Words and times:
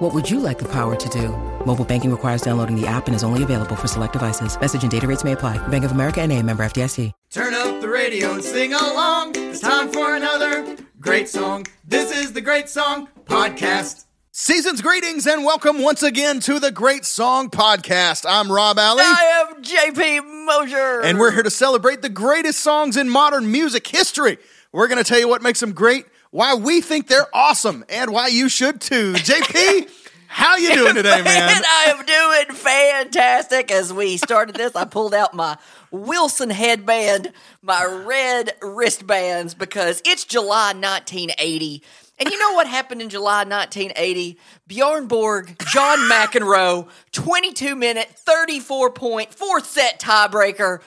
What 0.00 0.14
would 0.14 0.30
you 0.30 0.40
like 0.40 0.58
the 0.58 0.68
power 0.68 0.96
to 0.96 1.08
do? 1.10 1.28
Mobile 1.66 1.84
banking 1.84 2.10
requires 2.10 2.40
downloading 2.40 2.74
the 2.74 2.86
app 2.86 3.06
and 3.06 3.14
is 3.14 3.22
only 3.22 3.42
available 3.42 3.76
for 3.76 3.86
select 3.86 4.14
devices. 4.14 4.58
Message 4.58 4.80
and 4.80 4.90
data 4.90 5.06
rates 5.06 5.24
may 5.24 5.32
apply. 5.32 5.58
Bank 5.68 5.84
of 5.84 5.92
America 5.92 6.22
and 6.22 6.32
a 6.32 6.42
member 6.42 6.62
FDIC. 6.62 7.12
Turn 7.28 7.52
up 7.52 7.82
the 7.82 7.88
radio 7.90 8.32
and 8.32 8.42
sing 8.42 8.72
along. 8.72 9.32
It's 9.36 9.60
time 9.60 9.92
for 9.92 10.16
another 10.16 10.78
great 11.00 11.28
song. 11.28 11.66
This 11.84 12.16
is 12.16 12.32
the 12.32 12.40
Great 12.40 12.70
Song 12.70 13.08
Podcast. 13.26 14.06
Season's 14.32 14.80
greetings 14.80 15.26
and 15.26 15.44
welcome 15.44 15.82
once 15.82 16.02
again 16.02 16.40
to 16.40 16.58
the 16.58 16.72
Great 16.72 17.04
Song 17.04 17.50
Podcast. 17.50 18.24
I'm 18.26 18.50
Rob 18.50 18.78
Alley. 18.78 19.02
I 19.04 19.44
am 19.50 19.62
JP 19.62 20.46
Mosier. 20.46 21.02
And 21.02 21.18
we're 21.18 21.32
here 21.32 21.42
to 21.42 21.50
celebrate 21.50 22.00
the 22.00 22.08
greatest 22.08 22.60
songs 22.60 22.96
in 22.96 23.10
modern 23.10 23.52
music 23.52 23.86
history. 23.86 24.38
We're 24.72 24.88
going 24.88 24.96
to 24.96 25.04
tell 25.04 25.18
you 25.18 25.28
what 25.28 25.42
makes 25.42 25.60
them 25.60 25.72
great, 25.72 26.06
why 26.30 26.54
we 26.54 26.80
think 26.80 27.08
they're 27.08 27.26
awesome, 27.34 27.84
and 27.88 28.12
why 28.12 28.28
you 28.28 28.48
should 28.48 28.80
too. 28.80 29.14
JP, 29.14 29.90
how 30.28 30.56
you 30.56 30.74
doing 30.74 30.94
today, 30.94 31.22
man? 31.24 31.62
I 31.66 31.94
am 31.96 32.06
doing 32.06 32.56
fantastic. 32.56 33.70
As 33.70 33.92
we 33.92 34.16
started 34.16 34.54
this, 34.54 34.76
I 34.76 34.84
pulled 34.84 35.12
out 35.12 35.34
my 35.34 35.58
Wilson 35.90 36.50
headband, 36.50 37.32
my 37.62 37.84
red 38.06 38.52
wristbands, 38.62 39.54
because 39.54 40.00
it's 40.04 40.24
July 40.24 40.72
1980. 40.72 41.82
And 42.20 42.30
you 42.30 42.38
know 42.38 42.52
what 42.52 42.66
happened 42.66 43.02
in 43.02 43.08
July 43.08 43.44
1980? 43.44 44.38
Bjorn 44.66 45.06
Borg, 45.08 45.56
John 45.72 45.98
McEnroe, 46.00 46.88
22 47.12 47.74
minute, 47.74 48.08
34 48.10 48.90
point, 48.90 49.34
fourth 49.34 49.66
set 49.66 49.98
tiebreaker. 49.98 50.80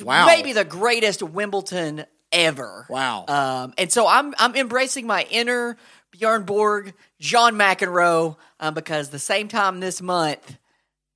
Wow. 0.00 0.26
Maybe 0.26 0.52
the 0.52 0.64
greatest 0.64 1.22
Wimbledon 1.22 2.06
ever. 2.34 2.86
Wow. 2.90 3.24
Um, 3.28 3.74
and 3.78 3.90
so 3.90 4.06
I'm 4.06 4.34
I'm 4.38 4.54
embracing 4.54 5.06
my 5.06 5.26
inner 5.30 5.78
Bjorn 6.10 6.44
Borg, 6.44 6.94
John 7.18 7.54
McEnroe, 7.54 8.36
um, 8.60 8.74
because 8.74 9.10
the 9.10 9.18
same 9.18 9.48
time 9.48 9.80
this 9.80 10.00
month, 10.00 10.58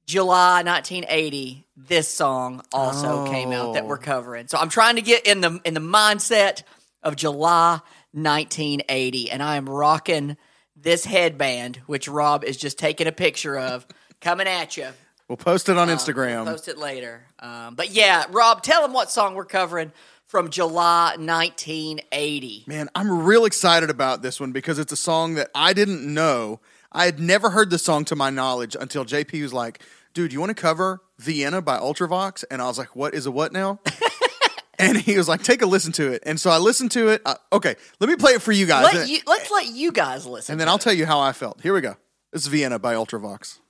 July 0.06 0.62
1980, 0.62 1.66
this 1.76 2.08
song 2.08 2.62
also 2.72 3.26
came 3.26 3.52
out 3.52 3.74
that 3.74 3.86
we're 3.86 3.98
covering. 3.98 4.48
So 4.48 4.58
I'm 4.58 4.70
trying 4.70 4.96
to 4.96 5.02
get 5.02 5.26
in 5.26 5.40
the 5.40 5.60
in 5.64 5.74
the 5.74 5.80
mindset 5.80 6.62
of 7.02 7.14
July 7.14 7.80
1980, 8.12 9.30
and 9.30 9.42
I 9.42 9.56
am 9.56 9.68
rocking 9.68 10.36
this 10.74 11.04
headband, 11.04 11.76
which 11.86 12.08
Rob 12.08 12.44
is 12.44 12.56
just 12.56 12.78
taking 12.78 13.06
a 13.06 13.12
picture 13.12 13.58
of, 13.58 13.86
coming 14.20 14.48
at 14.48 14.76
you. 14.76 14.88
We'll 15.28 15.36
post 15.36 15.68
it 15.68 15.76
on 15.76 15.88
instagram 15.88 16.44
We'll 16.44 16.54
post 16.54 16.68
it 16.68 16.78
later. 16.78 17.26
Um, 17.38 17.74
but 17.74 17.90
yeah, 17.90 18.24
Rob, 18.30 18.62
tell 18.62 18.80
them 18.80 18.94
what 18.94 19.10
song 19.10 19.34
we're 19.34 19.44
covering 19.44 19.92
from 20.28 20.50
July 20.50 21.16
1980. 21.16 22.64
Man, 22.66 22.88
I'm 22.94 23.24
real 23.24 23.46
excited 23.46 23.88
about 23.90 24.20
this 24.22 24.38
one 24.38 24.52
because 24.52 24.78
it's 24.78 24.92
a 24.92 24.96
song 24.96 25.34
that 25.34 25.50
I 25.54 25.72
didn't 25.72 26.02
know. 26.12 26.60
I 26.92 27.06
had 27.06 27.18
never 27.18 27.50
heard 27.50 27.70
the 27.70 27.78
song 27.78 28.04
to 28.06 28.16
my 28.16 28.28
knowledge 28.30 28.76
until 28.78 29.04
JP 29.04 29.42
was 29.42 29.54
like, 29.54 29.80
dude, 30.12 30.32
you 30.32 30.38
want 30.38 30.50
to 30.50 30.60
cover 30.60 31.00
Vienna 31.18 31.62
by 31.62 31.78
Ultravox? 31.78 32.44
And 32.50 32.60
I 32.60 32.66
was 32.66 32.78
like, 32.78 32.94
what 32.94 33.14
is 33.14 33.24
a 33.24 33.30
what 33.30 33.52
now? 33.52 33.80
and 34.78 34.98
he 34.98 35.16
was 35.16 35.28
like, 35.28 35.42
take 35.42 35.62
a 35.62 35.66
listen 35.66 35.92
to 35.92 36.12
it. 36.12 36.22
And 36.26 36.38
so 36.38 36.50
I 36.50 36.58
listened 36.58 36.90
to 36.92 37.08
it. 37.08 37.22
Uh, 37.24 37.36
okay, 37.54 37.74
let 37.98 38.10
me 38.10 38.16
play 38.16 38.32
it 38.32 38.42
for 38.42 38.52
you 38.52 38.66
guys. 38.66 38.94
Let 38.94 39.08
you, 39.08 39.20
let's 39.26 39.50
let 39.50 39.66
you 39.66 39.92
guys 39.92 40.26
listen. 40.26 40.52
and 40.52 40.60
then 40.60 40.68
I'll 40.68 40.76
it. 40.76 40.82
tell 40.82 40.92
you 40.92 41.06
how 41.06 41.20
I 41.20 41.32
felt. 41.32 41.62
Here 41.62 41.72
we 41.72 41.80
go. 41.80 41.96
This 42.32 42.42
is 42.42 42.48
Vienna 42.48 42.78
by 42.78 42.94
Ultravox. 42.94 43.60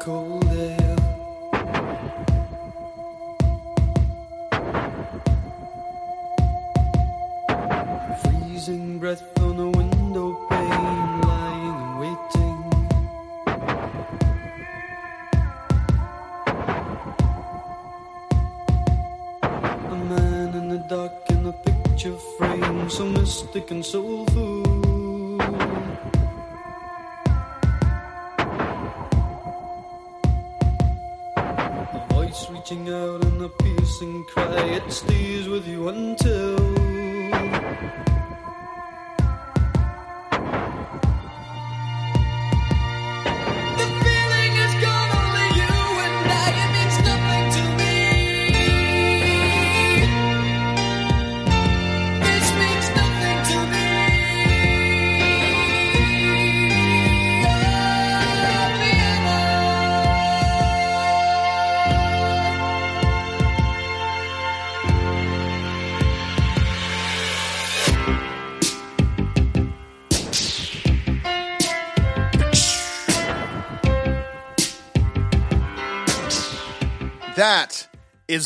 Cold 0.00 0.44
air. 0.46 0.96
Freezing 8.22 8.98
breath 8.98 9.22
on 9.40 9.60
a 9.60 9.68
window 9.78 10.28
pane, 10.48 11.20
lying 11.20 11.76
and 11.84 12.00
waiting. 12.00 12.58
A 19.90 19.96
man 20.08 20.54
in 20.54 20.68
the 20.70 20.78
dark 20.88 21.12
in 21.28 21.46
a 21.46 21.52
picture 21.52 22.16
frame, 22.38 22.88
so 22.88 23.04
mystic 23.04 23.70
and 23.70 23.84
soulful. 23.84 24.59
Cry, 34.90 35.29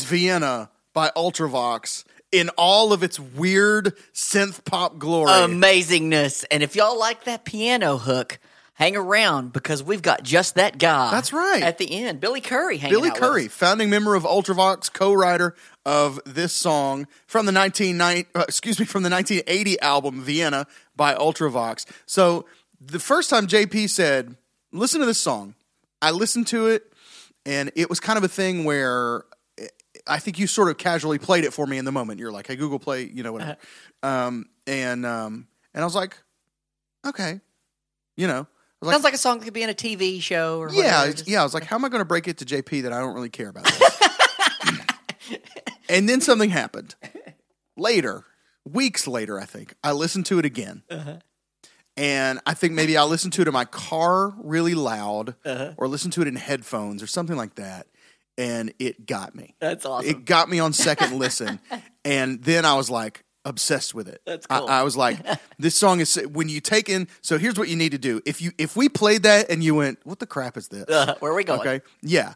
Vienna 0.05 0.69
by 0.93 1.11
Ultravox 1.15 2.05
in 2.31 2.49
all 2.57 2.93
of 2.93 3.03
its 3.03 3.19
weird 3.19 3.93
synth 4.13 4.63
pop 4.65 4.97
glory. 4.97 5.31
amazingness. 5.31 6.45
And 6.51 6.63
if 6.63 6.75
y'all 6.75 6.99
like 6.99 7.23
that 7.25 7.45
piano 7.45 7.97
hook, 7.97 8.39
hang 8.73 8.95
around 8.95 9.53
because 9.53 9.81
we've 9.81 10.01
got 10.01 10.21
just 10.23 10.55
that 10.55 10.77
guy. 10.77 11.09
That's 11.11 11.33
right. 11.33 11.63
At 11.63 11.77
the 11.77 11.91
end, 11.91 12.19
Billy 12.19 12.41
Currie. 12.41 12.77
Hanging 12.77 12.97
Billy 12.97 13.11
Currie, 13.11 13.47
founding 13.47 13.89
member 13.89 14.15
of 14.15 14.23
Ultravox, 14.23 14.91
co-writer 14.91 15.55
of 15.85 16.19
this 16.25 16.53
song 16.53 17.07
from 17.25 17.45
the 17.45 17.53
1990, 17.53 18.29
uh, 18.35 18.43
excuse 18.47 18.79
me, 18.79 18.85
from 18.85 19.03
the 19.03 19.09
1980 19.09 19.79
album 19.79 20.21
Vienna 20.21 20.67
by 20.95 21.15
Ultravox. 21.15 21.85
So 22.05 22.45
the 22.79 22.99
first 22.99 23.29
time 23.29 23.47
JP 23.47 23.89
said, 23.89 24.35
"Listen 24.71 24.99
to 24.99 25.05
this 25.05 25.19
song," 25.19 25.55
I 26.01 26.11
listened 26.11 26.47
to 26.47 26.67
it, 26.67 26.91
and 27.45 27.71
it 27.75 27.89
was 27.89 27.99
kind 27.99 28.17
of 28.17 28.23
a 28.23 28.27
thing 28.29 28.65
where 28.65 29.23
I 30.07 30.19
think 30.19 30.37
you 30.39 30.47
sort 30.47 30.69
of 30.69 30.77
casually 30.77 31.17
played 31.19 31.43
it 31.45 31.53
for 31.53 31.65
me 31.65 31.77
in 31.77 31.85
the 31.85 31.91
moment. 31.91 32.19
You're 32.19 32.31
like, 32.31 32.47
"Hey 32.47 32.55
Google, 32.55 32.79
play," 32.79 33.03
you 33.11 33.23
know 33.23 33.33
whatever, 33.33 33.57
um, 34.03 34.45
and 34.67 35.05
um, 35.05 35.47
and 35.73 35.81
I 35.81 35.85
was 35.85 35.95
like, 35.95 36.17
"Okay," 37.05 37.41
you 38.17 38.27
know. 38.27 38.47
I 38.81 38.85
was 38.87 38.93
Sounds 38.93 39.03
like 39.05 39.13
a 39.13 39.17
song 39.17 39.39
that 39.39 39.45
could 39.45 39.53
be 39.53 39.63
in 39.63 39.69
a 39.69 39.73
TV 39.73 40.21
show 40.21 40.59
or 40.59 40.69
yeah, 40.71 40.99
whatever. 41.01 41.11
Just- 41.13 41.27
yeah. 41.29 41.39
I 41.41 41.43
was 41.43 41.53
like, 41.55 41.63
how 41.63 41.77
am 41.77 41.85
I 41.85 41.89
going 41.89 42.01
to 42.01 42.05
break 42.05 42.27
it 42.27 42.37
to 42.39 42.45
JP 42.45 42.83
that 42.83 42.93
I 42.93 42.99
don't 42.99 43.15
really 43.15 43.29
care 43.29 43.47
about 43.49 43.63
this? 43.63 43.99
and 45.89 46.07
then 46.07 46.21
something 46.21 46.49
happened. 46.49 46.93
Later, 47.77 48.25
weeks 48.63 49.07
later, 49.07 49.39
I 49.39 49.45
think 49.45 49.73
I 49.83 49.91
listened 49.93 50.25
to 50.27 50.39
it 50.39 50.45
again, 50.45 50.83
Uh-huh. 50.89 51.17
and 51.97 52.39
I 52.45 52.53
think 52.53 52.73
maybe 52.73 52.95
I 52.97 53.03
listened 53.03 53.33
to 53.33 53.41
it 53.41 53.47
in 53.47 53.53
my 53.53 53.65
car 53.65 54.33
really 54.43 54.75
loud, 54.75 55.35
Uh-huh. 55.45 55.73
or 55.77 55.87
listened 55.87 56.13
to 56.13 56.21
it 56.21 56.27
in 56.27 56.35
headphones 56.35 57.01
or 57.01 57.07
something 57.07 57.37
like 57.37 57.55
that, 57.55 57.87
and 58.37 58.73
it 58.79 59.05
got 59.05 59.35
me. 59.35 59.55
That's 59.59 59.85
awesome. 59.85 60.09
It 60.09 60.25
got 60.25 60.49
me 60.49 60.59
on 60.59 60.73
second 60.73 61.17
listen, 61.17 61.59
and 62.05 62.43
then 62.43 62.65
I 62.65 62.75
was 62.75 62.89
like 62.89 63.23
obsessed 63.45 63.93
with 63.93 64.07
it. 64.07 64.21
That's 64.25 64.47
I- 64.49 64.59
cool. 64.59 64.67
I, 64.67 64.81
was 64.83 64.97
like, 64.97 65.19
this 65.59 65.75
song 65.75 65.99
is 65.99 66.15
when 66.31 66.49
you 66.49 66.59
take 66.61 66.89
in. 66.89 67.07
So 67.21 67.37
here's 67.37 67.57
what 67.59 67.69
you 67.69 67.75
need 67.75 67.91
to 67.91 67.97
do. 67.99 68.21
If 68.25 68.41
you 68.41 68.51
if 68.57 68.75
we 68.75 68.89
played 68.89 69.23
that 69.23 69.49
and 69.49 69.63
you 69.63 69.75
went, 69.75 69.99
what 70.03 70.19
the 70.19 70.25
crap 70.27 70.57
is 70.57 70.67
this? 70.67 70.85
Uh, 70.89 71.15
where 71.19 71.31
are 71.31 71.35
we 71.35 71.43
going? 71.43 71.59
Okay, 71.61 71.81
yeah. 72.01 72.33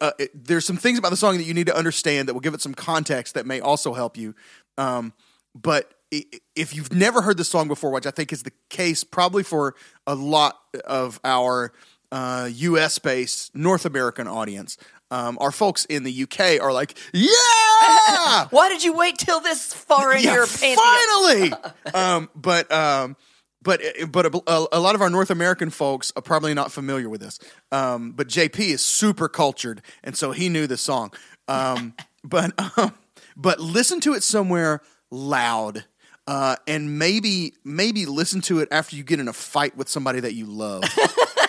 Uh, 0.00 0.10
it, 0.18 0.30
there's 0.44 0.66
some 0.66 0.76
things 0.76 0.98
about 0.98 1.08
the 1.10 1.16
song 1.16 1.38
that 1.38 1.44
you 1.44 1.54
need 1.54 1.66
to 1.66 1.74
understand 1.76 2.28
that 2.28 2.34
will 2.34 2.40
give 2.42 2.52
it 2.52 2.60
some 2.60 2.74
context 2.74 3.32
that 3.34 3.46
may 3.46 3.60
also 3.60 3.94
help 3.94 4.18
you. 4.18 4.34
Um, 4.76 5.14
but 5.54 5.94
i- 6.12 6.26
if 6.54 6.74
you've 6.76 6.92
never 6.92 7.22
heard 7.22 7.38
the 7.38 7.44
song 7.44 7.66
before, 7.66 7.90
which 7.90 8.04
I 8.06 8.10
think 8.10 8.30
is 8.30 8.42
the 8.42 8.52
case 8.68 9.04
probably 9.04 9.42
for 9.42 9.74
a 10.06 10.14
lot 10.14 10.58
of 10.84 11.18
our 11.24 11.72
uh, 12.12 12.50
U.S. 12.52 12.98
based 12.98 13.54
North 13.56 13.86
American 13.86 14.28
audience, 14.28 14.76
um, 15.10 15.38
our 15.40 15.50
folks 15.50 15.84
in 15.86 16.04
the 16.04 16.22
UK 16.22 16.60
are 16.60 16.72
like, 16.72 16.96
yeah, 17.12 18.46
Why 18.50 18.68
did 18.68 18.84
you 18.84 18.94
wait 18.96 19.18
till 19.18 19.40
this 19.40 19.72
far 19.72 20.14
in 20.14 20.22
yeah, 20.22 20.34
your 20.34 20.46
pantheon? 20.46 20.76
finally. 20.76 21.52
um, 21.94 22.30
but 22.34 22.70
um, 22.72 23.16
but 23.62 23.82
but 24.10 24.26
a, 24.26 24.66
a 24.72 24.80
lot 24.80 24.94
of 24.94 25.02
our 25.02 25.10
North 25.10 25.30
American 25.30 25.70
folks 25.70 26.12
are 26.16 26.22
probably 26.22 26.54
not 26.54 26.72
familiar 26.72 27.08
with 27.08 27.20
this. 27.20 27.38
Um, 27.72 28.12
but 28.12 28.28
JP 28.28 28.58
is 28.60 28.82
super 28.82 29.28
cultured, 29.28 29.82
and 30.02 30.16
so 30.16 30.32
he 30.32 30.48
knew 30.48 30.66
the 30.66 30.76
song. 30.76 31.12
Um, 31.48 31.94
but 32.24 32.52
um, 32.78 32.94
but 33.36 33.60
listen 33.60 34.00
to 34.00 34.14
it 34.14 34.22
somewhere 34.22 34.80
loud. 35.10 35.84
Uh, 36.26 36.54
and 36.68 36.96
maybe 36.96 37.54
maybe 37.64 38.06
listen 38.06 38.40
to 38.42 38.60
it 38.60 38.68
after 38.70 38.94
you 38.94 39.02
get 39.02 39.18
in 39.18 39.26
a 39.26 39.32
fight 39.32 39.76
with 39.76 39.88
somebody 39.88 40.20
that 40.20 40.34
you 40.34 40.46
love. 40.46 40.84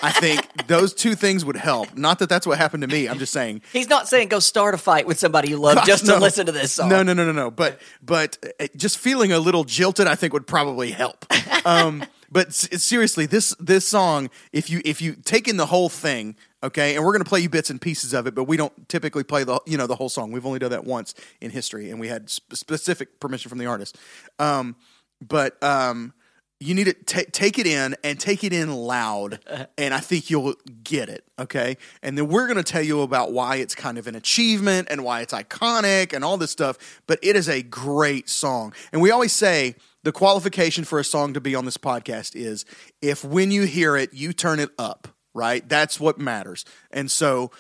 I 0.02 0.12
think 0.12 0.68
those 0.68 0.94
two 0.94 1.16
things 1.16 1.46
would 1.46 1.56
help. 1.56 1.96
Not 1.96 2.20
that 2.20 2.30
that's 2.30 2.48
what 2.48 2.58
happened 2.58 2.82
to 2.82 2.88
me. 2.88 3.08
I'm 3.08 3.20
just 3.20 3.34
saying 3.34 3.62
He's 3.72 3.90
not 3.90 4.08
saying 4.08 4.30
go 4.30 4.40
start 4.40 4.74
a 4.74 4.78
fight 4.78 5.06
with 5.08 5.20
somebody 5.20 5.50
you 5.50 5.58
love 5.58 5.84
just 5.86 6.06
no. 6.06 6.16
to 6.16 6.20
listen 6.20 6.46
to 6.48 6.52
this 6.52 6.74
song. 6.74 6.90
No, 6.90 7.04
no, 7.04 7.14
no, 7.14 7.26
no, 7.26 7.32
no. 7.32 7.52
But 7.52 7.80
but 8.02 8.38
uh, 8.60 8.68
just 8.76 8.98
feeling 8.98 9.32
a 9.32 9.40
little 9.40 9.64
jilted, 9.64 10.08
I 10.08 10.16
think 10.16 10.34
would 10.34 10.48
probably 10.48 10.92
help. 10.92 11.26
Um, 11.64 12.04
but 12.32 12.54
seriously, 12.54 13.28
this 13.28 13.54
this 13.60 13.88
song, 13.88 14.30
if 14.54 14.70
you 14.70 14.82
if 14.86 15.00
you 15.02 15.14
take 15.14 15.48
in 15.48 15.58
the 15.58 15.66
whole 15.66 15.90
thing, 15.90 16.38
okay, 16.64 16.96
and 16.96 17.06
we're 17.06 17.12
gonna 17.12 17.26
play 17.26 17.42
you 17.42 17.50
bits 17.50 17.70
and 17.70 17.80
pieces 17.80 18.14
of 18.14 18.26
it, 18.26 18.34
but 18.34 18.46
we 18.46 18.56
don't 18.56 18.88
typically 18.88 19.24
play 19.24 19.44
the 19.44 19.60
you 19.68 19.78
know 19.78 19.86
the 19.86 19.96
whole 19.96 20.10
song. 20.10 20.32
We've 20.32 20.46
only 20.46 20.58
done 20.58 20.72
that 20.72 20.86
once 20.86 21.14
in 21.42 21.52
history, 21.52 21.92
and 21.92 22.00
we 22.00 22.08
had 22.08 22.30
sp- 22.32 22.56
specific 22.56 23.20
permission 23.20 23.50
from 23.50 23.60
the 23.60 23.66
artist. 23.66 23.98
Um, 24.40 24.78
but 25.22 25.62
um, 25.62 26.14
you 26.62 26.76
need 26.76 26.84
to 26.84 26.94
ta 26.94 27.22
take 27.32 27.58
it 27.58 27.66
in 27.66 27.96
and 28.04 28.20
take 28.20 28.44
it 28.44 28.54
in 28.54 28.72
loud, 28.72 29.40
and 29.78 29.94
I 29.94 30.00
think 30.00 30.30
you'll 30.30 30.54
get 30.84 31.10
it. 31.10 31.26
Okay, 31.40 31.78
and 32.04 32.18
then 32.18 32.28
we're 32.28 32.46
going 32.46 32.58
to 32.58 32.64
tell 32.64 32.84
you 32.84 33.02
about 33.02 33.32
why 33.32 33.56
it's 33.58 33.74
kind 33.74 33.98
of 33.98 34.08
an 34.08 34.16
achievement 34.16 34.88
and 34.92 35.04
why 35.04 35.22
it's 35.22 35.34
iconic 35.34 36.14
and 36.14 36.24
all 36.24 36.38
this 36.38 36.52
stuff. 36.52 37.02
But 37.08 37.20
it 37.24 37.36
is 37.36 37.50
a 37.50 37.64
great 37.64 38.30
song, 38.30 38.74
and 38.94 39.02
we 39.02 39.10
always 39.12 39.34
say 39.34 39.76
the 40.04 40.12
qualification 40.12 40.84
for 40.84 41.00
a 41.00 41.04
song 41.04 41.34
to 41.34 41.42
be 41.42 41.56
on 41.56 41.66
this 41.66 41.78
podcast 41.78 42.36
is 42.36 42.66
if 43.02 43.26
when 43.26 43.52
you 43.52 43.64
hear 43.64 43.96
it, 43.98 44.14
you 44.14 44.32
turn 44.32 44.60
it 44.60 44.70
up. 44.78 45.08
Right, 45.34 45.68
that's 45.68 45.98
what 45.98 46.20
matters, 46.20 46.66
and 46.92 47.10
so 47.10 47.52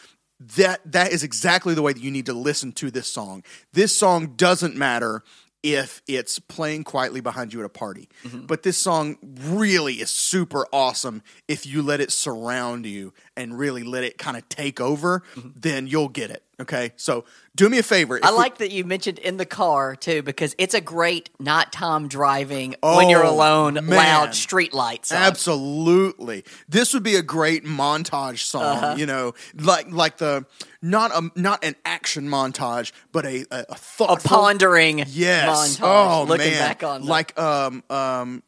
that 0.57 0.81
that 0.91 1.13
is 1.13 1.23
exactly 1.23 1.73
the 1.73 1.81
way 1.81 1.93
that 1.93 2.01
you 2.01 2.11
need 2.11 2.25
to 2.25 2.33
listen 2.33 2.73
to 2.73 2.91
this 2.91 3.07
song. 3.07 3.43
This 3.71 3.97
song 3.97 4.33
doesn't 4.35 4.75
matter 4.75 5.23
if 5.63 6.01
it's 6.07 6.39
playing 6.39 6.83
quietly 6.83 7.21
behind 7.21 7.53
you 7.53 7.59
at 7.59 7.65
a 7.65 7.69
party. 7.69 8.09
Mm-hmm. 8.23 8.45
But 8.45 8.63
this 8.63 8.77
song 8.77 9.17
really 9.21 9.95
is 9.95 10.09
super 10.09 10.65
awesome 10.71 11.21
if 11.47 11.65
you 11.65 11.81
let 11.81 12.01
it 12.01 12.11
surround 12.11 12.85
you 12.85 13.13
and 13.37 13.57
really 13.57 13.83
let 13.83 14.03
it 14.03 14.17
kind 14.17 14.35
of 14.37 14.47
take 14.49 14.79
over, 14.81 15.23
then 15.55 15.87
you'll 15.87 16.09
get 16.09 16.29
it. 16.31 16.43
Okay? 16.59 16.91
So 16.95 17.25
do 17.55 17.69
me 17.69 17.79
a 17.79 17.83
favor. 17.83 18.19
I 18.21 18.27
If 18.27 18.31
we- 18.33 18.37
like 18.37 18.57
that 18.59 18.71
you 18.71 18.83
mentioned 18.85 19.17
in 19.19 19.37
the 19.37 19.45
car 19.47 19.95
too, 19.95 20.21
because 20.21 20.53
it's 20.59 20.75
a 20.75 20.81
great 20.81 21.29
nighttime 21.39 22.07
driving 22.07 22.75
when 22.83 23.09
you're 23.09 23.25
Oh, 23.25 23.33
alone, 23.33 23.73
man. 23.75 23.87
loud 23.89 24.35
street 24.35 24.73
lights. 24.73 25.11
Absolutely. 25.11 26.43
This 26.69 26.93
would 26.93 27.03
be 27.03 27.15
a 27.15 27.21
great 27.21 27.65
montage 27.65 28.39
song, 28.43 28.63
Uh-huh. 28.77 28.95
you 28.97 29.05
know, 29.05 29.33
like 29.55 29.91
like 29.91 30.17
the 30.17 30.45
not 30.81 31.11
a 31.11 31.31
not 31.39 31.63
an 31.63 31.75
action 31.85 32.27
montage, 32.27 32.91
but 33.11 33.25
a 33.25 33.45
a, 33.51 33.65
a 33.69 33.77
A 34.09 34.17
pondering 34.17 35.03
Yes. 35.07 35.77
montage. 35.77 35.79
Oh 35.83 36.23
looking 36.27 36.51
man. 36.51 36.59
back 36.59 36.83
on 36.83 37.05
like 37.05 37.37
um 37.39 37.83
um 37.89 38.43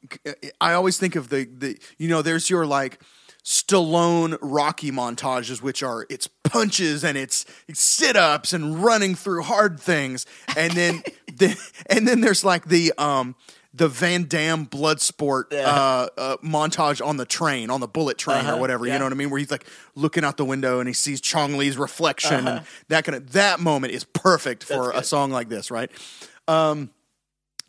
I 0.62 0.74
always 0.74 0.97
think 0.97 1.15
of 1.15 1.29
the 1.29 1.45
the 1.45 1.77
you 1.97 2.09
know 2.09 2.21
there's 2.21 2.50
your 2.50 2.65
like 2.65 3.00
Stallone 3.43 4.37
Rocky 4.41 4.91
montages, 4.91 5.61
which 5.61 5.83
are 5.83 6.05
it's 6.09 6.27
punches 6.27 7.03
and 7.03 7.17
it's, 7.17 7.45
it's 7.67 7.81
sit 7.81 8.15
ups 8.15 8.53
and 8.53 8.81
running 8.83 9.15
through 9.15 9.43
hard 9.43 9.79
things, 9.79 10.25
and 10.55 10.71
then 10.73 11.03
the, 11.27 11.57
and 11.89 12.07
then 12.07 12.21
there's 12.21 12.45
like 12.45 12.65
the 12.65 12.93
um 12.97 13.35
the 13.75 13.87
Van 13.87 14.25
Damme 14.27 14.65
blood 14.65 15.01
sport 15.01 15.51
uh, 15.51 16.07
uh, 16.15 16.37
montage 16.43 17.03
on 17.03 17.17
the 17.17 17.25
train, 17.25 17.71
on 17.71 17.79
the 17.79 17.87
bullet 17.87 18.19
train 18.19 18.45
or 18.45 18.59
whatever. 18.59 18.85
You 18.85 18.91
Uh-huh. 18.91 18.99
know 18.99 19.05
what 19.05 19.13
I 19.13 19.15
mean? 19.15 19.31
Where 19.31 19.39
he's 19.39 19.49
like 19.49 19.65
looking 19.95 20.23
out 20.23 20.37
the 20.37 20.45
window 20.45 20.79
and 20.79 20.87
he 20.87 20.93
sees 20.93 21.19
Chong 21.19 21.57
Li's 21.57 21.75
reflection, 21.75 22.47
Uh-huh. 22.47 22.57
and 22.57 22.65
that 22.89 23.03
kind 23.03 23.15
of 23.15 23.31
that 23.31 23.59
moment 23.59 23.93
is 23.93 24.03
perfect 24.03 24.63
for 24.63 24.91
a 24.91 25.01
song 25.03 25.31
like 25.31 25.49
this, 25.49 25.71
right? 25.71 25.89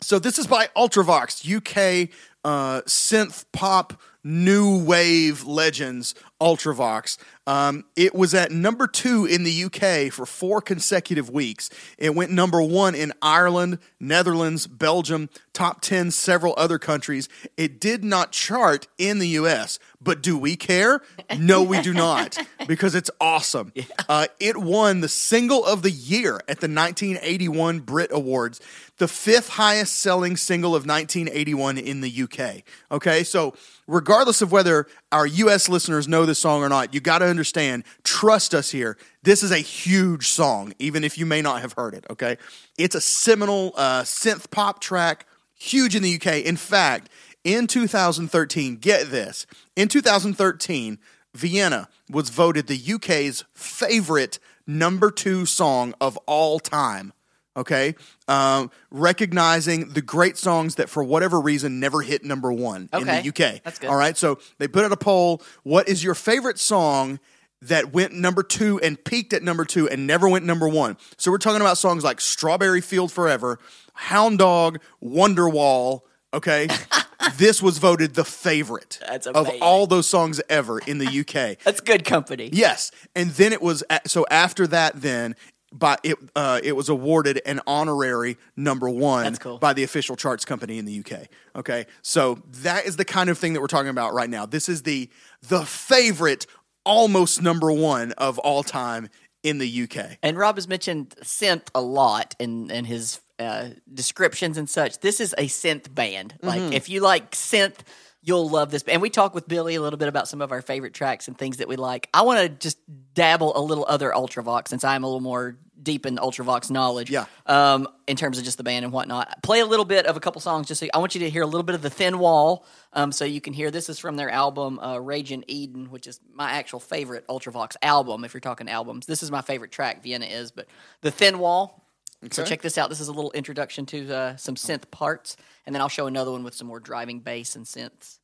So 0.02 0.18
this 0.18 0.38
is 0.38 0.46
by 0.46 0.68
Ultravox, 0.76 1.42
UK 1.42 2.10
uh, 2.44 2.82
synth 2.82 3.46
pop 3.52 3.94
new 4.24 4.82
wave 4.82 5.44
legends. 5.44 6.14
Ultravox. 6.44 7.16
Um, 7.46 7.84
it 7.96 8.14
was 8.14 8.34
at 8.34 8.50
number 8.50 8.86
two 8.86 9.24
in 9.24 9.44
the 9.44 9.64
UK 9.64 10.12
for 10.12 10.26
four 10.26 10.60
consecutive 10.60 11.30
weeks. 11.30 11.70
It 11.96 12.14
went 12.14 12.32
number 12.32 12.60
one 12.60 12.94
in 12.94 13.12
Ireland, 13.22 13.78
Netherlands, 13.98 14.66
Belgium, 14.66 15.30
top 15.54 15.80
ten 15.80 16.10
several 16.10 16.54
other 16.58 16.78
countries. 16.78 17.30
It 17.56 17.80
did 17.80 18.04
not 18.04 18.32
chart 18.32 18.88
in 18.98 19.20
the 19.20 19.28
US, 19.28 19.78
but 20.02 20.22
do 20.22 20.36
we 20.36 20.56
care? 20.56 21.00
No, 21.38 21.62
we 21.62 21.80
do 21.80 21.94
not, 21.94 22.36
because 22.66 22.94
it's 22.94 23.10
awesome. 23.20 23.72
Uh, 24.06 24.26
it 24.38 24.58
won 24.58 25.00
the 25.00 25.08
single 25.08 25.64
of 25.64 25.80
the 25.80 25.90
year 25.90 26.36
at 26.48 26.60
the 26.60 26.68
1981 26.68 27.80
Brit 27.80 28.10
Awards, 28.12 28.60
the 28.98 29.08
fifth 29.08 29.50
highest 29.50 29.96
selling 29.96 30.36
single 30.36 30.74
of 30.74 30.86
1981 30.86 31.78
in 31.78 32.00
the 32.02 32.22
UK. 32.22 32.62
Okay, 32.92 33.24
so 33.24 33.54
regardless 33.86 34.42
of 34.42 34.52
whether 34.52 34.86
our 35.12 35.26
US 35.26 35.69
listeners 35.69 36.08
know 36.08 36.26
this 36.26 36.38
song 36.38 36.62
or 36.62 36.69
not, 36.69 36.94
you 36.94 37.00
got 37.00 37.19
to 37.19 37.26
understand, 37.26 37.84
trust 38.02 38.54
us 38.54 38.70
here. 38.70 38.96
This 39.22 39.42
is 39.42 39.50
a 39.50 39.58
huge 39.58 40.28
song, 40.28 40.72
even 40.78 41.04
if 41.04 41.19
you 41.19 41.26
may 41.26 41.42
not 41.42 41.60
have 41.60 41.72
heard 41.75 41.94
it. 41.94 42.04
Okay, 42.10 42.36
it's 42.78 42.94
a 42.94 43.00
seminal 43.00 43.72
uh, 43.76 44.02
synth 44.02 44.50
pop 44.50 44.81
track, 44.81 45.26
huge 45.54 45.94
in 45.94 46.02
the 46.02 46.14
UK. 46.16 46.44
In 46.44 46.56
fact, 46.56 47.08
in 47.42 47.66
2013, 47.66 48.76
get 48.76 49.10
this, 49.10 49.46
in 49.76 49.88
2013, 49.88 50.98
Vienna 51.34 51.88
was 52.08 52.31
voted 52.31 52.66
the 52.66 52.92
UK's 52.94 53.44
favorite 53.52 54.38
number 54.66 55.10
two 55.10 55.44
song 55.44 55.94
of 56.00 56.16
all 56.26 56.58
time. 56.58 57.12
Okay, 57.56 57.94
um, 58.26 58.70
recognizing 58.90 59.90
the 59.92 60.02
great 60.02 60.36
songs 60.36 60.74
that 60.74 60.88
for 60.88 61.04
whatever 61.04 61.40
reason 61.40 61.78
never 61.78 62.02
hit 62.02 62.24
number 62.24 62.52
one 62.52 62.88
Okay. 62.92 63.18
in 63.18 63.22
the 63.22 63.28
UK. 63.28 63.60
That's 63.62 63.79
good. 63.79 63.90
All 63.90 63.96
right, 63.96 64.17
so 64.17 64.38
they 64.58 64.67
put 64.67 64.84
out 64.84 64.90
a 64.93 64.96
poll. 64.96 65.40
What 65.62 65.88
is 65.88 66.02
your 66.02 66.14
favorite 66.17 66.58
song 66.58 67.20
that 67.62 67.93
went 67.93 68.12
number 68.12 68.43
two 68.43 68.81
and 68.81 69.02
peaked 69.05 69.32
at 69.32 69.43
number 69.43 69.64
two 69.64 69.88
and 69.88 70.05
never 70.06 70.29
went 70.29 70.44
number 70.44 70.69
one? 70.69 70.96
So 71.17 71.31
we're 71.31 71.38
talking 71.38 71.60
about 71.60 71.79
songs 71.79 72.02
like 72.02 72.20
"Strawberry 72.20 72.81
Field 72.81 73.12
Forever," 73.12 73.60
"Hound 73.94 74.38
Dog," 74.38 74.81
"Wonderwall." 75.02 76.00
Okay, 76.32 76.67
this 77.36 77.62
was 77.62 77.79
voted 77.79 78.14
the 78.14 78.24
favorite 78.24 78.98
That's 79.06 79.29
of 79.29 79.36
amazing. 79.36 79.62
all 79.62 79.86
those 79.86 80.08
songs 80.08 80.40
ever 80.48 80.81
in 80.81 80.98
the 80.98 81.06
UK. 81.06 81.58
That's 81.64 81.81
good 81.81 82.05
company. 82.05 82.50
Yes, 82.52 82.90
and 83.14 83.31
then 83.31 83.52
it 83.52 83.62
was 83.62 83.84
a- 83.88 84.00
so 84.08 84.26
after 84.31 84.67
that. 84.67 85.00
Then 85.00 85.36
by 85.74 85.98
it, 86.04 86.16
uh, 86.36 86.60
it 86.62 86.76
was 86.76 86.88
awarded 86.88 87.43
an 87.44 87.60
honorary 87.66 88.38
number 88.56 88.88
one 88.88 89.34
cool. 89.36 89.58
by 89.58 89.72
the 89.72 89.82
official 89.82 90.14
charts 90.14 90.44
company 90.44 90.78
in 90.78 90.84
the 90.84 91.00
UK. 91.00 91.26
Okay, 91.56 91.86
so 92.00 92.40
that 92.62 92.86
is 92.86 92.96
the 92.96 93.04
kind 93.04 93.28
of 93.28 93.36
thing 93.36 93.52
that 93.52 93.60
we're 93.60 93.66
talking 93.66 93.90
about 93.90 94.14
right 94.14 94.31
now. 94.31 94.46
This 94.46 94.69
is 94.69 94.82
the 94.82 95.10
the 95.48 95.66
favorite, 95.66 96.46
almost 96.84 97.43
number 97.43 97.72
one 97.72 98.12
of 98.12 98.38
all 98.38 98.62
time 98.62 99.08
in 99.43 99.58
the 99.58 99.82
UK. 99.82 100.19
And 100.22 100.38
Rob 100.38 100.56
has 100.56 100.69
mentioned 100.69 101.10
synth 101.22 101.69
a 101.74 101.81
lot 101.81 102.34
in, 102.38 102.70
in 102.70 102.84
his 102.84 103.20
uh, 103.38 103.70
descriptions 103.93 104.56
and 104.56 104.70
such. 104.70 105.00
This 105.00 105.20
is 105.20 105.34
a 105.36 105.48
synth 105.48 105.94
band. 105.94 106.34
Mm-hmm. 106.38 106.46
Like, 106.46 106.72
if 106.72 106.88
you 106.88 107.00
like 107.00 107.32
synth, 107.32 107.81
you'll 108.24 108.48
love 108.48 108.70
this. 108.70 108.82
And 108.84 109.00
we 109.02 109.10
talk 109.10 109.34
with 109.34 109.46
Billy 109.46 109.74
a 109.74 109.82
little 109.82 109.98
bit 109.98 110.08
about 110.08 110.28
some 110.28 110.40
of 110.40 110.50
our 110.50 110.62
favorite 110.62 110.94
tracks 110.94 111.28
and 111.28 111.38
things 111.38 111.58
that 111.58 111.69
we 111.69 111.76
like. 111.76 112.08
I 112.12 112.22
want 112.22 112.40
to 112.40 112.48
just 112.48 112.78
dabble 113.14 113.56
a 113.56 113.60
little 113.60 113.84
other 113.88 114.10
Ultravox 114.10 114.69
since 114.69 114.82
I'm 114.82 115.04
a 115.04 115.06
little 115.06 115.20
more 115.20 115.56
deep 115.82 116.06
in 116.06 116.16
Ultravox 116.16 116.70
knowledge. 116.70 117.10
Yeah. 117.10 117.26
Um, 117.46 117.86
in 118.06 118.16
terms 118.16 118.38
of 118.38 118.44
just 118.44 118.56
the 118.56 118.64
band 118.64 118.84
and 118.84 118.93
whatnot. 118.93 119.43
Play 119.43 119.60
a 119.60 119.66
little 119.66 119.84
bit 119.84 120.06
of 120.06 120.16
a 120.16 120.20
couple 120.20 120.40
songs. 120.40 120.66
Just 120.66 120.81
so, 120.81 120.86
I 120.93 120.98
want 120.98 121.14
you 121.14 121.20
to 121.20 121.31
hear 121.31 121.43
a 121.43 121.46
little 121.46 121.62
bit 121.62 121.74
of 121.74 121.82
the 121.82 121.90
Thin 121.90 122.19
Wall, 122.19 122.66
um, 122.93 123.12
so 123.12 123.24
you 123.24 123.40
can 123.40 123.52
hear. 123.52 123.70
This 123.70 123.88
is 123.88 123.98
from 123.98 124.16
their 124.16 124.31
album 124.31 124.78
uh, 124.78 124.98
Rage 124.98 125.31
in 125.31 125.44
Eden, 125.46 125.90
which 125.90 126.06
is 126.06 126.20
my 126.32 126.52
actual 126.52 126.81
favorite 126.81 127.26
Ultravox 127.28 127.76
album. 127.82 128.24
If 128.24 128.34
you're 128.34 128.40
talking 128.40 128.69
albums, 128.69 129.06
this 129.06 129.22
is 129.22 129.31
my 129.31 129.43
favorite 129.43 129.72
track. 129.72 130.02
Vienna 130.02 130.26
is, 130.26 130.50
but 130.50 130.66
the 131.02 131.10
Thin 131.10 131.38
Wall. 131.38 131.83
So 132.31 132.44
check 132.44 132.62
this 132.62 132.78
out. 132.78 132.88
This 132.88 133.00
is 133.00 133.08
a 133.08 133.12
little 133.12 133.32
introduction 133.32 133.86
to 133.86 134.14
uh, 134.14 134.36
some 134.36 134.54
synth 134.54 134.90
parts, 134.90 135.36
and 135.66 135.74
then 135.74 135.81
I'll 135.81 135.88
show 135.88 136.06
another 136.06 136.32
one 136.32 136.44
with 136.44 136.54
some 136.54 136.66
more 136.66 136.81
driving 136.81 137.20
bass 137.20 137.56
and 137.56 137.66
synths. 137.66 138.19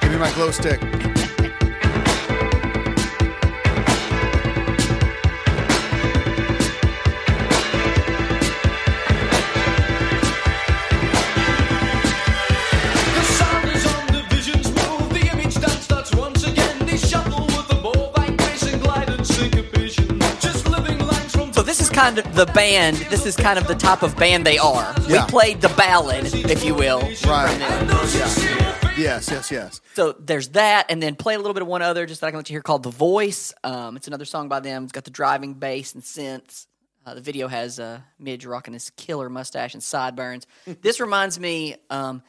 Give 0.00 0.12
me 0.12 0.18
my 0.18 0.32
glow 0.34 0.50
stick. 0.50 0.80
Kind 21.94 22.18
of 22.18 22.34
the 22.34 22.46
band. 22.46 22.96
This 23.08 23.24
is 23.24 23.36
kind 23.36 23.58
of 23.58 23.66
the 23.68 23.74
type 23.74 24.02
of 24.02 24.16
band 24.16 24.44
they 24.44 24.58
are. 24.58 24.94
Yeah. 25.08 25.24
We 25.24 25.30
played 25.30 25.60
the 25.60 25.68
ballad, 25.70 26.26
if 26.34 26.64
you 26.64 26.74
will. 26.74 27.00
Right. 27.00 27.58
Yeah. 27.58 28.80
Yes, 28.96 29.28
yes, 29.30 29.50
yes. 29.50 29.80
So 29.94 30.12
there's 30.12 30.50
that, 30.50 30.86
and 30.88 31.02
then 31.02 31.16
play 31.16 31.34
a 31.34 31.38
little 31.38 31.54
bit 31.54 31.62
of 31.62 31.68
one 31.68 31.82
other, 31.82 32.06
just 32.06 32.20
that 32.20 32.28
I 32.28 32.30
can 32.30 32.38
let 32.38 32.48
you 32.48 32.54
hear 32.54 32.62
called 32.62 32.82
"The 32.84 32.90
Voice." 32.90 33.52
Um, 33.64 33.96
it's 33.96 34.06
another 34.06 34.24
song 34.24 34.48
by 34.48 34.60
them. 34.60 34.84
It's 34.84 34.92
got 34.92 35.04
the 35.04 35.10
driving 35.10 35.54
bass 35.54 35.94
and 35.94 36.02
synths. 36.02 36.66
Uh, 37.04 37.14
the 37.14 37.20
video 37.20 37.48
has 37.48 37.78
uh, 37.80 38.00
Midge 38.18 38.46
rocking 38.46 38.72
his 38.72 38.90
killer 38.90 39.28
mustache 39.28 39.74
and 39.74 39.82
sideburns. 39.82 40.46
this 40.82 41.00
reminds 41.00 41.38
me. 41.40 41.76
Um, 41.90 42.22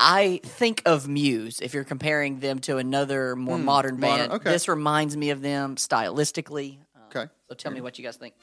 I 0.00 0.40
think 0.44 0.82
of 0.86 1.08
Muse 1.08 1.60
if 1.60 1.74
you're 1.74 1.84
comparing 1.84 2.38
them 2.38 2.60
to 2.60 2.76
another 2.78 3.34
more 3.34 3.58
modern 3.58 3.96
band. 3.96 4.28
modern, 4.28 4.36
okay. 4.36 4.50
This 4.50 4.68
reminds 4.68 5.16
me 5.16 5.30
of 5.30 5.40
them 5.40 5.76
stylistically. 5.76 6.78
Um, 6.94 7.02
Okay. 7.14 7.26
So 7.48 7.54
tell 7.54 7.72
me 7.72 7.80
what 7.80 7.98
you 7.98 8.04
guys 8.04 8.16
think. 8.16 8.34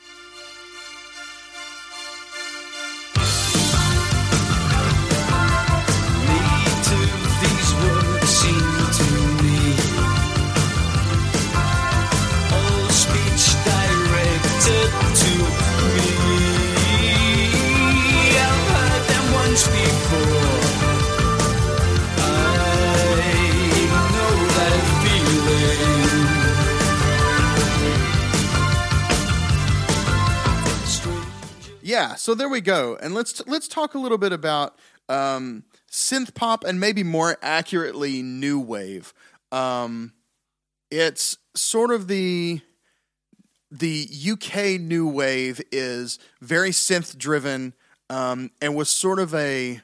Yeah, 32.06 32.14
so 32.14 32.36
there 32.36 32.50
we 32.50 32.62
go, 32.62 32.96
and 33.02 33.16
let's 33.16 33.42
let's 33.48 33.68
talk 33.68 33.96
a 33.96 33.98
little 33.98 34.20
bit 34.20 34.32
about 34.32 34.78
um, 35.10 35.64
synth 35.92 36.36
pop 36.36 36.64
and 36.64 36.80
maybe 36.80 37.02
more 37.02 37.36
accurately 37.42 38.22
new 38.22 38.60
wave. 38.60 39.12
Um, 39.52 40.14
it's 40.92 41.40
sort 41.56 41.90
of 41.90 42.08
the 42.08 42.62
the 43.72 44.08
UK 44.34 44.80
new 44.80 45.08
wave 45.08 45.60
is 45.72 46.20
very 46.42 46.70
synth 46.70 47.18
driven 47.18 47.74
um, 48.12 48.52
and 48.62 48.76
was 48.76 48.90
sort 48.90 49.18
of 49.18 49.34
a 49.34 49.82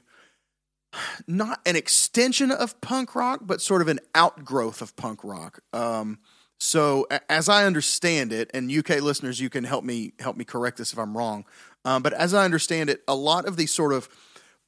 not 1.25 1.59
an 1.65 1.75
extension 1.75 2.51
of 2.51 2.79
punk 2.81 3.15
rock, 3.15 3.39
but 3.41 3.61
sort 3.61 3.81
of 3.81 3.87
an 3.87 3.99
outgrowth 4.13 4.83
of 4.83 4.95
punk 4.95 5.23
rock. 5.23 5.61
Um, 5.73 6.19
so, 6.59 7.07
as 7.27 7.49
I 7.49 7.65
understand 7.65 8.31
it, 8.31 8.51
and 8.53 8.71
UK 8.71 9.01
listeners, 9.01 9.39
you 9.39 9.49
can 9.49 9.63
help 9.63 9.83
me 9.83 10.13
help 10.19 10.37
me 10.37 10.45
correct 10.45 10.77
this 10.77 10.93
if 10.93 10.99
I'm 10.99 11.17
wrong. 11.17 11.45
Um, 11.85 12.03
but 12.03 12.13
as 12.13 12.33
I 12.33 12.45
understand 12.45 12.89
it, 12.89 13.01
a 13.07 13.15
lot 13.15 13.47
of 13.47 13.57
these 13.57 13.71
sort 13.71 13.93
of 13.93 14.07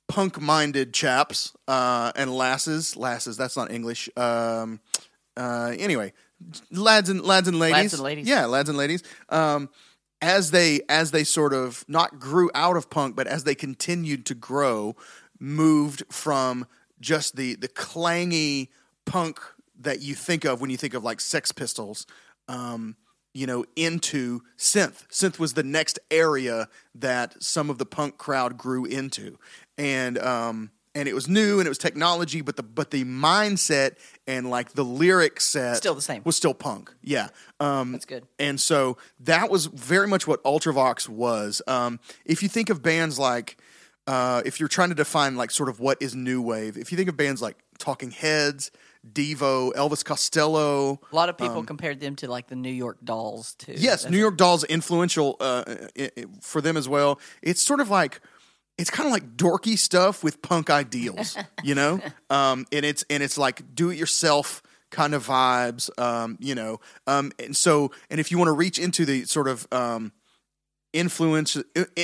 punk-minded 0.08 0.94
chaps 0.94 1.54
uh, 1.68 2.12
and 2.16 2.36
lasses, 2.36 2.96
lasses. 2.98 3.38
That's 3.38 3.56
not 3.56 3.72
English. 3.72 4.10
Um, 4.18 4.80
uh, 5.38 5.74
anyway, 5.78 6.14
lads 6.72 7.10
and 7.10 7.22
lads 7.22 7.48
and 7.48 7.60
ladies, 7.60 7.94
and 7.94 8.04
ladies. 8.04 8.28
yeah, 8.28 8.46
lads 8.46 8.70
and 8.70 8.78
ladies. 8.78 9.04
Um, 9.30 9.70
as 10.22 10.52
they 10.52 10.82
as 10.88 11.12
they 11.12 11.24
sort 11.24 11.54
of 11.54 11.84
not 11.88 12.20
grew 12.20 12.50
out 12.56 12.78
of 12.78 12.90
punk, 12.90 13.16
but 13.16 13.28
as 13.28 13.44
they 13.44 13.56
continued 13.56 14.26
to 14.28 14.36
grow, 14.36 14.96
moved 15.40 16.04
from 16.10 16.66
just 17.00 17.36
the 17.36 17.56
the 17.56 17.68
clangy 17.68 18.70
punk 19.06 19.40
that 19.80 20.02
you 20.02 20.16
think 20.16 20.46
of 20.46 20.62
when 20.62 20.70
you 20.70 20.78
think 20.78 20.94
of 20.94 21.04
like 21.04 21.20
Sex 21.20 21.52
Pistols, 21.52 22.06
um, 22.48 22.96
you 23.34 23.48
know, 23.48 23.66
into 23.76 24.42
synth. 24.58 25.08
Synth 25.10 25.40
was 25.40 25.54
the 25.54 25.64
next 25.64 26.00
area 26.12 26.68
that 26.96 27.42
some 27.42 27.70
of 27.70 27.78
the 27.78 27.86
punk 27.86 28.18
crowd 28.18 28.58
grew 28.58 28.86
into, 28.86 29.38
and 29.78 30.18
um, 30.20 30.72
and 30.96 31.08
it 31.08 31.16
was 31.16 31.28
new 31.28 31.60
and 31.60 31.66
it 31.66 31.70
was 31.70 31.78
technology, 31.80 32.42
but 32.42 32.56
the 32.58 32.64
but 32.64 32.92
the 32.92 33.04
mindset 33.06 33.96
and 34.28 34.50
like 34.50 34.74
the 34.74 34.86
lyric 34.86 35.42
set 35.42 35.78
Still 35.78 35.96
the 35.96 36.02
same. 36.02 36.22
was 36.24 36.36
still 36.36 36.54
punk. 36.54 36.94
Yeah, 37.02 37.30
um, 37.60 37.94
That's 37.94 38.06
good. 38.06 38.28
and 38.38 38.62
so 38.62 38.98
that 39.22 39.50
was 39.50 39.66
very 39.66 40.08
much 40.08 40.28
what 40.28 40.44
Ultravox 40.44 41.10
was. 41.10 41.62
Um, 41.68 42.00
if 42.26 42.44
you 42.44 42.50
think 42.50 42.70
of 42.70 42.84
bands 42.84 43.18
like, 43.18 43.58
uh, 44.06 44.44
if 44.46 44.60
you're 44.60 44.70
trying 44.70 44.90
to 44.90 44.96
define 44.96 45.36
like 45.36 45.50
sort 45.50 45.70
of 45.70 45.80
what 45.80 45.98
is 46.02 46.14
new 46.14 46.42
wave, 46.42 46.78
if 46.78 46.92
you 46.92 46.98
think 46.98 47.10
of 47.10 47.18
bands 47.18 47.42
like 47.42 47.58
Talking 47.80 48.12
Heads, 48.12 48.70
Devo, 49.12 49.74
Elvis 49.74 50.04
Costello, 50.04 51.00
A 51.12 51.16
lot 51.16 51.30
of 51.30 51.38
people 51.38 51.64
compared 51.64 52.00
them 52.00 52.16
to 52.18 52.28
like 52.30 52.48
the 52.48 52.56
New 52.56 52.72
York 52.72 52.98
Dolls 53.04 53.56
too. 53.56 53.74
Um, 53.74 53.78
Yes, 53.80 54.02
That's- 54.04 54.12
New 54.12 54.18
York 54.20 54.38
Dolls 54.38 54.64
influential 54.64 55.36
uh, 55.40 55.64
for 56.42 56.62
them 56.62 56.78
as 56.78 56.88
well. 56.88 57.20
It's 57.42 57.62
sort 57.62 57.80
of 57.80 57.90
like 57.90 58.22
it's 58.78 58.90
kind 58.90 59.06
of 59.06 59.12
like 59.14 59.36
dorky 59.38 59.78
stuff 59.78 60.24
with 60.24 60.42
punk 60.42 60.70
ideals, 60.70 61.38
you 61.64 61.76
know. 61.76 62.00
Um, 62.30 62.66
and 62.72 62.86
it's 62.86 63.04
and 63.10 63.22
it's 63.22 63.38
like 63.38 63.76
do 63.76 63.90
it 63.90 63.98
yourself 63.98 64.64
kind 64.90 65.14
of 65.14 65.28
vibes, 65.28 65.90
um, 66.00 66.38
you 66.40 66.56
know. 66.56 66.80
Um, 67.06 67.32
and 67.40 67.56
so 67.56 67.92
and 68.10 68.20
if 68.20 68.32
you 68.32 68.38
want 68.38 68.48
to 68.48 68.54
reach 68.54 68.80
into 68.80 69.06
the 69.06 69.26
sort 69.26 69.48
of 69.48 69.68
um, 69.72 70.12
influence 70.94 71.58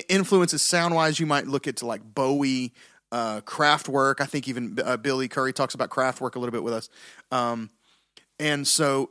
influences 0.09 0.61
sound 0.61 0.95
wise, 0.95 1.19
you 1.19 1.25
might 1.25 1.47
look 1.47 1.67
at 1.67 1.81
like 1.81 2.01
Bowie. 2.03 2.73
Uh, 3.11 3.41
Kraftwerk. 3.41 4.21
I 4.21 4.25
think 4.25 4.47
even 4.47 4.77
uh, 4.83 4.97
Billy 4.97 5.27
Currie 5.27 5.53
talks 5.53 5.73
about 5.73 5.89
Kraftwerk 5.89 6.35
a 6.35 6.39
little 6.39 6.51
bit 6.51 6.63
with 6.63 6.73
us. 6.73 6.89
Um, 7.31 7.69
and 8.39 8.67
so 8.67 9.09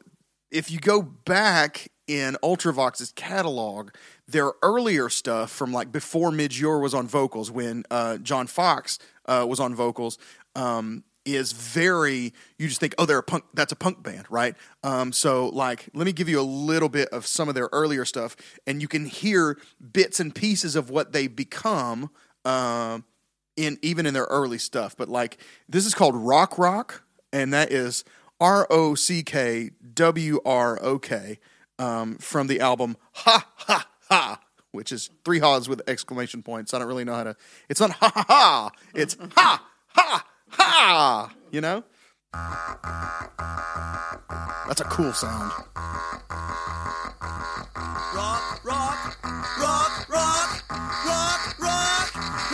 if 0.50 0.71
you 0.71 0.78
go 0.78 1.02
back 1.02 1.88
in 2.07 2.37
Ultravox's 2.43 3.12
catalog, 3.12 3.90
their 4.26 4.52
earlier 4.62 5.09
stuff 5.09 5.50
from 5.50 5.73
like 5.73 5.93
before 5.93 6.33
Midge 6.33 6.61
Ure 6.61 6.78
was 6.78 6.95
on 6.95 7.07
vocals, 7.07 7.50
when 7.50 7.85
uh, 7.90 8.19
John 8.19 8.47
Foxx 8.47 8.99
uh, 9.26 9.45
was 9.49 9.61
on 9.61 9.75
vocals, 9.75 10.19
um, 10.55 11.05
is 11.25 11.52
very. 11.52 12.33
You 12.59 12.69
just 12.69 12.81
think, 12.81 12.95
oh, 12.99 13.05
they're 13.05 13.19
a 13.19 13.23
punk. 13.23 13.45
That's 13.52 13.73
a 13.73 13.76
punk 13.76 14.02
band, 14.02 14.25
right? 14.31 14.55
Um, 14.83 15.12
so, 15.12 15.49
like, 15.50 15.88
let 15.93 16.07
me 16.07 16.12
give 16.12 16.28
you 16.28 16.40
a 16.40 16.43
little 16.43 16.88
bit 16.88 17.09
of 17.11 17.26
some 17.26 17.49
of 17.49 17.55
their 17.55 17.69
earlier 17.73 18.05
stuff, 18.05 18.37
and 18.67 18.81
you 18.81 18.88
can 18.88 19.05
hear 19.05 19.59
bits 19.93 20.21
and 20.21 20.35
pieces 20.35 20.75
of 20.75 20.88
what 20.88 21.12
they 21.12 21.26
become. 21.26 22.11
Um, 22.45 23.05
in 23.59 23.79
even 23.83 24.07
in 24.07 24.15
their 24.15 24.25
early 24.25 24.59
stuff. 24.59 24.97
But 24.97 25.09
like 25.09 25.38
this 25.69 25.85
is 25.85 25.95
called 25.95 26.17
Rock 26.17 26.57
Rock, 26.59 27.03
and 27.33 27.53
that 27.53 27.71
is 27.73 28.05
R 28.41 28.67
O 28.71 28.95
C 28.95 29.23
K 29.23 29.71
W 29.95 30.41
R 30.45 30.79
O 30.83 30.99
K 30.99 31.38
um, 31.79 32.17
from 32.19 32.47
the 32.47 32.61
album 32.61 32.97
Ha 33.12 33.47
Ha 33.57 33.88
Ha, 34.09 34.41
which 34.71 34.93
is 34.93 35.11
three 35.25 35.41
ha's 35.41 35.69
with 35.69 35.83
exclamation 35.88 36.43
points. 36.43 36.73
I 36.73 36.79
don't 36.79 36.88
really 36.88 37.05
know 37.05 37.15
how 37.15 37.25
to. 37.25 37.37
It's 37.69 37.81
not 37.81 37.91
ha 37.91 38.11
ha 38.15 38.25
ha. 38.29 38.71
It's 38.95 39.17
ha 39.35 39.62
ha 39.88 40.25
ha. 40.50 41.35
You 41.50 41.61
know. 41.61 41.85
That's 44.69 44.81
a 44.81 44.85
cool 44.85 45.12
sound. 45.12 45.50
Rock, 48.15 48.65
rock, 48.65 49.17
rock, 49.59 50.09
rock, 50.09 50.65
rock, 50.69 51.59
rock, 51.59 52.53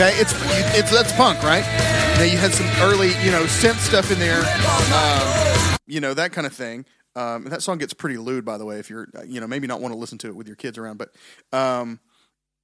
Okay, 0.00 0.18
it's 0.18 0.32
it's 0.78 0.90
that's 0.90 1.12
punk, 1.12 1.42
right? 1.42 1.62
Now 2.16 2.22
you 2.22 2.38
had 2.38 2.54
some 2.54 2.66
early, 2.80 3.08
you 3.22 3.30
know, 3.30 3.44
synth 3.44 3.78
stuff 3.80 4.10
in 4.10 4.18
there, 4.18 4.40
um, 4.94 5.76
you 5.86 6.00
know, 6.00 6.14
that 6.14 6.32
kind 6.32 6.46
of 6.46 6.54
thing. 6.54 6.86
Um, 7.14 7.44
that 7.44 7.60
song 7.60 7.76
gets 7.76 7.92
pretty 7.92 8.16
lewd, 8.16 8.44
by 8.44 8.56
the 8.56 8.64
way, 8.64 8.78
if 8.78 8.88
you're, 8.88 9.08
you 9.26 9.40
know, 9.42 9.46
maybe 9.46 9.66
not 9.66 9.82
want 9.82 9.92
to 9.92 9.98
listen 9.98 10.16
to 10.18 10.28
it 10.28 10.36
with 10.36 10.46
your 10.46 10.56
kids 10.56 10.78
around, 10.78 10.96
but 10.96 11.10
um, 11.52 12.00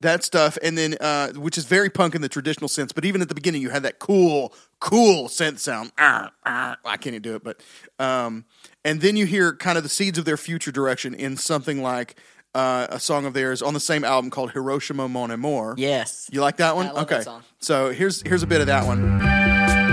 that 0.00 0.25
stuff, 0.25 0.59
and 0.62 0.76
then 0.76 0.97
uh, 1.00 1.33
which 1.33 1.57
is 1.57 1.65
very 1.65 1.91
punk 1.91 2.15
in 2.15 2.23
the 2.23 2.29
traditional 2.29 2.69
sense. 2.69 2.93
But 2.93 3.05
even 3.05 3.23
at 3.23 3.29
the 3.29 3.35
beginning, 3.35 3.62
you 3.62 3.71
had 3.71 3.83
that 3.83 3.99
cool, 3.99 4.55
cool 4.81 5.29
synth 5.29 5.59
sound. 5.59 5.93
Ah, 5.99 6.33
ah, 6.45 6.76
I 6.85 6.97
can't 6.97 7.15
even 7.15 7.23
do 7.23 7.35
it, 7.37 7.45
but 7.45 7.62
um, 7.99 8.45
and 8.85 9.00
then 9.00 9.17
you 9.17 9.26
hear 9.26 9.55
kind 9.55 9.76
of 9.79 9.85
the 9.85 9.91
seeds 9.91 10.19
of 10.19 10.25
their 10.25 10.37
future 10.37 10.73
direction 10.73 11.15
in 11.15 11.37
something 11.37 11.83
like. 11.83 12.19
Uh, 12.55 12.87
a 12.88 12.99
song 12.99 13.26
of 13.26 13.35
theirs 13.35 13.61
on 13.61 13.75
the 13.75 13.81
same 13.81 14.03
album 14.03 14.31
called 14.31 14.50
Hiroshima 14.53 15.11
Mon 15.11 15.31
Amour. 15.31 15.75
Yes. 15.76 16.31
You 16.33 16.41
like 16.41 16.57
that 16.57 16.75
one? 16.75 16.87
I 16.87 16.93
love 16.93 17.03
okay. 17.03 17.17
that 17.17 17.25
song. 17.25 17.43
So 17.61 17.93
here's 17.93 18.23
here's 18.23 18.43
a 18.43 18.47
bit 18.47 18.62
of 18.62 18.67
that 18.69 18.87
one. 18.87 19.86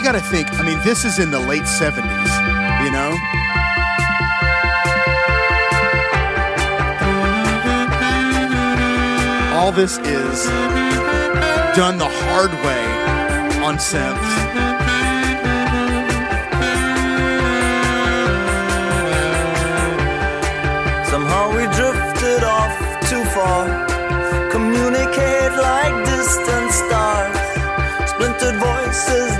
you 0.00 0.04
got 0.04 0.12
to 0.12 0.20
think. 0.20 0.50
I 0.58 0.62
mean, 0.62 0.80
this 0.82 1.04
is 1.04 1.18
in 1.18 1.30
the 1.30 1.38
late 1.38 1.64
'70s. 1.64 2.32
You 2.84 2.90
know. 2.90 3.10
All 9.54 9.72
this 9.72 9.98
is 9.98 10.46
done 11.76 11.98
the 11.98 12.08
hard 12.08 12.52
way 12.64 12.84
on 13.62 13.76
synths. 13.76 14.30
Somehow 21.10 21.50
we 21.50 21.64
drifted 21.76 22.42
off 22.42 22.74
too 23.10 23.24
far. 23.36 23.68
Communicate 24.50 25.52
like 25.52 26.06
distance 26.06 26.59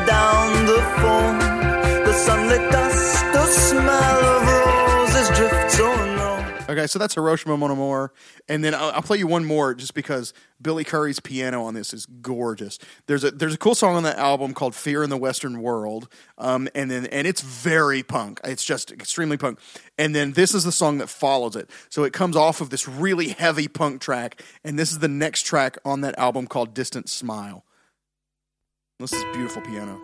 down 0.07 0.67
the 0.67 0.81
foam. 1.01 1.39
The 2.05 2.13
sunlit 2.13 2.71
dust, 2.71 3.25
the 3.33 3.47
smell 3.47 4.25
of 4.25 4.43
roses 4.47 5.37
drifts 5.37 5.81
on. 5.81 6.11
Okay, 6.71 6.87
so 6.87 7.01
that's 7.01 7.15
Hiroshima 7.15 7.57
Mon 7.57 7.73
Amour. 7.73 8.13
And 8.49 8.63
then 8.63 8.77
I'll, 8.77 8.93
I'll 8.93 9.03
play 9.03 9.19
you 9.19 9.27
one 9.27 9.45
more 9.45 9.75
just 9.75 9.93
because 9.93 10.33
Billy 10.63 10.85
Currie's 10.85 11.19
piano 11.19 11.65
on 11.65 11.75
this 11.75 11.93
is 11.93 12.07
gorgeous. 12.07 12.79
There's 13.07 13.25
a 13.25 13.33
there's 13.33 13.55
a 13.55 13.59
cool 13.59 13.75
song 13.75 13.97
on 13.97 14.05
that 14.05 14.19
album 14.19 14.55
called 14.55 14.77
Fear 14.77 15.03
in 15.03 15.11
the 15.11 15.17
Western 15.17 15.63
World. 15.63 16.09
Um, 16.39 16.69
and 16.73 16.89
then 16.89 17.07
and 17.07 17.27
it's 17.27 17.41
very 17.41 18.05
punk. 18.05 18.41
It's 18.45 18.65
just 18.65 18.93
extremely 18.93 19.37
punk. 19.37 19.59
And 19.99 20.15
then 20.15 20.33
this 20.35 20.55
is 20.55 20.63
the 20.63 20.71
song 20.71 20.99
that 20.99 21.09
follows 21.09 21.57
it. 21.57 21.69
So 21.89 22.05
it 22.05 22.13
comes 22.13 22.37
off 22.37 22.61
of 22.61 22.71
this 22.71 22.87
really 22.87 23.31
heavy 23.31 23.67
punk 23.67 24.01
track, 24.01 24.41
and 24.63 24.79
this 24.79 24.93
is 24.93 25.01
the 25.01 25.09
next 25.09 25.43
track 25.43 25.77
on 25.85 26.03
that 26.03 26.17
album 26.21 26.47
called 26.47 26.73
Distant 26.73 27.09
Smile. 27.09 27.65
This 29.01 29.15
is 29.15 29.25
beautiful 29.33 29.63
piano. 29.63 29.99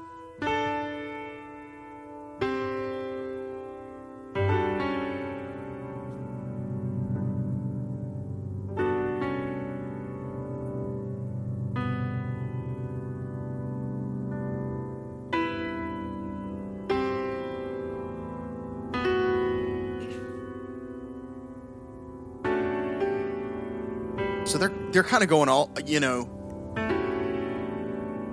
So 24.47 24.57
they're 24.57 24.73
they're 24.93 25.03
kind 25.03 25.23
of 25.23 25.29
going 25.29 25.51
all 25.51 25.71
you 25.85 26.01
know. 26.01 26.36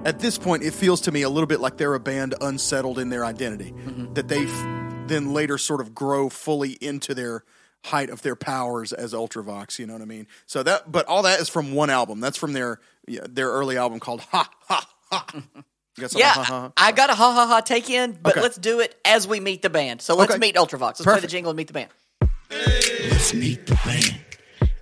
At 0.06 0.20
this 0.20 0.38
point, 0.38 0.64
it 0.64 0.74
feels 0.74 1.02
to 1.02 1.12
me 1.12 1.22
a 1.22 1.30
little 1.30 1.48
bit 1.48 1.60
like 1.62 1.78
they're 1.78 1.94
a 1.94 2.00
band 2.00 2.36
unsettled 2.42 3.00
in 3.00 3.10
their 3.10 3.24
identity. 3.26 3.72
Mm-hmm. 3.72 4.14
That 4.14 4.28
they 4.28 4.46
f- 4.46 5.08
then 5.08 5.34
later 5.34 5.58
sort 5.58 5.80
of 5.82 5.96
grow 5.96 6.30
fully 6.30 6.72
into 6.82 7.14
their 7.16 7.44
height 7.86 8.10
of 8.10 8.22
their 8.22 8.36
powers 8.36 8.92
as 8.94 9.14
Ultravox. 9.14 9.80
You 9.80 9.88
know 9.88 9.94
what 9.94 10.02
I 10.02 10.06
mean? 10.06 10.28
So 10.46 10.62
that, 10.64 10.92
but 10.92 11.06
all 11.08 11.24
that 11.24 11.40
is 11.40 11.48
from 11.50 11.74
one 11.74 11.90
album. 11.90 12.20
That's 12.20 12.38
from 12.38 12.54
their 12.54 12.80
yeah, 13.08 13.22
their 13.30 13.50
early 13.50 13.78
album 13.78 14.00
called 14.00 14.22
Ha 14.22 14.50
Ha 14.68 14.88
Ha. 15.12 15.26
You 15.96 16.02
got? 16.02 16.16
Yeah, 16.16 16.30
Ha, 16.34 16.44
ha, 16.44 16.60
ha? 16.62 16.72
I 16.76 16.92
got 16.92 17.12
a 17.12 17.14
ha 17.14 17.32
ha 17.34 17.46
ha 17.46 17.60
take 17.62 17.88
in, 17.90 18.18
but 18.20 18.32
Okay. 18.34 18.42
let's 18.42 18.58
do 18.58 18.80
it 18.80 19.00
as 19.06 19.28
we 19.28 19.40
meet 19.40 19.62
the 19.62 19.70
band. 19.70 20.02
So 20.02 20.16
let's 20.16 20.32
Okay. 20.32 20.40
meet 20.40 20.56
Ultravox. 20.56 20.82
Let's 21.00 21.04
play 21.04 21.20
the 21.20 21.28
jingle 21.28 21.52
and 21.52 21.58
meet 21.58 21.68
the 21.68 21.74
band. 21.74 21.90
Let's 22.50 23.32
meet 23.36 23.68
the 23.68 23.76
band. 23.86 24.20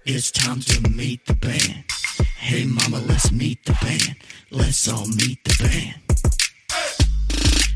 It's 0.06 0.32
time 0.32 0.62
to 0.62 0.90
meet 0.90 1.25
the 1.25 1.34
band. 1.36 1.84
Hey 2.25 2.66
mama, 2.66 3.00
let's 3.08 3.32
meet 3.32 3.63
the 3.66 3.74
band. 3.82 4.16
Let's 4.51 4.88
all 4.88 5.08
meet 5.08 5.44
the 5.44 5.56
band. 5.63 5.96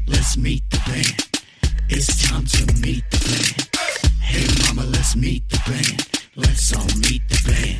Let's 0.07 0.37
meet 0.37 0.63
the 0.69 0.77
band. 0.85 1.27
It's 1.89 2.29
time 2.29 2.45
to 2.45 2.65
meet 2.79 3.03
the 3.11 3.17
band. 3.17 3.69
Hey 4.21 4.45
mama, 4.67 4.87
let's 4.89 5.15
meet 5.15 5.47
the 5.49 5.57
band. 5.65 6.07
Let's 6.35 6.75
all 6.75 6.85
meet 6.99 7.21
the 7.29 7.41
band. 7.47 7.79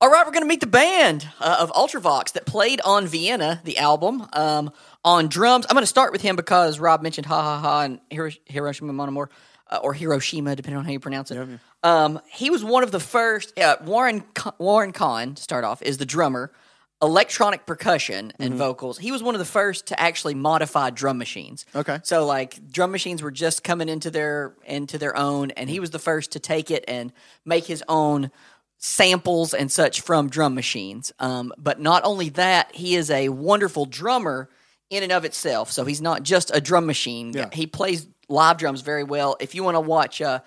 All 0.00 0.10
right, 0.10 0.26
we're 0.26 0.32
going 0.32 0.42
to 0.42 0.48
meet 0.48 0.60
the 0.60 0.66
band 0.66 1.28
uh, 1.38 1.58
of 1.60 1.70
Ultravox 1.72 2.32
that 2.32 2.44
played 2.44 2.80
on 2.84 3.06
Vienna, 3.06 3.60
the 3.64 3.78
album, 3.78 4.26
um, 4.32 4.72
on 5.04 5.28
drums. 5.28 5.64
I'm 5.68 5.74
going 5.74 5.82
to 5.82 5.86
start 5.86 6.10
with 6.12 6.22
him 6.22 6.34
because 6.34 6.80
Rob 6.80 7.02
mentioned 7.02 7.26
Ha 7.26 7.40
Ha 7.40 7.58
Ha 7.60 7.80
and 7.82 8.00
Hiro- 8.10 8.32
Hiroshima 8.46 8.92
Mon 8.92 9.08
Amour, 9.08 9.30
uh, 9.72 9.78
or 9.82 9.94
Hiroshima, 9.94 10.54
depending 10.54 10.78
on 10.78 10.84
how 10.84 10.92
you 10.92 11.00
pronounce 11.00 11.30
it. 11.30 11.48
Um, 11.82 12.20
he 12.30 12.50
was 12.50 12.62
one 12.62 12.82
of 12.82 12.90
the 12.90 13.00
first. 13.00 13.58
Uh, 13.58 13.76
Warren 13.84 14.22
Warren 14.58 14.92
Cann, 14.92 15.34
to 15.34 15.42
start 15.42 15.64
off, 15.64 15.82
is 15.82 15.96
the 15.96 16.04
drummer, 16.04 16.52
electronic 17.00 17.64
percussion 17.64 18.32
and 18.38 18.54
vocals. 18.54 18.98
He 18.98 19.10
was 19.10 19.22
one 19.22 19.34
of 19.34 19.38
the 19.38 19.44
first 19.44 19.86
to 19.86 19.98
actually 19.98 20.34
modify 20.34 20.90
drum 20.90 21.16
machines. 21.18 21.64
Okay. 21.74 21.98
So 22.04 22.26
like 22.26 22.70
drum 22.70 22.92
machines 22.92 23.22
were 23.22 23.30
just 23.30 23.64
coming 23.64 23.88
into 23.88 24.10
their 24.10 24.54
into 24.64 24.98
their 24.98 25.16
own, 25.16 25.50
and 25.52 25.70
he 25.70 25.80
was 25.80 25.90
the 25.90 25.98
first 25.98 26.32
to 26.32 26.38
take 26.38 26.70
it 26.70 26.84
and 26.86 27.12
make 27.44 27.64
his 27.64 27.82
own 27.88 28.30
samples 28.78 29.54
and 29.54 29.70
such 29.70 30.00
from 30.00 30.28
drum 30.28 30.54
machines. 30.54 31.12
Um, 31.18 31.52
but 31.56 31.80
not 31.80 32.04
only 32.04 32.28
that, 32.30 32.74
he 32.74 32.94
is 32.96 33.10
a 33.10 33.30
wonderful 33.30 33.86
drummer 33.86 34.50
in 34.90 35.02
and 35.02 35.12
of 35.12 35.24
itself. 35.24 35.72
So 35.72 35.84
he's 35.84 36.02
not 36.02 36.22
just 36.22 36.50
a 36.54 36.60
drum 36.60 36.84
machine. 36.84 37.32
Yeah. 37.32 37.48
He 37.52 37.66
plays 37.66 38.06
live 38.32 38.56
drums 38.58 38.80
very 38.80 39.04
well. 39.04 39.36
If 39.38 39.54
you 39.54 39.62
want 39.62 39.76
to 39.76 39.80
watch, 39.80 40.20
uh, 40.20 40.40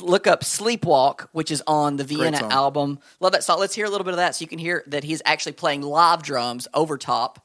look 0.00 0.26
up 0.26 0.42
Sleepwalk, 0.42 1.28
which 1.32 1.50
is 1.50 1.62
on 1.66 1.96
the 1.96 2.04
Vienna 2.04 2.46
album. 2.48 3.00
Love 3.20 3.32
that 3.32 3.44
song. 3.44 3.58
Let's 3.58 3.74
hear 3.74 3.84
a 3.84 3.90
little 3.90 4.04
bit 4.04 4.12
of 4.12 4.18
that 4.18 4.34
so 4.34 4.42
you 4.42 4.48
can 4.48 4.58
hear 4.58 4.82
that 4.86 5.04
he's 5.04 5.20
actually 5.26 5.52
playing 5.52 5.82
live 5.82 6.22
drums 6.22 6.68
over 6.72 6.96
top. 6.96 7.44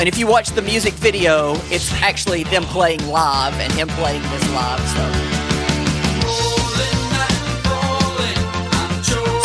And 0.00 0.08
if 0.08 0.16
you 0.16 0.26
watch 0.26 0.48
the 0.48 0.62
music 0.62 0.94
video, 0.94 1.56
it's 1.64 1.92
actually 2.00 2.44
them 2.44 2.62
playing 2.62 3.06
live 3.06 3.52
and 3.60 3.70
him 3.74 3.86
playing 3.88 4.22
this 4.22 4.50
live. 4.50 4.80
So, 4.88 5.29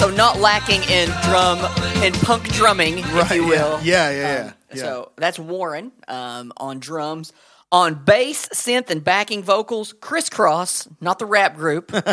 so 0.05 0.11
not 0.15 0.39
lacking 0.39 0.83
in 0.83 1.09
drum 1.23 1.57
in 2.03 2.13
punk 2.13 2.47
drumming, 2.53 2.99
if 2.99 3.31
you 3.31 3.47
will. 3.47 3.79
Yeah, 3.81 4.11
yeah, 4.11 4.11
yeah. 4.11 4.41
Um, 4.41 4.53
yeah. 4.69 4.75
So 4.75 5.11
that's 5.15 5.39
Warren 5.39 5.91
um, 6.07 6.53
on 6.57 6.79
drums. 6.79 7.33
On 7.71 7.95
bass, 7.95 8.47
synth, 8.49 8.91
and 8.91 9.03
backing 9.03 9.41
vocals, 9.41 9.93
Chris 9.99 10.29
Cross, 10.29 10.87
not 11.01 11.17
the 11.17 11.25
rap 11.25 11.55
group, 11.55 11.91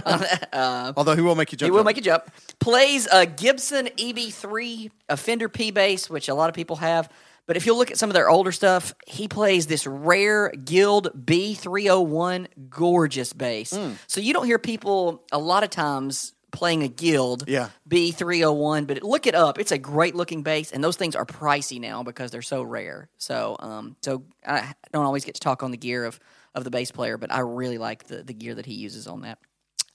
Although 0.52 1.14
he 1.14 1.20
will 1.20 1.34
make 1.34 1.52
you 1.52 1.58
jump. 1.58 1.66
he 1.66 1.70
will 1.70 1.80
jump. 1.80 1.86
make 1.86 1.96
you 1.96 2.02
jump. 2.02 2.24
Plays 2.58 3.06
a 3.12 3.26
Gibson 3.26 3.88
EB3, 3.98 4.90
a 5.10 5.16
Fender 5.18 5.50
P 5.50 5.70
bass, 5.70 6.08
which 6.08 6.30
a 6.30 6.34
lot 6.34 6.48
of 6.48 6.54
people 6.54 6.76
have. 6.76 7.10
But 7.46 7.58
if 7.58 7.66
you 7.66 7.76
look 7.76 7.90
at 7.90 7.98
some 7.98 8.08
of 8.08 8.14
their 8.14 8.30
older 8.30 8.52
stuff, 8.52 8.94
he 9.06 9.28
plays 9.28 9.66
this 9.66 9.86
rare 9.86 10.48
Guild 10.50 11.10
B301 11.26 12.46
gorgeous 12.70 13.34
bass. 13.34 13.76
Hmm. 13.76 13.92
So 14.06 14.22
you 14.22 14.32
don't 14.32 14.46
hear 14.46 14.58
people 14.58 15.22
a 15.30 15.38
lot 15.38 15.62
of 15.62 15.68
times 15.70 16.32
playing 16.52 16.82
a 16.84 16.88
Guild 16.88 17.44
Yeah. 17.48 17.70
B301, 17.88 18.86
but 18.86 19.02
look 19.02 19.26
it 19.26 19.34
up. 19.34 19.58
It's 19.58 19.72
a 19.72 19.78
great 19.78 20.14
looking 20.14 20.42
bass, 20.42 20.70
and 20.70 20.84
those 20.84 20.96
things 20.96 21.16
are 21.16 21.24
pricey 21.26 21.80
now 21.80 22.02
because 22.02 22.30
they're 22.30 22.42
so 22.42 22.62
rare. 22.62 23.08
So, 23.18 23.56
um, 23.58 23.96
so 24.02 24.22
I 24.46 24.72
don't 24.92 25.04
always 25.04 25.24
get 25.24 25.34
to 25.34 25.40
talk 25.40 25.62
on 25.62 25.70
the 25.70 25.76
gear 25.76 26.04
of, 26.04 26.20
of 26.54 26.64
the 26.64 26.70
bass 26.70 26.90
player, 26.92 27.18
but 27.18 27.32
I 27.32 27.40
really 27.40 27.78
like 27.78 28.04
the, 28.04 28.22
the 28.22 28.34
gear 28.34 28.54
that 28.54 28.66
he 28.66 28.74
uses 28.74 29.06
on 29.06 29.22
that. 29.22 29.38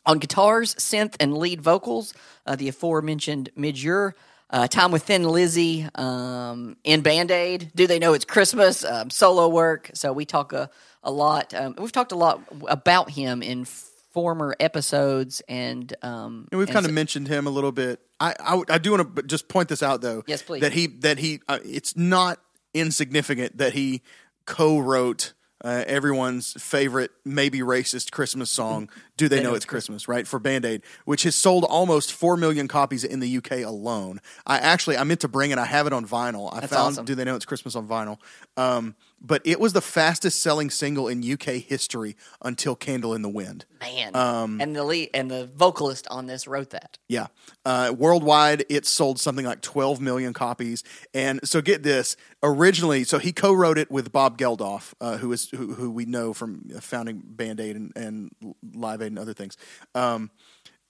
On 0.06 0.20
guitars, 0.20 0.74
synth, 0.76 1.16
and 1.20 1.38
lead 1.38 1.62
vocals, 1.62 2.14
uh, 2.46 2.56
the 2.56 2.70
aforementioned 2.70 3.50
Midge 3.56 3.84
Ure, 3.84 4.16
uh, 4.50 4.68
Time 4.68 4.92
with 4.92 5.04
Thin 5.04 5.24
Lizzy, 5.24 5.88
um, 5.96 6.78
in 6.86 7.02
Band 7.02 7.30
Aid, 7.32 7.72
Do 7.76 7.88
They 7.88 8.00
Know 8.00 8.14
It's 8.14 8.24
Christmas, 8.26 8.86
um, 8.86 9.10
solo 9.10 9.50
work. 9.50 9.92
So 9.94 10.14
we 10.14 10.24
talk 10.26 10.54
a, 10.54 10.70
a 11.04 11.12
lot. 11.12 11.54
Um, 11.54 11.76
we've 11.78 11.92
talked 11.92 12.14
a 12.14 12.16
lot 12.16 12.42
about 12.68 13.10
him 13.10 13.44
in 13.44 13.66
former 14.18 14.56
episodes, 14.60 15.44
and 15.48 15.94
um, 16.02 16.48
And 16.52 16.58
we've 16.58 16.68
and 16.70 16.74
kind 16.74 16.86
so- 16.86 16.90
of 16.90 16.96
mentioned 16.96 17.28
him 17.28 17.46
a 17.46 17.52
little 17.52 17.72
bit. 17.72 18.00
I 18.20 18.34
I, 18.40 18.64
I 18.68 18.78
do 18.80 18.90
want 18.90 19.16
to 19.16 19.22
just 19.22 19.48
point 19.48 19.70
this 19.70 19.84
out 19.84 20.02
though. 20.02 20.24
Yes, 20.26 20.42
please. 20.42 20.62
That 20.62 20.74
he 20.74 20.88
that 20.88 21.20
he 21.20 21.40
uh, 21.48 21.60
it's 21.64 21.96
not 21.96 22.40
insignificant 22.74 23.60
that 23.60 23.74
he 23.74 24.02
co-wrote 24.48 25.34
uh, 25.64 25.84
everyone's 25.86 26.54
favorite 26.54 27.12
maybe 27.26 27.60
racist 27.60 28.10
Christmas 28.12 28.50
song. 28.50 28.90
Do 29.18 29.30
they 29.30 29.44
know 29.44 29.54
it's 29.54 29.66
Christmas? 29.66 30.08
Right 30.08 30.26
for 30.28 30.40
Band 30.40 30.66
Aid, 30.66 30.82
which 31.06 31.22
has 31.22 31.36
sold 31.36 31.64
almost 31.64 32.12
four 32.12 32.38
million 32.38 32.68
copies 32.68 33.04
in 33.04 33.20
the 33.20 33.38
UK 33.38 33.52
alone. 33.64 34.20
I 34.48 34.58
actually 34.58 34.98
I 34.98 35.04
meant 35.04 35.20
to 35.20 35.28
bring 35.28 35.52
it. 35.52 35.60
I 35.60 35.66
have 35.66 35.86
it 35.86 35.94
on 35.94 36.08
vinyl. 36.08 36.52
I 36.52 36.62
That's 36.62 36.74
found 36.74 36.94
awesome. 36.94 37.06
Do 37.06 37.14
they 37.14 37.24
know 37.24 37.36
it's 37.36 37.46
Christmas 37.46 37.76
on 37.76 37.88
vinyl? 37.88 38.18
Um, 38.56 38.96
but 39.20 39.42
it 39.46 39.60
was 39.60 39.74
the 39.74 39.82
fastest 39.82 40.42
selling 40.42 40.70
single 40.70 41.08
in 41.08 41.24
UK 41.30 41.56
history 41.56 42.16
until 42.42 42.76
Candle 42.76 43.14
in 43.14 43.22
the 43.22 43.30
Wind. 43.30 43.66
Man, 43.80 44.16
Um, 44.16 44.62
and 44.62 44.76
the 44.76 44.84
lead 44.84 45.10
and 45.14 45.30
the 45.30 45.48
vocalist 45.48 46.08
on 46.10 46.28
this 46.28 46.48
wrote 46.48 46.70
that. 46.72 46.98
Yeah. 47.08 47.28
Uh, 47.66 47.94
worldwide, 47.98 48.66
it 48.70 48.86
sold 48.86 49.20
something 49.20 49.46
like 49.46 49.62
12 49.62 50.00
million 50.00 50.34
copies. 50.34 50.84
And 51.14 51.40
so 51.44 51.62
get 51.62 51.84
this 51.84 52.16
originally, 52.44 53.04
so 53.04 53.18
he 53.18 53.32
co 53.32 53.54
wrote 53.54 53.78
it 53.78 53.90
with 53.90 54.12
Bob 54.12 54.38
Geldof, 54.38 54.94
uh, 55.02 55.18
who, 55.18 55.32
is, 55.32 55.50
who, 55.50 55.74
who 55.74 55.90
we 55.90 56.06
know 56.06 56.34
from 56.34 56.70
founding 56.80 57.22
Band 57.26 57.60
Aid 57.60 57.76
and, 57.76 57.92
and 57.96 58.32
Live 58.74 59.02
Aid 59.02 59.08
and 59.08 59.20
other 59.20 59.34
things. 59.34 59.58
Um, 59.96 60.32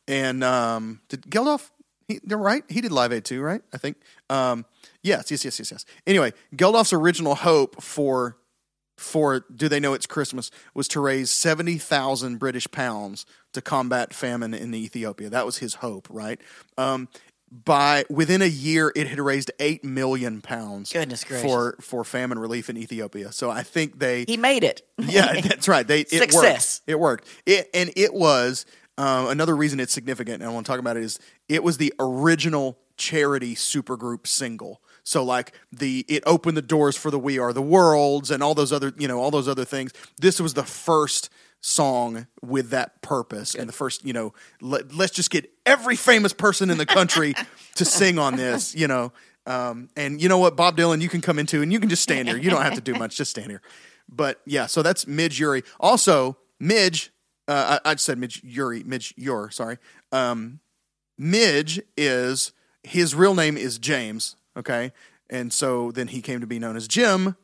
and 0.08 0.44
um, 0.44 1.02
did 1.10 1.24
Geldof, 1.24 1.70
he, 2.08 2.20
they're 2.24 2.38
right? 2.38 2.64
He 2.70 2.82
did 2.82 2.92
Live 2.92 3.12
Aid 3.12 3.26
too, 3.26 3.42
right? 3.42 3.62
I 3.74 3.78
think. 3.78 3.98
Um, 4.30 4.66
yes, 5.04 5.30
yes, 5.32 5.44
yes, 5.46 5.60
yes, 5.60 5.72
yes. 5.72 5.86
Anyway, 6.06 6.34
Geldof's 6.56 6.94
original 6.94 7.36
hope 7.36 7.82
for 7.82 8.38
for 8.98 9.42
Do 9.56 9.70
They 9.70 9.80
Know 9.80 9.94
It's 9.94 10.08
Christmas 10.08 10.50
was 10.74 10.88
to 10.88 11.00
raise 11.00 11.30
70,000 11.30 12.38
British 12.40 12.68
pounds 12.72 13.28
to 13.54 13.62
combat 13.62 14.12
famine 14.12 14.56
in 14.56 14.74
Ethiopia. 14.74 15.30
That 15.30 15.46
was 15.46 15.58
his 15.60 15.76
hope, 15.76 16.08
right? 16.10 16.42
Um, 16.80 17.08
by 17.64 18.06
within 18.10 18.42
a 18.42 18.48
year, 18.48 18.92
it 18.96 19.08
had 19.08 19.20
raised 19.20 19.52
8 19.60 19.84
million 19.86 20.42
pounds 20.42 20.92
Goodness 20.92 21.24
gracious. 21.24 21.46
for, 21.50 21.78
for 21.80 22.04
famine 22.04 22.40
relief 22.40 22.70
in 22.72 22.78
Ethiopia. 22.78 23.32
So 23.32 23.50
I 23.52 23.62
think 23.64 24.00
they 24.00 24.26
He 24.28 24.36
made 24.36 24.64
it. 24.64 24.82
yeah, 24.98 25.40
that's 25.42 25.68
right. 25.68 25.88
They 25.88 26.02
it 26.02 26.10
Success. 26.10 26.82
Worked. 26.82 26.90
It 26.90 27.00
worked. 27.00 27.28
It 27.46 27.70
and 27.74 27.92
it 27.96 28.14
was 28.14 28.66
uh, 28.98 29.28
another 29.30 29.56
reason 29.56 29.80
it's 29.80 29.94
significant, 29.94 30.42
and 30.42 30.50
I 30.50 30.54
want 30.54 30.66
to 30.66 30.72
talk 30.72 30.80
about 30.80 30.98
it, 30.98 31.04
is 31.04 31.20
it 31.48 31.64
was 31.64 31.78
the 31.78 31.94
original 32.00 32.78
charity 32.98 33.56
supergroup 33.56 34.26
single. 34.28 34.82
So 35.04 35.24
like 35.24 35.54
the 35.72 36.04
it 36.10 36.24
opened 36.26 36.58
the 36.58 36.62
doors 36.62 36.98
for 36.98 37.12
the 37.12 37.20
We 37.20 37.40
Are 37.40 37.54
the 37.54 37.62
Worlds 37.62 38.30
and 38.30 38.44
all 38.44 38.56
those 38.56 38.74
other 38.74 38.94
you 38.98 39.08
know 39.08 39.20
all 39.20 39.32
those 39.32 39.48
other 39.48 39.64
things. 39.64 39.94
This 40.20 40.42
was 40.42 40.54
the 40.54 40.64
first 40.64 41.30
song 41.62 42.28
with 42.42 42.70
that 42.72 43.02
purpose 43.02 43.56
and 43.56 43.68
the 43.68 43.74
first 43.74 44.06
you 44.06 44.14
know 44.14 44.34
let, 44.62 44.94
let's 44.94 45.14
just 45.14 45.32
get 45.32 45.50
every 45.66 45.96
famous 45.96 46.34
person 46.34 46.70
in 46.70 46.78
the 46.78 46.86
country 46.86 47.34
to 47.76 47.86
sing 47.86 48.20
on 48.20 48.36
this 48.36 48.76
you 48.76 48.88
know. 48.88 49.14
Um, 49.46 49.88
and 49.96 50.22
you 50.22 50.28
know 50.28 50.40
what 50.40 50.58
bob 50.58 50.76
dylan 50.76 51.02
you 51.02 51.08
can 51.08 51.22
come 51.22 51.40
into 51.40 51.62
and 51.62 51.72
you 51.72 51.80
can 51.80 51.88
just 51.88 52.04
stand 52.04 52.28
here. 52.28 52.38
You 52.38 52.50
don't 52.50 52.64
have 52.64 52.76
to 52.76 52.82
do 52.82 52.96
much 52.96 53.16
just 53.16 53.32
stand 53.32 53.50
here. 53.50 53.62
But 54.10 54.42
yeah 54.46 54.66
so 54.66 54.82
that's 54.82 55.08
midge 55.08 55.40
uri 55.40 55.64
also 55.80 56.38
midge 56.60 57.12
uh, 57.48 57.80
I, 57.86 57.92
I 57.92 57.96
said 57.96 58.18
midge 58.18 58.42
uri 58.44 58.84
midge 58.84 59.14
ure 59.18 59.50
sorry. 59.52 59.78
Um, 60.12 60.60
midge 61.18 61.82
is 61.96 62.52
his 62.84 63.16
real 63.16 63.36
name 63.36 63.58
is 63.58 63.78
james 63.78 64.36
okay? 64.56 64.92
And 65.30 65.52
so 65.52 65.92
then 65.92 66.08
he 66.08 66.22
came 66.22 66.40
to 66.42 66.48
be 66.48 66.60
known 66.60 66.76
as 66.76 66.88
jim 66.88 67.36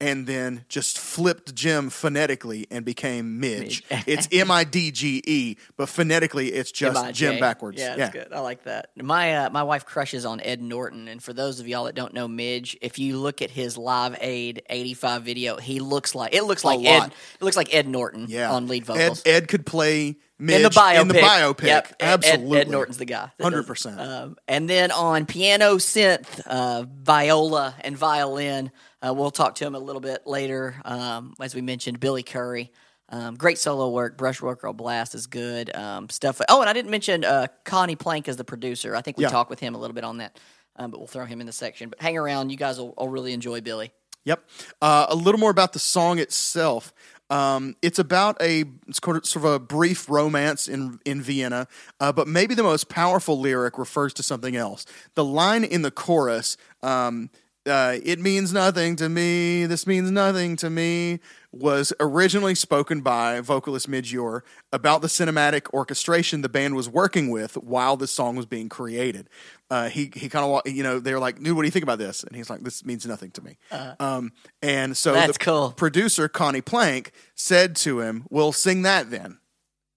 and 0.00 0.26
then 0.26 0.64
just 0.68 0.98
flipped 0.98 1.54
Jim 1.54 1.90
phonetically 1.90 2.66
and 2.70 2.84
became 2.84 3.38
Midge. 3.38 3.84
it's 4.06 4.26
M 4.32 4.50
I 4.50 4.64
D 4.64 4.90
G 4.90 5.22
E, 5.26 5.56
but 5.76 5.88
phonetically 5.88 6.48
it's 6.48 6.72
just 6.72 6.96
M.I.J.. 6.96 7.12
Jim 7.12 7.40
backwards. 7.40 7.78
Yeah, 7.78 7.96
that's 7.96 8.12
good. 8.12 8.32
I 8.32 8.40
like 8.40 8.64
that. 8.64 8.90
My 8.96 9.36
uh, 9.36 9.50
my 9.50 9.62
wife 9.62 9.84
crushes 9.84 10.24
on 10.24 10.40
Ed 10.40 10.62
Norton, 10.62 11.08
and 11.08 11.22
for 11.22 11.32
those 11.32 11.60
of 11.60 11.68
y'all 11.68 11.84
that 11.84 11.94
don't 11.94 12.14
know 12.14 12.26
Midge, 12.26 12.76
if 12.80 12.98
you 12.98 13.18
look 13.18 13.42
at 13.42 13.50
his 13.50 13.76
Live 13.76 14.16
Aid 14.20 14.62
'85 14.70 15.22
video, 15.22 15.56
he 15.58 15.80
looks 15.80 16.14
like 16.14 16.34
it 16.34 16.44
looks 16.44 16.64
like 16.64 16.80
Ed. 16.84 17.12
It 17.40 17.44
looks 17.44 17.56
like 17.56 17.74
Ed 17.74 17.86
Norton 17.86 18.26
Yeah. 18.28 18.50
on 18.50 18.66
lead 18.68 18.86
vocals. 18.86 19.22
Ed 19.26 19.48
could 19.48 19.66
play 19.66 20.16
Midge 20.38 20.56
in 20.56 20.62
the 20.62 20.70
biopic. 20.70 21.00
In 21.02 21.08
the 21.08 21.14
biopic. 21.14 21.62
Yep. 21.64 21.86
Ed- 21.88 21.94
Ed- 22.00 22.12
Absolutely. 22.14 22.58
Ed, 22.60 22.70
Norton's 22.70 22.96
the 22.98 23.04
guy. 23.04 23.30
that 23.36 23.50
does 23.50 23.60
it. 23.60 23.66
100%. 23.66 23.98
Um, 23.98 24.36
and 24.48 24.70
then 24.70 24.90
on 24.90 25.26
piano, 25.26 25.76
synth, 25.76 26.40
uh, 26.46 26.84
viola, 27.02 27.74
and 27.82 27.96
violin, 27.96 28.70
uh, 29.06 29.12
we'll 29.14 29.30
talk 29.30 29.54
to 29.56 29.66
him 29.66 29.74
a 29.74 29.78
little 29.78 30.00
bit 30.00 30.26
later. 30.26 30.80
Um, 30.84 31.34
as 31.40 31.54
we 31.54 31.60
mentioned, 31.62 32.00
Billy 32.00 32.22
Currie. 32.22 32.70
Um, 33.08 33.34
great 33.34 33.58
solo 33.58 33.88
work. 33.90 34.16
Brushwork 34.16 34.62
or 34.62 34.72
Blast 34.72 35.14
is 35.16 35.26
good. 35.26 35.74
Um, 35.74 36.08
stuff. 36.08 36.40
Oh, 36.48 36.60
and 36.60 36.70
I 36.70 36.72
didn't 36.72 36.90
mention 36.92 37.24
uh, 37.24 37.48
Conny 37.64 37.96
Plank 37.96 38.28
as 38.28 38.36
the 38.36 38.44
producer. 38.44 38.94
I 38.94 39.00
think 39.02 39.16
we 39.18 39.24
Yeah. 39.24 39.30
talked 39.30 39.50
with 39.50 39.58
him 39.58 39.74
a 39.74 39.78
little 39.78 39.94
bit 39.94 40.04
on 40.04 40.18
that, 40.18 40.38
um, 40.76 40.90
but 40.92 40.98
we'll 40.98 41.08
throw 41.08 41.24
him 41.24 41.40
in 41.40 41.46
the 41.46 41.52
section. 41.52 41.88
But 41.88 42.00
hang 42.00 42.16
around. 42.16 42.50
You 42.50 42.56
guys 42.56 42.78
will, 42.78 42.94
will 42.96 43.08
really 43.08 43.32
enjoy 43.32 43.60
Billy. 43.62 43.92
Yep. 44.24 44.44
Uh, 44.80 45.06
a 45.08 45.16
little 45.16 45.40
more 45.40 45.50
about 45.50 45.72
the 45.72 45.78
song 45.78 46.18
itself. 46.18 46.92
Um, 47.30 47.74
it's 47.80 47.98
about 47.98 48.40
a 48.42 48.64
it's 48.86 49.00
sort 49.02 49.16
of, 49.16 49.26
sort 49.26 49.44
of 49.44 49.52
a 49.52 49.58
brief 49.58 50.08
romance 50.10 50.68
in 50.68 50.98
in 51.04 51.22
Vienna, 51.22 51.68
uh, 52.00 52.12
but 52.12 52.28
maybe 52.28 52.54
the 52.54 52.62
most 52.62 52.88
powerful 52.88 53.38
lyric 53.40 53.78
refers 53.78 54.12
to 54.14 54.22
something 54.22 54.56
else. 54.56 54.84
The 55.14 55.24
line 55.24 55.64
in 55.64 55.82
the 55.82 55.90
chorus, 55.92 56.56
um, 56.82 57.30
uh, 57.70 57.98
"It 58.04 58.18
means 58.18 58.52
nothing 58.52 58.96
to 58.96 59.08
me. 59.08 59.64
This 59.64 59.86
means 59.86 60.10
nothing 60.10 60.56
to 60.56 60.68
me," 60.68 61.20
was 61.52 61.92
originally 61.98 62.54
spoken 62.54 63.00
by 63.00 63.40
vocalist 63.40 63.88
Midge 63.88 64.12
Ure 64.12 64.44
about 64.72 65.00
the 65.02 65.08
cinematic 65.08 65.72
orchestration 65.72 66.42
the 66.42 66.48
band 66.48 66.76
was 66.76 66.88
working 66.88 67.30
with 67.30 67.54
while 67.56 67.96
this 67.96 68.10
song 68.12 68.36
was 68.36 68.46
being 68.46 68.68
created. 68.68 69.28
Uh, 69.70 69.88
he 69.88 70.10
he 70.14 70.28
kind 70.28 70.44
of 70.44 70.72
you 70.72 70.82
know 70.82 70.98
they're 71.00 71.18
like, 71.18 71.42
"Dude, 71.42 71.56
what 71.56 71.62
do 71.62 71.66
you 71.66 71.72
think 71.72 71.82
about 71.82 71.98
this?" 71.98 72.22
And 72.22 72.36
he's 72.36 72.50
like, 72.50 72.60
"This 72.62 72.84
means 72.84 73.06
nothing 73.06 73.30
to 73.32 73.42
me." 73.42 73.56
um, 73.98 74.32
and 74.62 74.96
so 74.96 75.12
That's 75.12 75.38
the 75.38 75.44
cool. 75.44 75.72
producer 75.72 76.28
Conny 76.28 76.60
Plank 76.60 77.12
said 77.34 77.76
to 77.76 78.00
him, 78.00 78.26
"We'll 78.30 78.52
sing 78.52 78.82
that 78.82 79.10
then." 79.10 79.39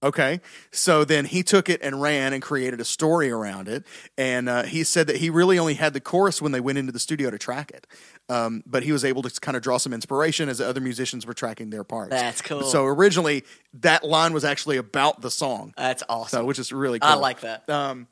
Okay, 0.03 0.41
so 0.71 1.05
then 1.05 1.23
he 1.23 1.43
took 1.43 1.69
it 1.69 1.81
and 1.81 2.01
ran 2.01 2.33
and 2.33 2.43
created 2.43 2.81
a 2.81 2.85
story 2.85 3.31
around 3.31 3.69
it, 3.69 3.85
and 4.17 4.49
uh, 4.49 4.63
he 4.63 4.83
said 4.83 5.07
that 5.07 5.15
he 5.17 5.29
really 5.29 5.57
only 5.57 5.75
had 5.75 5.93
the 5.93 6.01
chorus 6.01 6.41
when 6.41 6.51
they 6.51 6.59
went 6.59 6.77
into 6.77 6.91
the 6.91 6.99
studio 6.99 7.31
to 7.31 7.37
track 7.37 7.71
it, 7.71 7.87
um, 8.27 8.63
but 8.65 8.83
he 8.83 8.91
was 8.91 9.05
able 9.05 9.21
to 9.21 9.39
kind 9.39 9.55
of 9.55 9.63
draw 9.63 9.77
some 9.77 9.93
inspiration 9.93 10.49
as 10.49 10.57
the 10.57 10.67
other 10.67 10.81
musicians 10.81 11.25
were 11.25 11.33
tracking 11.33 11.69
their 11.69 11.85
parts. 11.85 12.09
That's 12.09 12.41
cool. 12.41 12.63
So 12.63 12.85
originally, 12.85 13.45
that 13.75 14.03
line 14.03 14.33
was 14.33 14.43
actually 14.43 14.75
about 14.75 15.21
the 15.21 15.31
song, 15.31 15.73
That's 15.77 16.03
awesome. 16.09 16.39
so 16.41 16.45
which 16.45 16.59
is 16.59 16.73
really 16.73 16.99
cool. 16.99 17.09
I 17.09 17.13
like 17.15 17.39
that. 17.39 17.69
Um, 17.69 18.07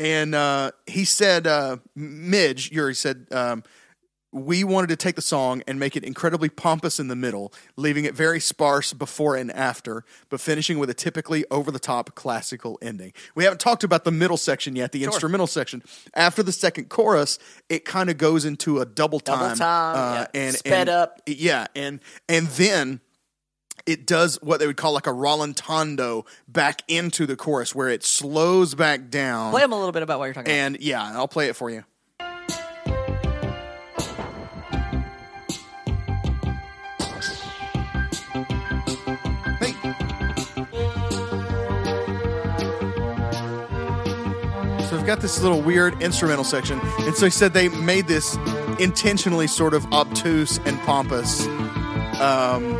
and 0.00 0.34
uh, 0.34 0.72
he 0.86 1.04
said, 1.04 1.46
uh, 1.46 1.76
Midge, 1.94 2.72
Yuri 2.72 2.94
said, 2.94 3.26
um, 3.30 3.62
we 4.32 4.62
wanted 4.62 4.86
to 4.88 4.96
take 4.96 5.16
the 5.16 5.22
song 5.22 5.62
and 5.66 5.80
make 5.80 5.96
it 5.96 6.04
incredibly 6.04 6.48
pompous 6.48 7.00
in 7.00 7.08
the 7.08 7.16
middle, 7.16 7.52
leaving 7.76 8.04
it 8.04 8.14
very 8.14 8.38
sparse 8.38 8.92
before 8.92 9.34
and 9.34 9.50
after, 9.50 10.04
but 10.28 10.40
finishing 10.40 10.78
with 10.78 10.88
a 10.88 10.94
typically 10.94 11.44
over 11.50 11.70
the 11.72 11.80
top 11.80 12.14
classical 12.14 12.78
ending. 12.80 13.12
We 13.34 13.42
haven't 13.42 13.58
talked 13.58 13.82
about 13.82 14.04
the 14.04 14.12
middle 14.12 14.36
section 14.36 14.76
yet, 14.76 14.92
the 14.92 15.02
instrumental 15.02 15.48
section. 15.48 15.82
After 16.14 16.42
the 16.44 16.52
second 16.52 16.90
chorus, 16.90 17.38
it 17.68 17.84
kind 17.84 18.08
of 18.08 18.18
goes 18.18 18.44
into 18.44 18.78
a 18.80 18.86
double 18.86 19.18
time, 19.18 19.40
Double 19.40 19.56
time, 19.56 19.96
uh, 19.96 20.14
yeah. 20.20 20.26
and 20.40 20.54
Sped 20.54 20.72
and- 20.72 20.90
up. 20.90 21.20
yeah, 21.26 21.66
and 21.74 21.98
and 22.28 22.46
then 22.48 23.00
it 23.86 24.06
does 24.06 24.38
what 24.42 24.60
they 24.60 24.66
would 24.68 24.76
call 24.76 24.92
like 24.92 25.06
a 25.06 25.10
rallentando 25.10 26.24
back 26.46 26.82
into 26.86 27.26
the 27.26 27.34
chorus, 27.34 27.74
where 27.74 27.88
it 27.88 28.04
slows 28.04 28.74
back 28.76 29.08
down. 29.10 29.50
Play 29.50 29.62
them 29.62 29.72
a 29.72 29.76
little 29.76 29.90
bit 29.90 30.02
about 30.02 30.18
what 30.20 30.26
you're 30.26 30.34
talking 30.34 30.52
about. 30.52 30.64
And 30.66 30.80
yeah, 30.80 31.02
I'll 31.02 31.26
play 31.26 31.48
it 31.48 31.56
for 31.56 31.70
you. 31.70 31.82
We've 45.00 45.06
got 45.06 45.22
this 45.22 45.40
little 45.40 45.62
weird 45.62 46.02
instrumental 46.02 46.44
section, 46.44 46.78
and 46.98 47.16
so 47.16 47.24
he 47.24 47.30
said 47.30 47.54
they 47.54 47.70
made 47.70 48.06
this 48.06 48.36
intentionally 48.78 49.46
sort 49.46 49.72
of 49.72 49.90
obtuse 49.94 50.60
and 50.66 50.78
pompous. 50.80 51.46
Um, 52.20 52.76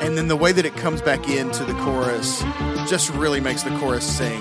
and 0.00 0.16
then 0.16 0.28
the 0.28 0.36
way 0.36 0.52
that 0.52 0.64
it 0.64 0.74
comes 0.76 1.02
back 1.02 1.28
into 1.28 1.66
the 1.66 1.74
chorus 1.74 2.42
just 2.88 3.10
really 3.10 3.40
makes 3.40 3.62
the 3.62 3.76
chorus 3.78 4.06
sing. 4.06 4.40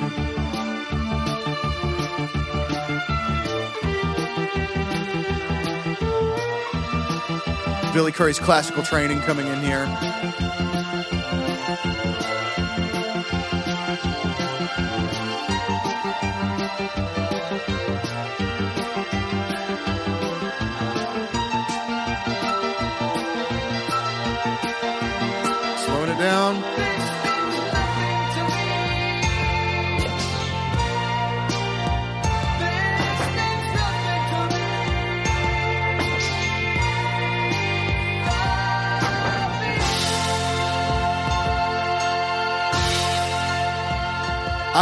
Billy 7.92 8.14
Currie's 8.14 8.40
classical 8.40 8.82
training 8.82 9.20
coming 9.20 9.46
in 9.46 9.60
here. 9.60 10.13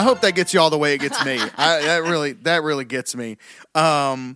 I 0.02 0.04
hope 0.04 0.22
that 0.22 0.34
gets 0.34 0.52
you 0.52 0.60
all 0.60 0.72
the 0.72 0.80
way 0.80 0.96
it 0.96 0.98
gets 0.98 1.24
me. 1.24 1.40
I, 1.58 1.82
that 1.82 2.04
really, 2.04 2.32
that 2.32 2.64
really 2.64 2.86
gets 2.86 3.16
me. 3.16 3.38
Um, 3.76 4.36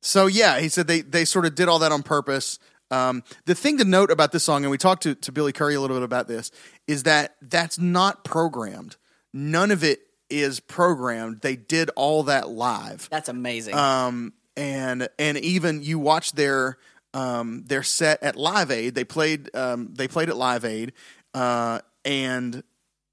so 0.00 0.28
yeah, 0.28 0.60
he 0.60 0.68
said 0.68 0.86
they 0.86 1.00
they 1.00 1.24
sort 1.24 1.44
of 1.44 1.56
did 1.56 1.68
all 1.68 1.80
that 1.80 1.90
on 1.90 2.04
purpose. 2.04 2.60
Um, 2.92 3.24
the 3.46 3.56
thing 3.56 3.78
to 3.78 3.84
note 3.84 4.12
about 4.12 4.30
this 4.30 4.44
song, 4.44 4.62
and 4.62 4.70
we 4.70 4.78
talked 4.78 5.02
to, 5.02 5.16
to 5.16 5.32
Billy 5.32 5.52
Currie 5.52 5.74
a 5.74 5.80
little 5.80 5.96
bit 5.96 6.04
about 6.04 6.28
this, 6.28 6.52
is 6.86 7.02
that 7.02 7.34
that's 7.42 7.80
not 7.80 8.22
programmed. 8.22 8.96
None 9.32 9.72
of 9.72 9.82
it 9.82 10.02
is 10.28 10.60
programmed. 10.60 11.40
They 11.40 11.56
did 11.56 11.90
all 11.96 12.22
that 12.24 12.48
live. 12.48 13.08
That's 13.10 13.28
amazing. 13.28 13.74
Um, 13.74 14.34
and 14.56 15.08
and 15.18 15.36
even 15.38 15.82
you 15.82 15.98
watch 15.98 16.30
their 16.30 16.78
um, 17.12 17.64
their 17.66 17.82
set 17.82 18.22
at 18.22 18.36
Live 18.36 18.70
Aid. 18.70 18.94
They 18.94 19.04
played 19.04 19.52
um, 19.52 19.94
they 19.94 20.06
played 20.06 20.28
at 20.28 20.36
Live 20.36 20.64
Aid, 20.64 20.92
uh, 21.34 21.80
and 22.04 22.62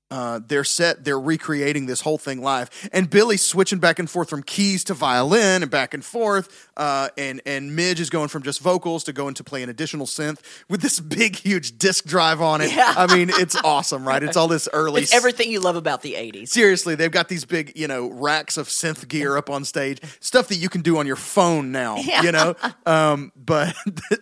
uh, 0.10 0.40
their 0.48 0.64
set, 0.64 1.04
they're 1.04 1.20
recreating 1.20 1.86
this 1.86 2.02
whole 2.02 2.18
thing 2.18 2.42
live, 2.42 2.70
and 2.92 3.10
Billy's 3.10 3.46
switching 3.46 3.80
back 3.80 4.00
and 4.00 4.10
forth 4.10 4.30
from 4.30 4.44
keys 4.44 4.84
to 4.86 4.94
violin 4.94 5.64
and 5.64 5.72
back 5.72 5.94
and 5.94 6.04
forth, 6.04 6.67
uh, 6.78 7.10
and 7.18 7.42
and 7.46 7.76
Midge 7.76 8.00
is 8.00 8.10
going 8.10 8.30
from 8.30 8.44
just 8.44 8.62
vocals 8.62 9.04
to 9.06 9.14
going 9.14 9.34
to 9.34 9.44
play 9.44 9.64
an 9.64 9.70
additional 9.70 10.06
synth 10.06 10.40
with 10.70 10.82
this 10.82 11.00
big, 11.18 11.36
huge 11.36 11.78
disc 11.78 12.06
drive 12.06 12.42
on 12.42 12.62
it. 12.62 12.72
Yeah. 12.74 12.94
I 12.96 13.14
mean, 13.14 13.30
it's 13.32 13.56
awesome, 13.64 14.08
right? 14.08 14.24
It's 14.24 14.38
all 14.38 14.48
this 14.48 14.70
early. 14.74 15.02
It's 15.02 15.14
everything 15.14 15.52
you 15.52 15.60
love 15.60 15.76
about 15.76 16.02
the 16.04 16.14
80s. 16.14 16.48
Seriously, 16.50 16.96
they've 16.96 17.12
got 17.12 17.28
these 17.28 17.44
big, 17.44 17.74
you 17.76 17.88
know, 17.88 18.08
racks 18.12 18.58
of 18.58 18.68
synth 18.68 19.08
gear 19.08 19.36
up 19.38 19.50
on 19.50 19.66
stage, 19.66 20.00
stuff 20.20 20.48
that 20.48 20.56
you 20.56 20.70
can 20.70 20.82
do 20.82 20.98
on 20.98 21.08
your 21.08 21.16
phone 21.16 21.72
now, 21.72 21.98
you 22.24 22.32
know. 22.32 22.56
Um, 22.86 23.32
but 23.36 23.76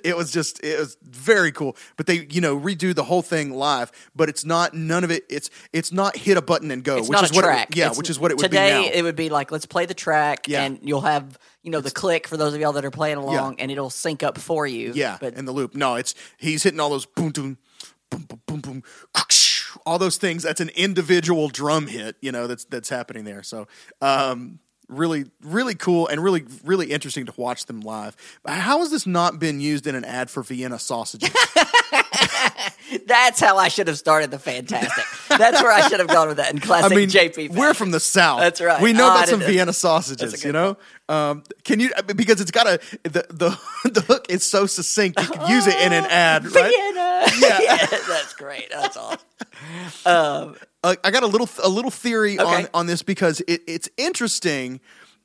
it 0.04 0.16
was 0.18 0.32
just, 0.32 0.64
it 0.64 0.80
was 0.80 0.98
very 1.04 1.52
cool. 1.52 1.76
But 1.98 2.08
they, 2.08 2.26
you 2.32 2.42
know, 2.42 2.60
redo 2.60 2.96
the 2.96 3.04
whole 3.04 3.22
thing 3.22 3.52
live, 3.54 3.92
but 4.16 4.30
it's 4.30 4.46
not 4.46 4.74
none 4.74 5.04
of 5.04 5.12
it. 5.12 5.26
It's 5.30 5.50
it's 5.74 5.92
not 5.92 6.16
hit 6.16 6.38
a 6.38 6.42
button 6.42 6.72
and 6.72 6.84
go, 6.84 6.98
It's 6.98 7.10
which 7.10 7.16
not 7.16 7.26
is 7.26 7.32
a 7.32 7.36
what, 7.36 7.42
track. 7.44 7.72
It, 7.72 7.76
yeah, 7.78 7.86
It's- 7.86 7.98
which 7.98 8.10
is 8.10 8.20
what 8.20 8.32
it 8.32 8.38
would 8.38 8.44
today, 8.44 8.84
be 8.84 8.90
now. 8.90 8.94
it 8.94 9.02
would 9.04 9.16
be 9.16 9.30
like, 9.30 9.52
let's 9.52 9.66
play 9.66 9.86
the 9.86 9.94
track, 9.94 10.48
Yeah. 10.48 10.64
and 10.64 10.80
you'll 10.82 11.02
have, 11.02 11.38
you 11.66 11.72
know, 11.72 11.82
the 11.82 11.92
click 11.92 12.28
for 12.28 12.38
those 12.38 12.54
of 12.54 12.62
y'all 12.62 12.74
that 12.74 12.86
are 12.86 12.92
playing 12.92 13.18
along, 13.18 13.60
and 13.60 13.72
it'll 13.72 13.90
sync 13.90 14.22
up 14.22 14.38
for 14.38 14.68
you. 14.68 14.92
yeah, 14.94 15.18
But 15.20 15.34
in 15.34 15.46
the 15.46 15.52
loop. 15.52 15.74
No, 15.76 15.96
it's 15.96 16.14
he's 16.38 16.62
hitting 16.64 16.80
all 16.80 16.92
those 16.92 17.08
boom, 17.08 17.32
boom, 17.32 17.58
boom, 18.12 18.28
boom, 18.28 18.42
boom, 18.46 18.62
boom, 18.62 18.84
all 19.86 19.98
those 19.98 20.18
things. 20.18 20.44
That's 20.44 20.62
an 20.62 20.70
individual 20.76 21.50
drum 21.50 21.88
hit, 21.88 22.18
you 22.22 22.32
know, 22.32 22.46
that's 22.48 22.66
that's 22.66 22.90
happening 22.90 23.26
there. 23.26 23.42
So, 23.42 23.68
um, 24.00 24.60
really, 24.88 25.26
really 25.42 25.74
cool 25.74 26.08
and 26.08 26.24
really, 26.24 26.46
really 26.64 26.92
interesting 26.92 27.26
to 27.26 27.34
watch 27.36 27.66
them 27.66 27.82
live. 27.82 28.16
How 28.46 28.80
has 28.80 28.92
this 28.92 29.08
not 29.08 29.40
been 29.40 29.60
used 29.60 29.88
in 29.88 29.96
an 29.96 30.06
ad 30.06 30.30
for 30.30 30.44
Vienna 30.44 30.78
sausages? 30.78 31.32
that's 33.06 33.40
how 33.40 33.58
I 33.58 33.68
should 33.68 33.88
have 33.88 33.98
started 33.98 34.32
the 34.32 34.40
Fantastic. 34.40 35.06
that's 35.38 35.62
where 35.62 35.72
I 35.72 35.88
should 35.88 36.00
have 36.00 36.08
gone 36.10 36.28
with 36.28 36.38
that 36.38 36.52
in 36.54 36.58
I 36.60 36.66
classic 36.66 36.96
mean, 36.96 37.10
JP. 37.10 37.52
we're 37.56 37.74
from 37.74 37.92
the 37.92 38.00
south. 38.00 38.40
That's 38.40 38.62
right. 38.62 38.82
We 38.82 38.94
know 38.94 39.08
Oh, 39.08 39.12
about 39.12 39.28
some 39.28 39.40
didn't- 39.40 39.54
Vienna 39.54 39.74
sausages. 39.74 40.44
You 40.44 40.52
know, 40.52 40.78
um, 41.10 41.44
can 41.64 41.80
you 41.80 41.92
because 42.16 42.42
it's 42.42 42.52
got 42.52 42.68
a 42.68 42.80
the 43.04 43.26
the 43.30 43.60
the 43.90 44.02
hook 44.02 44.26
is 44.30 44.44
so 44.44 44.66
succinct. 44.66 45.20
You 45.22 45.28
can 45.28 45.50
use 45.50 45.68
it 45.68 45.76
in 45.80 45.94
an 45.94 46.06
ad, 46.06 46.46
right? 46.46 46.70
Vienna. 46.70 47.26
Yeah. 47.40 47.78
that's 48.08 48.34
great. 48.34 48.70
That's 48.72 48.98
awesome. 48.98 49.20
Um, 50.06 50.56
uh, 50.84 50.96
I 51.04 51.12
got 51.12 51.24
a 51.24 51.28
little 51.28 51.50
a 51.64 51.70
little 51.70 51.92
theory 51.92 52.38
on 52.40 52.46
Okay. 52.46 52.68
on 52.74 52.88
this 52.88 53.02
because 53.02 53.42
it, 53.48 53.62
it's 53.68 53.90
interesting. 53.98 54.80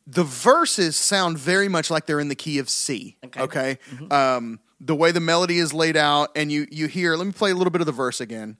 The 0.07 0.25
verses 0.25 0.97
sound 0.97 1.39
very 1.39 1.69
much 1.69 1.91
like 1.91 2.07
they're 2.07 2.21
in 2.21 2.29
the 2.29 2.35
key 2.35 2.59
of 2.59 2.69
C. 2.69 3.17
Okay. 3.25 3.79
Mm-hmm. 3.95 4.05
Okay. 4.05 4.15
Um, 4.15 4.59
the 4.81 4.95
way 4.95 5.13
the 5.13 5.21
melody 5.21 5.59
is 5.59 5.73
laid 5.75 5.97
out, 5.97 6.31
and 6.35 6.51
you 6.51 6.67
you 6.71 6.87
hear. 6.87 7.15
Let 7.17 7.27
me 7.27 7.33
play 7.33 7.51
a 7.51 7.55
little 7.55 7.71
bit 7.71 7.83
of 7.83 7.87
the 7.87 7.93
verse 7.93 8.21
again. 8.21 8.57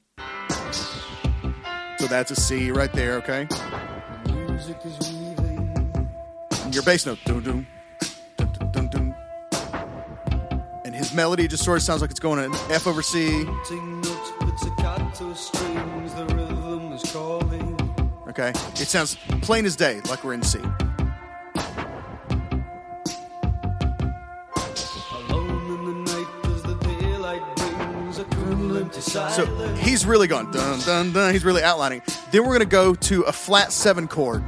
So 1.99 2.07
that's 2.07 2.31
a 2.31 2.37
C 2.37 2.71
right 2.71 2.93
there. 2.93 3.15
Okay. 3.17 3.47
And 6.65 6.75
your 6.75 6.83
bass 6.83 7.07
note. 7.07 7.19
Dun, 7.25 7.43
dun, 7.43 7.67
dun, 8.37 8.53
dun, 8.53 8.71
dun, 8.73 8.89
dun. 8.89 9.15
And 10.85 10.95
his 10.95 11.13
melody 11.15 11.49
just 11.49 11.65
sort 11.65 11.79
of 11.79 11.83
sounds 11.83 12.01
like 12.01 12.11
it's 12.11 12.21
going 12.21 12.39
in 12.39 12.55
F 12.71 12.87
over 12.87 13.03
C. 13.03 13.45
Okay. 18.29 18.51
It 18.51 18.89
sounds 18.89 19.17
plain 19.43 19.67
as 19.67 19.77
day, 19.77 20.01
like 20.09 20.23
we're 20.25 20.35
in 20.35 20.43
C. 20.43 20.61
So 28.93 29.47
he's 29.77 30.05
really 30.07 30.27
going 30.27 30.51
dun 30.51 30.81
dun 30.81 31.13
dun. 31.13 31.33
He's 31.33 31.45
really 31.45 31.63
outlining. 31.63 32.03
Then 32.33 32.45
we're 32.45 32.53
gonna 32.53 32.65
go 32.65 32.95
to 32.95 33.23
a 33.23 33.33
flat 33.33 33.73
seven 33.73 34.09
chord. 34.09 34.43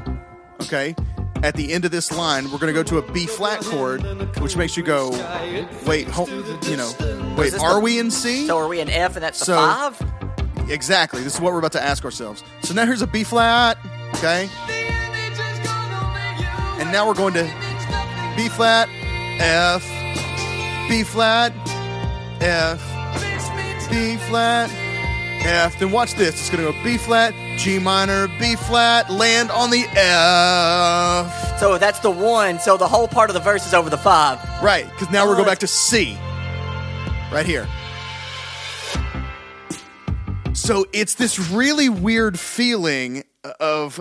Okay. 0.62 0.94
At 1.42 1.54
the 1.56 1.72
end 1.72 1.84
of 1.84 1.90
this 1.90 2.12
line, 2.12 2.50
we're 2.52 2.58
gonna 2.58 2.72
go 2.72 2.84
to 2.84 2.98
a 2.98 3.12
B 3.12 3.26
flat 3.26 3.60
chord, 3.62 4.02
which 4.40 4.56
makes 4.56 4.76
you 4.76 4.82
go, 4.84 5.10
wait, 5.86 6.06
ho- 6.08 6.26
you 6.62 6.76
know, 6.76 7.34
wait, 7.36 7.54
are 7.58 7.80
we 7.80 7.98
in 7.98 8.10
C? 8.12 8.46
so 8.46 8.56
are 8.58 8.68
we 8.68 8.80
in 8.80 8.88
F, 8.88 9.16
and 9.16 9.24
that's 9.24 9.40
the 9.40 9.44
So- 9.46 9.56
five? 9.56 10.00
Exactly. 10.70 11.22
This 11.22 11.34
is 11.34 11.40
what 11.40 11.52
we're 11.52 11.58
about 11.58 11.72
to 11.72 11.82
ask 11.82 12.04
ourselves. 12.04 12.44
So 12.62 12.72
now 12.74 12.86
here's 12.86 13.02
a 13.02 13.06
B 13.08 13.24
flat, 13.24 13.76
okay? 14.14 14.48
And 16.78 16.90
now 16.92 17.06
we're 17.06 17.14
going 17.14 17.34
to 17.34 17.42
B 18.36 18.48
flat, 18.48 18.88
F, 19.40 19.82
B 20.88 21.02
flat, 21.02 21.52
F, 22.40 22.80
B 23.88 24.16
flat, 24.16 24.70
F. 25.44 25.78
Then 25.78 25.90
watch 25.90 26.14
this. 26.14 26.34
It's 26.34 26.50
going 26.50 26.64
to 26.64 26.72
go 26.72 26.84
B 26.84 26.96
flat, 26.96 27.34
G 27.58 27.78
minor, 27.78 28.28
B 28.38 28.56
flat, 28.56 29.10
land 29.10 29.50
on 29.50 29.70
the 29.70 29.84
F. 29.96 31.58
So 31.58 31.78
that's 31.78 32.00
the 32.00 32.10
one. 32.10 32.58
So 32.58 32.76
the 32.76 32.88
whole 32.88 33.08
part 33.08 33.30
of 33.30 33.34
the 33.34 33.40
verse 33.40 33.66
is 33.66 33.74
over 33.74 33.90
the 33.90 33.98
five. 33.98 34.38
Right, 34.62 34.88
because 34.90 35.10
now 35.10 35.26
we're 35.26 35.34
going 35.34 35.46
back 35.46 35.58
to 35.58 35.66
C. 35.66 36.16
Right 37.30 37.46
here. 37.46 37.66
So 40.54 40.86
it's 40.92 41.14
this 41.14 41.50
really 41.50 41.88
weird 41.88 42.38
feeling 42.38 43.24
of 43.58 44.00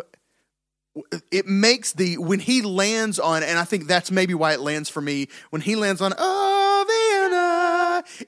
it 1.31 1.47
makes 1.47 1.93
the 1.93 2.17
when 2.17 2.39
he 2.39 2.61
lands 2.61 3.17
on 3.17 3.43
and 3.43 3.57
I 3.57 3.63
think 3.63 3.87
that's 3.87 4.11
maybe 4.11 4.33
why 4.33 4.53
it 4.53 4.59
lands 4.59 4.89
for 4.89 5.01
me 5.01 5.29
when 5.49 5.61
he 5.61 5.75
lands 5.75 6.01
on 6.01 6.13
oh 6.17 6.60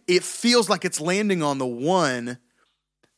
it 0.08 0.24
feels 0.24 0.70
like 0.70 0.86
it's 0.86 1.00
landing 1.02 1.42
on 1.44 1.58
the 1.58 1.66
one 1.66 2.38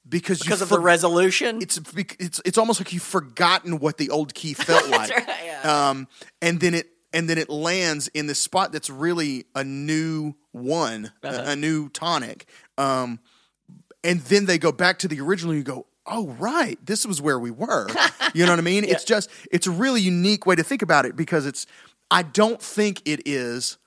because 0.08 0.40
you 0.40 0.46
Because 0.46 0.62
of 0.62 0.70
for- 0.70 0.76
the 0.76 0.82
resolution. 0.82 1.62
it's 1.62 1.80
it's 2.20 2.42
it's 2.46 2.58
almost 2.58 2.80
like 2.80 2.94
you've 2.94 3.04
forgotten 3.04 3.80
what 3.80 3.98
the 3.98 4.10
old 4.10 4.34
key 4.34 4.54
felt 4.54 4.88
like. 4.90 5.10
right, 5.10 5.28
yeah. 5.46 5.90
Um, 5.90 6.08
and 6.42 6.60
then 6.60 6.74
it 6.74 6.88
and 7.14 7.30
then 7.30 7.38
it 7.38 7.50
lands 7.50 8.08
in 8.10 8.28
this 8.28 8.40
spot 8.42 8.72
that's 8.72 8.90
really 8.90 9.46
a 9.56 9.64
new 9.64 10.34
one, 10.52 11.12
a- 11.24 11.28
Uh-huh. 11.28 11.52
a, 11.52 11.56
new 11.56 11.90
tonic. 11.90 12.46
Um, 12.78 13.20
and 14.04 14.20
then 14.22 14.46
they 14.46 14.58
go 14.58 14.72
back 14.72 15.00
to 15.00 15.08
the 15.08 15.22
original. 15.22 15.52
and 15.52 15.60
You 15.60 15.64
go, 15.64 15.86
oh 16.06 16.28
right, 16.40 16.78
this 16.86 17.06
was 17.06 17.22
where 17.22 17.40
we 17.40 17.52
were. 17.52 17.88
you 18.36 18.46
know 18.46 18.52
what 18.52 18.60
I 18.60 18.64
mean? 18.64 18.84
It's 18.84 19.06
just 19.06 19.30
it's 19.52 19.66
a 19.66 19.72
really 19.72 20.02
unique 20.02 20.46
way 20.46 20.56
to 20.56 20.64
think 20.64 20.82
about 20.82 21.06
it 21.06 21.16
because 21.16 21.46
it's. 21.46 21.66
I 22.12 22.22
don't 22.22 22.62
think 22.62 23.02
it 23.06 23.22
is 23.26 23.80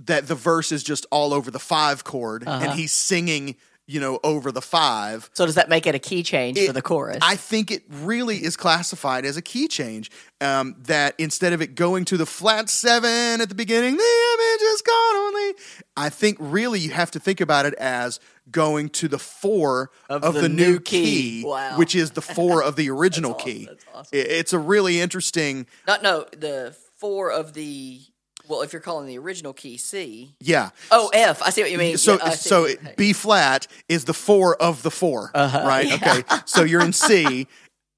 that 0.00 0.26
the 0.28 0.34
verse 0.34 0.72
is 0.72 0.82
just 0.82 1.06
all 1.10 1.32
over 1.32 1.50
the 1.50 1.58
five 1.60 2.04
chord 2.04 2.44
Uh-huh. 2.46 2.64
and 2.64 2.78
he's 2.78 2.92
singing, 2.92 3.56
you 3.86 4.00
know, 4.00 4.18
over 4.24 4.50
the 4.50 4.62
five. 4.62 5.30
so 5.34 5.46
does 5.46 5.54
that 5.56 5.68
make 5.68 5.86
it 5.86 5.94
a 5.94 5.98
key 5.98 6.22
change 6.22 6.58
for 6.66 6.72
the 6.72 6.82
chorus? 6.82 7.18
I 7.22 7.36
think 7.36 7.70
it 7.70 7.82
really 7.88 8.38
is 8.44 8.56
classified 8.56 9.24
as 9.24 9.36
a 9.36 9.42
key 9.42 9.68
change. 9.68 10.10
Um, 10.40 10.74
that 10.86 11.14
instead 11.18 11.52
of 11.52 11.62
it 11.62 11.74
going 11.74 12.04
to 12.06 12.16
the 12.16 12.26
flat 12.26 12.68
seven 12.68 13.40
at 13.40 13.48
the 13.48 13.54
beginning, 13.54 13.96
the 13.96 14.02
image 14.34 14.62
is 14.62 14.82
gone 14.82 15.16
only. 15.16 15.54
I 15.96 16.08
think 16.10 16.36
really 16.40 16.80
you 16.80 16.90
have 16.90 17.10
to 17.12 17.20
think 17.20 17.40
about 17.40 17.66
it 17.66 17.74
as 17.74 18.20
going 18.50 18.88
to 18.90 19.08
the 19.08 19.18
four 19.18 19.90
of, 20.10 20.22
Of 20.24 20.34
the, 20.34 20.40
the 20.42 20.48
new 20.50 20.72
new 20.72 20.80
key, 20.80 21.04
key. 21.40 21.44
Wow. 21.46 21.78
which 21.78 21.94
is 21.94 22.10
the 22.10 22.20
four 22.20 22.62
of 22.62 22.76
the 22.76 22.90
original 22.96 23.34
awesome. 23.34 23.46
key. 23.48 23.68
Awesome. 23.94 24.18
It- 24.18 24.26
it's 24.30 24.52
a 24.52 24.58
really 24.58 25.00
interesting. 25.00 25.66
Not 25.86 26.02
no 26.02 26.26
the 26.36 26.74
four 26.98 27.30
of 27.30 27.52
the 27.54 28.00
well, 28.48 28.62
if 28.62 28.72
you're 28.72 28.82
calling 28.82 29.06
the 29.06 29.18
original 29.18 29.52
key 29.52 29.76
C. 29.76 30.34
Yeah. 30.40 30.70
Oh, 30.90 31.10
F. 31.14 31.42
I 31.42 31.50
see 31.50 31.62
what 31.62 31.70
you 31.70 31.78
mean. 31.78 31.96
So, 31.98 32.18
Yeah, 32.18 32.30
so 32.30 32.64
it- 32.64 32.96
B 32.96 33.12
flat 33.12 33.66
is 33.88 34.04
the 34.04 34.14
four 34.14 34.56
of 34.60 34.82
the 34.82 34.90
4 34.90 35.30
Uh-huh. 35.34 35.64
right? 35.66 35.92
Okay, 35.92 36.22
so 36.44 36.62
you're 36.62 36.82
in 36.82 36.92
C, 36.92 37.46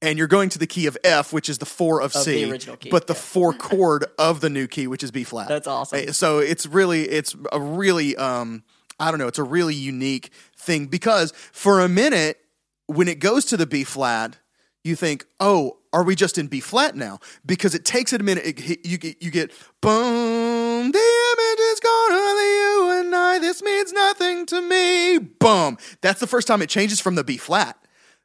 and 0.02 0.18
you're 0.18 0.26
going 0.28 0.48
to 0.50 0.58
the 0.58 0.66
key 0.66 0.86
of 0.86 0.96
F, 1.04 1.32
which 1.32 1.48
is 1.48 1.58
the 1.58 1.66
four 1.66 2.00
of, 2.00 2.14
Of 2.14 2.22
C, 2.22 2.44
the 2.44 2.50
original 2.52 2.76
key, 2.76 2.90
but 2.90 3.06
the 3.06 3.14
yeah. 3.14 3.20
four 3.20 3.52
chord 3.54 4.04
of 4.18 4.40
the 4.40 4.50
new 4.50 4.66
key, 4.66 4.86
which 4.86 5.02
is 5.02 5.10
B 5.10 5.24
flat. 5.24 5.48
That's 5.48 5.66
awesome. 5.66 6.08
Uh, 6.08 6.12
So 6.12 6.38
it's 6.38 6.66
really, 6.66 7.08
it's 7.08 7.34
a 7.52 7.60
really, 7.60 8.14
um, 8.16 8.62
I 9.00 9.10
don't 9.10 9.18
know, 9.18 9.26
it's 9.28 9.38
a 9.38 9.42
really 9.44 9.74
unique 9.74 10.30
thing 10.58 10.86
because 10.86 11.32
for 11.52 11.80
a 11.80 11.88
minute, 11.88 12.38
when 12.86 13.08
it 13.08 13.18
goes 13.18 13.44
to 13.46 13.56
the 13.56 13.66
B 13.66 13.84
flat, 13.84 14.36
you 14.84 14.94
think, 14.96 15.26
oh, 15.40 15.78
are 15.96 16.02
we 16.02 16.14
just 16.14 16.36
in 16.36 16.46
B 16.46 16.60
flat 16.60 16.94
now? 16.94 17.20
Because 17.46 17.74
it 17.74 17.86
takes 17.86 18.12
it 18.12 18.20
a 18.20 18.24
minute. 18.24 18.44
It, 18.44 18.86
you 18.86 18.98
get, 18.98 19.22
you 19.22 19.30
get, 19.30 19.50
boom, 19.80 20.92
the 20.92 20.98
image 20.98 21.58
is 21.58 21.80
gone, 21.80 22.12
only 22.12 22.44
you 22.44 23.00
and 23.00 23.14
I. 23.14 23.38
This 23.40 23.62
means 23.62 23.94
nothing 23.94 24.44
to 24.44 24.60
me. 24.60 25.16
Boom. 25.16 25.78
That's 26.02 26.20
the 26.20 26.26
first 26.26 26.46
time 26.48 26.60
it 26.60 26.68
changes 26.68 27.00
from 27.00 27.14
the 27.14 27.24
B 27.24 27.38
flat. 27.38 27.78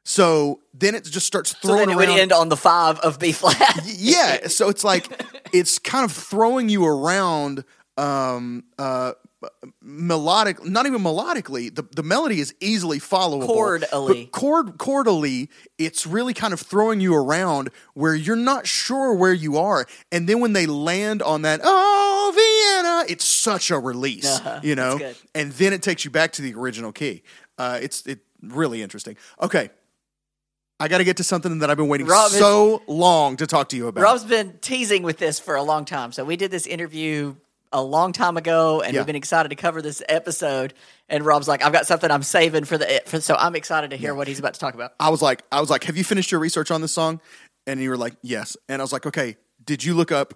So 0.04 0.60
then 0.74 0.94
it 0.94 1.04
just 1.04 1.26
starts 1.26 1.54
throwing. 1.54 1.78
so 1.78 1.86
then 1.86 1.90
it 1.90 1.96
would 1.96 2.10
end 2.10 2.30
on 2.30 2.50
the 2.50 2.58
five 2.58 3.00
of 3.00 3.18
B 3.18 3.32
flat. 3.32 3.80
yeah. 3.86 4.48
So 4.48 4.68
it's 4.68 4.84
like 4.84 5.08
it's 5.54 5.78
kind 5.78 6.04
of 6.04 6.12
throwing 6.12 6.68
you 6.68 6.84
around. 6.84 7.64
Um, 7.96 8.64
uh, 8.78 9.12
melodic, 9.80 10.64
not 10.64 10.86
even 10.86 11.00
melodically. 11.02 11.74
The, 11.74 11.82
the 11.94 12.02
melody 12.02 12.40
is 12.40 12.54
easily 12.60 12.98
followable. 12.98 13.48
Chordally. 13.48 14.30
Chord 14.30 14.78
chordally, 14.78 15.48
it's 15.78 16.06
really 16.06 16.34
kind 16.34 16.52
of 16.52 16.60
throwing 16.60 17.00
you 17.00 17.14
around 17.14 17.70
where 17.94 18.14
you're 18.14 18.36
not 18.36 18.66
sure 18.66 19.14
where 19.14 19.32
you 19.32 19.58
are. 19.58 19.86
And 20.10 20.28
then 20.28 20.40
when 20.40 20.52
they 20.52 20.66
land 20.66 21.22
on 21.22 21.42
that, 21.42 21.60
oh 21.62 22.32
Vienna, 22.34 23.12
it's 23.12 23.24
such 23.24 23.70
a 23.70 23.78
release, 23.78 24.26
Uh-huh. 24.26 24.60
you 24.62 24.74
know. 24.74 24.98
And 25.34 25.52
then 25.52 25.72
it 25.72 25.82
takes 25.82 26.04
you 26.04 26.10
back 26.10 26.32
to 26.32 26.42
the 26.42 26.54
original 26.54 26.92
key. 26.92 27.22
Uh, 27.58 27.78
it's 27.82 28.06
it 28.06 28.20
really 28.42 28.82
interesting. 28.82 29.16
Okay. 29.40 29.70
I 30.80 30.88
got 30.88 30.98
to 30.98 31.04
get 31.04 31.18
to 31.18 31.24
something 31.24 31.60
that 31.60 31.70
I've 31.70 31.76
been 31.76 31.86
waiting 31.86 32.08
Rob 32.08 32.32
is- 32.32 32.38
so 32.38 32.82
long 32.88 33.36
to 33.36 33.46
talk 33.46 33.68
to 33.68 33.76
you 33.76 33.86
about. 33.86 34.02
Rob's 34.02 34.24
been 34.24 34.58
teasing 34.60 35.04
with 35.04 35.18
this 35.18 35.38
for 35.38 35.54
a 35.54 35.62
long 35.62 35.84
time. 35.84 36.10
So 36.10 36.24
we 36.24 36.34
did 36.36 36.50
this 36.50 36.66
interview 36.66 37.36
a 37.72 37.82
long 37.82 38.12
time 38.12 38.36
ago, 38.36 38.80
and 38.80 38.92
Yeah. 38.94 39.00
we've 39.00 39.06
been 39.06 39.16
excited 39.16 39.48
to 39.50 39.54
cover 39.56 39.80
this 39.82 40.02
episode. 40.08 40.74
And 41.08 41.24
Rob's 41.24 41.48
like, 41.48 41.62
"I've 41.64 41.72
got 41.72 41.86
something 41.86 42.10
I'm 42.10 42.22
saving 42.22 42.64
for 42.64 42.78
the." 42.78 43.02
For, 43.06 43.20
so 43.20 43.34
I'm 43.38 43.54
excited 43.56 43.90
to 43.90 43.96
hear 43.96 44.14
what 44.14 44.28
he's 44.28 44.38
about 44.38 44.54
to 44.54 44.60
talk 44.60 44.74
about. 44.74 44.92
I 45.00 45.10
was 45.10 45.20
like, 45.22 45.42
I 45.52 45.60
was 45.60 45.70
like, 45.70 45.84
have 45.84 45.96
you 45.96 46.04
finished 46.04 46.30
your 46.30 46.40
research 46.40 46.70
on 46.70 46.80
this 46.80 46.92
song? 46.92 47.20
And 47.66 47.80
you 47.80 47.90
were 47.90 47.96
like, 47.96 48.14
yes. 48.22 48.56
And 48.68 48.80
I 48.80 48.84
was 48.84 48.92
like, 48.92 49.06
okay, 49.06 49.36
did 49.64 49.84
you 49.84 49.94
look 49.94 50.10
up? 50.12 50.34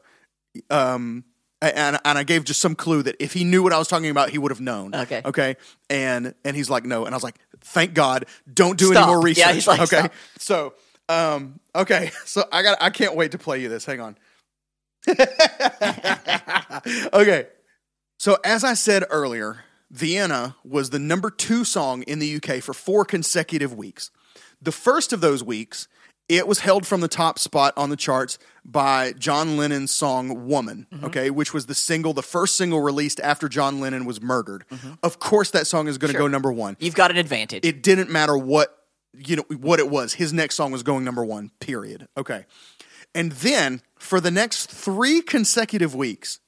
Um, 0.70 1.25
and 1.62 1.99
and 2.05 2.18
I 2.18 2.22
gave 2.22 2.44
just 2.44 2.61
some 2.61 2.75
clue 2.75 3.03
that 3.05 3.16
if 3.18 3.33
he 3.33 3.42
knew 3.44 3.62
what 3.62 3.72
I 3.72 3.79
was 3.79 3.88
talking 3.88 4.11
about, 4.11 4.31
he 4.31 4.38
would 4.38 4.53
have 4.53 4.61
known. 4.61 4.94
Okay. 4.94 5.22
Okay. 5.25 5.57
And 5.90 6.35
and 6.44 6.55
he's 6.57 6.68
like, 6.70 6.85
no. 6.85 7.07
And 7.07 7.14
I 7.14 7.16
was 7.16 7.25
like, 7.25 7.38
thank 7.62 7.94
God, 7.94 8.27
don't 8.53 8.79
do 8.79 8.87
Stop. 8.92 9.05
any 9.05 9.07
more 9.07 9.22
research. 9.22 9.46
Yeah, 9.46 9.53
he's 9.53 9.66
like, 9.66 9.81
okay. 9.81 9.99
stop. 10.01 10.12
So, 10.38 10.75
um, 11.09 11.59
okay. 11.75 12.11
So 12.27 12.44
I 12.53 12.62
got. 12.62 12.79
I 12.81 12.90
can't 12.90 13.16
wait 13.16 13.33
to 13.33 13.38
play 13.38 13.61
you 13.62 13.68
this. 13.68 13.85
Hang 13.87 14.01
on. 14.01 14.16
okay. 17.12 17.47
So, 18.19 18.38
as 18.45 18.64
I 18.64 18.75
said 18.75 19.05
earlier, 19.11 19.59
Vienna 19.90 20.57
was 20.64 20.90
the 20.90 20.99
number 20.99 21.31
two 21.31 21.64
song 21.64 22.03
in 22.03 22.19
the 22.19 22.37
UK 22.37 22.62
for 22.62 22.75
four 22.75 23.05
consecutive 23.05 23.75
weeks. 23.75 24.11
The 24.61 24.73
first 24.73 25.12
of 25.12 25.21
those 25.21 25.45
weeks, 25.45 25.87
it 26.29 26.49
was 26.49 26.61
held 26.61 26.87
from 26.87 27.01
the 27.01 27.09
top 27.09 27.38
spot 27.38 27.73
on 27.77 27.90
the 27.90 27.97
charts 27.97 28.38
by 28.64 29.12
John 29.12 29.57
Lennon's 29.57 29.92
song 29.92 30.49
Woman, 30.49 30.87
mm-hmm. 30.92 31.07
okay, 31.07 31.31
which 31.31 31.55
was 31.55 31.66
the 31.66 31.75
single, 31.75 32.12
the 32.12 32.23
first 32.23 32.57
single 32.57 32.81
released 32.81 33.21
after 33.21 33.49
John 33.49 33.81
Lennon 33.81 34.05
was 34.05 34.21
murdered. 34.21 34.64
Mm-hmm. 34.71 34.95
Of 35.03 35.21
course, 35.21 35.53
that 35.53 35.66
song 35.66 35.87
is 35.87 35.99
going 35.99 36.12
to 36.12 36.19
go 36.19 36.27
number 36.27 36.51
one. 36.51 36.77
You've 36.81 36.97
got 36.97 37.11
an 37.11 37.16
advantage. 37.16 37.64
It 37.64 37.83
didn't 37.83 38.11
matter 38.11 38.37
what 38.37 38.73
you 39.14 39.37
know 39.37 39.45
what 39.57 39.79
it 39.79 39.88
was. 39.88 40.14
His 40.14 40.33
next 40.33 40.57
song 40.57 40.73
was 40.73 40.83
going 40.83 41.05
number 41.05 41.25
one. 41.25 41.53
Period. 41.61 42.09
Okay, 42.16 42.45
and 43.14 43.31
then 43.33 43.83
for 43.99 44.21
the 44.21 44.31
next 44.31 44.71
three 44.71 45.21
consecutive 45.23 45.95
weeks, 45.95 46.41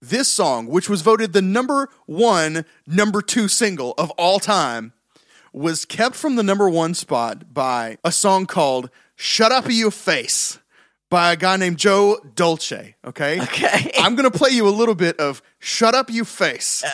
this 0.00 0.28
song, 0.28 0.66
which 0.66 0.88
was 0.88 1.02
voted 1.02 1.32
the 1.32 1.42
number 1.42 1.88
one, 2.06 2.64
number 2.86 3.22
two 3.22 3.48
single 3.48 3.94
of 3.96 4.10
all 4.12 4.38
time, 4.38 4.92
was 5.52 5.84
kept 5.84 6.14
from 6.16 6.36
the 6.36 6.42
number 6.42 6.68
one 6.68 6.94
spot 6.94 7.54
by 7.54 7.96
a 8.04 8.10
song 8.12 8.44
called 8.46 8.90
"Shut 9.16 9.52
Up 9.52 9.66
Your 9.68 9.90
Face" 9.90 10.58
by 11.10 11.32
a 11.32 11.36
guy 11.36 11.56
named 11.56 11.78
Joe 11.78 12.18
Dolce. 12.34 12.96
Okay, 13.04 13.40
Okay. 13.40 13.92
I'm 13.98 14.16
gonna 14.16 14.30
play 14.32 14.50
you 14.50 14.66
a 14.68 14.70
little 14.74 14.94
bit 14.96 15.18
of 15.20 15.40
"Shut 15.58 15.94
Up 15.94 16.10
You 16.10 16.24
Face." 16.24 16.82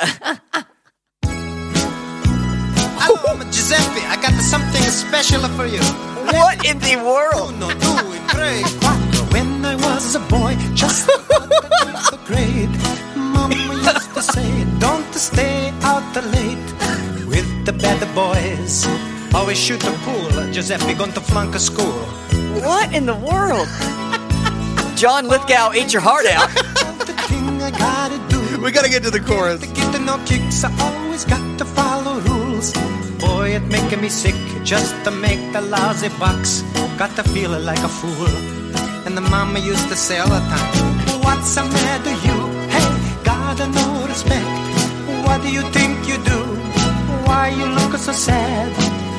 Hello, 3.03 3.41
I'm 3.41 3.51
Giuseppe. 3.51 4.03
I 4.07 4.17
got 4.21 4.35
something 4.41 4.83
special 4.83 5.41
for 5.57 5.65
you. 5.67 5.81
what 6.33 6.65
in 6.67 6.79
the 6.81 6.97
world? 6.97 7.59
Uno, 9.33 9.39
due, 9.39 9.39
tre, 9.39 9.39
quattro. 9.39 9.39
When 9.39 9.65
I 9.65 9.75
was 9.77 10.15
a 10.15 10.21
boy, 10.21 10.57
just 10.75 11.09
about 11.09 12.11
the 12.11 12.19
grade, 12.27 12.75
Mama 13.17 13.55
used 13.55 14.15
to 14.15 14.23
say, 14.23 14.67
"Don't 14.79 15.15
stay 15.15 15.73
out 15.83 16.15
late 16.35 16.69
with 17.27 17.49
the 17.65 17.73
bad 17.73 18.01
boys." 18.15 18.87
Always 19.35 19.59
shoot 19.59 19.81
the 19.81 19.93
pool. 20.05 20.53
Giuseppe 20.53 20.95
going 20.95 21.13
to 21.13 21.21
flunk 21.21 21.55
a 21.55 21.59
school. 21.59 22.05
What 22.63 22.93
in 22.95 23.07
the 23.07 23.15
world? 23.15 23.69
John 24.97 25.29
Lithgow, 25.29 25.73
eat 25.75 25.93
your 25.93 26.03
heart 26.03 26.27
out. 26.27 26.51
The 27.07 27.15
thing 27.29 27.63
I 27.63 27.71
gotta 27.71 28.19
do. 28.29 28.61
we 28.61 28.71
gotta 28.73 28.89
get 28.91 29.03
to 29.05 29.11
the 29.11 29.21
chorus. 29.21 29.61
To 29.61 29.67
get 29.67 30.01
no 30.03 30.19
kicks, 30.27 30.65
I 30.65 30.71
always 30.81 31.25
got 31.25 31.59
to 31.59 31.65
follow 31.65 32.19
rules. 32.21 32.73
Boy, 33.19 33.55
it 33.57 33.63
making 33.63 34.01
me 34.01 34.09
sick 34.09 34.35
just 34.65 34.95
to 35.05 35.11
make 35.11 35.53
the 35.53 35.61
lousy 35.61 36.09
bucks. 36.19 36.63
Got 36.99 37.15
to 37.17 37.23
feel 37.23 37.51
like 37.59 37.79
a 37.79 37.89
fool. 37.89 38.35
And 39.07 39.17
the 39.17 39.21
mama 39.23 39.59
used 39.59 39.89
to 39.89 39.97
say 39.97 40.19
all 40.19 40.29
the 40.29 40.39
time, 40.41 41.21
What's 41.23 41.55
the 41.55 41.65
matter, 41.65 42.15
you? 42.27 42.37
Hey, 42.69 43.25
gotta 43.25 43.67
no 43.69 44.07
respect. 44.07 44.47
What 45.27 45.43
do 45.43 45.51
you 45.53 45.63
think 45.73 46.07
you 46.09 46.17
do? 46.25 46.41
Why 47.27 47.49
you 47.49 47.67
look 47.67 47.97
so 47.99 48.13
sad? 48.13 48.73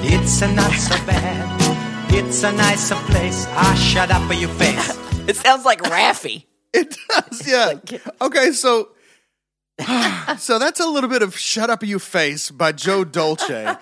It's 0.04 0.42
a 0.42 0.48
not 0.54 0.72
so 0.74 0.96
bad. 1.06 2.14
It's 2.14 2.44
a 2.44 2.52
nicer 2.52 2.96
place. 3.10 3.46
Ah, 3.52 3.76
shut 3.76 4.12
up, 4.12 4.22
your 4.40 4.50
face. 4.50 4.98
It 5.28 5.36
sounds 5.36 5.66
like 5.66 5.82
Raffi. 5.84 6.46
It 6.74 6.98
does, 7.10 7.48
yeah. 7.48 7.74
Okay, 8.22 8.52
so 8.54 8.90
so 10.38 10.58
that's 10.60 10.80
a 10.80 10.88
little 10.88 11.10
bit 11.10 11.22
of 11.22 11.38
"Shut 11.38 11.70
Up, 11.70 11.84
You 11.84 12.00
Face" 12.00 12.50
by 12.52 12.72
Joe 12.72 13.04
Dolce, 13.04 13.76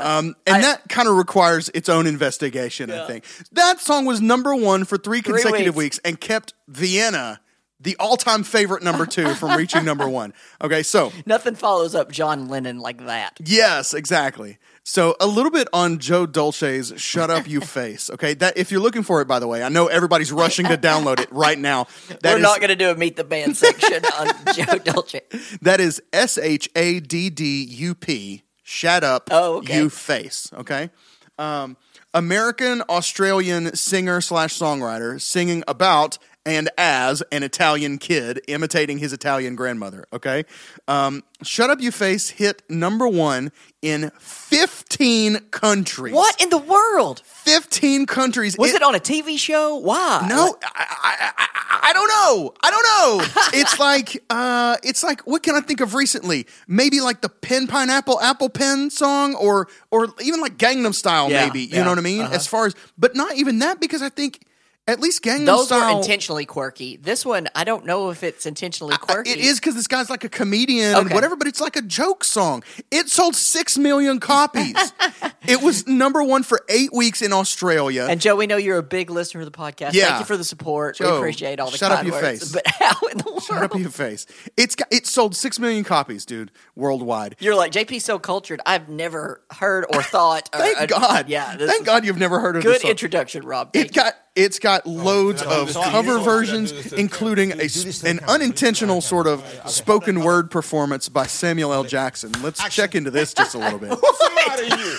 um, 0.00 0.34
and 0.46 0.62
that 0.62 0.88
kind 0.88 1.08
of 1.08 1.16
requires 1.16 1.68
its 1.70 1.88
own 1.88 2.06
investigation. 2.06 2.90
I 2.90 3.06
think 3.06 3.24
that 3.52 3.80
song 3.80 4.04
was 4.04 4.20
number 4.20 4.54
one 4.54 4.84
for 4.84 4.98
three 4.98 5.22
consecutive 5.22 5.74
weeks. 5.76 5.96
weeks 5.96 6.00
and 6.04 6.20
kept 6.20 6.54
Vienna, 6.68 7.40
the 7.80 7.96
all-time 7.98 8.42
favorite 8.42 8.82
number 8.82 9.06
two, 9.06 9.34
from 9.34 9.56
reaching 9.56 9.84
number 9.84 10.08
one. 10.08 10.32
Okay, 10.62 10.82
so 10.82 11.12
Nothing 11.24 11.54
follows 11.54 11.94
up 11.94 12.10
John 12.12 12.48
Lennon 12.48 12.78
like 12.80 13.04
that. 13.06 13.38
Yes, 13.44 13.94
exactly. 13.94 14.58
So 14.88 15.16
a 15.20 15.26
little 15.26 15.50
bit 15.50 15.66
on 15.72 15.98
Joe 15.98 16.26
Dolce's 16.26 16.92
"Shut 16.96 17.28
Up, 17.28 17.48
You 17.48 17.60
Face." 17.76 18.08
Okay, 18.08 18.34
that 18.34 18.56
if 18.56 18.70
you're 18.70 18.80
looking 18.80 19.02
for 19.02 19.20
it, 19.20 19.26
by 19.26 19.40
the 19.40 19.48
way, 19.48 19.62
I 19.64 19.68
know 19.68 19.88
everybody's 19.88 20.30
rushing 20.30 20.66
to 20.66 20.76
download 20.78 21.18
it 21.18 21.28
right 21.32 21.58
now. 21.58 21.88
That 22.08 22.22
We're 22.24 22.36
is- 22.36 22.42
not 22.42 22.60
going 22.60 22.68
to 22.68 22.76
do 22.76 22.90
a 22.90 22.94
meet 22.94 23.16
the 23.16 23.24
band 23.24 23.56
section 23.56 24.04
on 24.18 24.28
Joe 24.54 24.78
Dolce. 24.78 25.22
That 25.62 25.80
is 25.80 26.00
S 26.12 26.38
H 26.38 26.68
A 26.76 27.00
D 27.00 27.30
D 27.30 27.64
U 27.64 27.94
P. 27.96 28.42
Shut 28.68 29.04
up, 29.04 29.28
Oh, 29.30 29.58
okay. 29.58 29.76
you 29.76 29.88
face. 29.88 30.50
Okay. 30.52 30.90
Um, 31.38 31.76
American 32.12 32.82
Australian 32.88 33.76
singer 33.76 34.20
slash 34.20 34.58
songwriter 34.58 35.20
singing 35.20 35.62
about 35.68 36.18
and 36.46 36.70
as 36.78 37.22
an 37.32 37.42
Italian 37.42 37.98
kid 37.98 38.40
imitating 38.46 38.98
his 38.98 39.12
Italian 39.12 39.56
grandmother. 39.56 40.06
Okay. 40.12 40.44
Um, 40.86 41.24
Shut 41.42 41.68
Up 41.68 41.80
You 41.80 41.90
Face 41.90 42.30
hit 42.30 42.62
number 42.70 43.06
one 43.06 43.50
in 43.82 44.10
15 44.20 45.40
countries. 45.50 46.14
What 46.14 46.40
in 46.40 46.48
the 46.48 46.58
world? 46.58 47.20
15 47.24 48.06
countries. 48.06 48.56
Was 48.56 48.72
it, 48.72 48.82
on 48.82 48.94
a 48.94 49.00
TV 49.00 49.38
show? 49.38 49.76
Why? 49.76 50.24
No, 50.28 50.56
I, 50.62 50.86
I, 51.02 51.32
I, 51.36 51.90
I 51.90 51.92
don't 51.92 52.08
know. 52.08 52.54
I 52.62 52.70
don't 52.70 52.82
know. 52.82 53.42
it's 53.58 53.78
like, 53.78 54.22
uh, 54.30 54.76
it's 54.82 55.02
like, 55.02 55.26
what 55.26 55.42
can 55.42 55.56
I 55.56 55.60
think 55.60 55.80
of 55.80 55.94
recently? 55.94 56.46
Maybe 56.68 57.00
like 57.00 57.20
the 57.20 57.28
Pen 57.28 57.66
Pineapple 57.66 58.20
Apple 58.20 58.48
Pen 58.48 58.88
song, 58.90 59.34
or 59.34 59.68
or 59.90 60.08
even 60.22 60.40
like 60.40 60.56
Gangnam 60.56 60.94
Style. 60.94 61.30
Yeah, 61.30 61.46
maybe 61.46 61.60
you 61.60 61.68
yeah, 61.72 61.82
know 61.82 61.90
what 61.90 61.98
I 61.98 62.02
mean. 62.02 62.22
As 62.22 62.46
far 62.46 62.66
as, 62.66 62.74
but 62.96 63.14
not 63.16 63.34
even 63.36 63.58
that 63.58 63.80
because 63.80 64.00
I 64.00 64.08
think 64.08 64.45
at 64.88 65.00
least 65.00 65.22
Gangnam 65.24 65.46
Those 65.46 65.66
Style. 65.66 65.94
were 65.94 66.00
intentionally 66.00 66.44
quirky. 66.46 66.96
This 66.96 67.26
one, 67.26 67.48
I 67.54 67.64
don't 67.64 67.84
know 67.86 68.10
if 68.10 68.22
it's 68.22 68.46
intentionally 68.46 68.94
I- 68.94 68.98
quirky. 68.98 69.30
It 69.30 69.38
is 69.38 69.58
because 69.58 69.74
this 69.74 69.86
guy's 69.88 70.08
like 70.08 70.24
a 70.24 70.28
comedian 70.28 70.94
and 70.96 71.12
whatever, 71.12 71.34
but 71.36 71.46
it's 71.48 71.60
like 71.60 71.76
a 71.76 71.82
joke 71.82 72.22
song. 72.24 72.62
It 72.90 73.08
sold 73.08 73.34
six 73.34 73.76
million 73.76 74.20
copies. 74.20 74.74
it 75.46 75.60
was 75.62 75.86
number 75.86 76.22
one 76.22 76.42
for 76.44 76.60
eight 76.68 76.92
weeks 76.92 77.20
in 77.22 77.32
Australia. 77.32 78.06
And 78.08 78.20
Joe, 78.20 78.36
we 78.36 78.46
know 78.46 78.56
you're 78.56 78.78
a 78.78 78.82
big 78.82 79.10
listener 79.10 79.40
of 79.40 79.50
the 79.50 79.56
podcast. 79.58 79.92
Yeah. 79.94 80.06
Thank 80.08 80.20
you 80.20 80.24
for 80.26 80.36
the 80.36 80.44
support. 80.44 80.98
we 81.00 81.06
appreciate 81.06 81.58
all 81.58 81.70
the 81.70 81.76
shut 81.78 81.90
up 81.92 82.04
your 82.04 82.12
words. 82.12 82.52
face. 82.52 82.52
But 82.56 82.66
how 82.66 83.06
in 83.08 83.18
the 83.18 83.24
world? 83.24 83.42
Shut 83.42 83.62
up 83.62 83.74
your 83.74 83.90
face. 83.90 84.26
It's 84.56 84.74
got, 84.76 84.88
it 84.92 85.06
sold 85.06 85.34
six 85.36 85.58
million 85.58 85.84
copies, 85.84 86.24
dude, 86.24 86.52
worldwide. 86.76 87.36
You're 87.40 87.54
like 87.56 87.72
JP 87.72 88.00
so 88.02 88.18
cultured. 88.18 88.60
I've 88.64 88.88
never 88.88 89.42
heard 89.50 89.84
or 89.92 90.02
thought. 90.02 90.48
or- 90.54 90.60
Thank 90.60 90.78
uh, 90.80 90.86
God. 90.86 91.28
Yeah. 91.28 91.56
Thank 91.56 91.84
God 91.84 92.04
you've 92.04 92.18
never 92.18 92.38
heard 92.40 92.56
of 92.56 92.62
Good 92.62 92.76
this 92.76 92.82
song. 92.82 92.90
introduction, 92.92 93.44
Rob. 93.44 93.70
It 93.74 93.78
Thank 93.78 93.96
you. 93.96 94.02
got 94.02 94.14
it's 94.36 94.58
got 94.58 94.82
oh, 94.84 94.90
loads 94.90 95.42
of 95.42 95.72
cover 95.72 96.18
versions, 96.18 96.92
including 96.92 97.52
a, 97.52 97.68
an 98.04 98.20
unintentional 98.28 99.00
sort 99.00 99.26
of 99.26 99.42
spoken 99.66 100.20
word 100.20 100.50
performance 100.50 101.08
by 101.08 101.26
Samuel 101.26 101.72
L. 101.72 101.84
Jackson. 101.84 102.30
Let's 102.42 102.62
check 102.68 102.94
into 102.94 103.10
this 103.10 103.32
just 103.34 103.54
a 103.54 103.58
little 103.58 103.78
bit. 103.78 103.90
What's 103.90 104.18
the 104.18 104.30
matter 104.34 104.62
with 104.64 104.78
you? 104.78 104.96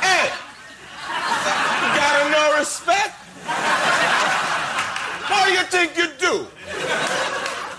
Hey! 0.00 0.30
You 1.82 1.88
got 1.98 2.30
no 2.30 2.58
respect? 2.58 3.16
What 5.28 5.46
do 5.46 5.52
you 5.52 5.62
think 5.64 5.96
you 5.96 6.08
do? 6.18 6.46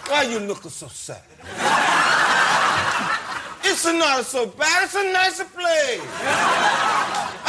Why 0.10 0.24
you 0.24 0.40
looking 0.40 0.72
so 0.72 0.88
sad? 0.88 1.22
It's 3.66 3.86
not 3.86 4.26
so 4.26 4.46
bad, 4.48 4.84
it's 4.84 4.96
a 4.96 5.04
nicer 5.14 5.46
place. 5.46 6.02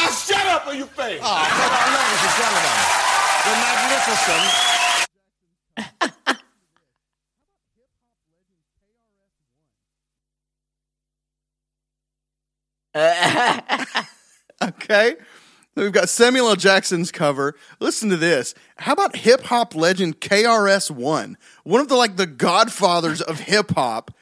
Now 0.05 0.11
shut 0.11 0.47
up 0.47 0.67
or 0.67 0.75
you 0.75 0.87
face. 0.87 1.21
Oh, 1.23 1.47
come 1.49 1.73
on, 1.73 1.89
ladies 1.95 2.23
and 2.23 2.35
gentlemen, 2.39 2.94
the 3.45 3.51
magnificent 3.51 4.75
Okay. 14.63 15.17
We've 15.75 15.93
got 15.93 16.09
Samuel 16.09 16.49
L. 16.49 16.57
Jackson's 16.57 17.11
cover. 17.11 17.57
Listen 17.81 18.09
to 18.11 18.17
this. 18.17 18.55
How 18.77 18.93
about 18.93 19.17
hip 19.17 19.43
hop 19.43 19.75
legend 19.75 20.21
KRS 20.21 20.91
One, 20.91 21.37
one 21.65 21.81
of 21.81 21.89
the 21.89 21.97
like 21.97 22.17
the 22.17 22.27
godfathers 22.27 23.21
of 23.21 23.41
hip 23.41 23.73
hop? 23.73 24.13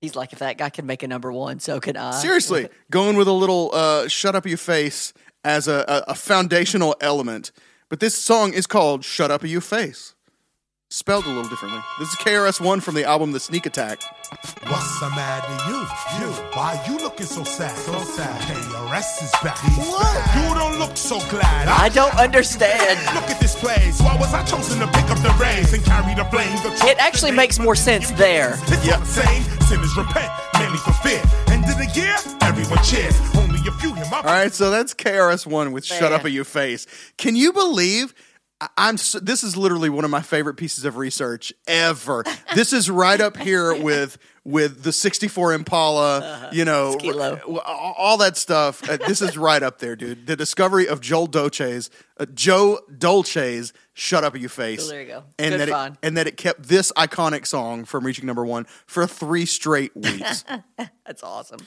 He's 0.00 0.16
like, 0.16 0.32
if 0.32 0.40
that 0.40 0.58
guy 0.58 0.70
can 0.70 0.86
make 0.86 1.02
a 1.02 1.08
number 1.08 1.30
one, 1.30 1.60
so 1.60 1.78
can 1.78 1.96
I. 1.96 2.12
Seriously, 2.12 2.68
going 2.90 3.16
with 3.16 3.28
a 3.28 3.32
little 3.32 3.70
uh, 3.72 4.08
"shut 4.08 4.34
up 4.34 4.46
your 4.46 4.58
face" 4.58 5.12
as 5.44 5.68
a, 5.68 5.84
a, 5.88 6.12
a 6.12 6.14
foundational 6.14 6.96
element. 7.00 7.52
But 7.88 8.00
this 8.00 8.14
song 8.14 8.52
is 8.52 8.66
called 8.66 9.04
"Shut 9.04 9.30
Up, 9.30 9.44
You 9.44 9.60
Face," 9.60 10.14
spelled 10.88 11.24
a 11.24 11.28
little 11.28 11.48
differently. 11.48 11.80
This 11.98 12.08
is 12.08 12.14
KRS 12.16 12.60
One 12.60 12.80
from 12.80 12.94
the 12.94 13.04
album 13.04 13.32
The 13.32 13.40
Sneak 13.40 13.66
Attack. 13.66 14.00
What's 14.66 15.00
the 15.00 15.10
matter 15.10 15.70
you? 15.70 15.80
You, 16.24 16.32
why 16.54 16.82
you 16.88 16.96
looking 16.98 17.26
so 17.26 17.44
sad? 17.44 17.76
So 17.76 17.98
sad. 18.00 18.40
KRS 18.42 19.22
is 19.24 19.30
back. 19.42 19.58
What? 19.76 20.34
You 20.36 20.54
don't 20.54 20.78
look 20.78 20.96
so 20.96 21.18
glad. 21.28 21.68
I 21.68 21.90
don't 21.90 22.14
understand. 22.16 22.98
Look 23.14 23.28
at 23.30 23.38
this 23.40 23.54
place. 23.54 24.00
Why 24.00 24.16
was 24.16 24.32
I 24.32 24.42
chosen 24.44 24.78
to 24.80 24.86
pick 24.86 25.10
up 25.10 25.18
the 25.18 25.36
reins 25.38 25.72
and 25.74 25.84
carry 25.84 26.14
the 26.14 26.24
blame? 26.24 26.56
The 26.62 26.72
It 26.86 26.98
actually 26.98 27.32
makes 27.32 27.58
more 27.58 27.74
sense 27.76 28.10
there. 28.12 28.54
It's 28.68 28.88
all 28.88 29.00
the 29.00 29.04
same. 29.04 29.42
Sinners 29.68 29.94
repent, 29.96 30.32
mainly 30.58 30.78
for 30.78 30.92
fear. 31.04 31.20
End 31.48 31.64
of 31.64 31.76
the 31.76 31.90
year, 31.94 32.16
everyone 32.40 32.82
cheers. 32.82 33.16
Only 33.62 33.76
a 33.76 33.80
few 33.80 33.94
hear 33.94 34.04
my 34.10 34.16
All 34.18 34.24
right, 34.24 34.52
so 34.52 34.70
that's 34.70 34.92
KRS 34.92 35.46
One 35.46 35.70
with 35.72 35.84
"Shut 35.84 36.12
Up 36.12 36.24
Up, 36.24 36.30
Your 36.30 36.44
Face." 36.44 36.86
Can 37.16 37.36
you 37.36 37.52
believe? 37.52 38.12
I- 38.60 38.68
I'm. 38.76 38.96
So, 38.96 39.20
this 39.20 39.44
is 39.44 39.56
literally 39.56 39.88
one 39.88 40.04
of 40.04 40.10
my 40.10 40.20
favorite 40.22 40.54
pieces 40.54 40.84
of 40.84 40.96
research 40.96 41.52
ever. 41.68 42.24
this 42.56 42.72
is 42.72 42.90
right 42.90 43.20
up 43.20 43.36
here 43.36 43.80
with 43.80 44.18
with 44.44 44.82
the 44.82 44.92
'64 44.92 45.52
Impala. 45.52 46.50
You 46.52 46.64
know, 46.64 46.96
Skilo. 46.98 47.40
all 47.64 47.94
all 47.96 48.16
that 48.18 48.36
stuff. 48.36 48.88
Uh, 48.88 48.96
this 48.96 49.22
is 49.22 49.38
right 49.38 49.62
up 49.62 49.78
there, 49.78 49.94
dude. 49.94 50.26
The 50.26 50.34
discovery 50.34 50.88
of 50.88 51.00
Joel 51.00 51.28
Dolce's, 51.28 51.88
uh, 52.18 52.26
Joe 52.34 52.80
Dolce's 52.98 53.72
"Shut 53.94 54.24
Up, 54.24 54.36
You 54.36 54.48
Face." 54.48 54.86
Oh, 54.86 54.90
there 54.90 55.02
you 55.02 55.06
go. 55.08 55.24
And 55.38 55.52
Good 55.52 55.60
that 55.60 55.68
find. 55.68 55.94
it, 55.94 55.98
and 56.06 56.16
that 56.16 56.26
it 56.26 56.36
kept 56.36 56.64
this 56.64 56.90
iconic 56.96 57.46
song 57.46 57.84
from 57.84 58.04
reaching 58.04 58.26
number 58.26 58.44
one 58.44 58.66
for 58.86 59.06
three 59.06 59.46
straight 59.46 59.94
weeks. 59.96 60.44
That's 61.06 61.22
awesome. 61.22 61.60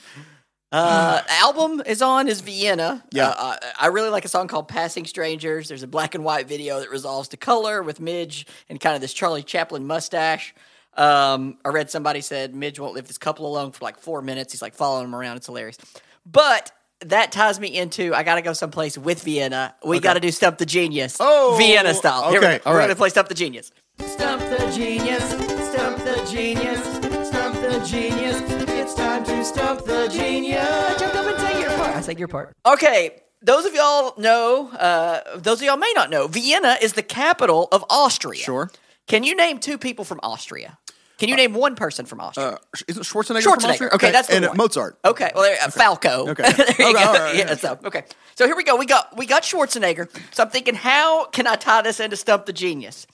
Uh, 0.76 1.22
album 1.28 1.82
is 1.86 2.02
on 2.02 2.28
is 2.28 2.40
Vienna. 2.40 3.04
Yeah. 3.10 3.28
Uh, 3.28 3.56
I, 3.62 3.72
I 3.80 3.86
really 3.88 4.10
like 4.10 4.24
a 4.24 4.28
song 4.28 4.48
called 4.48 4.68
"Passing 4.68 5.06
Strangers." 5.06 5.68
There's 5.68 5.82
a 5.82 5.86
black 5.86 6.14
and 6.14 6.24
white 6.24 6.46
video 6.48 6.80
that 6.80 6.90
resolves 6.90 7.28
to 7.28 7.36
color 7.36 7.82
with 7.82 8.00
Midge 8.00 8.46
and 8.68 8.80
kind 8.80 8.94
of 8.94 9.00
this 9.00 9.12
Charlie 9.12 9.42
Chaplin 9.42 9.86
mustache. 9.86 10.54
Um, 10.94 11.58
I 11.64 11.68
read 11.70 11.90
somebody 11.90 12.20
said 12.20 12.54
Midge 12.54 12.78
won't 12.78 12.94
leave 12.94 13.06
this 13.06 13.18
couple 13.18 13.46
alone 13.46 13.72
for 13.72 13.84
like 13.84 13.98
four 13.98 14.22
minutes. 14.22 14.52
He's 14.52 14.62
like 14.62 14.74
following 14.74 15.04
them 15.04 15.14
around. 15.14 15.36
It's 15.36 15.46
hilarious. 15.46 15.78
But 16.24 16.72
that 17.00 17.32
ties 17.32 17.60
me 17.60 17.68
into 17.76 18.14
I 18.14 18.22
got 18.22 18.36
to 18.36 18.42
go 18.42 18.52
someplace 18.52 18.96
with 18.96 19.22
Vienna. 19.22 19.74
We 19.84 20.00
got 20.00 20.14
to 20.14 20.20
do 20.20 20.30
Stump 20.30 20.58
the 20.58 20.66
Genius. 20.66 21.18
Oh, 21.20 21.56
Vienna 21.58 21.94
style. 21.94 22.30
Here 22.30 22.40
we 22.40 22.46
okay, 22.46 22.58
go. 22.58 22.62
all 22.66 22.72
We're 22.72 22.78
right. 22.78 22.84
going 22.84 22.94
to 22.94 22.98
play 22.98 23.08
Stump 23.10 23.28
the 23.28 23.34
Genius. 23.34 23.70
Stump 23.98 24.40
the 24.42 24.72
Genius. 24.74 25.28
Stump 25.72 25.98
the 25.98 26.28
Genius. 26.30 27.28
Stump 27.28 27.54
the 27.60 27.84
Genius. 27.86 28.65
It's 28.96 29.04
time 29.04 29.24
to 29.24 29.44
stump 29.44 29.84
the 29.84 30.08
genius. 30.08 30.98
Jump 30.98 31.14
up 31.14 31.26
and 31.26 31.38
say 31.38 31.60
your 31.60 31.70
part. 31.76 31.96
I 31.96 32.00
say 32.00 32.14
your 32.16 32.28
part. 32.28 32.56
Okay. 32.64 33.20
Those 33.42 33.66
of 33.66 33.74
y'all 33.74 34.14
know, 34.16 34.70
uh, 34.70 35.36
those 35.38 35.60
of 35.60 35.66
y'all 35.66 35.76
may 35.76 35.92
not 35.94 36.08
know, 36.08 36.28
Vienna 36.28 36.78
is 36.80 36.94
the 36.94 37.02
capital 37.02 37.68
of 37.72 37.84
Austria. 37.90 38.40
Sure. 38.40 38.70
Can 39.06 39.22
you 39.22 39.36
name 39.36 39.58
two 39.58 39.76
people 39.76 40.06
from 40.06 40.18
Austria? 40.22 40.78
Can 41.18 41.28
you 41.28 41.36
name 41.36 41.52
one 41.52 41.76
person 41.76 42.06
from 42.06 42.20
Austria? 42.20 42.46
Uh, 42.46 42.58
isn't 42.88 43.02
Schwarzenegger, 43.02 43.42
from 43.42 43.58
Schwarzenegger. 43.58 43.68
Austria? 43.70 43.90
Okay, 43.92 44.10
that's 44.12 44.28
the 44.28 44.36
and 44.36 44.44
uh, 44.46 44.48
one. 44.48 44.56
Mozart. 44.56 44.98
Okay, 45.04 45.30
well, 45.34 45.44
there, 45.44 45.58
uh, 45.62 45.70
Falco. 45.70 46.28
Okay. 46.28 46.42
there 46.52 46.66
you 46.66 46.72
Okay, 46.72 46.92
go. 46.92 46.98
all 46.98 47.12
right, 47.14 47.36
yeah, 47.36 47.48
yeah. 47.48 47.54
so 47.54 47.78
okay. 47.84 48.04
So 48.34 48.46
here 48.46 48.56
we 48.56 48.64
go. 48.64 48.76
We 48.76 48.86
got 48.86 49.14
we 49.16 49.26
got 49.26 49.42
Schwarzenegger. 49.42 50.08
So 50.34 50.42
I'm 50.42 50.50
thinking, 50.50 50.74
how 50.74 51.26
can 51.26 51.46
I 51.46 51.56
tie 51.56 51.82
this 51.82 52.00
into 52.00 52.16
Stump 52.16 52.46
the 52.46 52.52
Genius? 52.54 53.06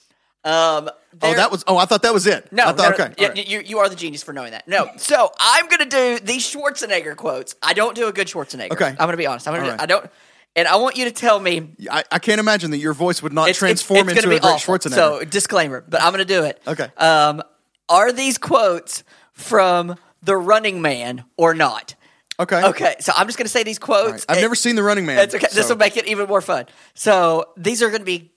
Um, 0.43 0.89
Oh, 1.21 1.33
that 1.33 1.51
was. 1.51 1.63
Oh, 1.67 1.77
I 1.77 1.85
thought 1.85 2.01
that 2.01 2.13
was 2.13 2.25
it. 2.25 2.51
no, 2.51 2.63
I 2.63 2.73
thought, 2.73 2.97
no, 2.97 3.05
okay. 3.05 3.13
yeah, 3.19 3.27
right. 3.29 3.47
you, 3.47 3.59
you 3.59 3.77
are 3.79 3.87
the 3.87 3.95
genius 3.95 4.23
for 4.23 4.33
knowing 4.33 4.51
that. 4.51 4.67
No, 4.67 4.89
so 4.97 5.31
I'm 5.39 5.67
gonna 5.69 5.85
do 5.85 6.19
these 6.19 6.51
Schwarzenegger 6.51 7.15
quotes. 7.15 7.55
I 7.61 7.73
don't 7.73 7.95
do 7.95 8.07
a 8.07 8.11
good 8.11 8.27
Schwarzenegger. 8.27 8.71
Okay. 8.71 8.87
I'm 8.87 8.95
gonna 8.95 9.15
be 9.15 9.27
honest. 9.27 9.47
I'm 9.47 9.53
gonna. 9.53 9.65
Do- 9.65 9.71
right. 9.73 9.81
I 9.81 9.85
don't. 9.85 10.09
And 10.55 10.67
I 10.67 10.77
want 10.77 10.97
you 10.97 11.05
to 11.05 11.11
tell 11.11 11.39
me 11.39 11.69
I, 11.89 12.03
I 12.11 12.19
can't 12.19 12.39
imagine 12.39 12.71
that 12.71 12.77
your 12.77 12.93
voice 12.93 13.21
would 13.21 13.31
not 13.33 13.47
it's, 13.49 13.57
it's- 13.61 13.81
transform 13.83 14.09
it's, 14.09 14.17
into 14.23 14.29
a 14.35 14.39
great 14.39 14.43
awful. 14.43 14.75
Schwarzenegger. 14.75 14.95
So 14.95 15.23
disclaimer, 15.23 15.83
but 15.87 16.01
I'm 16.01 16.11
gonna 16.11 16.25
do 16.25 16.43
it. 16.43 16.59
Okay. 16.65 16.87
Um, 16.97 17.43
are 17.89 18.11
these 18.11 18.39
quotes 18.39 19.03
from 19.33 19.95
The 20.23 20.35
Running 20.35 20.81
Man 20.81 21.25
or 21.37 21.53
not? 21.53 21.93
okay. 22.39 22.63
Okay, 22.69 22.95
so 22.99 23.13
I'm 23.15 23.27
just 23.27 23.37
gonna 23.37 23.47
say 23.49 23.63
these 23.63 23.79
quotes. 23.79 24.11
Right. 24.11 24.25
I've 24.29 24.41
never 24.41 24.55
seen 24.55 24.75
The 24.75 24.83
Running 24.83 25.05
Man. 25.05 25.17
That's 25.17 25.35
okay. 25.35 25.47
This 25.53 25.69
will 25.69 25.77
make 25.77 25.95
it 25.95 26.07
even 26.07 26.27
more 26.27 26.41
fun. 26.41 26.65
So 26.95 27.49
these 27.55 27.83
are 27.83 27.89
going 27.89 28.01
to 28.01 28.05
be 28.05 28.32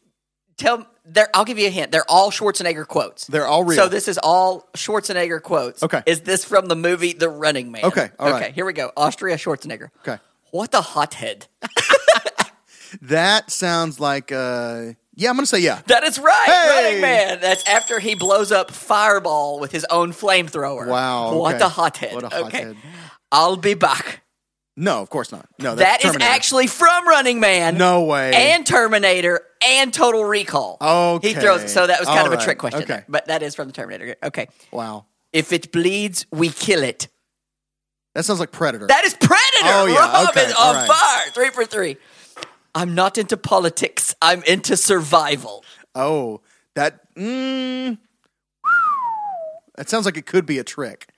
tell. 0.56 0.86
They're, 1.08 1.28
I'll 1.34 1.44
give 1.44 1.58
you 1.58 1.68
a 1.68 1.70
hint. 1.70 1.92
They're 1.92 2.08
all 2.10 2.30
Schwarzenegger 2.32 2.86
quotes. 2.86 3.26
They're 3.26 3.46
all 3.46 3.62
real. 3.64 3.76
So 3.76 3.88
this 3.88 4.08
is 4.08 4.18
all 4.18 4.68
Schwarzenegger 4.74 5.40
quotes. 5.40 5.82
Okay. 5.82 6.02
Is 6.04 6.22
this 6.22 6.44
from 6.44 6.66
the 6.66 6.74
movie 6.76 7.12
The 7.12 7.28
Running 7.28 7.70
Man? 7.70 7.84
Okay, 7.84 8.10
all 8.18 8.28
okay. 8.30 8.40
right. 8.46 8.54
Here 8.54 8.64
we 8.66 8.72
go. 8.72 8.90
Austria 8.96 9.36
Schwarzenegger. 9.36 9.90
Okay. 10.00 10.18
What 10.50 10.72
the 10.72 10.80
hothead. 10.80 11.46
That 13.02 13.50
sounds 13.50 14.00
like. 14.00 14.32
Uh, 14.32 14.92
yeah, 15.14 15.30
I'm 15.30 15.36
gonna 15.36 15.46
say 15.46 15.60
yeah. 15.60 15.80
That 15.86 16.04
is 16.04 16.18
right. 16.18 16.44
Hey! 16.46 16.84
Running 16.84 17.00
Man. 17.00 17.40
That's 17.40 17.66
after 17.66 17.98
he 17.98 18.14
blows 18.14 18.52
up 18.52 18.70
Fireball 18.70 19.60
with 19.60 19.72
his 19.72 19.84
own 19.90 20.12
flamethrower. 20.12 20.86
Wow, 20.86 21.36
What 21.36 21.60
a 21.60 21.68
hothead. 21.68 22.14
What 22.14 22.24
a 22.24 22.26
Okay. 22.26 22.42
hothead. 22.42 22.76
I'll 23.32 23.56
be 23.56 23.74
back. 23.74 24.22
No, 24.76 25.00
of 25.00 25.08
course 25.08 25.32
not. 25.32 25.48
No, 25.58 25.74
That 25.74 26.00
that's 26.02 26.16
is 26.16 26.22
actually 26.22 26.66
from 26.66 27.08
Running 27.08 27.40
Man. 27.40 27.78
No 27.78 28.04
way. 28.04 28.32
And 28.52 28.66
Terminator 28.66 29.40
and 29.66 29.92
Total 29.92 30.24
Recall. 30.24 30.76
Okay. 30.80 31.28
He 31.28 31.34
throws 31.34 31.72
so 31.72 31.86
that 31.86 31.98
was 32.00 32.08
kind 32.08 32.20
All 32.20 32.26
of 32.26 32.32
a 32.32 32.36
right. 32.36 32.44
trick 32.44 32.58
question. 32.58 32.82
Okay. 32.82 32.92
there, 32.94 33.04
but 33.08 33.26
that 33.26 33.42
is 33.42 33.54
from 33.54 33.66
the 33.68 33.72
Terminator. 33.72 34.16
Okay. 34.22 34.48
wow. 34.72 35.06
If 35.32 35.52
it 35.52 35.72
bleeds, 35.72 36.24
we 36.30 36.48
kill 36.48 36.82
it. 36.82 37.08
That 38.14 38.24
sounds 38.24 38.40
like 38.40 38.52
Predator. 38.52 38.86
That 38.86 39.04
is 39.04 39.14
Predator. 39.14 39.36
Oh, 39.64 39.86
yeah. 39.86 39.98
Rob 39.98 40.28
Okay. 40.30 40.44
is 40.46 40.54
All 40.54 40.70
on 40.70 40.74
right. 40.76 40.88
fire. 40.88 41.30
Three 41.32 41.50
for 41.50 41.64
three. 41.66 41.96
I'm 42.74 42.94
not 42.94 43.18
into 43.18 43.36
politics. 43.36 44.14
I'm 44.22 44.42
into 44.44 44.76
survival. 44.76 45.64
oh, 45.94 46.40
that. 46.74 47.14
Mm, 47.14 47.98
that 49.76 49.88
sounds 49.88 50.04
like 50.06 50.16
it 50.16 50.26
could 50.26 50.46
be 50.46 50.58
a 50.58 50.64
trick 50.64 51.08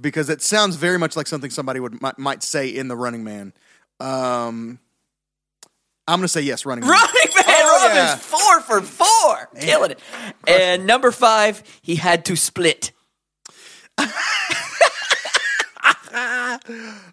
because 0.00 0.28
it 0.30 0.42
sounds 0.42 0.76
very 0.76 0.98
much 0.98 1.16
like 1.16 1.26
something 1.26 1.50
somebody 1.50 1.80
would 1.80 2.00
might, 2.02 2.18
might 2.18 2.42
say 2.42 2.68
in 2.68 2.88
The 2.88 2.96
Running 2.96 3.24
Man. 3.24 3.52
Um, 4.00 4.78
I'm 6.08 6.18
gonna 6.18 6.28
say 6.28 6.40
yes. 6.40 6.64
Running 6.64 6.84
Running 6.84 7.04
Man. 7.36 7.44
Oh, 7.46 7.86
Rob 7.86 7.94
yeah. 7.94 8.16
four 8.16 8.60
for 8.62 8.80
four. 8.80 9.48
Killing 9.60 9.92
it. 9.92 10.00
And 10.46 10.86
number 10.86 11.12
five, 11.12 11.62
he 11.82 11.96
had 11.96 12.24
to 12.26 12.36
split. 12.36 12.92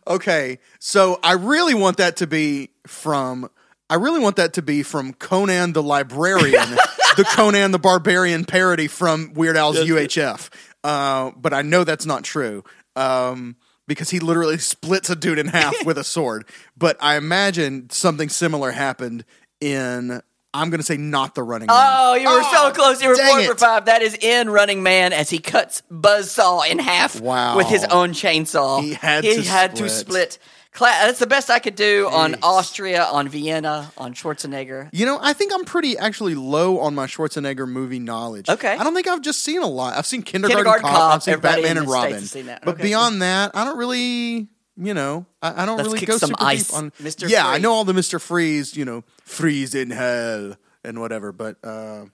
Okay, 0.07 0.59
so 0.79 1.19
I 1.23 1.33
really 1.33 1.73
want 1.73 1.97
that 1.97 2.17
to 2.17 2.27
be 2.27 2.69
from. 2.87 3.49
I 3.89 3.95
really 3.95 4.19
want 4.19 4.37
that 4.37 4.53
to 4.53 4.61
be 4.61 4.83
from 4.83 5.13
Conan 5.13 5.73
the 5.73 5.83
Librarian, 5.83 6.69
the 7.17 7.25
Conan 7.35 7.71
the 7.71 7.79
Barbarian 7.79 8.45
parody 8.45 8.87
from 8.87 9.33
Weird 9.33 9.57
Al's 9.57 9.77
UHF. 9.77 10.49
Uh, 10.83 11.31
but 11.35 11.53
I 11.53 11.61
know 11.61 11.83
that's 11.83 12.05
not 12.05 12.23
true 12.23 12.63
um, 12.95 13.55
because 13.87 14.09
he 14.09 14.19
literally 14.19 14.57
splits 14.57 15.09
a 15.09 15.15
dude 15.15 15.39
in 15.39 15.47
half 15.47 15.85
with 15.85 15.97
a 15.97 16.03
sword. 16.03 16.45
But 16.77 16.97
I 16.99 17.17
imagine 17.17 17.89
something 17.89 18.29
similar 18.29 18.71
happened 18.71 19.25
in. 19.61 20.21
I'm 20.53 20.69
going 20.69 20.79
to 20.79 20.85
say 20.85 20.95
not 20.95 21.35
the 21.35 21.43
Running 21.43 21.67
Man. 21.67 21.75
Oh, 21.77 22.15
you 22.15 22.29
were 22.29 22.41
so 22.43 22.49
ah, 22.51 22.71
close. 22.73 23.03
You 23.03 23.09
were 23.09 23.17
four 23.17 23.43
for 23.43 23.55
five. 23.55 23.85
That 23.85 24.01
is 24.01 24.15
in 24.15 24.49
Running 24.49 24.83
Man 24.83 25.11
as 25.11 25.29
he 25.29 25.39
cuts 25.39 25.83
Buzzsaw 25.91 26.69
in 26.69 26.79
half 26.79 27.19
Wow. 27.19 27.57
with 27.57 27.67
his 27.67 27.83
own 27.83 28.11
chainsaw. 28.11 28.81
He 28.81 28.93
had 28.93 29.25
he 29.25 29.35
to 29.35 29.41
had 29.43 29.75
to 29.75 29.89
split. 29.89 30.39
Cla- 30.75 30.87
that's 31.03 31.19
the 31.19 31.25
best 31.27 31.49
I 31.49 31.59
could 31.59 31.75
do 31.75 32.09
on 32.11 32.35
Austria, 32.43 33.05
on 33.05 33.29
Vienna, 33.29 33.91
on 33.97 34.13
Schwarzenegger. 34.13 34.89
You 34.91 35.05
know, 35.05 35.17
I 35.21 35.31
think 35.31 35.53
I'm 35.53 35.63
pretty 35.63 35.97
actually 35.97 36.35
low 36.35 36.79
on 36.79 36.93
my 36.93 37.07
Schwarzenegger 37.07 37.65
movie 37.67 37.97
knowledge. 37.99 38.49
Okay. 38.49 38.73
I 38.73 38.83
don't 38.83 38.93
think 38.93 39.07
I've 39.07 39.21
just 39.21 39.41
seen 39.41 39.61
a 39.61 39.67
lot. 39.67 39.97
I've 39.97 40.05
seen 40.05 40.21
Kindergarten, 40.21 40.57
Kindergarten 40.65 40.83
Cop, 40.89 40.95
Cop, 40.95 41.15
I've 41.15 41.23
seen 41.23 41.39
Batman 41.39 41.77
and 41.77 41.87
Robin. 41.87 42.21
seen 42.21 42.47
that. 42.47 42.63
But 42.65 42.75
Okay. 42.75 42.83
beyond 42.83 43.21
that, 43.21 43.51
I 43.55 43.63
don't 43.63 43.77
really, 43.77 44.49
you 44.75 44.93
know, 44.93 45.25
I, 45.41 45.63
I 45.63 45.65
don't 45.65 45.77
Let's 45.77 45.87
really 45.93 46.05
go 46.05 46.17
some 46.17 46.31
super 46.31 46.43
ice, 46.43 46.67
deep 46.67 46.77
on 46.77 46.91
Mr. 47.01 47.29
Yeah, 47.29 47.47
I 47.47 47.57
know 47.57 47.71
all 47.71 47.85
the 47.85 47.93
Mr. 47.93 48.19
Freeze, 48.19 48.75
you 48.75 48.83
know, 48.83 49.05
freeze 49.23 49.75
in 49.75 49.91
hell 49.91 50.55
and 50.83 50.99
whatever, 50.99 51.31
but 51.31 51.55
uh 51.63 52.05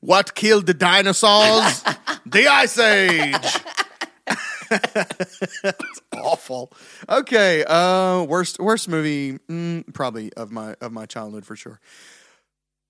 what 0.00 0.34
killed 0.34 0.66
the 0.66 0.74
dinosaurs? 0.74 1.82
the 2.26 2.46
Ice 2.48 2.76
Age. 2.78 3.36
It's 5.64 6.00
awful. 6.12 6.72
Okay, 7.08 7.64
uh 7.66 8.24
worst 8.24 8.58
worst 8.58 8.88
movie 8.88 9.38
mm, 9.48 9.92
probably 9.94 10.32
of 10.34 10.50
my 10.50 10.74
of 10.80 10.92
my 10.92 11.06
childhood 11.06 11.44
for 11.44 11.56
sure. 11.56 11.80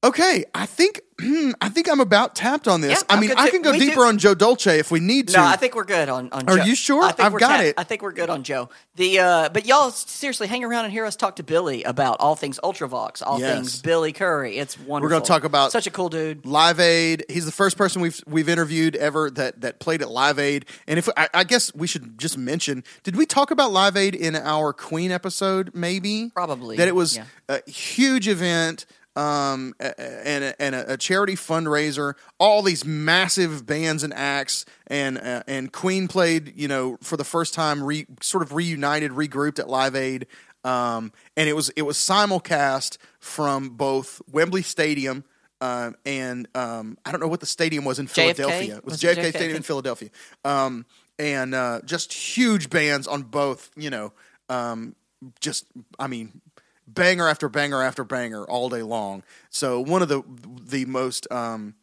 Okay, 0.05 0.45
I 0.55 0.67
think 0.67 1.01
I 1.63 1.69
think 1.71 1.89
I'm 1.91 2.01
about 2.01 2.35
tapped 2.35 2.69
on 2.69 2.83
this. 2.83 3.03
Yeah, 3.09 3.17
I 3.17 3.21
mean, 3.21 3.31
I 3.37 3.49
can 3.49 3.63
go 3.63 3.71
We 3.71 3.79
deeper 3.79 3.95
do- 3.97 4.03
on 4.03 4.19
Joe 4.19 4.35
Dolce 4.35 4.79
if 4.79 4.91
we 4.91 5.01
need 5.01 5.29
to. 5.29 5.39
No, 5.39 5.45
I 5.45 5.57
think 5.57 5.75
we're 5.75 5.85
good 5.85 6.09
on. 6.11 6.29
on 6.31 6.47
Are 6.49 6.59
Joe. 6.59 6.65
you 6.65 6.75
sure? 6.75 7.03
I've 7.05 7.17
got 7.17 7.39
tap- 7.39 7.65
it. 7.65 7.75
I 7.79 7.85
think 7.85 8.03
we're 8.03 8.13
good 8.13 8.29
on 8.29 8.43
Joe. 8.43 8.69
The 8.97 9.19
uh, 9.21 9.49
but 9.49 9.65
y'all 9.65 9.91
seriously 9.93 10.47
hang 10.47 10.63
around 10.63 10.85
and 10.85 10.93
hear 10.93 11.07
us 11.07 11.17
talk 11.17 11.37
to 11.37 11.43
Billy 11.43 11.85
about 11.85 12.19
all 12.21 12.37
things 12.37 12.61
Ultravox, 12.63 13.23
all 13.25 13.41
Yes. 13.41 13.55
things 13.55 13.81
Billy 13.83 14.13
Currie. 14.13 14.59
It's 14.59 14.79
wonderful. 14.79 15.01
We're 15.03 15.09
going 15.09 15.23
to 15.23 15.29
talk 15.29 15.45
about 15.45 15.73
such 15.73 15.87
a 15.87 15.91
cool 15.91 16.11
dude. 16.11 16.45
Live 16.45 16.81
Aid. 16.81 17.25
He's 17.31 17.47
the 17.47 17.53
first 17.53 17.79
person 17.79 18.03
we've 18.03 18.21
we've 18.27 18.49
interviewed 18.49 18.97
ever 18.97 19.31
that 19.31 19.63
that 19.63 19.79
played 19.81 20.03
at 20.03 20.11
Live 20.11 20.39
Aid. 20.39 20.67
And 20.87 20.99
if 20.99 21.09
I, 21.17 21.29
I 21.33 21.45
guess 21.45 21.75
we 21.75 21.87
should 21.87 22.19
just 22.19 22.37
mention, 22.37 22.85
did 23.05 23.17
we 23.17 23.25
talk 23.25 23.51
about 23.51 23.71
Live 23.73 23.97
Aid 23.97 24.15
in 24.15 24.37
our 24.37 24.73
Queen 24.75 25.11
episode? 25.13 25.71
Maybe 25.75 26.31
Probably, 26.35 26.77
that 26.77 26.89
it 26.89 26.95
was 26.95 27.17
yeah. 27.17 27.25
a 27.49 27.71
huge 27.71 28.29
event. 28.29 28.85
Um, 29.17 29.75
and 29.79 30.43
a, 30.43 30.61
and 30.61 30.75
a, 30.75 30.97
charity 30.97 31.35
fundraiser. 31.35 32.15
All 32.41 32.63
these 32.63 32.85
massive 32.85 33.65
bands 33.65 34.03
and 34.03 34.13
acts, 34.13 34.65
and 34.89 35.19
uh, 35.19 35.45
and 35.47 35.73
Queen 35.73 36.09
played. 36.09 36.53
You 36.57 36.67
know, 36.67 36.99
for 37.01 37.17
the 37.17 37.25
first 37.25 37.55
time, 37.55 37.83
re, 37.85 38.07
sort 38.21 38.43
of 38.43 38.53
reunited, 38.53 39.13
regrouped 39.13 39.61
at 39.61 39.69
Live 39.69 39.95
Aid. 39.95 40.27
Um, 40.65 41.13
and 41.37 41.49
it 41.49 41.53
was 41.53 41.69
it 41.71 41.83
was 41.83 41.97
simulcast 41.97 42.99
from 43.21 43.71
both 43.71 44.21
Wembley 44.33 44.63
Stadium 44.63 45.25
um, 45.65 45.97
and 46.05 46.47
um, 46.55 46.99
I 47.07 47.11
don't 47.11 47.21
know 47.21 47.29
what 47.29 47.41
the 47.41 47.47
stadium 47.47 47.87
was 47.87 47.99
in 47.99 48.07
JFK? 48.07 48.37
Philadelphia. 48.37 48.77
It 48.77 48.85
was, 48.85 48.93
Was 48.93 49.03
JFK, 49.03 49.17
JFK? 49.17 49.29
Stadium 49.31 49.57
in 49.57 49.63
Philadelphia. 49.63 50.11
Um, 50.45 50.85
and 51.19 51.55
uh, 51.55 51.81
just 51.85 52.13
huge 52.13 52.69
bands 52.69 53.07
on 53.07 53.23
both. 53.23 53.71
You 53.75 53.89
know, 53.89 54.13
um, 54.51 54.95
just 55.41 55.67
I 55.99 56.07
mean, 56.07 56.43
banger 56.87 57.29
after 57.29 57.49
banger 57.49 57.83
after 57.83 58.05
banger 58.05 58.45
all 58.45 58.69
day 58.69 58.83
long. 58.83 59.23
So 59.51 59.81
one 59.81 60.03
of 60.03 60.09
the 60.09 60.23
the 60.67 60.85
most 60.85 61.31
um, 61.31 61.75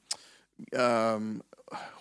um, 0.75 1.41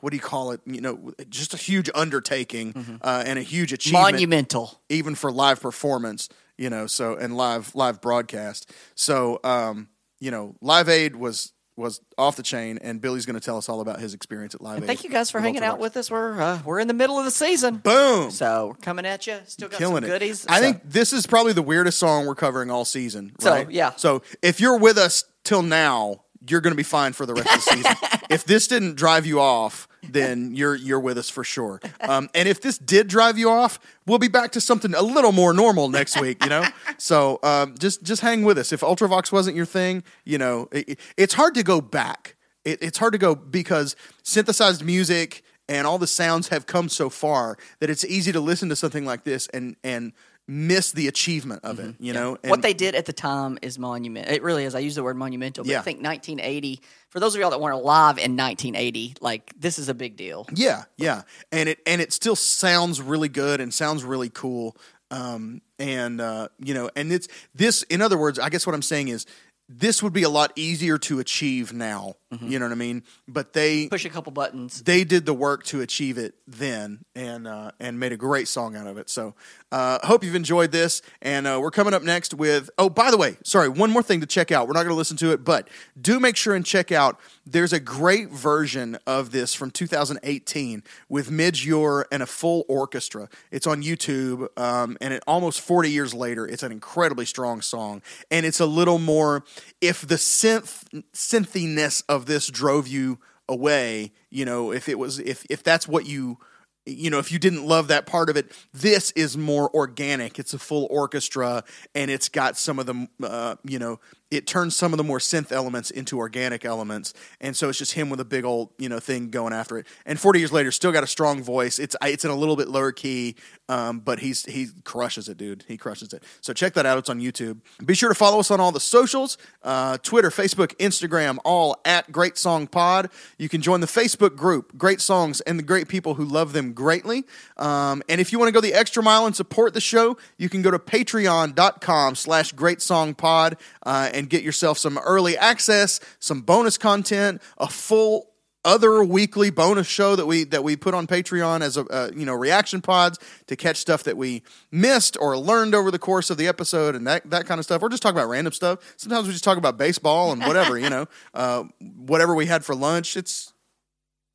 what 0.00 0.10
do 0.10 0.16
you 0.16 0.22
call 0.22 0.52
it? 0.52 0.60
You 0.66 0.80
know, 0.80 1.12
just 1.28 1.54
a 1.54 1.56
huge 1.56 1.90
undertaking 1.94 2.98
uh, 3.02 3.22
and 3.26 3.38
a 3.38 3.42
huge 3.42 3.72
achievement 3.72 4.12
Monumental. 4.12 4.80
even 4.88 5.14
for 5.14 5.30
live 5.30 5.60
performance, 5.60 6.28
you 6.58 6.70
know, 6.70 6.86
so 6.86 7.16
and 7.16 7.36
live 7.36 7.74
live 7.74 8.00
broadcast. 8.00 8.70
So 8.94 9.40
um, 9.44 9.88
you 10.20 10.30
know, 10.30 10.54
Live 10.60 10.88
Aid 10.88 11.16
was 11.16 11.52
was 11.80 12.00
off 12.16 12.36
the 12.36 12.42
chain 12.42 12.78
and 12.82 13.00
Billy's 13.00 13.26
going 13.26 13.34
to 13.38 13.44
tell 13.44 13.56
us 13.58 13.68
all 13.68 13.80
about 13.80 13.98
his 14.00 14.14
experience 14.14 14.54
at 14.54 14.60
Live 14.60 14.76
And 14.76 14.84
Aid. 14.84 14.86
thank 14.86 15.04
you 15.04 15.10
guys 15.10 15.30
for 15.30 15.40
hanging 15.40 15.62
out 15.64 15.78
with 15.78 15.96
us. 15.96 16.10
We're 16.10 16.40
uh, 16.40 16.60
we're 16.64 16.78
in 16.78 16.86
the 16.88 16.94
middle 16.94 17.18
of 17.18 17.24
the 17.24 17.30
season. 17.30 17.76
Boom. 17.78 18.30
So 18.30 18.68
we're 18.68 18.74
coming 18.74 19.06
at 19.06 19.26
you. 19.26 19.38
Still 19.46 19.68
got 19.68 19.78
Killing 19.78 20.02
some 20.02 20.10
goodies. 20.10 20.44
it. 20.44 20.50
I 20.50 20.56
So- 20.56 20.62
think 20.62 20.82
this 20.84 21.12
is 21.12 21.26
probably 21.26 21.52
the 21.52 21.62
weirdest 21.62 21.98
song 21.98 22.26
we're 22.26 22.34
covering 22.34 22.70
all 22.70 22.84
season. 22.84 23.32
So, 23.40 23.50
Right? 23.50 23.70
yeah. 23.70 23.92
So 23.96 24.22
if 24.42 24.60
you're 24.60 24.78
with 24.78 24.98
us 24.98 25.24
till 25.44 25.62
now, 25.62 26.22
you're 26.48 26.60
going 26.60 26.72
to 26.72 26.76
be 26.76 26.82
fine 26.82 27.12
for 27.12 27.26
the 27.26 27.34
rest 27.34 27.48
of 27.48 27.54
the 27.54 27.60
season. 27.60 28.20
if 28.30 28.44
this 28.44 28.66
didn't 28.66 28.96
drive 28.96 29.26
you 29.26 29.40
off, 29.40 29.88
then 30.08 30.54
you're 30.54 30.74
you're 30.74 31.00
with 31.00 31.18
us 31.18 31.28
for 31.28 31.44
sure. 31.44 31.80
Um, 32.00 32.30
and 32.34 32.48
if 32.48 32.60
this 32.60 32.78
did 32.78 33.08
drive 33.08 33.38
you 33.38 33.50
off, 33.50 33.78
we'll 34.06 34.18
be 34.18 34.28
back 34.28 34.52
to 34.52 34.60
something 34.60 34.94
a 34.94 35.02
little 35.02 35.32
more 35.32 35.52
normal 35.52 35.88
next 35.88 36.20
week. 36.20 36.42
You 36.42 36.50
know, 36.50 36.66
so 36.98 37.38
um, 37.42 37.74
just 37.78 38.02
just 38.02 38.22
hang 38.22 38.42
with 38.44 38.58
us. 38.58 38.72
If 38.72 38.80
Ultravox 38.80 39.30
wasn't 39.30 39.56
your 39.56 39.66
thing, 39.66 40.02
you 40.24 40.38
know, 40.38 40.68
it, 40.72 40.98
it's 41.16 41.34
hard 41.34 41.54
to 41.54 41.62
go 41.62 41.80
back. 41.80 42.36
It, 42.64 42.82
it's 42.82 42.98
hard 42.98 43.12
to 43.12 43.18
go 43.18 43.34
because 43.34 43.96
synthesized 44.22 44.84
music 44.84 45.42
and 45.68 45.86
all 45.86 45.98
the 45.98 46.06
sounds 46.06 46.48
have 46.48 46.66
come 46.66 46.88
so 46.88 47.08
far 47.08 47.56
that 47.78 47.88
it's 47.88 48.04
easy 48.04 48.32
to 48.32 48.40
listen 48.40 48.68
to 48.68 48.76
something 48.76 49.04
like 49.04 49.24
this 49.24 49.46
and 49.48 49.76
and 49.84 50.12
miss 50.50 50.90
the 50.90 51.06
achievement 51.06 51.60
of 51.64 51.78
it. 51.78 51.94
You 52.00 52.12
know, 52.12 52.36
and 52.42 52.50
what 52.50 52.60
they 52.60 52.74
did 52.74 52.96
at 52.96 53.06
the 53.06 53.12
time 53.12 53.56
is 53.62 53.78
monument. 53.78 54.28
It 54.28 54.42
really 54.42 54.64
is. 54.64 54.74
I 54.74 54.80
use 54.80 54.96
the 54.96 55.02
word 55.04 55.16
monumental, 55.16 55.62
but 55.64 55.70
Yeah. 55.70 55.78
I 55.78 55.82
think 55.82 56.02
1980. 56.02 56.80
For 57.08 57.20
those 57.20 57.34
of 57.34 57.40
y'all 57.40 57.50
that 57.50 57.60
weren't 57.60 57.76
alive 57.76 58.18
in 58.18 58.36
1980, 58.36 59.14
like 59.20 59.52
this 59.58 59.78
is 59.78 59.88
a 59.88 59.94
big 59.94 60.16
deal. 60.16 60.46
Yeah, 60.52 60.84
yeah, 60.96 61.22
and 61.52 61.68
it 61.68 61.78
and 61.86 62.00
it 62.00 62.12
still 62.12 62.36
sounds 62.36 63.00
really 63.00 63.28
good 63.28 63.60
and 63.60 63.72
sounds 63.72 64.02
really 64.04 64.28
cool. 64.28 64.76
Um, 65.12 65.62
and 65.78 66.20
uh, 66.20 66.48
you 66.58 66.74
know, 66.74 66.90
and 66.96 67.12
it's 67.12 67.28
this. 67.54 67.82
In 67.84 68.02
other 68.02 68.18
words, 68.18 68.38
I 68.38 68.48
guess 68.48 68.66
what 68.66 68.74
I'm 68.74 68.82
saying 68.82 69.08
is 69.08 69.26
this 69.68 70.02
would 70.02 70.12
be 70.12 70.24
a 70.24 70.28
lot 70.28 70.52
easier 70.56 70.98
to 70.98 71.20
achieve 71.20 71.72
now. 71.72 72.14
You 72.30 72.60
know 72.60 72.66
what 72.66 72.72
I 72.72 72.76
mean? 72.76 73.02
But 73.26 73.52
they 73.54 73.88
Push 73.88 74.04
a 74.04 74.08
couple 74.08 74.30
buttons. 74.30 74.82
they 74.82 75.02
did 75.02 75.26
the 75.26 75.34
work 75.34 75.64
to 75.64 75.80
achieve 75.80 76.16
it 76.16 76.34
then 76.46 77.00
and 77.16 77.48
uh, 77.48 77.72
and 77.80 77.98
made 77.98 78.12
a 78.12 78.16
great 78.16 78.46
song 78.46 78.76
out 78.76 78.86
of 78.86 78.98
it. 78.98 79.10
So 79.10 79.34
uh, 79.72 79.98
hope 80.06 80.22
you've 80.22 80.36
enjoyed 80.36 80.70
this. 80.70 81.02
And 81.22 81.46
uh, 81.48 81.58
we're 81.60 81.72
coming 81.72 81.92
up 81.92 82.02
next 82.04 82.32
with 82.34 82.70
oh 82.78 82.88
by 82.88 83.10
the 83.10 83.16
way, 83.16 83.36
sorry, 83.42 83.68
one 83.68 83.90
more 83.90 84.02
thing 84.02 84.20
to 84.20 84.26
check 84.26 84.52
out. 84.52 84.68
We're 84.68 84.74
not 84.74 84.82
going 84.84 84.90
to 84.90 84.94
listen 84.94 85.16
to 85.18 85.32
it, 85.32 85.44
but 85.44 85.66
do 86.00 86.20
make 86.20 86.36
sure 86.36 86.54
and 86.54 86.64
check 86.64 86.92
out. 86.92 87.18
There's 87.44 87.72
a 87.72 87.80
great 87.80 88.30
version 88.30 88.96
of 89.08 89.32
this 89.32 89.52
from 89.52 89.72
2018 89.72 90.84
with 91.08 91.32
Midge 91.32 91.66
Ure 91.66 92.06
and 92.12 92.22
a 92.22 92.26
full 92.26 92.64
orchestra. 92.68 93.28
It's 93.50 93.66
on 93.66 93.82
YouTube, 93.82 94.46
um, 94.56 94.96
and 95.00 95.12
it 95.12 95.24
almost 95.26 95.60
40 95.60 95.90
years 95.90 96.14
later, 96.14 96.46
it's 96.46 96.62
an 96.62 96.70
incredibly 96.70 97.24
strong 97.26 97.60
song, 97.60 98.02
and 98.30 98.46
it's 98.46 98.60
a 98.60 98.66
little 98.66 98.98
more. 99.00 99.42
If 99.80 100.06
the 100.06 100.14
synth 100.14 100.84
synthiness 101.12 102.04
of 102.08 102.19
this 102.26 102.48
drove 102.48 102.86
you 102.88 103.18
away 103.48 104.12
you 104.30 104.44
know 104.44 104.72
if 104.72 104.88
it 104.88 104.98
was 104.98 105.18
if 105.18 105.44
if 105.50 105.62
that's 105.62 105.88
what 105.88 106.06
you 106.06 106.38
you 106.86 107.10
know 107.10 107.18
if 107.18 107.30
you 107.30 107.38
didn't 107.38 107.66
love 107.66 107.88
that 107.88 108.06
part 108.06 108.30
of 108.30 108.36
it 108.36 108.52
this 108.72 109.10
is 109.12 109.36
more 109.36 109.74
organic. 109.74 110.38
It's 110.38 110.54
a 110.54 110.58
full 110.58 110.86
orchestra 110.90 111.64
and 111.94 112.10
it's 112.10 112.28
got 112.28 112.56
some 112.56 112.78
of 112.78 112.86
the 112.86 113.08
uh, 113.22 113.56
you 113.64 113.78
know 113.78 114.00
it 114.30 114.46
turns 114.46 114.76
some 114.76 114.92
of 114.92 114.96
the 114.96 115.04
more 115.04 115.18
synth 115.18 115.50
elements 115.50 115.90
into 115.90 116.18
organic 116.18 116.64
elements. 116.64 117.12
And 117.40 117.56
so 117.56 117.68
it's 117.68 117.78
just 117.78 117.92
him 117.92 118.10
with 118.10 118.20
a 118.20 118.24
big 118.24 118.44
old 118.44 118.70
you 118.78 118.88
know 118.88 119.00
thing 119.00 119.30
going 119.30 119.52
after 119.52 119.78
it. 119.78 119.86
And 120.06 120.18
40 120.20 120.38
years 120.38 120.52
later 120.52 120.70
still 120.70 120.92
got 120.92 121.02
a 121.02 121.08
strong 121.08 121.42
voice. 121.42 121.78
It's 121.78 121.96
it's 122.02 122.24
in 122.24 122.30
a 122.30 122.36
little 122.36 122.56
bit 122.56 122.68
lower 122.68 122.92
key 122.92 123.36
um, 123.68 124.00
but 124.00 124.20
he's 124.20 124.44
he 124.46 124.68
crushes 124.84 125.28
it 125.28 125.36
dude. 125.36 125.64
He 125.66 125.76
crushes 125.76 126.12
it. 126.12 126.22
So 126.40 126.52
check 126.52 126.74
that 126.74 126.86
out. 126.86 126.98
It's 126.98 127.08
on 127.08 127.20
youtube. 127.20 127.60
Be 127.84 127.94
sure 127.94 128.08
to 128.08 128.14
follow 128.14 128.40
us 128.40 128.50
on 128.50 128.60
all 128.60 128.72
the 128.72 128.80
socials 128.80 129.38
uh, 129.62 129.98
twitter 129.98 130.30
facebook 130.30 130.76
instagram 130.76 131.38
all 131.44 131.80
at 131.84 132.10
great 132.12 132.38
song 132.38 132.66
pod. 132.66 133.10
You 133.38 133.48
can 133.48 133.62
join 133.62 133.80
the 133.80 133.86
facebook 133.86 134.36
group 134.36 134.76
great 134.78 135.00
songs 135.00 135.40
and 135.42 135.58
the 135.58 135.62
great 135.62 135.88
people 135.88 136.14
who 136.14 136.24
love 136.24 136.52
them 136.52 136.72
greatly. 136.72 137.24
Um, 137.56 138.02
and 138.08 138.20
if 138.20 138.32
you 138.32 138.38
want 138.38 138.48
to 138.48 138.52
go 138.52 138.60
the 138.60 138.74
extra 138.74 139.02
mile 139.02 139.26
and 139.26 139.34
support 139.34 139.74
the 139.74 139.80
show 139.80 140.16
you 140.38 140.48
can 140.48 140.62
go 140.62 140.70
to 140.70 140.78
patreon.com 140.78 142.14
slash 142.14 142.52
great 142.52 142.80
song 142.80 143.14
pod 143.14 143.56
uh, 143.84 144.10
and 144.12 144.19
get 144.28 144.42
yourself 144.42 144.78
some 144.78 144.98
early 144.98 145.36
access 145.36 146.00
some 146.18 146.40
bonus 146.40 146.76
content 146.76 147.40
a 147.58 147.68
full 147.68 148.30
other 148.64 149.02
weekly 149.02 149.50
bonus 149.50 149.86
show 149.86 150.16
that 150.16 150.26
we 150.26 150.44
that 150.44 150.62
we 150.62 150.76
put 150.76 150.94
on 150.94 151.06
Patreon 151.06 151.62
as 151.62 151.76
a 151.76 151.84
uh, 151.86 152.10
you 152.14 152.26
know 152.26 152.34
reaction 152.34 152.80
pods 152.80 153.18
to 153.46 153.56
catch 153.56 153.76
stuff 153.76 154.04
that 154.04 154.16
we 154.16 154.42
missed 154.70 155.16
or 155.20 155.36
learned 155.38 155.74
over 155.74 155.90
the 155.90 155.98
course 155.98 156.30
of 156.30 156.36
the 156.36 156.46
episode 156.46 156.94
and 156.94 157.06
that 157.06 157.28
that 157.30 157.46
kind 157.46 157.58
of 157.58 157.64
stuff 157.64 157.82
or 157.82 157.88
just 157.88 158.02
talk 158.02 158.12
about 158.12 158.28
random 158.28 158.52
stuff. 158.52 158.94
Sometimes 158.96 159.26
we 159.26 159.32
just 159.32 159.44
talk 159.44 159.56
about 159.56 159.78
baseball 159.78 160.32
and 160.32 160.42
whatever 160.44 160.78
you 160.78 160.90
know, 160.90 161.06
uh, 161.34 161.64
whatever 161.80 162.34
we 162.34 162.46
had 162.46 162.64
for 162.64 162.74
lunch. 162.74 163.16
It's 163.16 163.52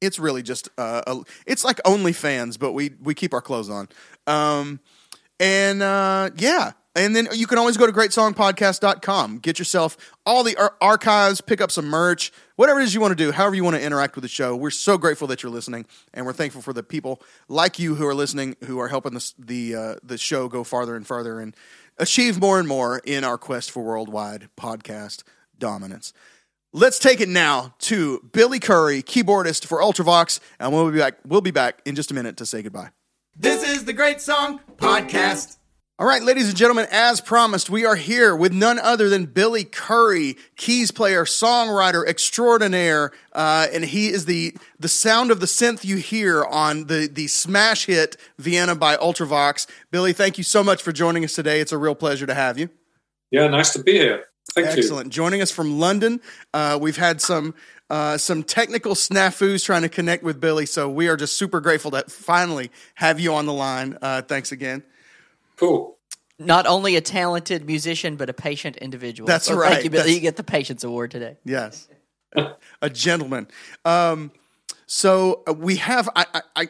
it's 0.02 0.20
really 0.20 0.42
just 0.42 0.70
uh, 0.78 1.02
a, 1.06 1.22
it's 1.46 1.64
like 1.64 1.78
OnlyFans, 1.84 2.58
but 2.58 2.74
we 2.74 2.92
we 3.02 3.14
keep 3.14 3.34
our 3.34 3.42
clothes 3.42 3.70
on. 3.70 3.88
Um, 4.26 4.80
and 5.40 5.84
uh, 5.84 6.32
yeah. 6.38 6.72
And 6.96 7.14
then 7.14 7.28
you 7.34 7.46
can 7.46 7.58
always 7.58 7.76
go 7.76 7.86
to 7.86 7.91
greatsongpodcast.com. 7.91 9.39
Get 9.39 9.60
yourself 9.60 9.98
all 10.26 10.43
the 10.43 10.56
ar- 10.56 10.76
archives, 10.80 11.41
pick 11.41 11.60
up 11.60 11.70
some 11.70 11.86
merch, 11.88 12.32
whatever 12.56 12.80
it 12.80 12.86
is 12.86 12.93
you 12.93 13.02
want 13.02 13.12
to 13.12 13.22
do, 13.22 13.34
however 13.34 13.54
you 13.56 13.66
want 13.66 13.76
to 13.76 13.84
interact 13.84 14.16
with 14.16 14.22
the 14.22 14.30
show. 14.30 14.56
We're 14.56 14.70
so 14.70 14.98
grateful 14.98 15.28
that 15.28 15.43
you're 15.43 15.52
listening, 15.52 15.86
and 16.14 16.26
we're 16.26 16.34
thankful 16.34 16.62
for 16.62 16.72
the 16.72 16.84
people 16.84 17.22
like 17.50 17.80
you 17.80 17.96
who 17.96 18.08
are 18.08 18.16
listening, 18.16 18.56
who 18.64 18.80
are 18.80 18.88
helping 18.88 19.20
the 19.38 19.76
uh, 19.76 19.96
the 20.04 20.18
show 20.18 20.48
go 20.48 20.64
farther 20.64 20.96
and 20.96 21.06
farther 21.06 21.39
and 21.39 21.54
achieve 21.98 22.39
more 22.39 22.60
and 22.60 22.68
more 22.68 23.02
in 23.06 23.24
our 23.24 23.38
quest 23.38 23.72
for 23.72 23.84
worldwide 23.84 24.48
podcast 24.58 25.24
dominance. 25.58 26.14
Let's 26.72 27.00
take 27.00 27.22
it 27.22 27.30
now 27.30 27.74
to 27.80 28.22
Billy 28.32 28.60
Currie, 28.60 29.02
keyboardist 29.02 29.66
for 29.66 29.80
Ultravox, 29.80 30.39
and 30.60 30.74
we'll 30.74 30.91
be 30.91 31.00
back. 31.00 31.16
We'll 31.26 31.41
be 31.41 31.52
back 31.52 31.82
in 31.86 31.96
just 31.96 32.12
a 32.12 32.14
minute 32.14 32.38
to 32.38 32.46
say 32.46 32.62
goodbye. 32.62 32.89
This 33.36 33.68
is 33.68 33.84
the 33.84 33.93
Great 33.93 34.22
Song 34.22 34.62
Podcast. 34.78 35.58
All 35.98 36.06
right, 36.06 36.22
ladies 36.22 36.50
and 36.50 36.58
gentlemen, 36.58 36.88
as 36.91 37.22
promised, 37.22 37.70
we 37.70 37.86
are 37.86 37.96
here 37.96 38.36
with 38.36 38.52
none 38.52 38.80
other 38.80 39.08
than 39.08 39.28
Billy 39.28 39.64
Currie, 39.64 40.36
keys 40.58 40.91
player, 40.91 41.24
songwriter 41.24 42.06
extraordinaire, 42.06 43.14
uh, 43.32 43.68
and 43.72 43.86
he 43.86 44.10
is 44.10 44.26
the 44.26 44.58
the 44.78 44.89
sound 44.89 45.32
of 45.32 45.39
the 45.39 45.46
synth 45.46 45.86
you 45.86 45.96
hear 45.96 46.43
on 46.43 46.88
the 46.88 47.08
the 47.10 47.28
smash 47.28 47.86
hit 47.86 48.18
Vienna 48.38 48.76
by 48.76 48.98
Ultravox. 48.98 49.68
Billy, 49.89 50.12
thank 50.12 50.38
you 50.38 50.43
so 50.43 50.66
much 50.66 50.84
for 50.84 50.91
joining 50.91 51.24
us 51.24 51.34
today. 51.34 51.62
It's 51.62 51.72
a 51.72 51.78
real 51.78 51.96
pleasure 51.96 52.26
to 52.26 52.34
have 52.34 52.60
you. 52.60 52.68
Yeah, 53.32 53.48
nice 53.48 53.72
to 53.72 53.82
be 53.82 53.93
here. 53.93 54.26
Thank 54.52 54.68
you. 54.68 54.74
Excellent. 54.74 55.14
Joining 55.14 55.41
us 55.41 55.50
from 55.50 55.80
London, 55.80 56.20
uh, 56.54 56.78
we've 56.80 56.98
had 56.98 57.22
some 57.22 57.56
uh, 57.89 58.18
some 58.18 58.43
technical 58.43 58.96
snafus 58.96 59.64
trying 59.64 59.84
to 59.84 59.89
connect 59.89 60.24
with 60.24 60.41
Billy, 60.41 60.66
so 60.66 60.89
we 60.89 61.08
are 61.08 61.16
just 61.16 61.38
super 61.38 61.62
grateful 61.62 61.91
to 61.91 62.04
finally 62.10 62.70
have 62.96 63.18
you 63.18 63.34
on 63.34 63.46
the 63.46 63.54
line. 63.54 63.98
Uh, 64.02 64.22
thanks 64.22 64.52
again. 64.52 64.84
Cool. 65.58 65.97
not 66.39 66.66
only 66.68 66.95
a 66.95 67.01
talented 67.01 67.66
musician 67.66 68.16
but 68.18 68.30
a 68.30 68.34
patient 68.34 68.78
individual. 68.78 69.28
That's 69.28 69.45
So 69.47 69.56
right. 69.56 69.72
Thank 69.74 69.84
you, 69.86 69.89
Billy. 69.89 70.14
You 70.14 70.20
get 70.20 70.36
the 70.36 70.43
Patience 70.43 70.84
Award 70.84 71.12
today. 71.12 71.38
Yes, 71.45 71.88
a 72.82 72.89
gentleman. 72.89 73.47
Um, 73.86 74.32
so 74.86 75.43
uh, 75.47 75.53
we 75.53 75.78
have. 75.78 76.10
I, 76.16 76.26
I, 76.34 76.41
I 76.56 76.68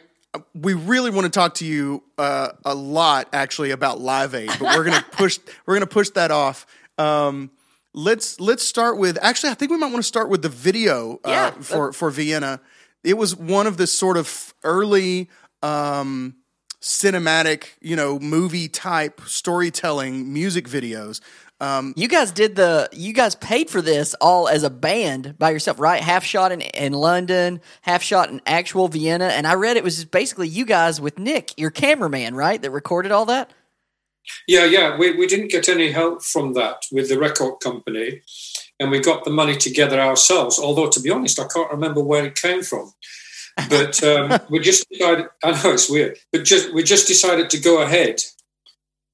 we 0.54 0.74
really 0.74 1.10
want 1.10 1.24
to 1.24 1.30
talk 1.30 1.54
to 1.54 1.64
you 1.66 2.02
uh, 2.18 2.50
a 2.64 2.74
lot, 2.74 3.28
actually, 3.32 3.70
about 3.70 4.00
Live 4.00 4.34
Aid, 4.34 4.48
but 4.60 4.76
we're 4.76 4.84
gonna 4.84 5.04
push. 5.12 5.38
We're 5.66 5.74
gonna 5.74 5.86
push 5.86 6.10
that 6.10 6.30
off. 6.30 6.66
Um, 6.98 7.50
let's 7.94 8.38
let's 8.40 8.62
start 8.66 8.98
with. 8.98 9.18
Actually, 9.22 9.50
I 9.50 9.54
think 9.54 9.70
we 9.70 9.76
might 9.78 9.88
want 9.92 9.98
to 9.98 10.02
start 10.08 10.28
with 10.28 10.42
the 10.42 10.48
video 10.48 11.20
uh, 11.24 11.30
Yeah. 11.30 11.50
for 11.50 11.92
for 11.92 12.10
Vienna. 12.10 12.60
It 13.02 13.16
was 13.18 13.34
one 13.36 13.66
of 13.66 13.76
the 13.76 13.86
sort 13.86 14.16
of 14.16 14.54
early. 14.62 15.28
Um, 15.62 16.36
cinematic, 16.80 17.68
you 17.80 17.96
know, 17.96 18.18
movie 18.18 18.68
type 18.68 19.20
storytelling 19.26 20.32
music 20.32 20.68
videos. 20.68 21.20
Um, 21.58 21.94
You 21.96 22.06
guys 22.06 22.32
did 22.32 22.54
the. 22.54 22.88
You 22.92 23.14
guys 23.14 23.34
paid 23.34 23.70
for 23.70 23.80
this 23.80 24.14
all 24.20 24.46
as 24.46 24.62
a 24.62 24.68
band 24.68 25.38
by 25.38 25.50
yourself, 25.50 25.80
right? 25.80 26.02
Half 26.02 26.22
shot 26.22 26.52
in, 26.52 26.60
in 26.60 26.92
London, 26.92 27.62
half 27.80 28.02
shot 28.02 28.28
in 28.28 28.42
actual 28.44 28.88
Vienna, 28.88 29.26
and 29.26 29.46
I 29.46 29.54
read 29.54 29.78
it 29.78 29.84
was 29.84 29.96
just 29.96 30.10
basically 30.10 30.48
you 30.48 30.66
guys 30.66 31.00
with 31.00 31.18
Nick, 31.18 31.58
your 31.58 31.70
cameraman, 31.70 32.34
right, 32.34 32.60
that 32.60 32.70
recorded 32.70 33.10
all 33.10 33.24
that. 33.26 33.52
Yeah, 34.46 34.64
yeah. 34.64 34.98
We, 34.98 35.12
we 35.16 35.26
didn't 35.26 35.48
get 35.48 35.68
any 35.68 35.92
help 35.92 36.22
from 36.22 36.52
that 36.54 36.82
with 36.92 37.08
the 37.08 37.18
record 37.18 37.60
company, 37.60 38.20
and 38.78 38.90
we 38.90 38.98
got 38.98 39.24
the 39.24 39.30
money 39.30 39.56
together 39.56 40.00
ourselves. 40.00 40.58
Although, 40.58 40.90
to 40.90 41.00
be 41.00 41.10
honest, 41.10 41.40
I 41.40 41.46
can't 41.46 41.70
remember 41.70 42.02
where 42.02 42.26
it 42.26 42.34
came 42.34 42.62
from. 42.62 42.92
But 43.68 44.02
um, 44.04 44.38
we 44.50 44.60
just 44.60 44.88
decided. 44.90 45.26
I 45.42 45.50
know 45.50 45.72
it's 45.72 45.90
weird, 45.90 46.18
but 46.32 46.44
just 46.44 46.72
we 46.74 46.82
just 46.82 47.08
decided 47.08 47.50
to 47.50 47.60
go 47.60 47.82
ahead 47.82 48.22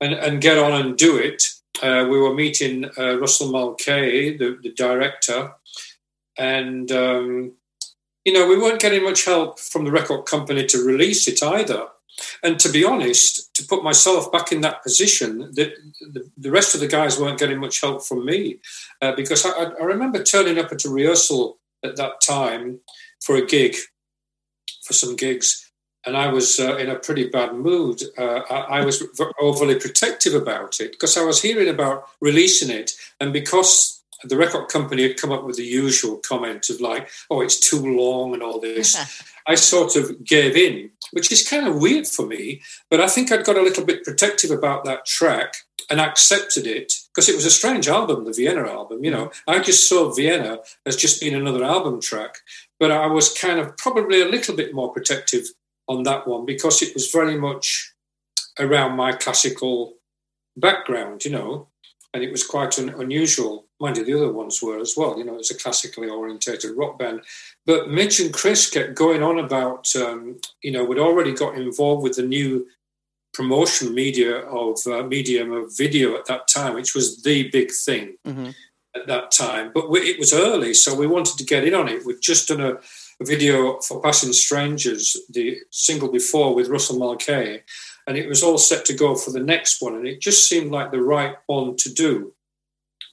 and, 0.00 0.14
and 0.14 0.40
get 0.40 0.58
on 0.58 0.72
and 0.72 0.96
do 0.96 1.16
it. 1.16 1.44
Uh, 1.82 2.06
we 2.10 2.18
were 2.18 2.34
meeting 2.34 2.90
uh, 2.98 3.18
Russell 3.18 3.50
Mulcahy, 3.50 4.36
the, 4.36 4.58
the 4.62 4.72
director, 4.72 5.52
and 6.36 6.90
um, 6.90 7.52
you 8.24 8.32
know 8.32 8.46
we 8.48 8.58
weren't 8.58 8.80
getting 8.80 9.04
much 9.04 9.24
help 9.24 9.58
from 9.58 9.84
the 9.84 9.92
record 9.92 10.26
company 10.26 10.66
to 10.66 10.84
release 10.84 11.28
it 11.28 11.42
either. 11.42 11.86
And 12.42 12.58
to 12.60 12.68
be 12.70 12.84
honest, 12.84 13.54
to 13.54 13.64
put 13.64 13.82
myself 13.82 14.30
back 14.30 14.52
in 14.52 14.60
that 14.60 14.82
position, 14.82 15.50
the, 15.52 15.72
the, 16.00 16.30
the 16.36 16.50
rest 16.50 16.74
of 16.74 16.80
the 16.80 16.86
guys 16.86 17.18
weren't 17.18 17.38
getting 17.38 17.58
much 17.58 17.80
help 17.80 18.04
from 18.04 18.26
me 18.26 18.58
uh, 19.00 19.12
because 19.16 19.46
I, 19.46 19.50
I 19.50 19.84
remember 19.84 20.22
turning 20.22 20.58
up 20.58 20.70
at 20.72 20.84
a 20.84 20.90
rehearsal 20.90 21.58
at 21.82 21.96
that 21.96 22.20
time 22.20 22.80
for 23.24 23.36
a 23.36 23.46
gig, 23.46 23.76
for 24.82 24.92
some 24.92 25.16
gigs, 25.16 25.70
and 26.04 26.16
I 26.16 26.32
was 26.32 26.58
uh, 26.58 26.76
in 26.76 26.90
a 26.90 26.98
pretty 26.98 27.28
bad 27.28 27.54
mood. 27.54 28.02
Uh, 28.18 28.40
I, 28.50 28.80
I 28.80 28.84
was 28.84 28.98
v- 28.98 29.24
overly 29.40 29.78
protective 29.78 30.34
about 30.34 30.80
it 30.80 30.92
because 30.92 31.16
I 31.16 31.24
was 31.24 31.40
hearing 31.40 31.68
about 31.68 32.08
releasing 32.20 32.70
it, 32.70 32.92
and 33.20 33.32
because 33.32 34.02
the 34.24 34.36
record 34.36 34.68
company 34.68 35.02
had 35.02 35.16
come 35.16 35.32
up 35.32 35.44
with 35.44 35.56
the 35.56 35.64
usual 35.64 36.18
comment 36.18 36.68
of 36.70 36.80
like, 36.80 37.08
"Oh, 37.30 37.40
it's 37.40 37.58
too 37.58 37.96
long" 37.96 38.34
and 38.34 38.42
all 38.42 38.60
this. 38.60 38.96
I 39.46 39.56
sort 39.56 39.96
of 39.96 40.24
gave 40.24 40.56
in, 40.56 40.90
which 41.10 41.32
is 41.32 41.48
kind 41.48 41.66
of 41.66 41.80
weird 41.80 42.06
for 42.06 42.26
me. 42.26 42.62
But 42.90 43.00
I 43.00 43.08
think 43.08 43.32
I'd 43.32 43.44
got 43.44 43.56
a 43.56 43.62
little 43.62 43.84
bit 43.84 44.04
protective 44.04 44.50
about 44.50 44.84
that 44.84 45.04
track 45.04 45.54
and 45.90 46.00
accepted 46.00 46.66
it 46.66 46.92
because 47.08 47.28
it 47.28 47.34
was 47.34 47.44
a 47.44 47.50
strange 47.50 47.88
album, 47.88 48.24
the 48.24 48.32
Vienna 48.32 48.68
album. 48.68 49.04
You 49.04 49.10
know, 49.10 49.32
I 49.46 49.58
just 49.58 49.88
saw 49.88 50.12
Vienna 50.12 50.58
as 50.86 50.96
just 50.96 51.20
being 51.20 51.34
another 51.34 51.64
album 51.64 52.00
track, 52.00 52.36
but 52.82 52.90
I 52.90 53.06
was 53.06 53.32
kind 53.32 53.60
of 53.60 53.76
probably 53.76 54.22
a 54.22 54.28
little 54.28 54.56
bit 54.56 54.74
more 54.74 54.92
protective 54.92 55.46
on 55.86 56.02
that 56.02 56.26
one 56.26 56.44
because 56.44 56.82
it 56.82 56.92
was 56.94 57.12
very 57.12 57.38
much 57.38 57.94
around 58.58 58.96
my 58.96 59.12
classical 59.12 59.94
background, 60.56 61.24
you 61.24 61.30
know, 61.30 61.68
and 62.12 62.24
it 62.24 62.32
was 62.32 62.44
quite 62.44 62.76
un- 62.80 62.96
unusual. 62.98 63.66
Mind 63.78 63.98
you, 63.98 64.04
the 64.04 64.14
other 64.14 64.32
ones 64.32 64.60
were 64.60 64.80
as 64.80 64.94
well. 64.96 65.16
You 65.16 65.22
know, 65.22 65.36
it's 65.36 65.52
a 65.52 65.56
classically 65.56 66.08
orientated 66.08 66.76
rock 66.76 66.98
band. 66.98 67.20
But 67.66 67.88
Midge 67.88 68.18
and 68.18 68.34
Chris 68.34 68.68
kept 68.68 68.96
going 68.96 69.22
on 69.22 69.38
about, 69.38 69.86
um, 69.94 70.40
you 70.64 70.72
know, 70.72 70.84
we'd 70.84 70.98
already 70.98 71.34
got 71.34 71.54
involved 71.54 72.02
with 72.02 72.16
the 72.16 72.24
new 72.24 72.66
promotion 73.32 73.94
media 73.94 74.38
of 74.38 74.76
uh, 74.88 75.04
medium 75.04 75.52
of 75.52 75.76
video 75.76 76.16
at 76.16 76.26
that 76.26 76.48
time, 76.48 76.74
which 76.74 76.96
was 76.96 77.22
the 77.22 77.48
big 77.50 77.70
thing 77.70 78.16
at 78.94 79.06
that 79.06 79.30
time. 79.30 79.70
But 79.72 79.90
we, 79.90 80.00
it 80.00 80.18
was 80.18 80.32
early, 80.32 80.74
so 80.74 80.94
we 80.94 81.06
wanted 81.06 81.38
to 81.38 81.44
get 81.44 81.64
in 81.64 81.74
on 81.74 81.88
it. 81.88 82.04
We'd 82.04 82.20
just 82.20 82.48
done 82.48 82.60
a, 82.60 82.74
a 82.74 83.24
video 83.24 83.80
for 83.80 84.00
Passing 84.00 84.32
Strangers, 84.32 85.16
the 85.30 85.58
single 85.70 86.10
before 86.10 86.54
with 86.54 86.68
Russell 86.68 86.98
Mulcahy, 86.98 87.60
and 88.06 88.16
it 88.16 88.28
was 88.28 88.42
all 88.42 88.58
set 88.58 88.84
to 88.86 88.94
go 88.94 89.14
for 89.14 89.30
the 89.30 89.42
next 89.42 89.80
one. 89.80 89.94
And 89.94 90.06
it 90.06 90.20
just 90.20 90.48
seemed 90.48 90.70
like 90.70 90.90
the 90.90 91.02
right 91.02 91.36
one 91.46 91.76
to 91.76 91.92
do 91.92 92.34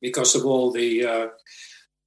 because 0.02 0.36
of 0.36 0.46
all 0.46 0.72
the 0.72 1.06
uh, 1.06 1.28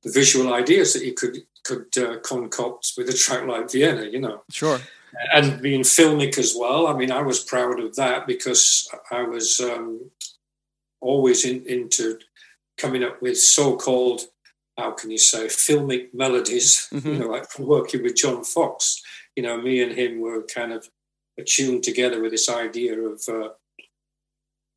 the 0.02 0.10
visual 0.12 0.52
ideas 0.52 0.92
that 0.92 1.04
you 1.04 1.14
could 1.14 1.38
could 1.64 1.96
uh, 1.96 2.18
concoct 2.20 2.92
with 2.96 3.08
a 3.08 3.12
track 3.12 3.46
like 3.46 3.70
Vienna, 3.70 4.04
you 4.04 4.20
know 4.20 4.42
sure. 4.50 4.80
and 5.32 5.62
being 5.62 5.82
filmic 5.82 6.38
as 6.38 6.54
well. 6.58 6.86
I 6.86 6.96
mean, 6.96 7.12
I 7.12 7.22
was 7.22 7.40
proud 7.40 7.78
of 7.80 7.94
that 7.96 8.26
because 8.26 8.88
I 9.10 9.22
was 9.22 9.60
um, 9.60 10.10
always 11.00 11.44
in, 11.44 11.64
into 11.66 12.18
coming 12.78 13.04
up 13.04 13.20
with 13.22 13.38
so-called, 13.38 14.22
how 14.78 14.92
can 14.92 15.10
you 15.10 15.18
say, 15.18 15.46
filmic 15.46 16.12
melodies. 16.14 16.88
You 17.12 17.18
know, 17.18 17.28
like 17.28 17.58
working 17.58 18.02
with 18.02 18.16
John 18.16 18.44
Foxx. 18.44 19.02
You 19.36 19.42
know, 19.42 19.60
me 19.60 19.82
and 19.82 19.92
him 19.92 20.20
were 20.20 20.42
kind 20.42 20.72
of 20.72 20.88
attuned 21.38 21.82
together 21.82 22.20
with 22.20 22.32
this 22.32 22.48
idea 22.48 22.98
of, 22.98 23.22
uh, 23.28 23.50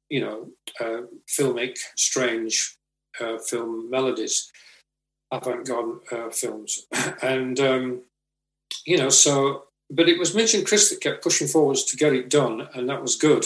you 0.09 0.21
know, 0.21 0.49
uh, 0.79 1.07
filmic, 1.27 1.77
strange 1.95 2.77
uh, 3.19 3.37
film 3.37 3.89
melodies, 3.89 4.51
avant-garde 5.31 5.99
uh, 6.11 6.29
films, 6.29 6.85
and 7.21 7.59
um, 7.59 8.01
you 8.85 8.97
know, 8.97 9.09
so 9.09 9.65
but 9.89 10.09
it 10.09 10.17
was 10.17 10.33
Midge 10.33 10.55
and 10.55 10.65
Chris 10.65 10.89
that 10.89 11.01
kept 11.01 11.23
pushing 11.23 11.47
forwards 11.47 11.83
to 11.85 11.97
get 11.97 12.13
it 12.13 12.29
done, 12.29 12.67
and 12.73 12.89
that 12.89 13.01
was 13.01 13.15
good. 13.15 13.45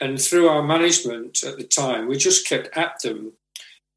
And 0.00 0.20
through 0.20 0.48
our 0.48 0.62
management 0.62 1.42
at 1.42 1.56
the 1.56 1.64
time, 1.64 2.06
we 2.08 2.16
just 2.16 2.46
kept 2.46 2.76
at 2.76 3.00
them. 3.02 3.32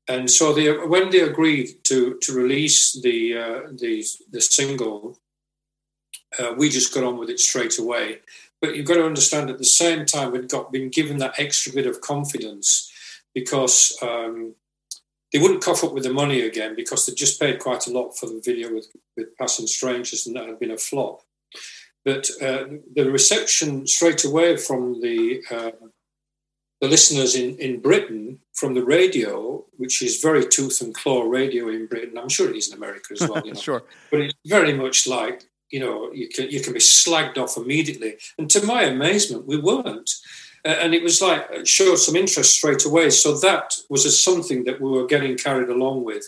And 0.07 0.29
so 0.29 0.53
they, 0.53 0.71
when 0.71 1.09
they 1.09 1.21
agreed 1.21 1.83
to 1.85 2.17
to 2.21 2.33
release 2.33 2.99
the 3.01 3.37
uh, 3.37 3.59
the 3.71 4.03
the 4.31 4.41
single, 4.41 5.19
uh, 6.39 6.53
we 6.57 6.69
just 6.69 6.93
got 6.93 7.03
on 7.03 7.17
with 7.17 7.29
it 7.29 7.39
straight 7.39 7.77
away. 7.77 8.19
But 8.61 8.75
you've 8.75 8.85
got 8.85 8.95
to 8.95 9.05
understand, 9.05 9.49
at 9.49 9.57
the 9.57 9.63
same 9.63 10.05
time, 10.05 10.31
we'd 10.31 10.49
got 10.49 10.71
been 10.71 10.89
given 10.89 11.17
that 11.17 11.39
extra 11.39 11.73
bit 11.73 11.87
of 11.87 12.01
confidence 12.01 12.91
because 13.33 13.97
um, 14.01 14.55
they 15.31 15.39
wouldn't 15.39 15.63
cough 15.63 15.83
up 15.83 15.93
with 15.93 16.03
the 16.03 16.13
money 16.13 16.41
again 16.41 16.75
because 16.75 17.05
they'd 17.05 17.15
just 17.15 17.39
paid 17.39 17.59
quite 17.59 17.87
a 17.87 17.91
lot 17.91 18.11
for 18.17 18.27
the 18.27 18.41
video 18.43 18.73
with 18.73 18.87
with 19.15 19.35
Passing 19.37 19.67
Strangers, 19.67 20.27
and 20.27 20.35
that 20.35 20.47
had 20.47 20.59
been 20.59 20.71
a 20.71 20.77
flop. 20.77 21.21
But 22.03 22.29
uh, 22.41 22.65
the 22.95 23.11
reception 23.11 23.85
straight 23.87 24.23
away 24.25 24.57
from 24.57 25.01
the 25.01 25.41
uh, 25.51 25.71
the 26.81 26.87
listeners 26.87 27.35
in, 27.35 27.55
in 27.57 27.79
Britain 27.79 28.39
from 28.53 28.73
the 28.73 28.83
radio, 28.83 29.63
which 29.77 30.01
is 30.01 30.19
very 30.21 30.45
tooth 30.45 30.81
and 30.81 30.93
claw 30.93 31.21
radio 31.23 31.69
in 31.69 31.85
Britain. 31.87 32.17
I'm 32.17 32.29
sure 32.29 32.49
it 32.49 32.55
is 32.57 32.69
in 32.71 32.77
America 32.77 33.09
as 33.13 33.21
well. 33.27 33.41
You 33.45 33.53
know? 33.53 33.59
Sure. 33.59 33.83
But 34.09 34.21
it's 34.21 34.33
very 34.45 34.73
much 34.73 35.07
like 35.07 35.43
you 35.69 35.79
know 35.79 36.11
you 36.11 36.27
can 36.27 36.49
you 36.49 36.59
can 36.59 36.73
be 36.73 36.79
slagged 36.79 37.37
off 37.37 37.55
immediately. 37.57 38.17
And 38.37 38.49
to 38.49 38.65
my 38.65 38.83
amazement, 38.83 39.47
we 39.47 39.57
weren't. 39.57 40.09
Uh, 40.63 40.69
and 40.83 40.93
it 40.93 41.01
was 41.01 41.21
like 41.21 41.47
it 41.51 41.67
showed 41.67 41.95
some 41.97 42.15
interest 42.15 42.53
straight 42.55 42.85
away. 42.85 43.09
So 43.09 43.37
that 43.39 43.73
was 43.89 44.05
a, 44.05 44.11
something 44.11 44.63
that 44.65 44.79
we 44.81 44.89
were 44.91 45.07
getting 45.07 45.37
carried 45.37 45.69
along 45.69 46.03
with. 46.03 46.25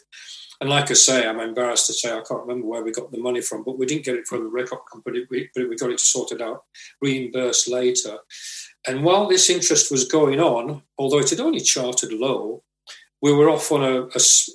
And 0.61 0.69
like 0.69 0.89
I 0.89 0.93
say, 0.93 1.27
I'm 1.27 1.41
embarrassed 1.41 1.87
to 1.87 1.93
say 1.93 2.09
I 2.09 2.21
can't 2.27 2.41
remember 2.41 2.65
where 2.67 2.83
we 2.83 2.91
got 2.91 3.11
the 3.11 3.17
money 3.17 3.41
from, 3.41 3.63
but 3.63 3.77
we 3.77 3.85
didn't 3.85 4.05
get 4.05 4.15
it 4.15 4.27
from 4.27 4.43
the 4.43 4.49
record 4.49 4.79
company, 4.89 5.25
we- 5.29 5.49
but 5.53 5.67
we 5.67 5.75
got 5.75 5.91
it 5.91 5.99
sorted 5.99 6.41
out, 6.41 6.63
reimbursed 7.01 7.67
later. 7.67 8.17
And 8.87 9.03
while 9.03 9.27
this 9.27 9.49
interest 9.49 9.91
was 9.91 10.05
going 10.05 10.39
on, 10.39 10.83
although 10.97 11.19
it 11.19 11.29
had 11.29 11.39
only 11.39 11.61
charted 11.61 12.11
low, 12.11 12.63
we 13.21 13.31
were 13.31 13.49
off 13.49 13.71
on 13.71 13.83
a 13.83 14.09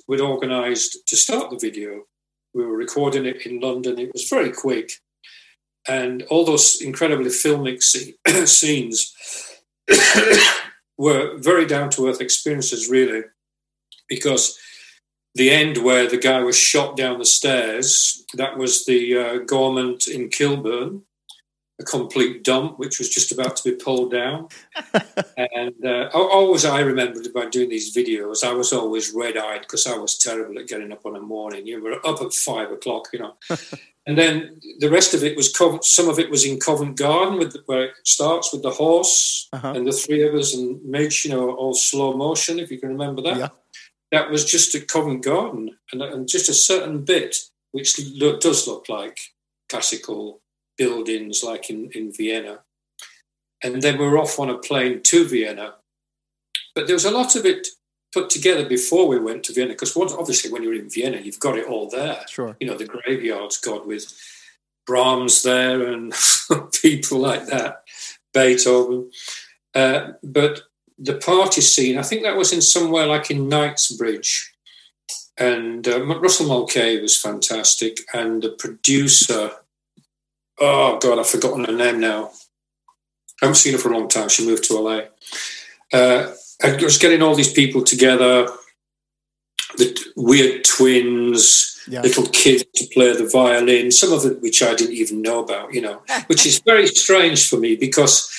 we'd 0.07 0.21
organised 0.21 1.07
to 1.07 1.15
start 1.15 1.49
the 1.49 1.57
video. 1.57 2.03
We 2.53 2.65
were 2.65 2.77
recording 2.77 3.25
it 3.25 3.45
in 3.45 3.59
London. 3.59 3.97
It 3.99 4.13
was 4.13 4.29
very 4.29 4.51
quick. 4.51 4.91
And 5.87 6.21
all 6.23 6.45
those 6.45 6.81
incredibly 6.81 7.29
filmic 7.29 7.79
sce- 7.79 8.47
scenes 8.47 9.15
were 10.97 11.37
very 11.37 11.65
down 11.65 11.89
to 11.91 12.07
earth 12.07 12.21
experiences, 12.21 12.89
really, 12.89 13.23
because 14.07 14.59
the 15.33 15.49
end 15.49 15.77
where 15.77 16.07
the 16.07 16.17
guy 16.17 16.41
was 16.41 16.55
shot 16.55 16.95
down 16.95 17.17
the 17.17 17.25
stairs, 17.25 18.23
that 18.35 18.57
was 18.57 18.85
the 18.85 19.17
uh, 19.17 20.11
in 20.11 20.29
Kilburn, 20.29 21.03
a 21.79 21.83
complete 21.83 22.43
dump, 22.43 22.77
which 22.77 22.99
was 22.99 23.09
just 23.09 23.31
about 23.31 23.55
to 23.55 23.63
be 23.71 23.75
pulled 23.75 24.11
down. 24.11 24.47
and 25.37 25.73
uh, 25.85 26.09
always 26.13 26.65
I 26.65 26.81
remembered 26.81 27.25
about 27.25 27.51
doing 27.51 27.69
these 27.69 27.95
videos, 27.95 28.43
I 28.43 28.53
was 28.53 28.73
always 28.73 29.13
red 29.13 29.37
eyed 29.37 29.61
because 29.61 29.87
I 29.87 29.97
was 29.97 30.17
terrible 30.17 30.59
at 30.59 30.67
getting 30.67 30.91
up 30.91 31.05
on 31.05 31.15
a 31.15 31.21
morning. 31.21 31.65
You 31.65 31.81
were 31.81 32.05
up 32.05 32.21
at 32.21 32.33
five 32.33 32.71
o'clock, 32.71 33.07
you 33.13 33.19
know. 33.19 33.35
And 34.07 34.17
then 34.17 34.59
the 34.79 34.89
rest 34.89 35.13
of 35.13 35.23
it 35.23 35.37
was 35.37 35.53
Covent, 35.55 35.83
some 35.83 36.09
of 36.09 36.17
it 36.17 36.31
was 36.31 36.43
in 36.43 36.59
Covent 36.59 36.97
Garden, 36.97 37.37
with 37.37 37.53
the, 37.53 37.61
where 37.67 37.83
it 37.83 37.91
starts 38.05 38.51
with 38.51 38.63
the 38.63 38.71
horse 38.71 39.47
Uh-huh. 39.53 39.73
and 39.75 39.85
the 39.85 39.91
three 39.91 40.23
of 40.27 40.33
us 40.33 40.55
and 40.55 40.83
Midge, 40.83 41.25
you 41.25 41.29
know, 41.31 41.51
all 41.51 41.75
slow 41.75 42.13
motion, 42.17 42.57
if 42.57 42.71
you 42.71 42.79
can 42.79 42.89
remember 42.89 43.21
that. 43.21 43.37
Yeah. 43.37 43.49
That 44.11 44.31
was 44.31 44.45
just 44.45 44.73
at 44.73 44.87
Covent 44.87 45.23
Garden, 45.23 45.77
and, 45.91 46.01
and 46.01 46.27
just 46.27 46.49
a 46.49 46.53
certain 46.55 47.05
bit 47.05 47.35
which 47.71 47.99
lo- 48.15 48.39
does 48.39 48.67
look 48.67 48.89
like 48.89 49.19
classical 49.67 50.41
buildings, 50.79 51.43
like 51.43 51.69
in, 51.69 51.91
in 51.91 52.11
Vienna. 52.11 52.61
And 53.61 53.81
then 53.81 53.99
we 53.99 54.07
were 54.07 54.17
off 54.17 54.39
on 54.39 54.49
a 54.49 54.57
plane 54.57 55.01
to 55.03 55.27
Vienna. 55.27 55.75
But 56.73 56.87
there 56.87 56.95
was 56.95 57.05
a 57.05 57.11
lot 57.11 57.35
of 57.35 57.45
it 57.45 57.67
put 58.13 58.29
together 58.29 58.67
before 58.67 59.07
we 59.07 59.19
went 59.19 59.43
to 59.43 59.53
Vienna, 59.53 59.73
because 59.73 59.95
obviously 59.95 60.51
when 60.51 60.63
you're 60.63 60.73
in 60.73 60.89
Vienna, 60.89 61.17
you've 61.17 61.39
got 61.39 61.57
it 61.57 61.67
all 61.67 61.89
there 61.89 62.21
Sure. 62.29 62.55
you 62.59 62.65
know, 62.65 62.77
the 62.77 62.85
graveyard's 62.85 63.57
got 63.57 63.85
with 63.85 64.05
Brahms 64.87 65.43
there 65.43 65.85
and 65.91 66.13
people 66.81 67.19
like 67.19 67.45
that, 67.47 67.83
Beethoven. 68.33 69.11
Uh, 69.75 70.13
but 70.23 70.61
the 70.97 71.15
party 71.17 71.61
scene, 71.61 71.97
I 71.97 72.01
think 72.03 72.23
that 72.23 72.37
was 72.37 72.51
in 72.53 72.61
somewhere 72.61 73.05
like 73.05 73.29
in 73.29 73.47
Knightsbridge. 73.49 74.53
And 75.37 75.87
uh, 75.87 76.03
Russell 76.19 76.47
Mulcahy 76.47 77.01
was 77.01 77.15
fantastic. 77.21 77.99
And 78.13 78.41
the 78.41 78.49
producer, 78.49 79.51
oh 80.61 80.97
God, 80.99 81.19
I've 81.19 81.27
forgotten 81.29 81.65
her 81.65 81.73
name 81.73 81.99
now. 81.99 82.31
I 83.41 83.45
haven't 83.45 83.55
seen 83.55 83.73
her 83.73 83.79
for 83.79 83.91
a 83.91 83.97
long 83.97 84.09
time. 84.09 84.29
She 84.29 84.45
moved 84.45 84.65
to 84.65 84.77
LA. 84.79 85.01
Uh, 85.93 86.33
I 86.63 86.75
was 86.83 86.97
getting 86.97 87.21
all 87.21 87.35
these 87.35 87.53
people 87.53 87.83
together, 87.83 88.47
the 89.77 89.97
weird 90.15 90.65
twins, 90.65 91.79
Yeah. 91.87 92.01
little 92.01 92.27
kids 92.27 92.65
to 92.75 92.85
play 92.93 93.13
the 93.15 93.27
violin, 93.27 93.91
some 93.91 94.11
of 94.11 94.25
it 94.25 94.41
which 94.41 94.61
I 94.61 94.75
didn't 94.75 94.95
even 94.95 95.21
know 95.21 95.39
about, 95.43 95.73
you 95.73 95.81
know, 95.81 96.01
which 96.27 96.45
is 96.45 96.59
very 96.59 96.87
strange 96.87 97.49
for 97.49 97.57
me 97.57 97.75
because 97.75 98.29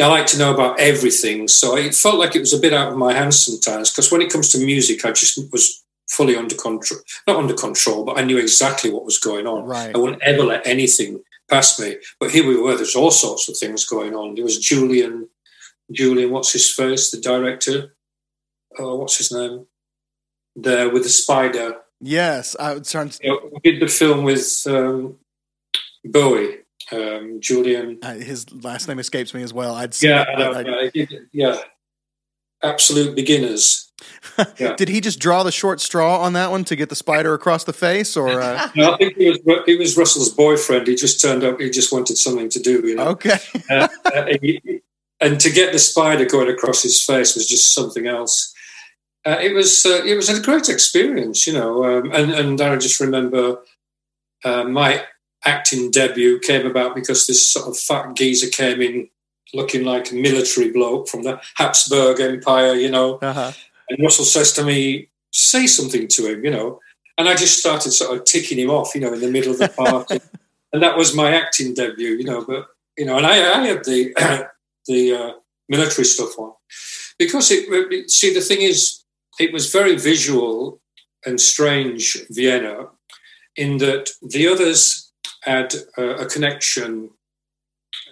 I 0.00 0.06
like 0.06 0.26
to 0.28 0.38
know 0.38 0.52
about 0.54 0.80
everything. 0.80 1.48
So 1.48 1.76
it 1.76 1.94
felt 1.94 2.18
like 2.18 2.34
it 2.34 2.40
was 2.40 2.52
a 2.54 2.58
bit 2.58 2.72
out 2.72 2.92
of 2.92 2.98
my 2.98 3.12
hands 3.12 3.40
sometimes 3.40 3.90
because 3.90 4.10
when 4.10 4.22
it 4.22 4.30
comes 4.30 4.50
to 4.52 4.58
music, 4.58 5.04
I 5.04 5.12
just 5.12 5.38
was 5.52 5.82
fully 6.08 6.36
under 6.36 6.54
control, 6.54 7.00
not 7.26 7.36
under 7.36 7.54
control, 7.54 8.04
but 8.04 8.18
I 8.18 8.22
knew 8.22 8.38
exactly 8.38 8.90
what 8.90 9.04
was 9.04 9.18
going 9.18 9.46
on. 9.46 9.64
Right. 9.64 9.94
I 9.94 9.98
wouldn't 9.98 10.22
ever 10.22 10.44
let 10.44 10.66
anything 10.66 11.20
past 11.48 11.80
me. 11.80 11.96
But 12.20 12.30
here 12.30 12.46
we 12.46 12.60
were, 12.60 12.76
there's 12.76 12.96
all 12.96 13.10
sorts 13.10 13.48
of 13.48 13.56
things 13.56 13.84
going 13.84 14.14
on. 14.14 14.34
There 14.34 14.44
was 14.44 14.58
Julian, 14.58 15.28
Julian, 15.92 16.30
what's 16.30 16.52
his 16.52 16.72
face, 16.72 17.10
the 17.10 17.20
director? 17.20 17.94
Oh, 18.78 18.96
what's 18.96 19.16
his 19.18 19.32
name? 19.32 19.66
There 20.54 20.90
with 20.90 21.02
the 21.04 21.08
spider. 21.08 21.76
Yes, 22.00 22.56
I 22.58 22.74
was 22.74 22.90
trying 22.90 23.10
to. 23.10 23.50
We 23.52 23.72
did 23.72 23.80
the 23.80 23.86
film 23.88 24.24
with 24.24 24.46
um, 24.66 25.16
Bowie, 26.04 26.58
um, 26.92 27.38
Julian. 27.40 27.98
Uh, 28.02 28.14
his 28.14 28.50
last 28.62 28.88
name 28.88 28.98
escapes 28.98 29.32
me 29.34 29.42
as 29.42 29.52
well. 29.52 29.74
I'd 29.74 30.00
Yeah, 30.02 30.22
it, 30.22 30.28
I 30.28 30.34
know, 30.38 30.52
but 30.52 30.66
I- 30.66 30.70
yeah, 30.70 30.76
I 30.78 30.88
did- 30.90 31.14
yeah. 31.32 31.56
Absolute 32.62 33.14
beginners. 33.14 33.90
yeah. 34.58 34.74
Did 34.76 34.88
he 34.88 35.00
just 35.00 35.18
draw 35.18 35.42
the 35.42 35.52
short 35.52 35.80
straw 35.80 36.20
on 36.20 36.32
that 36.34 36.50
one 36.50 36.64
to 36.64 36.76
get 36.76 36.88
the 36.88 36.96
spider 36.96 37.34
across 37.34 37.64
the 37.64 37.72
face, 37.72 38.16
or 38.16 38.40
uh, 38.40 38.68
No, 38.76 38.94
I 38.94 38.96
think 38.98 39.16
he 39.16 39.28
was, 39.30 39.38
he 39.66 39.76
was 39.76 39.96
Russell's 39.96 40.30
boyfriend. 40.30 40.86
He 40.86 40.94
just 40.94 41.20
turned 41.20 41.44
up. 41.44 41.60
He 41.60 41.70
just 41.70 41.92
wanted 41.92 42.16
something 42.18 42.48
to 42.50 42.58
do, 42.58 42.86
you 42.86 42.96
know. 42.96 43.08
okay? 43.08 43.38
Uh, 43.70 43.88
uh, 44.04 44.26
he- 44.40 44.80
and 45.20 45.40
to 45.40 45.50
get 45.50 45.72
the 45.72 45.78
spider 45.78 46.26
going 46.26 46.50
across 46.50 46.82
his 46.82 47.02
face 47.02 47.34
was 47.34 47.48
just 47.48 47.72
something 47.74 48.06
else. 48.06 48.52
Uh, 49.24 49.38
it 49.40 49.54
was 49.54 49.84
uh, 49.86 50.02
it 50.04 50.14
was 50.14 50.28
a 50.28 50.42
great 50.42 50.68
experience, 50.68 51.46
you 51.46 51.52
know. 51.54 51.84
Um, 51.84 52.12
and 52.12 52.30
and 52.32 52.60
I 52.60 52.76
just 52.76 53.00
remember 53.00 53.58
uh, 54.44 54.64
my 54.64 55.04
acting 55.44 55.90
debut 55.90 56.38
came 56.40 56.66
about 56.66 56.94
because 56.94 57.26
this 57.26 57.46
sort 57.48 57.66
of 57.66 57.78
fat 57.78 58.14
geezer 58.14 58.48
came 58.48 58.82
in 58.82 59.08
looking 59.54 59.84
like 59.84 60.10
a 60.10 60.14
military 60.14 60.70
bloke 60.70 61.08
from 61.08 61.22
the 61.22 61.40
Habsburg 61.54 62.20
Empire, 62.20 62.74
you 62.74 62.90
know. 62.90 63.16
Uh-huh. 63.16 63.52
And 63.88 64.02
Russell 64.02 64.24
says 64.24 64.52
to 64.54 64.64
me, 64.64 65.08
"Say 65.32 65.66
something 65.66 66.08
to 66.08 66.26
him," 66.26 66.44
you 66.44 66.50
know. 66.50 66.80
And 67.18 67.28
I 67.28 67.34
just 67.34 67.58
started 67.58 67.92
sort 67.92 68.16
of 68.16 68.24
ticking 68.24 68.58
him 68.58 68.70
off, 68.70 68.94
you 68.94 69.00
know, 69.00 69.12
in 69.12 69.20
the 69.20 69.30
middle 69.30 69.52
of 69.52 69.58
the 69.58 69.68
party. 69.68 70.20
and 70.72 70.82
that 70.82 70.96
was 70.96 71.14
my 71.14 71.34
acting 71.34 71.74
debut, 71.74 72.16
you 72.16 72.24
know. 72.24 72.44
But 72.44 72.66
you 72.98 73.06
know, 73.06 73.16
and 73.16 73.26
I, 73.26 73.60
I 73.60 73.66
had 73.66 73.84
the 73.84 74.48
the 74.86 75.12
uh, 75.12 75.32
military 75.68 76.04
stuff 76.04 76.38
on 76.38 76.52
because 77.18 77.50
it, 77.50 77.66
it. 77.68 78.10
See, 78.10 78.32
the 78.32 78.40
thing 78.40 78.62
is, 78.62 79.02
it 79.38 79.52
was 79.52 79.72
very 79.72 79.96
visual 79.96 80.80
and 81.24 81.40
strange 81.40 82.16
Vienna, 82.30 82.88
in 83.56 83.78
that 83.78 84.10
the 84.22 84.46
others 84.48 85.12
had 85.42 85.74
a, 85.96 86.24
a 86.24 86.26
connection 86.26 87.10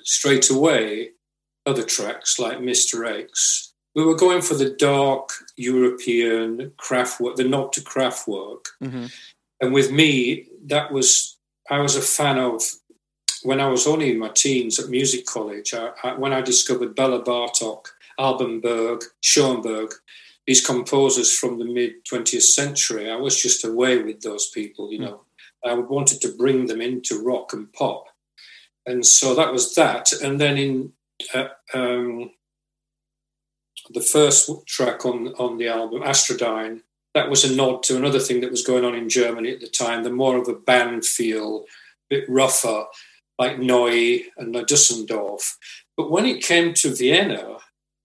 straight 0.04 0.50
away. 0.50 1.10
Other 1.66 1.82
tracks 1.82 2.38
like 2.38 2.60
Mister 2.60 3.04
X, 3.04 3.72
we 3.94 4.04
were 4.04 4.16
going 4.16 4.42
for 4.42 4.54
the 4.54 4.70
dark 4.70 5.30
European 5.56 6.72
Kraftwerk, 6.76 7.36
the 7.36 7.44
nod 7.44 7.72
to 7.72 7.80
Kraftwerk. 7.80 8.66
Mhm. 8.82 9.12
And 9.60 9.72
with 9.72 9.90
me, 9.90 10.48
that 10.66 10.92
was, 10.92 11.38
I 11.70 11.80
was 11.80 11.96
a 11.96 12.02
fan 12.02 12.38
of, 12.38 12.62
when 13.44 13.60
I 13.60 13.68
was 13.68 13.86
only 13.86 14.10
in 14.10 14.18
my 14.18 14.30
teens 14.30 14.78
at 14.78 14.90
music 14.90 15.26
college, 15.26 15.72
I, 15.74 15.90
I, 16.02 16.14
when 16.14 16.32
I 16.32 16.40
discovered 16.40 16.96
Béla 16.96 17.24
Bartók, 17.24 17.86
Alban 18.18 18.60
Berg, 18.60 19.04
Schoenberg, 19.22 19.92
these 20.46 20.64
composers 20.64 21.34
from 21.34 21.58
the 21.58 21.64
mid 21.64 22.04
20th 22.04 22.42
century, 22.42 23.10
I 23.10 23.16
was 23.16 23.40
just 23.40 23.64
away 23.64 24.02
with 24.02 24.20
those 24.20 24.50
people, 24.50 24.92
you 24.92 24.98
know. 24.98 25.20
I 25.64 25.72
wanted 25.74 26.20
to 26.20 26.36
bring 26.36 26.66
them 26.66 26.82
into 26.82 27.22
rock 27.22 27.54
and 27.54 27.72
pop. 27.72 28.08
And 28.84 29.06
so 29.06 29.34
that 29.34 29.50
was 29.50 29.74
that. 29.76 30.12
And 30.12 30.38
then 30.38 30.58
in 30.58 30.92
uh, 31.32 31.48
um, 31.72 32.30
the 33.90 34.00
first 34.00 34.50
track 34.66 35.04
on 35.06 35.28
on 35.38 35.58
the 35.58 35.68
album, 35.68 36.02
Astrodyne, 36.02 36.80
that 37.14 37.30
was 37.30 37.44
a 37.44 37.54
nod 37.54 37.82
to 37.84 37.96
another 37.96 38.18
thing 38.18 38.40
that 38.40 38.50
was 38.50 38.66
going 38.66 38.84
on 38.84 38.94
in 38.94 39.08
Germany 39.08 39.52
at 39.52 39.60
the 39.60 39.68
time, 39.68 40.02
the 40.02 40.10
more 40.10 40.36
of 40.36 40.48
a 40.48 40.54
band 40.54 41.04
feel, 41.04 41.64
a 42.10 42.16
bit 42.16 42.24
rougher, 42.28 42.84
like 43.38 43.58
Neu 43.58 44.20
and 44.36 44.66
Dusseldorf. 44.66 45.56
But 45.96 46.10
when 46.10 46.26
it 46.26 46.42
came 46.42 46.74
to 46.74 46.94
Vienna, 46.94 47.58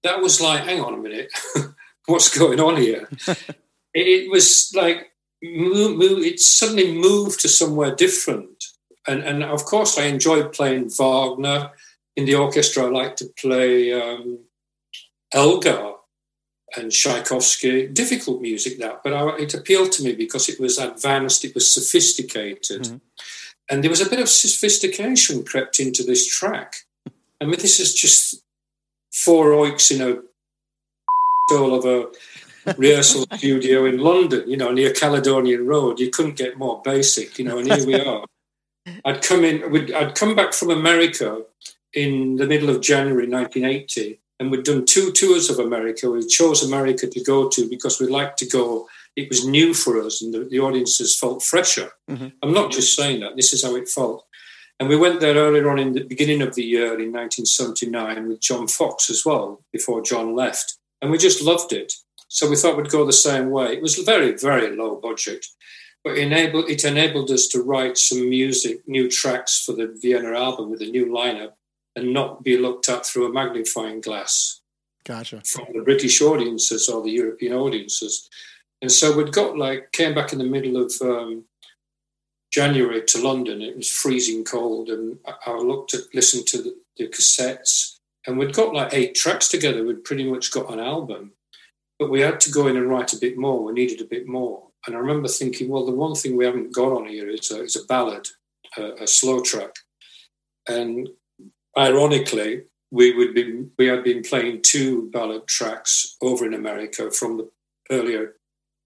that 0.03 0.22
was 0.22 0.39
like, 0.39 0.63
hang 0.63 0.82
on 0.82 0.93
a 0.93 0.97
minute, 0.97 1.32
what's 2.05 2.36
going 2.36 2.59
on 2.59 2.78
here? 2.78 3.09
it, 3.28 3.47
it 3.93 4.32
was 4.32 4.72
like, 4.76 5.11
move, 5.41 5.97
move, 5.97 6.24
it 6.24 6.39
suddenly 6.39 6.93
moved 6.93 7.39
to 7.41 7.49
somewhere 7.49 7.95
different. 7.95 8.63
And, 9.07 9.24
and 9.24 9.43
of 9.43 9.65
course, 9.65 9.97
I 9.97 10.03
enjoyed 10.03 10.53
playing 10.53 10.89
Wagner. 10.89 11.72
In 12.16 12.26
the 12.26 12.36
orchestra, 12.36 12.86
I 12.86 12.89
like 12.89 13.16
to 13.18 13.26
play 13.39 13.93
um, 13.93 14.39
Elgar 15.34 15.93
and 16.76 16.91
Tchaikovsky. 16.91 17.88
Difficult 17.88 18.41
music, 18.41 18.80
that, 18.80 19.01
but 19.03 19.14
I, 19.14 19.38
it 19.38 19.53
appealed 19.53 19.91
to 19.93 20.03
me 20.03 20.14
because 20.14 20.49
it 20.49 20.60
was 20.60 20.78
advanced, 20.78 21.45
it 21.45 21.55
was 21.55 21.72
sophisticated. 21.72 23.01
And 23.70 23.84
there 23.84 23.89
was 23.89 24.01
a 24.01 24.10
bit 24.10 24.20
of 24.20 24.30
sophistication 24.30 25.43
crept 25.43 25.80
into 25.80 26.03
this 26.03 26.28
track. 26.28 26.76
I 27.39 27.45
mean, 27.45 27.60
this 27.60 27.80
is 27.80 27.93
just 27.93 28.43
four 29.12 29.51
oiks 29.51 29.91
in 29.91 30.01
a 30.01 30.22
all 31.55 31.74
of 31.74 31.86
a 31.86 32.07
rehearsal 32.78 33.26
studio 33.34 33.86
in 33.86 33.97
London, 33.97 34.49
you 34.49 34.57
know, 34.57 34.72
near 34.72 34.93
Caledonian 34.93 35.66
Road. 35.66 35.99
You 35.99 36.10
couldn't 36.10 36.38
get 36.38 36.57
more 36.57 36.82
basic, 36.84 37.39
you 37.39 37.45
know, 37.45 37.57
and 37.57 37.72
here 37.72 37.86
we 37.86 37.99
are. 38.05 38.26
I'd 39.05 39.22
come 39.22 39.43
in, 39.43 39.93
I'd 39.93 40.16
come 40.16 40.36
back 40.36 40.53
from 40.53 40.72
America 40.72 41.43
in 41.93 42.35
the 42.35 42.47
middle 42.47 42.69
of 42.69 42.81
January 42.81 43.27
1980, 43.27 44.19
and 44.39 44.51
we'd 44.51 44.63
done 44.63 44.85
two 44.85 45.11
tours 45.11 45.49
of 45.49 45.59
America. 45.59 46.09
We 46.09 46.25
chose 46.25 46.63
America 46.63 47.07
to 47.07 47.23
go 47.23 47.49
to 47.49 47.69
because 47.69 47.99
we 47.99 48.07
liked 48.07 48.37
to 48.39 48.47
go. 48.47 48.87
It 49.15 49.27
was 49.29 49.45
new 49.45 49.73
for 49.73 50.01
us, 50.01 50.21
and 50.21 50.33
the, 50.33 50.45
the 50.45 50.59
audiences 50.59 51.17
felt 51.17 51.43
fresher. 51.43 51.91
Mhm. 52.09 52.31
I'm 52.41 52.53
not 52.53 52.71
just 52.71 52.95
saying 52.95 53.19
that, 53.21 53.35
this 53.35 53.53
is 53.53 53.63
how 53.63 53.75
it 53.75 53.89
felt. 53.89 54.25
And 54.79 54.87
we 54.87 54.95
went 54.95 55.19
there 55.19 55.35
earlier 55.35 55.69
on 55.69 55.77
in 55.77 55.91
the 55.93 56.05
beginning 56.05 56.41
of 56.41 56.55
the 56.55 56.63
year 56.63 56.93
in 56.93 57.11
1979 57.11 58.29
with 58.29 58.39
John 58.39 58.67
Foxx 58.67 59.09
as 59.09 59.25
well, 59.25 59.61
before 59.73 60.01
John 60.01 60.35
left. 60.35 60.77
And 61.01 61.11
we 61.11 61.17
just 61.17 61.41
loved 61.41 61.73
it. 61.73 61.93
So 62.29 62.49
we 62.49 62.55
thought 62.55 62.77
we'd 62.77 62.89
go 62.89 63.05
the 63.05 63.11
same 63.11 63.49
way. 63.49 63.73
It 63.73 63.81
was 63.81 63.95
very, 63.95 64.37
very 64.37 64.73
low 64.75 64.95
budget, 64.95 65.45
but 66.03 66.17
enabled, 66.17 66.69
it 66.69 66.85
enabled 66.85 67.29
us 67.31 67.47
to 67.47 67.61
write 67.61 67.97
some 67.97 68.29
music, 68.29 68.87
new 68.87 69.09
tracks 69.09 69.61
for 69.65 69.73
the 69.73 69.93
Vienna 70.01 70.31
album 70.37 70.69
with 70.69 70.81
a 70.81 70.85
new 70.85 71.07
lineup 71.07 71.53
and 72.00 72.14
not 72.14 72.43
be 72.43 72.58
looked 72.58 72.89
at 72.89 73.06
through 73.06 73.28
a 73.28 73.34
magnifying 73.34 74.02
glass 74.02 74.62
Gotcha. 75.06 75.41
from 75.45 75.68
the 75.74 75.84
British 75.84 76.22
audiences 76.22 76.89
or 76.89 77.02
the 77.02 77.12
European 77.12 77.54
audiences. 77.54 78.30
And 78.82 78.91
so 78.91 79.16
we'd 79.16 79.34
got 79.34 79.58
like, 79.58 79.91
came 79.91 80.14
back 80.16 80.32
in 80.34 80.39
the 80.39 80.54
middle 80.56 80.78
of 80.84 80.91
um, 81.02 81.45
January 82.52 83.04
to 83.04 83.22
London. 83.22 83.62
It 83.62 83.76
was 83.76 83.89
freezing 83.89 84.43
cold, 84.43 84.89
and 84.89 85.20
I, 85.28 85.52
I 85.52 85.58
looked 85.58 85.93
at, 85.93 86.02
listened 86.14 86.47
to 86.47 86.58
the, 86.62 86.76
the 86.97 87.08
cassettes, 87.08 87.97
and 88.26 88.38
we'd 88.38 88.54
got 88.54 88.74
like 88.74 88.93
eight 88.93 89.16
tracks 89.16 89.47
together. 89.50 89.84
We'd 89.84 90.04
pretty 90.04 90.30
much 90.32 90.52
got 90.52 90.72
an 90.72 90.80
album, 90.80 91.34
but 92.00 92.10
we 92.10 92.22
had 92.22 92.39
to 92.41 92.52
go 92.52 92.68
in 92.68 92.78
and 92.78 92.89
write 92.89 93.14
a 93.14 93.20
bit 93.20 93.38
more. 93.38 93.64
We 93.64 93.74
needed 93.74 94.02
a 94.02 94.06
bit 94.16 94.28
more. 94.28 94.68
And 94.88 94.95
I 94.95 95.00
remember 95.00 95.28
thinking, 95.28 95.70
well, 95.70 95.86
the 95.86 95.91
one 95.91 96.16
thing 96.16 96.38
we 96.38 96.45
haven't 96.45 96.74
got 96.74 96.93
on 96.93 97.08
here 97.08 97.30
is 97.30 97.52
a, 97.52 97.64
is 97.64 97.76
a 97.76 97.86
ballad. 97.86 98.28
a, 98.78 99.04
a 99.04 99.08
slow 99.08 99.41
track, 99.41 99.76
and 100.68 101.10
ironically, 101.78 102.63
we 102.91 103.15
would 103.15 103.34
be 103.34 103.65
we 103.78 103.88
had 103.88 104.03
been 104.03 104.24
playing 104.24 104.61
two 104.61 105.09
ballad 105.11 105.47
tracks 105.47 106.17
over 106.22 106.45
in 106.45 106.53
America 106.53 107.11
from 107.11 107.38
the 107.38 107.49
earlier 107.91 108.36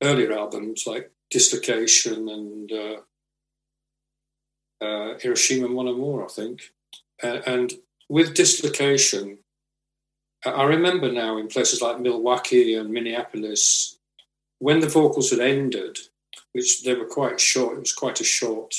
earlier 0.02 0.34
albums 0.34 0.84
like 0.86 1.12
Dislocation 1.32 2.30
and 2.30 2.72
uh, 2.72 2.98
uh, 4.86 5.18
Hiroshima 5.20 5.68
Mon 5.68 5.88
Amour, 5.88 6.26
I 6.26 6.28
think. 6.28 6.62
Uh, 7.24 7.40
and 7.48 7.74
with 8.10 8.36
Dislocation, 8.36 9.40
I 10.46 10.64
remember 10.64 11.12
now 11.12 11.38
in 11.38 11.48
places 11.48 11.82
like 11.82 12.00
Milwaukee 12.00 12.76
and 12.76 12.92
Minneapolis, 12.92 13.98
when 14.60 14.82
the 14.82 14.90
vocals 14.90 15.32
had 15.32 15.40
ended, 15.40 15.98
which 16.52 16.84
they 16.84 16.94
were 16.94 17.06
quite 17.06 17.40
short, 17.40 17.78
it 17.78 17.80
was 17.80 17.94
quite 17.94 18.20
a 18.20 18.26
short 18.26 18.76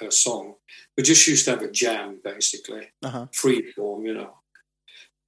uh, 0.00 0.10
song. 0.10 0.54
We 0.96 1.02
just 1.02 1.26
used 1.26 1.44
to 1.46 1.52
have 1.52 1.62
a 1.62 1.70
jam, 1.70 2.20
basically, 2.22 2.88
Uh-huh. 3.02 3.26
free 3.32 3.72
form, 3.72 4.06
you 4.06 4.14
know. 4.14 4.34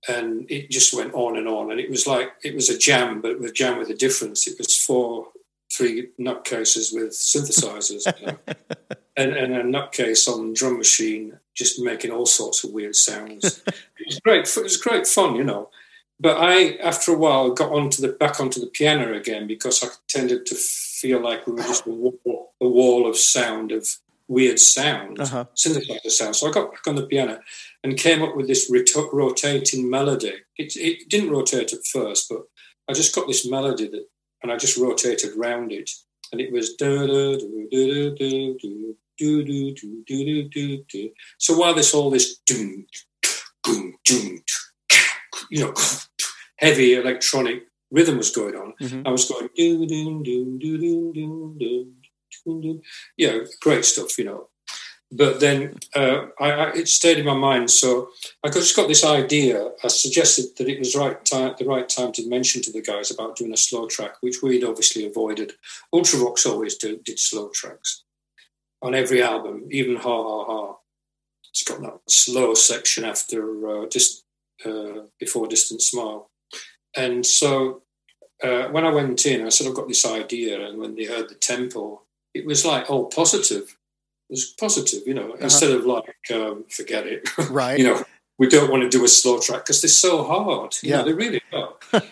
And 0.09 0.51
it 0.51 0.71
just 0.71 0.93
went 0.95 1.15
on 1.15 1.37
and 1.37 1.49
on. 1.49 1.71
And 1.71 1.81
it 1.81 1.89
was 1.91 2.07
like, 2.07 2.33
it 2.43 2.55
was 2.55 2.69
a 2.69 2.77
jam, 2.79 3.21
but 3.21 3.41
with 3.41 3.55
jam 3.55 3.79
with 3.79 3.89
a 3.91 3.95
difference. 3.95 4.47
It 4.47 4.59
was 4.59 4.77
four, 4.77 5.29
three 5.73 6.09
nutcases 6.21 6.95
with 6.95 7.13
synthesizers. 7.13 8.05
you 8.21 8.27
know 8.27 8.39
and, 9.17 9.33
and 9.33 9.55
a 9.55 9.63
nutcase 9.63 10.29
on 10.29 10.53
drum 10.53 10.77
machine, 10.77 11.39
just 11.55 11.81
making 11.81 12.11
all 12.11 12.27
sorts 12.27 12.65
of 12.65 12.73
weird 12.73 12.97
sounds. 12.97 13.63
it 13.67 14.07
was 14.07 14.21
great. 14.21 14.47
It 14.57 14.63
was 14.63 14.77
great 14.77 15.07
fun, 15.07 15.37
you 15.37 15.45
know. 15.45 15.71
But 16.21 16.37
I, 16.39 16.75
after 16.77 17.13
a 17.13 17.19
while, 17.19 17.51
got 17.51 17.73
onto 17.73 18.01
the 18.03 18.09
back 18.09 18.41
onto 18.41 18.61
the 18.61 18.67
piano 18.69 19.15
again 19.17 19.47
because 19.47 19.83
I 19.83 19.89
tended 20.09 20.47
to 20.47 20.55
feel 20.55 21.21
like 21.21 21.47
we 21.47 21.55
were 21.55 21.63
just 21.63 21.87
a 21.87 21.91
wall, 21.91 22.53
a 22.61 22.69
wall 22.69 23.09
of 23.09 23.17
sound 23.17 23.73
of 23.73 23.89
weird 24.29 24.59
sound, 24.59 25.21
Uh-huh. 25.21 25.45
synthesizer 25.57 26.11
sound. 26.11 26.35
So 26.37 26.49
I 26.49 26.53
got 26.53 26.71
back 26.73 26.87
on 26.87 26.95
the 26.97 27.07
piano 27.07 27.41
and 27.83 27.97
came 27.99 28.23
up 28.23 28.35
with 28.37 28.47
this 28.49 28.71
rot- 28.71 29.13
rotating 29.13 29.89
melody. 29.91 30.35
It, 30.57 30.77
it 30.77 31.09
didn't 31.09 31.31
rotate 31.31 31.73
at 31.73 31.85
first, 31.87 32.29
but 32.29 32.43
I 32.89 32.93
just 32.95 33.15
got 33.15 33.27
this 33.29 33.47
melody 33.47 33.89
that, 33.89 34.07
and 34.43 34.51
I 34.53 34.57
just 34.57 34.77
rotated 34.79 35.33
round 35.37 35.73
it, 35.73 35.91
and 36.33 36.41
it 36.41 36.53
was 36.53 36.75
da 36.75 37.07
do 37.07 37.39
do 37.71 38.15
do 38.15 38.15
do 38.15 38.57
do 38.61 38.97
do 39.19 39.45
do 39.45 39.75
do 39.75 40.05
do 40.07 40.49
do 40.49 40.85
do. 40.91 41.11
So 41.39 41.57
while 41.57 41.75
this 41.75 41.95
all 41.95 42.11
this 42.11 42.39
doom 42.47 42.87
boom 43.63 43.95
doom 44.05 44.43
you 45.51 45.61
know 45.65 45.75
heavy 46.57 46.95
electronic 46.95 47.63
rhythm 47.91 48.17
was 48.19 48.31
going 48.31 48.57
on, 48.57 48.73
Mhm. 48.83 49.07
I 49.07 49.11
was 49.11 49.27
going 49.31 49.49
do 49.55 49.87
do 49.87 50.23
do 50.25 50.59
do 50.59 50.79
do 50.79 51.13
do 51.15 51.57
do 51.59 51.93
do. 52.45 52.83
Yeah, 53.17 53.41
great 53.61 53.85
stuff, 53.85 54.19
you 54.19 54.25
know. 54.25 54.49
But 55.13 55.39
then 55.39 55.79
uh, 55.95 56.27
I, 56.41 56.51
I, 56.51 56.71
it 56.73 56.89
stayed 56.89 57.19
in 57.19 57.27
my 57.27 57.35
mind, 57.35 57.71
so 57.71 58.09
I 58.43 58.49
just 58.49 58.75
got 58.75 58.89
this 58.89 59.05
idea. 59.05 59.71
I 59.85 59.89
suggested 59.89 60.47
that 60.57 60.69
it 60.69 60.79
was 60.79 60.97
right 60.97 61.25
time, 61.25 61.55
the 61.57 61.67
right 61.67 61.89
time 61.89 62.11
to 62.13 62.29
mention 62.29 62.63
to 62.63 62.73
the 62.73 62.83
guys 62.83 63.13
about 63.13 63.37
doing 63.37 63.53
a 63.53 63.57
slow 63.57 63.87
track, 63.87 64.17
which 64.23 64.43
we'd 64.43 64.65
obviously 64.65 65.07
avoided. 65.07 65.53
Ultravox 65.95 66.47
always 66.47 66.77
do, 66.77 66.99
did 67.05 67.21
slow 67.21 67.51
tracks 67.51 68.03
on 68.83 68.95
every 68.95 69.23
album, 69.23 69.69
even 69.71 69.97
Ha 69.97 70.03
Ha 70.03 70.45
Ha. 70.45 70.77
It's 71.51 71.63
got 71.63 71.81
that 71.83 72.01
slow 72.09 72.55
section 72.55 73.05
after 73.05 73.69
uh, 73.69 73.87
dis, 73.87 74.25
uh, 74.65 75.07
before 75.21 75.47
Distant 75.47 75.81
Smile, 75.81 76.29
and 76.97 77.25
so 77.25 77.83
uh, 78.43 78.69
when 78.69 78.85
I 78.85 78.91
went 78.91 79.25
in, 79.27 79.47
I 79.47 79.51
said 79.51 79.69
I've 79.69 79.75
got 79.75 79.87
this 79.87 80.05
idea, 80.05 80.67
and 80.67 80.79
when 80.79 80.97
they 80.97 81.05
heard 81.05 81.29
the 81.29 81.37
tempo, 81.37 82.04
it 82.35 82.45
was 82.47 82.65
like 82.67 82.91
all 82.91 83.07
positive. 83.07 83.77
It 84.29 84.35
was 84.35 84.47
positive, 84.59 85.03
you 85.07 85.15
know, 85.15 85.35
instead 85.35 85.71
of 85.73 85.85
like 85.87 86.17
um, 86.33 86.65
forget 86.69 87.07
it, 87.07 87.29
Right. 87.51 87.79
you 87.79 87.85
know, 87.85 88.03
we 88.39 88.49
don't 88.49 88.71
want 88.71 88.83
to 88.83 88.89
do 88.89 89.05
a 89.05 89.09
slow 89.09 89.39
track 89.39 89.61
because 89.65 89.81
they're 89.83 89.89
so 89.89 90.25
hard. 90.25 90.75
You 90.83 90.91
Yeah. 90.91 90.99
know, 90.99 91.05
they 91.05 91.13
really 91.13 91.41
are, 91.53 91.75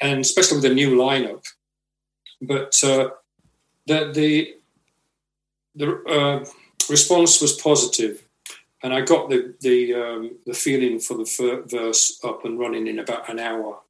and 0.00 0.20
especially 0.20 0.56
with 0.58 0.64
a 0.64 0.74
new 0.74 0.96
lineup. 0.96 1.44
But 2.42 2.74
uh, 2.82 3.10
the 3.86 4.10
the 4.12 4.54
the 5.76 6.02
uh, 6.04 6.44
response 6.90 7.40
was 7.40 7.52
positive, 7.52 8.26
and 8.82 8.92
I 8.92 9.02
got 9.02 9.28
the 9.30 9.54
the 9.60 9.94
um, 9.94 10.30
the 10.46 10.54
feeling 10.54 10.98
for 10.98 11.14
the 11.16 11.64
verse 11.66 12.18
up 12.24 12.44
and 12.44 12.58
running 12.58 12.86
in 12.86 12.98
about 12.98 13.28
an 13.28 13.38
hour. 13.38 13.80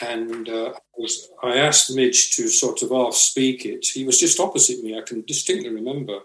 And 0.00 0.48
uh, 0.48 0.70
I 0.74 0.96
was, 0.96 1.28
I 1.42 1.56
asked 1.56 1.94
Midge 1.94 2.36
to 2.36 2.48
sort 2.48 2.82
of 2.82 2.90
half 2.90 3.14
speak 3.14 3.64
it. 3.64 3.86
He 3.86 4.04
was 4.04 4.20
just 4.20 4.40
opposite 4.40 4.82
me. 4.82 4.96
I 4.96 5.02
can 5.02 5.22
distinctly 5.22 5.70
remember, 5.70 6.20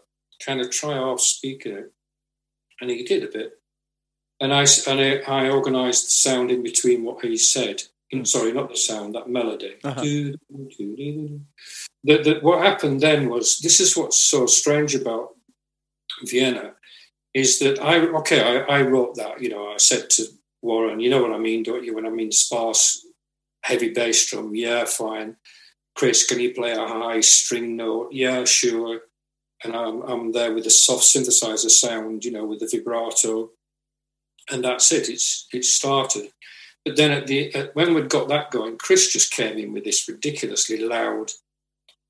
kind 0.46 0.62
of 0.62 0.70
try 0.70 0.94
half 0.94 1.20
speaking 1.20 1.78
it, 1.78 1.94
and 2.82 2.90
he 2.90 3.04
did 3.04 3.24
a 3.24 3.32
bit. 3.32 3.60
And 4.40 4.54
I 4.54 4.66
and 4.88 5.00
I, 5.00 5.18
I 5.28 5.50
organised 5.50 6.06
the 6.06 6.12
sound 6.12 6.52
in 6.52 6.64
between 6.64 7.04
what 7.04 7.24
he 7.24 7.38
said. 7.38 7.82
Sorry, 8.26 8.52
not 8.52 8.70
the 8.70 8.76
sound, 8.76 9.16
that 9.16 9.28
melody. 9.28 9.78
Uh-huh. 9.84 10.04
Do, 10.04 10.34
do, 10.34 10.70
do, 10.78 10.96
do. 10.96 11.42
The, 12.04 12.18
the, 12.22 12.40
what 12.42 12.64
happened 12.64 13.02
then 13.02 13.28
was 13.28 13.58
this 13.58 13.80
is 13.80 13.98
what's 13.98 14.18
so 14.18 14.46
strange 14.46 14.94
about 14.94 15.30
Vienna 16.26 16.74
is 17.34 17.60
that 17.60 17.82
I 17.82 18.00
okay 18.00 18.42
I, 18.42 18.80
I 18.80 18.82
wrote 18.82 19.16
that 19.16 19.42
you 19.42 19.50
know 19.50 19.70
I 19.70 19.78
said 19.78 20.10
to 20.12 20.26
Warren 20.62 21.00
you 21.00 21.10
know 21.10 21.22
what 21.22 21.32
I 21.32 21.40
mean 21.40 21.64
don't 21.64 21.84
you 21.84 21.96
when 21.96 22.06
I 22.06 22.10
mean 22.10 22.32
sparse 22.32 23.06
heavy 23.64 23.90
bass 23.90 24.30
drum 24.30 24.56
yeah 24.56 24.86
fine. 24.86 25.36
Chris 25.96 26.26
can 26.26 26.40
you 26.40 26.54
play 26.54 26.72
a 26.72 26.88
high 26.88 27.22
string 27.22 27.76
note? 27.76 28.10
Yeah 28.12 28.46
sure. 28.46 29.02
And 29.64 29.76
I'm, 29.76 30.02
I'm 30.02 30.32
there 30.34 30.54
with 30.54 30.66
the 30.66 30.70
soft 30.70 31.04
synthesizer 31.04 31.70
sound 31.70 32.26
you 32.26 32.32
know 32.32 32.46
with 32.46 32.60
the 32.60 32.70
vibrato. 32.72 33.52
And 34.52 34.64
that's 34.64 34.92
it 34.92 35.10
it's 35.10 35.48
it 35.54 35.64
started. 35.64 36.30
But 36.86 36.98
then 36.98 37.12
at 37.12 37.28
the 37.28 37.54
at, 37.56 37.76
when 37.76 37.94
we'd 37.94 38.10
got 38.10 38.28
that 38.30 38.52
going 38.52 38.78
Chris 38.78 39.12
just 39.12 39.32
came 39.32 39.58
in 39.58 39.74
with 39.74 39.86
this 39.86 40.08
ridiculously 40.08 40.78
loud 40.78 41.32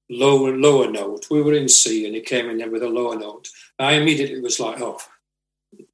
lower 0.09 0.55
lower 0.55 0.89
note. 0.89 1.27
We 1.29 1.41
were 1.41 1.53
in 1.53 1.69
C, 1.69 2.05
and 2.05 2.15
he 2.15 2.21
came 2.21 2.49
in 2.49 2.57
there 2.57 2.69
with 2.69 2.83
a 2.83 2.89
lower 2.89 3.17
note. 3.17 3.49
I 3.79 3.93
immediately 3.93 4.41
was 4.41 4.59
like, 4.59 4.79
"Oh, 4.81 4.99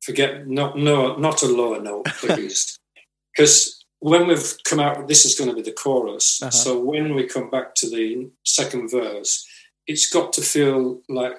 forget 0.01 0.47
not 0.47 0.77
no 0.77 1.15
not 1.15 1.43
a 1.43 1.47
lower 1.47 1.81
note, 1.81 2.05
please," 2.05 2.77
because 3.35 3.78
when 3.99 4.27
we've 4.27 4.53
come 4.63 4.79
out, 4.79 5.07
this 5.07 5.25
is 5.25 5.35
going 5.37 5.49
to 5.49 5.55
be 5.55 5.61
the 5.61 5.71
chorus. 5.73 6.41
Uh-huh. 6.41 6.51
So 6.51 6.79
when 6.79 7.15
we 7.15 7.25
come 7.27 7.49
back 7.49 7.75
to 7.75 7.89
the 7.89 8.29
second 8.45 8.89
verse, 8.89 9.45
it's 9.87 10.09
got 10.09 10.33
to 10.33 10.41
feel 10.41 11.01
like 11.09 11.33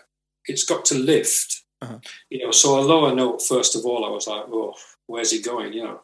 it's 0.46 0.64
got 0.64 0.84
to 0.86 0.94
lift. 0.94 1.62
Uh-huh. 1.82 1.98
You 2.28 2.44
know, 2.44 2.50
so 2.50 2.78
a 2.78 2.82
lower 2.82 3.14
note 3.14 3.40
first 3.42 3.74
of 3.76 3.84
all. 3.86 4.04
I 4.04 4.10
was 4.10 4.26
like, 4.26 4.44
"Oh, 4.48 4.74
where's 5.06 5.30
he 5.30 5.40
going?" 5.40 5.72
You 5.72 5.84
know. 5.84 6.00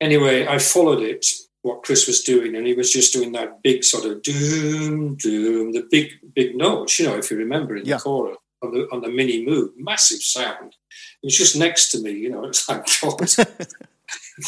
Anyway, 0.00 0.46
I 0.46 0.58
followed 0.58 1.00
it 1.02 1.24
what 1.62 1.84
Chris 1.84 2.08
was 2.08 2.22
doing, 2.22 2.56
and 2.56 2.66
he 2.66 2.74
was 2.74 2.92
just 2.92 3.12
doing 3.12 3.30
that 3.32 3.62
big 3.62 3.84
sort 3.84 4.04
of 4.04 4.22
doom 4.22 5.14
doom, 5.14 5.72
the 5.72 5.86
big 5.88 6.10
big 6.34 6.56
notes. 6.56 6.98
You 6.98 7.06
know, 7.06 7.16
if 7.16 7.30
you 7.30 7.36
remember 7.36 7.76
in 7.76 7.84
Yeah. 7.86 7.98
the 7.98 8.02
chorus 8.02 8.38
on 8.62 8.72
the 8.72 8.88
on 8.90 9.00
the 9.00 9.08
Minimoog, 9.08 9.70
massive 9.76 10.22
sound. 10.22 10.74
It 11.22 11.26
was 11.26 11.38
just 11.38 11.56
next 11.56 11.92
to 11.92 12.00
me. 12.00 12.10
You 12.12 12.30
know, 12.30 12.44
it's 12.50 12.68
like 12.68 12.84
God. 13.00 13.20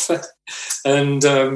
and 0.85 1.25
um, 1.25 1.55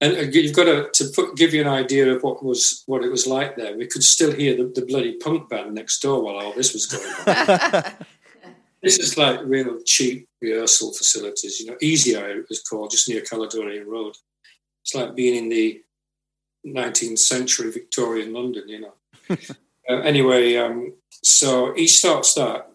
and 0.00 0.34
you've 0.34 0.56
got 0.56 0.64
to 0.64 0.88
to 0.92 1.12
put, 1.14 1.36
give 1.36 1.52
you 1.52 1.60
an 1.60 1.68
idea 1.68 2.12
of 2.14 2.22
what 2.22 2.42
was 2.42 2.82
what 2.86 3.04
it 3.04 3.10
was 3.10 3.26
like 3.26 3.56
there. 3.56 3.76
We 3.76 3.86
could 3.86 4.02
still 4.02 4.32
hear 4.32 4.56
the, 4.56 4.72
the 4.74 4.86
bloody 4.86 5.16
punk 5.18 5.48
band 5.50 5.74
next 5.74 6.00
door 6.00 6.22
while 6.22 6.36
all 6.36 6.54
this 6.54 6.72
was 6.72 6.86
going 6.86 7.12
on. 7.26 7.92
this 8.82 8.98
is 8.98 9.18
like 9.18 9.40
real 9.44 9.78
cheap 9.84 10.28
rehearsal 10.40 10.92
facilities. 10.92 11.60
You 11.60 11.66
know, 11.66 11.76
Easy 11.80 12.16
Eye 12.16 12.30
it 12.30 12.46
was 12.48 12.62
called, 12.62 12.90
just 12.90 13.08
near 13.08 13.20
Caledonian 13.20 13.86
Road. 13.86 14.14
It's 14.82 14.94
like 14.94 15.14
being 15.14 15.36
in 15.36 15.48
the 15.50 15.82
19th 16.66 17.18
century 17.18 17.70
Victorian 17.70 18.32
London. 18.32 18.68
You 18.68 18.80
know. 18.80 18.94
uh, 19.88 20.00
anyway, 20.00 20.56
um, 20.56 20.94
so 21.22 21.74
he 21.74 21.86
starts 21.86 22.34
that. 22.34 22.69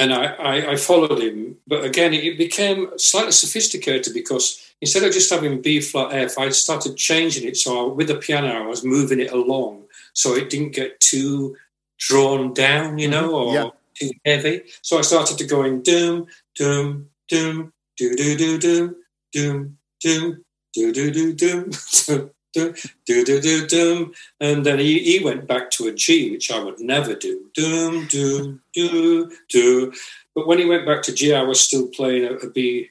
And 0.00 0.14
I, 0.14 0.24
I, 0.32 0.70
I 0.72 0.76
followed 0.76 1.20
him, 1.20 1.58
but 1.66 1.84
again, 1.84 2.14
it 2.14 2.38
became 2.38 2.90
slightly 2.96 3.32
sophisticated 3.32 4.14
because 4.14 4.72
instead 4.80 5.04
of 5.04 5.12
just 5.12 5.30
having 5.30 5.60
B 5.60 5.82
flat 5.82 6.14
F, 6.14 6.38
I 6.38 6.48
started 6.48 6.96
changing 6.96 7.46
it. 7.46 7.58
So 7.58 7.90
I, 7.90 7.92
with 7.92 8.08
the 8.08 8.14
piano, 8.14 8.48
I 8.48 8.66
was 8.66 8.82
moving 8.82 9.20
it 9.20 9.30
along 9.30 9.82
so 10.14 10.34
it 10.34 10.48
didn't 10.48 10.72
get 10.72 10.98
too 11.00 11.54
drawn 11.98 12.54
down, 12.54 12.96
you 12.96 13.10
mm-hmm. 13.10 13.20
know, 13.20 13.34
or 13.34 13.54
Yeah. 13.54 13.70
too 13.94 14.10
heavy. 14.24 14.62
So 14.80 14.98
I 14.98 15.02
started 15.02 15.36
to 15.36 15.46
go 15.46 15.64
in 15.64 15.82
doom, 15.82 16.28
doom, 16.54 17.10
doom, 17.28 17.72
do 17.98 18.16
do 18.16 18.36
do 18.38 18.58
doom, 18.58 18.96
doom, 19.32 19.78
doom, 20.00 20.44
do 20.72 20.92
do 20.92 21.10
do 21.10 21.32
doom, 21.34 21.70
doom, 22.52 22.74
do 23.06 23.24
do 23.24 23.40
do 23.40 23.66
do 23.66 24.12
and 24.40 24.64
then 24.66 24.78
he, 24.78 24.98
he 25.00 25.24
went 25.24 25.46
back 25.46 25.70
to 25.72 25.88
a 25.88 25.92
G, 25.92 26.30
which 26.30 26.50
I 26.50 26.62
would 26.62 26.80
never 26.80 27.14
do. 27.14 27.46
Doom, 27.54 28.06
doom, 28.06 28.62
do, 28.72 29.30
do. 29.48 29.92
But 30.34 30.46
when 30.46 30.58
he 30.58 30.64
went 30.64 30.86
back 30.86 31.02
to 31.02 31.12
G, 31.14 31.34
I 31.34 31.42
was 31.42 31.60
still 31.60 31.88
playing 31.88 32.24
a, 32.24 32.32
a 32.34 32.50
B, 32.50 32.88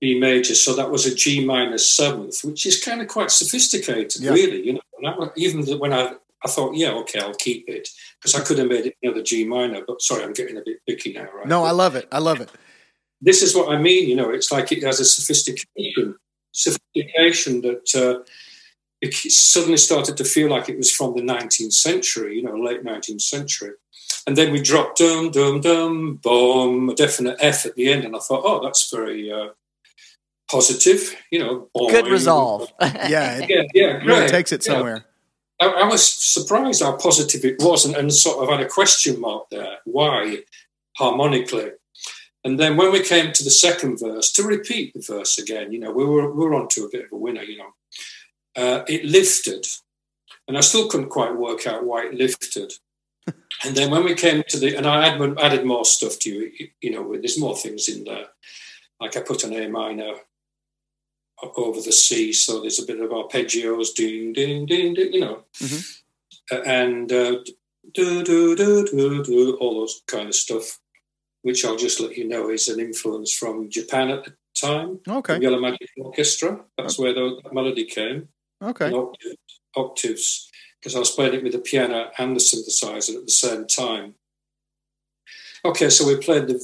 B 0.00 0.18
major, 0.18 0.54
so 0.54 0.74
that 0.74 0.90
was 0.90 1.06
a 1.06 1.14
G 1.14 1.44
minor 1.44 1.78
seventh, 1.78 2.42
which 2.44 2.66
is 2.66 2.82
kind 2.82 3.00
of 3.00 3.08
quite 3.08 3.30
sophisticated, 3.30 4.20
Yeah. 4.20 4.32
really. 4.32 4.66
You 4.66 4.72
know, 4.74 4.80
and 4.98 5.06
I, 5.08 5.28
even 5.36 5.64
when 5.78 5.92
I 5.92 6.14
I 6.44 6.48
thought, 6.48 6.74
yeah, 6.74 6.90
okay, 7.02 7.20
I'll 7.20 7.34
keep 7.34 7.68
it 7.68 7.88
because 8.20 8.34
I 8.34 8.42
could 8.42 8.58
have 8.58 8.68
made 8.68 8.86
it 8.86 8.96
another 9.02 9.22
G 9.22 9.44
minor. 9.44 9.82
But 9.86 10.02
sorry, 10.02 10.24
I'm 10.24 10.32
getting 10.32 10.56
a 10.56 10.62
bit 10.64 10.78
picky 10.88 11.12
now, 11.12 11.28
right? 11.32 11.46
No, 11.46 11.62
I 11.62 11.70
love 11.70 11.94
it. 11.94 12.08
I 12.10 12.18
love 12.18 12.40
it. 12.40 12.50
this 13.20 13.42
is 13.42 13.54
what 13.54 13.68
I 13.72 13.78
mean. 13.80 14.08
You 14.08 14.16
know, 14.16 14.30
it's 14.30 14.50
like 14.50 14.72
it 14.72 14.82
has 14.82 14.98
a 14.98 15.04
sophistication, 15.04 16.16
sophistication 16.50 17.60
that 17.62 17.94
uh, 17.94 18.24
it 19.02 19.12
suddenly 19.14 19.76
started 19.76 20.16
to 20.16 20.24
feel 20.24 20.48
like 20.48 20.68
it 20.68 20.76
was 20.78 20.90
from 20.90 21.14
the 21.14 21.22
19th 21.22 21.72
century. 21.74 22.36
You 22.36 22.44
know, 22.44 22.56
late 22.56 22.84
19th 22.84 23.20
century. 23.20 23.72
And 24.26 24.36
then 24.38 24.52
we 24.52 24.62
dropped 24.62 24.98
dum 24.98 25.30
dum 25.32 25.60
dum 25.60 26.16
boom, 26.22 26.88
a 26.90 26.94
definite 26.94 27.36
F 27.40 27.66
at 27.66 27.74
the 27.74 27.92
end, 27.92 28.04
and 28.04 28.14
I 28.14 28.20
thought, 28.20 28.42
oh, 28.44 28.62
that's 28.62 28.88
very 28.90 29.32
uh, 29.32 29.48
positive. 30.50 31.14
You 31.30 31.38
know, 31.40 31.68
Good 31.90 32.06
resolve. 32.06 32.72
Yeah, 32.80 33.38
it 33.38 33.50
Yeah, 33.50 33.62
yeah, 33.74 33.92
really 33.96 34.04
great. 34.04 34.30
takes 34.30 34.52
it 34.52 34.64
Yeah. 34.66 34.72
somewhere. 34.74 35.04
I, 35.60 35.66
I 35.66 35.84
was 35.88 36.04
surprised 36.08 36.82
how 36.82 36.92
positive 36.96 37.44
it 37.44 37.56
was 37.60 37.84
and, 37.84 37.94
and 37.96 38.12
sort 38.12 38.42
of 38.42 38.48
had 38.50 38.64
a 38.64 38.68
question 38.68 39.20
mark 39.20 39.48
there. 39.50 39.78
Why 39.84 40.38
harmonically? 40.96 41.72
And 42.44 42.58
then 42.58 42.76
when 42.76 42.90
we 42.92 43.00
came 43.02 43.32
to 43.32 43.44
the 43.44 43.50
second 43.50 43.98
verse, 44.00 44.32
to 44.32 44.42
repeat 44.42 44.92
the 44.94 45.00
verse 45.00 45.38
again, 45.38 45.70
you 45.72 45.78
know, 45.78 45.92
we 45.92 46.04
were, 46.04 46.32
we 46.32 46.44
were 46.44 46.54
on 46.54 46.66
to 46.70 46.84
a 46.84 46.88
bit 46.90 47.04
of 47.04 47.12
a 47.12 47.16
winner, 47.16 47.42
you 47.42 47.58
know. 47.58 47.70
Uh, 48.56 48.82
it 48.88 49.04
lifted. 49.04 49.66
And 50.48 50.56
I 50.56 50.60
still 50.60 50.88
couldn't 50.88 51.08
quite 51.08 51.36
work 51.36 51.66
out 51.66 51.84
why 51.84 52.06
it 52.06 52.14
lifted. 52.14 52.72
and 53.64 53.74
then 53.76 53.90
when 53.90 54.04
we 54.04 54.14
came 54.14 54.42
to 54.48 54.58
the, 54.58 54.76
and 54.76 54.86
I 54.86 55.08
added, 55.08 55.38
added 55.38 55.64
more 55.64 55.84
stuff 55.84 56.18
to 56.20 56.30
you, 56.30 56.68
you 56.80 56.90
know, 56.90 57.12
there's 57.12 57.38
more 57.38 57.56
things 57.56 57.88
in 57.88 58.04
there. 58.04 58.26
Like 59.00 59.16
I 59.16 59.20
put 59.20 59.44
an 59.44 59.54
A 59.54 59.68
minor 59.68 60.14
over 61.56 61.80
the 61.80 61.92
C, 61.92 62.32
so 62.32 62.60
there's 62.60 62.78
a 62.78 62.86
bit 62.86 63.00
of 63.00 63.10
arpeggios, 63.10 63.94
ding, 63.94 64.32
ding, 64.32 64.66
ding, 64.66 64.94
ding, 64.94 65.12
you 65.12 65.20
know, 65.20 65.44
Uh, 66.50 66.60
and 66.62 67.12
uh, 67.12 67.36
do, 67.94 68.22
do, 68.24 68.56
do, 68.56 68.84
do, 68.86 69.24
do, 69.24 69.56
all 69.56 69.80
those 69.80 70.02
kind 70.06 70.28
of 70.28 70.34
stuff, 70.34 70.80
which 71.42 71.64
I'll 71.64 71.76
just 71.76 72.00
let 72.00 72.16
you 72.16 72.28
know 72.28 72.50
is 72.50 72.68
an 72.68 72.80
influence 72.80 73.32
from 73.32 73.70
Japan 73.70 74.10
at 74.10 74.24
the 74.24 74.34
time. 74.54 75.00
Okay. 75.08 75.38
Yellow 75.40 75.60
Magic 75.60 75.90
Orchestra. 75.98 76.60
That's 76.76 76.98
where 76.98 77.14
the 77.14 77.40
that 77.42 77.54
melody 77.54 77.84
came. 77.84 78.28
Okay. 78.62 78.88
in 78.88 78.94
octaves, 78.94 79.60
octaves, 79.76 80.50
because 80.80 80.96
I 80.96 80.98
was 80.98 81.10
playing 81.10 81.34
it 81.34 81.42
with 81.42 81.52
the 81.52 81.58
piano 81.58 82.10
and 82.18 82.36
the 82.36 82.40
synthesizer 82.40 83.16
at 83.16 83.26
the 83.26 83.32
same 83.32 83.66
time. 83.66 84.14
Okay, 85.64 85.90
so 85.90 86.06
we 86.06 86.16
played 86.16 86.48
the 86.48 86.60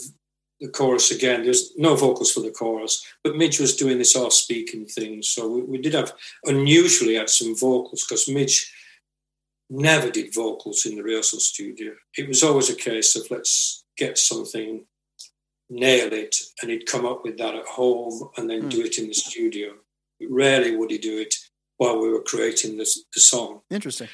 the 0.61 0.69
chorus 0.69 1.11
again. 1.11 1.45
There's 1.45 1.73
no 1.77 1.95
vocals 1.95 2.33
for 2.33 2.41
the 2.41 2.51
chorus, 2.51 3.05
but 3.23 3.37
Midge 3.37 3.61
was 3.61 3.77
doing 3.77 3.99
this 3.99 4.17
off 4.17 4.33
speaking 4.33 4.87
thing. 4.87 5.23
So 5.23 5.49
we, 5.49 5.63
we 5.63 5.79
did 5.79 5.95
have 5.95 6.13
unusually 6.45 7.15
had 7.15 7.31
some 7.31 7.57
vocals 7.57 8.05
because 8.05 8.29
Midge 8.29 8.73
never 9.71 10.11
did 10.11 10.35
vocals 10.35 10.85
in 10.87 10.97
the 10.97 11.03
rehearsal 11.03 11.41
studio. 11.41 11.93
It 12.17 12.27
was 12.27 12.43
always 12.43 12.71
a 12.71 12.75
case 12.75 13.15
of 13.17 13.31
let's 13.31 13.85
get 13.97 14.19
something, 14.19 14.85
nail 15.71 16.13
it, 16.13 16.35
and 16.61 16.71
he'd 16.71 16.87
come 16.87 17.07
up 17.07 17.23
with 17.25 17.39
that 17.39 17.55
at 17.55 17.67
home 17.67 18.31
and 18.37 18.49
then 18.49 18.63
hmm. 18.63 18.69
do 18.69 18.81
it 18.81 18.99
in 18.99 19.09
the 19.09 19.15
studio. 19.15 19.75
Rarely 20.29 20.75
would 20.75 20.91
he 20.91 20.99
do 20.99 21.19
it 21.19 21.35
while 21.79 21.99
we 22.01 22.11
were 22.11 22.21
creating 22.23 22.77
the, 22.77 22.87
the 23.15 23.21
song. 23.21 23.61
Interesting. 23.71 24.09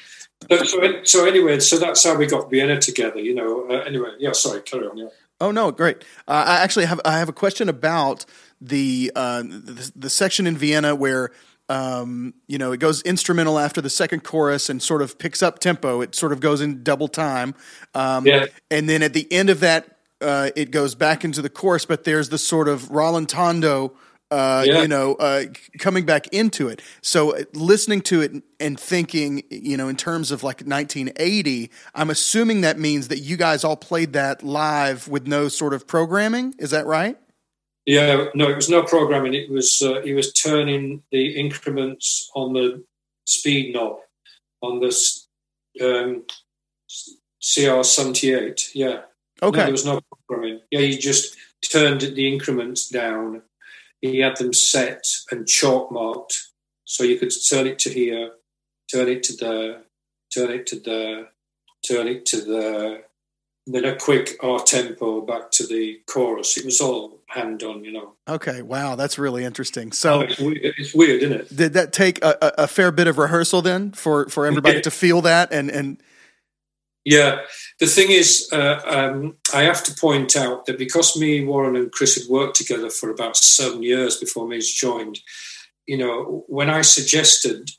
So, 0.49 0.63
so, 0.63 1.03
so 1.03 1.25
anyway, 1.25 1.59
so 1.59 1.77
that's 1.77 2.03
how 2.03 2.15
we 2.15 2.25
got 2.27 2.49
Vienna 2.49 2.79
together. 2.79 3.19
You 3.19 3.35
know. 3.35 3.67
Uh, 3.69 3.81
anyway, 3.81 4.09
yeah. 4.19 4.31
Sorry, 4.31 4.61
carry 4.61 4.87
on. 4.87 4.97
Yeah. 4.97 5.09
Oh 5.41 5.51
no, 5.51 5.71
great. 5.71 5.97
Uh, 6.27 6.43
I 6.47 6.63
actually 6.63 6.85
have 6.85 7.01
I 7.03 7.19
have 7.19 7.27
a 7.29 7.33
question 7.33 7.67
about 7.67 8.25
the 8.61 9.11
uh, 9.15 9.41
the, 9.43 9.91
the 9.95 10.09
section 10.09 10.47
in 10.47 10.55
Vienna 10.57 10.95
where 10.95 11.31
um, 11.67 12.33
you 12.47 12.57
know 12.57 12.71
it 12.71 12.79
goes 12.79 13.01
instrumental 13.01 13.57
after 13.59 13.81
the 13.81 13.89
second 13.89 14.23
chorus 14.23 14.69
and 14.69 14.81
sort 14.81 15.01
of 15.01 15.17
picks 15.17 15.41
up 15.43 15.59
tempo. 15.59 16.01
It 16.01 16.15
sort 16.15 16.31
of 16.31 16.39
goes 16.39 16.61
in 16.61 16.83
double 16.83 17.07
time, 17.07 17.55
um, 17.93 18.25
Yeah. 18.25 18.45
and 18.71 18.87
then 18.87 19.01
at 19.03 19.13
the 19.13 19.31
end 19.31 19.49
of 19.49 19.59
that, 19.61 19.97
uh, 20.21 20.51
it 20.55 20.71
goes 20.71 20.95
back 20.95 21.25
into 21.25 21.41
the 21.41 21.49
chorus. 21.49 21.85
But 21.85 22.03
there's 22.03 22.29
the 22.29 22.37
sort 22.37 22.67
of 22.67 22.83
rallentando. 22.89 23.93
Uh, 24.35 24.63
Yeah. 24.67 24.81
You 24.81 24.87
know, 24.87 25.15
uh, 25.15 25.45
coming 25.79 26.05
back 26.05 26.27
into 26.33 26.67
it. 26.67 26.81
So, 27.01 27.35
uh, 27.37 27.43
listening 27.53 28.01
to 28.11 28.21
it 28.21 28.31
and 28.59 28.77
thinking, 28.79 29.43
you 29.49 29.77
know, 29.77 29.87
in 29.87 29.95
terms 29.95 30.29
of 30.31 30.43
like 30.43 30.61
1980, 30.65 31.71
I'm 31.93 32.09
assuming 32.09 32.61
that 32.61 32.77
means 32.77 33.07
that 33.07 33.19
you 33.19 33.37
guys 33.37 33.63
all 33.63 33.77
played 33.77 34.11
that 34.13 34.43
live 34.43 35.07
with 35.07 35.25
no 35.27 35.47
sort 35.47 35.73
of 35.73 35.87
programming. 35.87 36.53
Is 36.59 36.71
that 36.71 36.85
right? 36.85 37.17
Yeah, 37.85 38.25
no, 38.33 38.49
it 38.49 38.55
was 38.55 38.67
no 38.69 38.81
programming. 38.83 39.33
It 39.35 39.49
was 39.49 39.81
uh, 39.81 40.01
he 40.01 40.13
was 40.13 40.33
turning 40.33 41.03
the 41.11 41.37
increments 41.39 42.29
on 42.35 42.53
the 42.53 42.83
speed 43.25 43.73
knob 43.73 43.99
on 44.61 44.79
this 44.81 45.27
um, 45.81 46.23
CR 47.39 47.83
seventy 47.83 48.33
eight. 48.33 48.71
Yeah, 48.73 49.01
no, 49.41 49.47
Okay. 49.49 49.59
there 49.63 49.71
was 49.71 49.85
no 49.85 50.01
programming. 50.27 50.61
Yeah, 50.71 50.79
he 50.81 50.97
just 50.97 51.35
turned 51.71 52.01
the 52.01 52.27
increments 52.33 52.89
down. 52.89 53.43
He 54.01 54.19
had 54.19 54.37
them 54.37 54.53
set 54.53 55.03
and 55.31 55.47
chalk 55.47 55.91
marked, 55.91 56.35
so 56.83 57.03
you 57.03 57.17
could 57.17 57.31
turn 57.49 57.67
it 57.67 57.79
to 57.79 57.89
here, 57.89 58.31
turn 58.91 59.07
it 59.09 59.23
to 59.23 59.35
there, 59.35 59.81
turn 60.33 60.51
it 60.51 60.67
to 60.67 60.79
there, 60.79 61.29
turn 61.87 62.07
it 62.07 62.25
to 62.27 62.41
there. 62.41 63.03
And 63.67 63.73
then 63.73 63.85
a 63.85 63.95
quick 63.95 64.37
a 64.43 64.59
tempo 64.63 65.21
back 65.21 65.49
to 65.51 65.65
the 65.65 65.99
chorus. 66.05 66.55
It 66.55 66.65
was 66.65 66.79
all 66.81 67.21
hand 67.25 67.63
on, 67.63 67.83
you 67.83 67.91
know. 67.93 68.13
Okay. 68.27 68.61
Wow, 68.61 68.95
that's 68.95 69.17
really 69.17 69.43
interesting. 69.43 69.91
So, 69.91 70.19
oh, 70.19 70.21
it's 70.21 70.37
weird, 70.39 70.59
it's 70.61 70.93
weird, 70.93 71.23
isn't 71.23 71.39
it? 71.41 71.55
did 71.55 71.73
that 71.73 71.91
take 71.91 72.23
a, 72.23 72.37
a, 72.41 72.51
a 72.63 72.67
fair 72.67 72.91
bit 72.91 73.07
of 73.07 73.17
rehearsal 73.17 73.63
then 73.63 73.91
for 73.91 74.29
for 74.29 74.45
everybody 74.45 74.75
Yeah. 74.75 74.81
to 74.81 74.91
feel 74.91 75.21
that 75.21 75.51
and 75.51 75.71
and 75.71 75.97
Yeah. 77.05 77.41
The 77.79 77.85
thing 77.85 78.09
is, 78.09 78.49
uh, 78.51 78.81
um, 78.85 79.37
I 79.53 79.61
have 79.61 79.83
to 79.83 79.93
point 79.93 80.35
out 80.35 80.65
that 80.65 80.79
because 80.79 81.15
me, 81.15 81.45
Warren, 81.45 81.75
and 81.75 81.91
Chris 81.91 82.15
had 82.15 82.27
worked 82.27 82.55
together 82.55 82.89
for 82.89 83.11
about 83.11 83.37
seven 83.37 83.83
years 83.83 84.17
before 84.17 84.47
Midge 84.47 84.75
joined, 84.75 85.19
you 85.85 85.97
know, 85.97 86.43
when 86.47 86.69
I 86.69 86.81
suggested, 86.81 87.69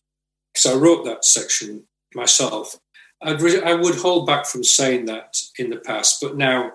because 0.55 0.73
I 0.73 0.79
wrote 0.79 1.05
that 1.05 1.25
section 1.25 1.85
myself, 2.15 2.77
I'd 3.21 3.41
re- 3.41 3.63
I 3.63 3.75
would 3.75 3.97
hold 3.97 4.27
back 4.27 4.47
from 4.47 4.63
saying 4.63 5.07
that 5.07 5.37
in 5.59 5.71
the 5.71 5.79
past, 5.79 6.19
but 6.21 6.37
now 6.37 6.73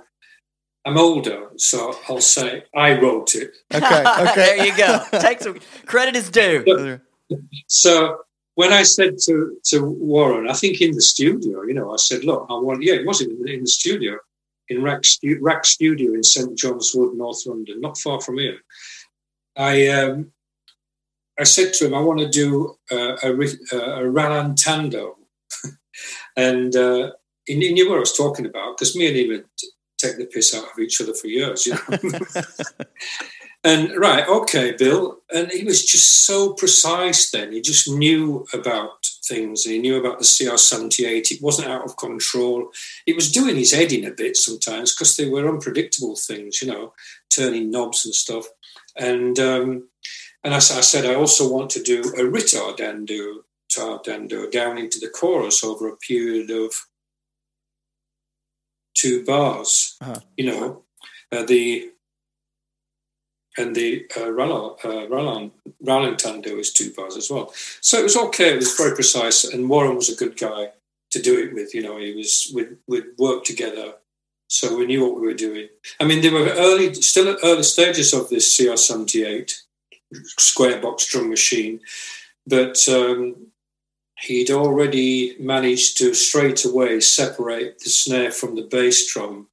I'm 0.86 0.97
older, 0.97 1.49
so 1.58 1.95
I'll 2.10 2.20
say 2.22 2.64
I 2.76 2.99
wrote 2.99 3.36
it. 3.36 3.56
okay 3.74 4.04
okay 4.04 4.34
there 4.36 4.66
you 4.66 4.76
go. 4.76 5.04
Take 5.20 5.41
some 5.41 5.60
credit 5.86 6.16
is 6.16 6.30
due. 6.30 6.99
So 7.68 8.18
when 8.56 8.74
I 8.74 8.84
said 8.84 9.18
to, 9.26 9.58
to 9.66 9.84
Warren, 9.84 10.49
I 10.49 10.54
think 10.54 10.82
in 10.82 10.91
the 10.91 11.02
studio, 11.02 11.64
you 11.64 11.74
know, 11.74 11.93
I 11.93 11.97
said, 11.97 12.24
look, 12.24 12.47
I 12.49 12.54
want, 12.54 12.84
yeah, 12.84 12.95
it 12.95 13.06
was 13.06 13.22
in, 13.22 13.32
in 13.47 13.62
the 13.62 13.68
studio, 13.68 14.18
in 14.70 14.82
RAK, 14.82 15.06
Stu- 15.06 15.39
RAK 15.41 15.66
Studio 15.66 16.14
in 16.14 16.24
St. 16.24 16.58
John's 16.58 16.91
Wood, 16.93 17.16
North 17.16 17.45
London, 17.45 17.82
not 17.82 17.97
far 17.97 18.20
from 18.22 18.38
here. 18.38 18.60
I 19.58 19.88
um, 19.89 20.32
I 21.39 21.43
said 21.43 21.74
to 21.74 21.88
him, 21.88 21.93
I 21.93 21.99
want 21.99 22.20
to 22.20 22.30
do 22.30 22.78
uh, 22.91 23.18
a, 23.24 23.32
a 23.32 24.04
rallentando. 24.06 25.16
and 26.38 26.76
uh, 26.76 27.12
he, 27.45 27.60
he 27.60 27.74
knew 27.74 27.89
what 27.89 27.97
I 27.97 28.02
was 28.02 28.16
talking 28.16 28.45
about 28.45 28.78
because 28.78 28.95
me 28.95 29.08
and 29.08 29.18
him 29.18 29.32
had 29.32 29.45
taken 29.97 30.20
the 30.20 30.26
piss 30.28 30.56
out 30.56 30.72
of 30.72 30.80
each 30.80 31.02
other 31.02 31.14
for 31.14 31.28
years, 31.28 31.66
you 31.66 31.74
know. 31.74 31.80
And 33.64 33.95
right, 33.95 34.28
okay, 34.28 34.74
Bill. 34.78 35.20
And 35.34 35.51
he 35.51 35.64
was 35.64 35.86
just 35.86 36.26
so 36.26 36.53
precise 36.53 37.30
then. 37.30 37.51
He 37.51 37.62
just 37.62 37.88
knew 37.88 38.47
about 38.53 39.05
things. 39.24 39.64
He 39.64 39.78
knew 39.78 39.99
about 39.99 40.18
the 40.18 40.26
CR78. 40.26 41.32
It 41.32 41.41
wasn't 41.41 41.70
out 41.70 41.86
of 41.86 41.95
control. 41.97 42.72
It 43.05 43.16
was 43.16 43.32
doing 43.32 43.55
his 43.55 43.72
head 43.72 43.91
in 43.91 44.03
a 44.05 44.12
bit 44.12 44.36
sometimes 44.36 44.95
because 44.95 45.16
they 45.16 45.30
were 45.30 45.47
unpredictable 45.47 46.16
things, 46.16 46.62
you 46.62 46.70
know, 46.70 46.93
turning 47.30 47.70
knobs 47.70 48.03
and 48.03 48.16
stuff. 48.16 48.45
And 48.97 49.38
um, 49.39 49.89
and 50.43 50.55
I 50.55 50.59
said, 50.59 51.05
I 51.05 51.14
also 51.14 51.51
want 51.51 51.70
to 51.72 51.84
do 51.84 51.99
a 52.01 52.24
ritardando, 52.24 53.43
tardando 53.72 54.49
down 54.51 54.80
into 54.80 54.99
the 54.99 55.09
chorus 55.09 55.64
over 55.64 55.88
a 55.88 55.97
period 55.97 56.49
of 56.49 56.74
two 58.95 59.24
bars. 59.24 59.97
Uh-huh. 60.01 60.20
You 60.36 60.45
know, 60.45 60.84
uh, 61.32 61.43
the 61.43 61.91
and 63.58 63.76
the 63.76 64.06
uh, 64.16 64.28
Rallan, 64.28 64.78
uh, 64.86 65.08
Rallan, 65.08 65.52
Rallentando 65.84 66.60
is 66.60 66.72
two 66.72 66.93
bars 66.93 67.18
as 67.18 67.30
well. 67.30 67.54
So 67.82 67.99
it 67.99 68.04
was 68.04 68.16
okay. 68.16 68.54
It 68.54 68.58
was 68.58 68.76
very 68.76 68.95
precise, 68.95 69.43
and 69.43 69.70
Warren 69.70 69.95
was 69.95 70.10
a 70.10 70.16
good 70.16 70.38
guy 70.38 70.72
to 71.12 71.22
do 71.22 71.38
it 71.38 71.54
with. 71.54 71.74
You 71.74 71.84
know, 71.84 71.97
he 71.97 72.14
was 72.14 72.52
we'd, 72.54 72.78
we'd 72.88 73.18
work 73.18 73.43
together, 73.43 73.93
so 74.47 74.78
we 74.78 74.86
knew 74.86 75.04
what 75.04 75.20
we 75.20 75.28
were 75.28 75.34
doing. 75.34 75.68
I 75.99 76.06
mean, 76.06 76.22
there 76.22 76.32
were 76.32 76.49
early, 76.49 76.93
still 76.93 77.30
at 77.30 77.39
early 77.43 77.64
stages 77.64 78.14
of 78.14 78.30
this 78.30 78.58
CR78 78.58 79.54
square 80.38 80.82
box 80.82 81.08
drum 81.08 81.30
machine, 81.30 81.82
but 82.47 82.88
um, 82.88 83.47
he'd 84.22 84.52
already 84.52 85.36
managed 85.39 85.97
to 85.97 86.14
straight 86.14 86.64
away 86.64 86.99
separate 86.99 87.80
the 87.80 87.89
snare 87.89 88.32
from 88.32 88.56
the 88.56 88.64
bass 88.64 89.12
drum 89.12 89.47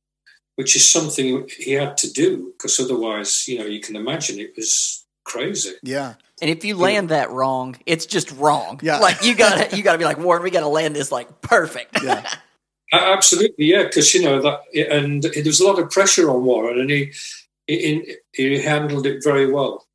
which 0.58 0.74
is 0.74 0.84
something 0.90 1.48
he 1.56 1.74
had 1.74 1.96
to 1.96 2.12
do 2.12 2.52
because 2.56 2.80
otherwise, 2.80 3.46
you 3.46 3.60
know, 3.60 3.64
you 3.64 3.80
can 3.80 3.94
imagine 3.94 4.40
it 4.40 4.54
was 4.56 5.06
crazy. 5.22 5.74
Yeah. 5.84 6.14
And 6.42 6.50
if 6.50 6.64
you 6.64 6.76
land 6.76 7.10
that 7.10 7.30
wrong, 7.30 7.76
it's 7.86 8.06
just 8.06 8.32
wrong. 8.32 8.80
Yeah. 8.82 8.98
Like 9.08 9.22
you 9.22 9.36
gotta 9.36 9.76
you 9.76 9.84
gotta 9.84 9.98
be 9.98 10.04
like 10.04 10.18
Warren. 10.18 10.42
We 10.42 10.50
gotta 10.50 10.66
land 10.66 10.96
this 10.96 11.12
like 11.12 11.40
perfect. 11.42 12.02
Yeah. 12.02 12.28
Absolutely, 12.92 13.66
yeah, 13.66 13.84
because 13.84 14.12
you 14.14 14.22
know 14.22 14.40
that, 14.40 14.60
and 14.90 15.22
there 15.22 15.44
was 15.44 15.60
a 15.60 15.66
lot 15.66 15.78
of 15.78 15.90
pressure 15.90 16.28
on 16.28 16.42
Warren, 16.42 16.80
and 16.80 16.90
he 16.90 17.12
he, 17.68 18.16
he 18.32 18.58
handled 18.58 19.06
it 19.06 19.22
very 19.22 19.52
well. 19.52 19.86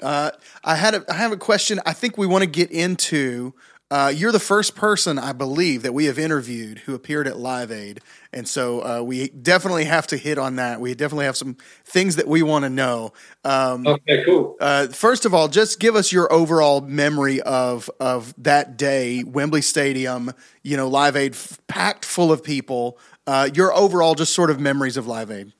Uh, 0.00 0.30
I 0.64 0.76
had 0.76 0.94
a, 0.94 1.04
I 1.10 1.14
have 1.14 1.32
a 1.32 1.36
question. 1.36 1.78
I 1.84 1.92
think 1.92 2.16
we 2.16 2.26
want 2.26 2.42
to 2.42 2.48
get 2.48 2.70
into. 2.70 3.52
Uh, 3.90 4.12
you're 4.14 4.30
the 4.30 4.38
first 4.38 4.76
person, 4.76 5.18
I 5.18 5.32
believe, 5.32 5.82
that 5.82 5.92
we 5.92 6.04
have 6.04 6.16
interviewed 6.16 6.78
who 6.80 6.94
appeared 6.94 7.26
at 7.26 7.40
Live 7.40 7.72
Aid, 7.72 8.00
and 8.32 8.46
so 8.46 8.80
uh, 8.84 9.02
we 9.02 9.28
definitely 9.28 9.84
have 9.84 10.06
to 10.08 10.16
hit 10.16 10.38
on 10.38 10.56
that. 10.56 10.80
We 10.80 10.94
definitely 10.94 11.24
have 11.26 11.36
some 11.36 11.56
things 11.84 12.16
that 12.16 12.28
we 12.28 12.42
want 12.42 12.64
to 12.64 12.70
know. 12.70 13.12
Um, 13.44 13.86
Okay, 13.86 14.22
cool. 14.24 14.56
uh, 14.60 14.86
first 14.88 15.24
of 15.24 15.34
all, 15.34 15.48
just 15.48 15.80
give 15.80 15.96
us 15.96 16.12
your 16.12 16.32
overall 16.32 16.80
memory 16.80 17.40
of 17.42 17.90
of 17.98 18.32
that 18.38 18.76
day, 18.76 19.24
Wembley 19.24 19.62
Stadium. 19.62 20.32
You 20.62 20.76
know, 20.76 20.88
Live 20.88 21.16
Aid 21.16 21.32
f- 21.32 21.58
packed 21.66 22.04
full 22.04 22.30
of 22.30 22.44
people. 22.44 22.98
Uh, 23.26 23.48
your 23.52 23.74
overall, 23.74 24.14
just 24.14 24.32
sort 24.34 24.50
of 24.50 24.60
memories 24.60 24.96
of 24.96 25.06
Live 25.06 25.30
Aid. 25.30 25.52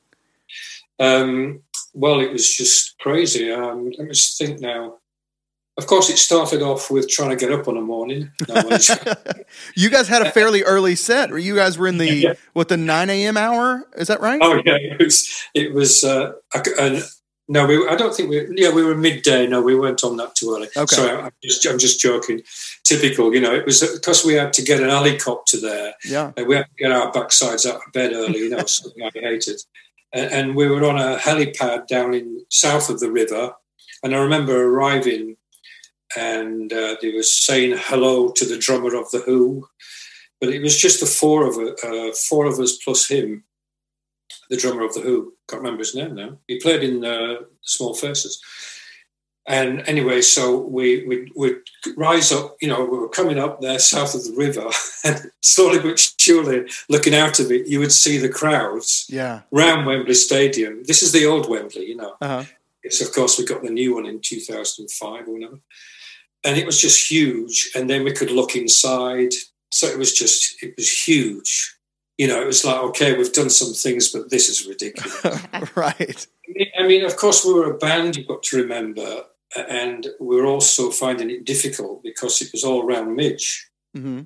Um, 0.98 1.62
well, 1.92 2.20
it 2.20 2.30
was 2.30 2.48
just 2.54 2.98
crazy. 3.00 3.50
Um, 3.50 3.86
let 3.86 3.98
me 3.98 4.08
just 4.08 4.38
think 4.38 4.60
now. 4.60 4.98
Of 5.80 5.86
course, 5.86 6.10
it 6.10 6.18
started 6.18 6.60
off 6.62 6.90
with 6.90 7.08
trying 7.08 7.30
to 7.30 7.36
get 7.36 7.50
up 7.50 7.66
on 7.68 7.76
a 7.76 7.80
morning. 7.80 8.30
No, 8.48 8.54
You 9.74 9.88
guys 9.88 10.08
had 10.08 10.22
a 10.22 10.30
fairly 10.30 10.62
early 10.62 10.94
set. 10.94 11.32
Or 11.32 11.38
you 11.38 11.54
guys 11.54 11.78
were 11.78 11.88
in 11.88 11.96
the 11.98 12.12
Yeah. 12.14 12.34
what 12.52 12.68
the 12.68 12.76
nine 12.76 13.08
a.m. 13.10 13.36
hour? 13.36 13.88
Is 13.96 14.08
that 14.08 14.20
right? 14.20 14.38
oh 14.42 14.60
yeah, 14.64 14.76
it 14.76 14.98
was. 14.98 15.28
It 15.54 15.72
was. 15.72 16.04
Uh, 16.04 16.32
I 16.54 16.62
c- 16.62 16.72
and 16.78 17.02
no, 17.48 17.66
we. 17.66 17.88
I 17.88 17.96
don't 17.96 18.14
think 18.14 18.28
we. 18.30 18.46
Yeah, 18.54 18.72
we 18.72 18.84
were 18.84 18.94
midday. 18.94 19.46
No, 19.46 19.60
we 19.62 19.74
weren't 19.74 20.04
on 20.04 20.16
that 20.18 20.36
too 20.36 20.54
early. 20.54 20.68
Okay. 20.76 20.96
Sorry, 20.96 21.16
I'm 21.18 21.32
just. 21.42 21.66
I'm 21.66 21.78
just 21.78 21.98
joking. 22.00 22.42
Typical, 22.84 23.34
you 23.34 23.40
know. 23.40 23.54
It 23.54 23.66
was 23.66 23.80
because 23.80 24.24
we 24.24 24.34
had 24.34 24.52
to 24.54 24.62
get 24.62 24.80
an 24.82 24.88
helicopter 24.90 25.58
there. 25.60 25.94
Yeah. 26.04 26.32
And 26.36 26.46
we 26.46 26.56
had 26.56 26.66
to 26.66 26.74
get 26.78 26.92
our 26.92 27.10
backsides 27.12 27.68
out 27.68 27.80
of 27.86 27.92
bed 27.92 28.12
early, 28.12 28.38
you 28.40 28.50
know, 28.50 28.64
something 28.66 29.02
I 29.02 29.10
hated. 29.14 29.60
And, 30.12 30.30
and 30.32 30.56
we 30.56 30.68
were 30.68 30.84
on 30.84 30.98
a 30.98 31.16
helipad 31.18 31.86
down 31.88 32.14
in 32.14 32.44
south 32.50 32.90
of 32.90 33.00
the 33.00 33.10
river. 33.10 33.52
And 34.02 34.14
I 34.14 34.18
remember 34.18 34.64
arriving 34.64 35.36
and 36.16 36.72
uh, 36.72 36.96
they 37.00 37.12
were 37.12 37.22
saying 37.22 37.74
hello 37.76 38.30
to 38.32 38.44
the 38.44 38.58
drummer 38.58 38.94
of 38.96 39.10
the 39.10 39.20
Who. 39.20 39.66
But 40.40 40.50
it 40.50 40.62
was 40.62 40.78
just 40.80 41.00
the 41.00 41.06
four 41.06 41.46
of 41.46 41.56
us, 41.58 41.84
uh, 41.84 42.12
four 42.28 42.46
of 42.46 42.58
us 42.58 42.76
plus 42.78 43.08
him, 43.08 43.44
the 44.48 44.56
drummer 44.56 44.84
of 44.84 44.94
the 44.94 45.00
Who. 45.00 45.34
Can't 45.48 45.62
remember 45.62 45.80
his 45.80 45.94
name 45.94 46.14
now. 46.14 46.38
He 46.48 46.58
played 46.58 46.82
in 46.82 47.04
uh, 47.04 47.36
Small 47.62 47.94
Faces. 47.94 48.40
And 49.46 49.80
anyway, 49.88 50.20
so 50.20 50.58
we 50.58 51.04
we 51.06 51.30
would 51.34 51.62
rise 51.96 52.30
up. 52.30 52.56
You 52.60 52.68
know, 52.68 52.84
we 52.84 52.98
were 52.98 53.08
coming 53.08 53.38
up 53.38 53.60
there 53.60 53.78
south 53.78 54.14
of 54.14 54.22
the 54.24 54.34
river, 54.36 54.68
and 55.04 55.30
slowly 55.40 55.80
but 55.80 55.98
surely, 56.20 56.70
looking 56.88 57.14
out 57.14 57.40
of 57.40 57.50
it, 57.50 57.66
you 57.66 57.80
would 57.80 57.90
see 57.90 58.18
the 58.18 58.28
crowds 58.28 59.06
Yeah. 59.08 59.40
round 59.50 59.86
Wembley 59.86 60.14
Stadium. 60.14 60.84
This 60.84 61.02
is 61.02 61.12
the 61.12 61.26
old 61.26 61.48
Wembley, 61.48 61.86
you 61.86 61.96
know. 61.96 62.14
Uh-huh. 62.20 62.44
It's 62.84 63.00
of 63.00 63.12
course 63.12 63.38
we 63.38 63.44
got 63.44 63.62
the 63.62 63.70
new 63.70 63.94
one 63.94 64.06
in 64.06 64.20
2005 64.20 65.26
or 65.28 65.32
whatever, 65.32 65.58
and 66.44 66.56
it 66.56 66.66
was 66.66 66.80
just 66.80 67.10
huge. 67.10 67.70
And 67.74 67.88
then 67.88 68.04
we 68.04 68.12
could 68.12 68.30
look 68.30 68.56
inside, 68.56 69.32
so 69.70 69.86
it 69.86 69.98
was 69.98 70.12
just 70.12 70.62
it 70.62 70.74
was 70.76 70.90
huge. 70.90 71.76
You 72.18 72.28
know, 72.28 72.40
it 72.40 72.46
was 72.46 72.64
like 72.64 72.80
okay, 72.90 73.16
we've 73.16 73.32
done 73.32 73.50
some 73.50 73.72
things, 73.72 74.10
but 74.12 74.30
this 74.30 74.48
is 74.48 74.66
ridiculous. 74.66 75.46
right. 75.76 76.26
I 76.78 76.86
mean, 76.86 77.04
of 77.04 77.16
course, 77.16 77.44
we 77.44 77.54
were 77.54 77.70
a 77.72 77.78
band, 77.78 78.16
you've 78.16 78.28
got 78.28 78.42
to 78.44 78.56
remember, 78.56 79.24
and 79.56 80.08
we 80.20 80.36
were 80.36 80.46
also 80.46 80.90
finding 80.90 81.30
it 81.30 81.44
difficult 81.44 82.02
because 82.02 82.42
it 82.42 82.50
was 82.52 82.64
all 82.64 82.84
around 82.84 83.14
Midge. 83.16 83.68
hmm 83.94 84.22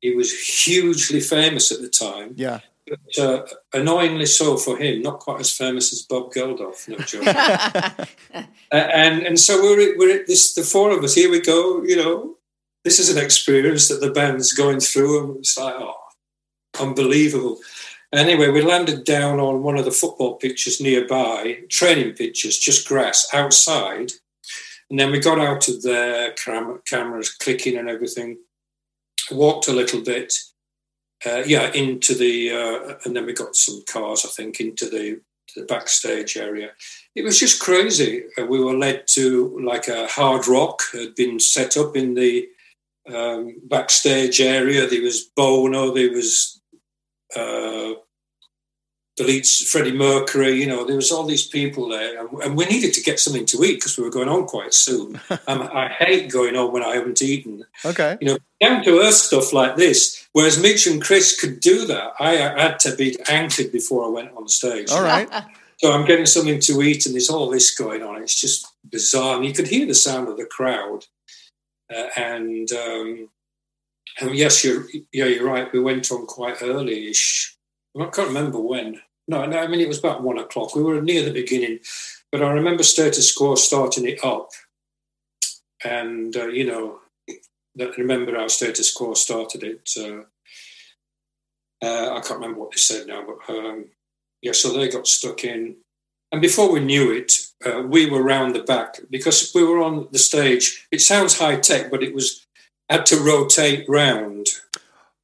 He 0.00 0.14
was 0.14 0.32
hugely 0.64 1.20
famous 1.20 1.70
at 1.70 1.80
the 1.80 1.88
time, 1.88 2.34
Yeah. 2.36 2.60
But 2.88 3.22
uh, 3.22 3.46
annoyingly 3.72 4.26
so 4.26 4.56
for 4.56 4.76
him, 4.76 5.02
not 5.02 5.20
quite 5.20 5.40
as 5.40 5.52
famous 5.52 5.92
as 5.92 6.02
Bob 6.02 6.32
Geldof, 6.32 6.88
no 6.88 6.98
joke. 6.98 8.08
Uh, 8.70 8.86
and 8.92 9.22
and 9.22 9.40
so 9.40 9.62
we're 9.62 9.96
we're 9.96 10.20
at 10.20 10.26
this, 10.26 10.52
the 10.52 10.62
four 10.62 10.90
of 10.90 11.02
us. 11.02 11.14
Here 11.14 11.30
we 11.30 11.40
go. 11.40 11.82
You 11.82 11.96
know, 11.96 12.36
this 12.84 12.98
is 12.98 13.08
an 13.08 13.16
experience 13.16 13.88
that 13.88 14.02
the 14.02 14.10
band's 14.10 14.52
going 14.52 14.80
through, 14.80 15.24
and 15.24 15.36
it's 15.38 15.56
like, 15.56 15.74
oh, 15.78 15.94
unbelievable. 16.78 17.60
Anyway, 18.12 18.48
we 18.48 18.62
landed 18.62 19.04
down 19.04 19.38
on 19.38 19.62
one 19.62 19.78
of 19.78 19.84
the 19.84 19.90
football 19.90 20.36
pitches 20.36 20.80
nearby, 20.80 21.60
training 21.68 22.14
pitches, 22.14 22.58
just 22.58 22.88
grass 22.88 23.28
outside. 23.34 24.12
And 24.90 24.98
then 24.98 25.10
we 25.10 25.18
got 25.18 25.38
out 25.38 25.68
of 25.68 25.82
there, 25.82 26.32
cam- 26.32 26.80
cameras 26.86 27.30
clicking 27.30 27.76
and 27.76 27.88
everything. 27.88 28.38
Walked 29.30 29.68
a 29.68 29.72
little 29.72 30.00
bit, 30.00 30.32
uh, 31.26 31.42
yeah, 31.46 31.72
into 31.72 32.14
the, 32.14 32.50
uh, 32.50 32.94
and 33.04 33.16
then 33.16 33.26
we 33.26 33.32
got 33.32 33.56
some 33.56 33.82
cars, 33.90 34.24
I 34.24 34.28
think, 34.28 34.60
into 34.60 34.88
the, 34.88 35.20
the 35.56 35.64
backstage 35.64 36.36
area. 36.36 36.70
It 37.14 37.22
was 37.22 37.38
just 37.38 37.60
crazy. 37.60 38.24
Uh, 38.38 38.46
we 38.46 38.60
were 38.60 38.76
led 38.76 39.06
to 39.08 39.58
like 39.60 39.88
a 39.88 40.06
hard 40.06 40.46
rock 40.46 40.82
had 40.92 41.14
been 41.14 41.40
set 41.40 41.76
up 41.76 41.96
in 41.96 42.14
the 42.14 42.48
um, 43.12 43.56
backstage 43.64 44.40
area. 44.40 44.86
There 44.86 45.02
was 45.02 45.22
Bono, 45.34 45.92
there 45.92 46.12
was 46.12 46.60
uh, 47.34 47.94
the 49.18 49.24
leads, 49.24 49.68
Freddie 49.70 49.92
Mercury, 49.92 50.52
you 50.52 50.66
know, 50.66 50.84
there 50.84 50.96
was 50.96 51.12
all 51.12 51.24
these 51.24 51.46
people 51.46 51.88
there, 51.88 52.18
and, 52.18 52.42
and 52.42 52.56
we 52.56 52.64
needed 52.64 52.94
to 52.94 53.02
get 53.02 53.20
something 53.20 53.44
to 53.46 53.64
eat 53.64 53.74
because 53.74 53.98
we 53.98 54.04
were 54.04 54.10
going 54.10 54.28
on 54.28 54.46
quite 54.46 54.72
soon. 54.72 55.20
um, 55.46 55.68
I 55.72 55.88
hate 55.88 56.30
going 56.30 56.56
on 56.56 56.72
when 56.72 56.82
I 56.82 56.94
haven't 56.94 57.20
eaten. 57.20 57.64
Okay. 57.84 58.16
You 58.20 58.28
know, 58.28 58.38
down 58.60 58.82
to 58.84 59.00
earth 59.00 59.14
stuff 59.14 59.52
like 59.52 59.76
this. 59.76 60.26
Whereas 60.32 60.60
Midge 60.60 60.86
and 60.86 61.02
Chris 61.02 61.38
could 61.38 61.60
do 61.60 61.86
that, 61.86 62.12
I 62.20 62.32
had 62.32 62.78
to 62.80 62.96
be 62.96 63.16
anchored 63.28 63.72
before 63.72 64.04
I 64.04 64.08
went 64.08 64.32
on 64.36 64.48
stage. 64.48 64.90
All 64.90 65.02
right. 65.02 65.28
So 65.78 65.92
I'm 65.92 66.06
getting 66.06 66.26
something 66.26 66.58
to 66.60 66.82
eat, 66.82 67.06
and 67.06 67.14
there's 67.14 67.30
all 67.30 67.50
this 67.50 67.74
going 67.74 68.02
on. 68.02 68.22
It's 68.22 68.40
just 68.40 68.66
bizarre, 68.88 69.36
and 69.36 69.44
you 69.44 69.52
could 69.52 69.68
hear 69.68 69.86
the 69.86 69.94
sound 69.94 70.28
of 70.28 70.36
the 70.36 70.44
crowd. 70.44 71.04
Uh, 71.94 72.08
and 72.16 72.70
um, 72.72 73.28
and 74.20 74.34
yes, 74.34 74.64
you're 74.64 74.86
yeah, 75.12 75.26
you're 75.26 75.46
right. 75.46 75.72
We 75.72 75.80
went 75.80 76.10
on 76.10 76.26
quite 76.26 76.62
early-ish. 76.62 77.56
I 77.98 78.06
can't 78.06 78.28
remember 78.28 78.60
when. 78.60 79.00
No, 79.28 79.44
no, 79.44 79.58
I 79.58 79.66
mean 79.66 79.80
it 79.80 79.88
was 79.88 79.98
about 79.98 80.22
one 80.22 80.38
o'clock. 80.38 80.74
We 80.74 80.82
were 80.82 81.02
near 81.02 81.22
the 81.22 81.32
beginning, 81.32 81.80
but 82.32 82.42
I 82.42 82.50
remember 82.50 82.82
Status 82.82 83.32
Quo 83.34 83.54
starting 83.54 84.08
it 84.08 84.24
up, 84.24 84.50
and 85.84 86.34
uh, 86.34 86.46
you 86.46 86.66
know, 86.66 87.00
I 87.78 87.92
remember 87.98 88.34
how 88.34 88.48
Status 88.48 88.92
Quo 88.92 89.14
started 89.14 89.62
it. 89.62 89.90
Uh, 89.96 90.22
uh, 91.84 92.16
I 92.16 92.20
can't 92.20 92.40
remember 92.40 92.60
what 92.60 92.72
they 92.72 92.78
said 92.78 93.06
now, 93.06 93.24
but 93.24 93.54
um, 93.54 93.84
yeah, 94.40 94.52
so 94.52 94.72
they 94.72 94.88
got 94.88 95.06
stuck 95.06 95.44
in. 95.44 95.76
And 96.32 96.42
before 96.42 96.70
we 96.70 96.80
knew 96.80 97.12
it, 97.12 97.32
uh, 97.64 97.82
we 97.82 98.08
were 98.08 98.22
round 98.22 98.54
the 98.54 98.62
back 98.62 99.00
because 99.10 99.52
we 99.54 99.62
were 99.62 99.82
on 99.82 100.08
the 100.10 100.18
stage. 100.18 100.86
It 100.90 101.00
sounds 101.00 101.38
high 101.38 101.56
tech, 101.56 101.90
but 101.90 102.02
it 102.02 102.14
was 102.14 102.46
had 102.88 103.06
to 103.06 103.16
rotate 103.16 103.88
round. 103.88 104.46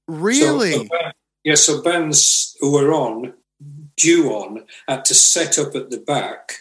Really? 0.07 0.73
So, 0.73 0.85
so 0.85 1.11
yeah, 1.45 1.55
so 1.55 1.83
bands 1.83 2.57
who 2.61 2.73
were 2.73 2.93
on, 2.93 3.35
due 3.97 4.31
on, 4.31 4.65
had 4.89 5.05
to 5.07 5.15
set 5.15 5.59
up 5.59 5.75
at 5.75 5.91
the 5.91 5.99
back. 5.99 6.53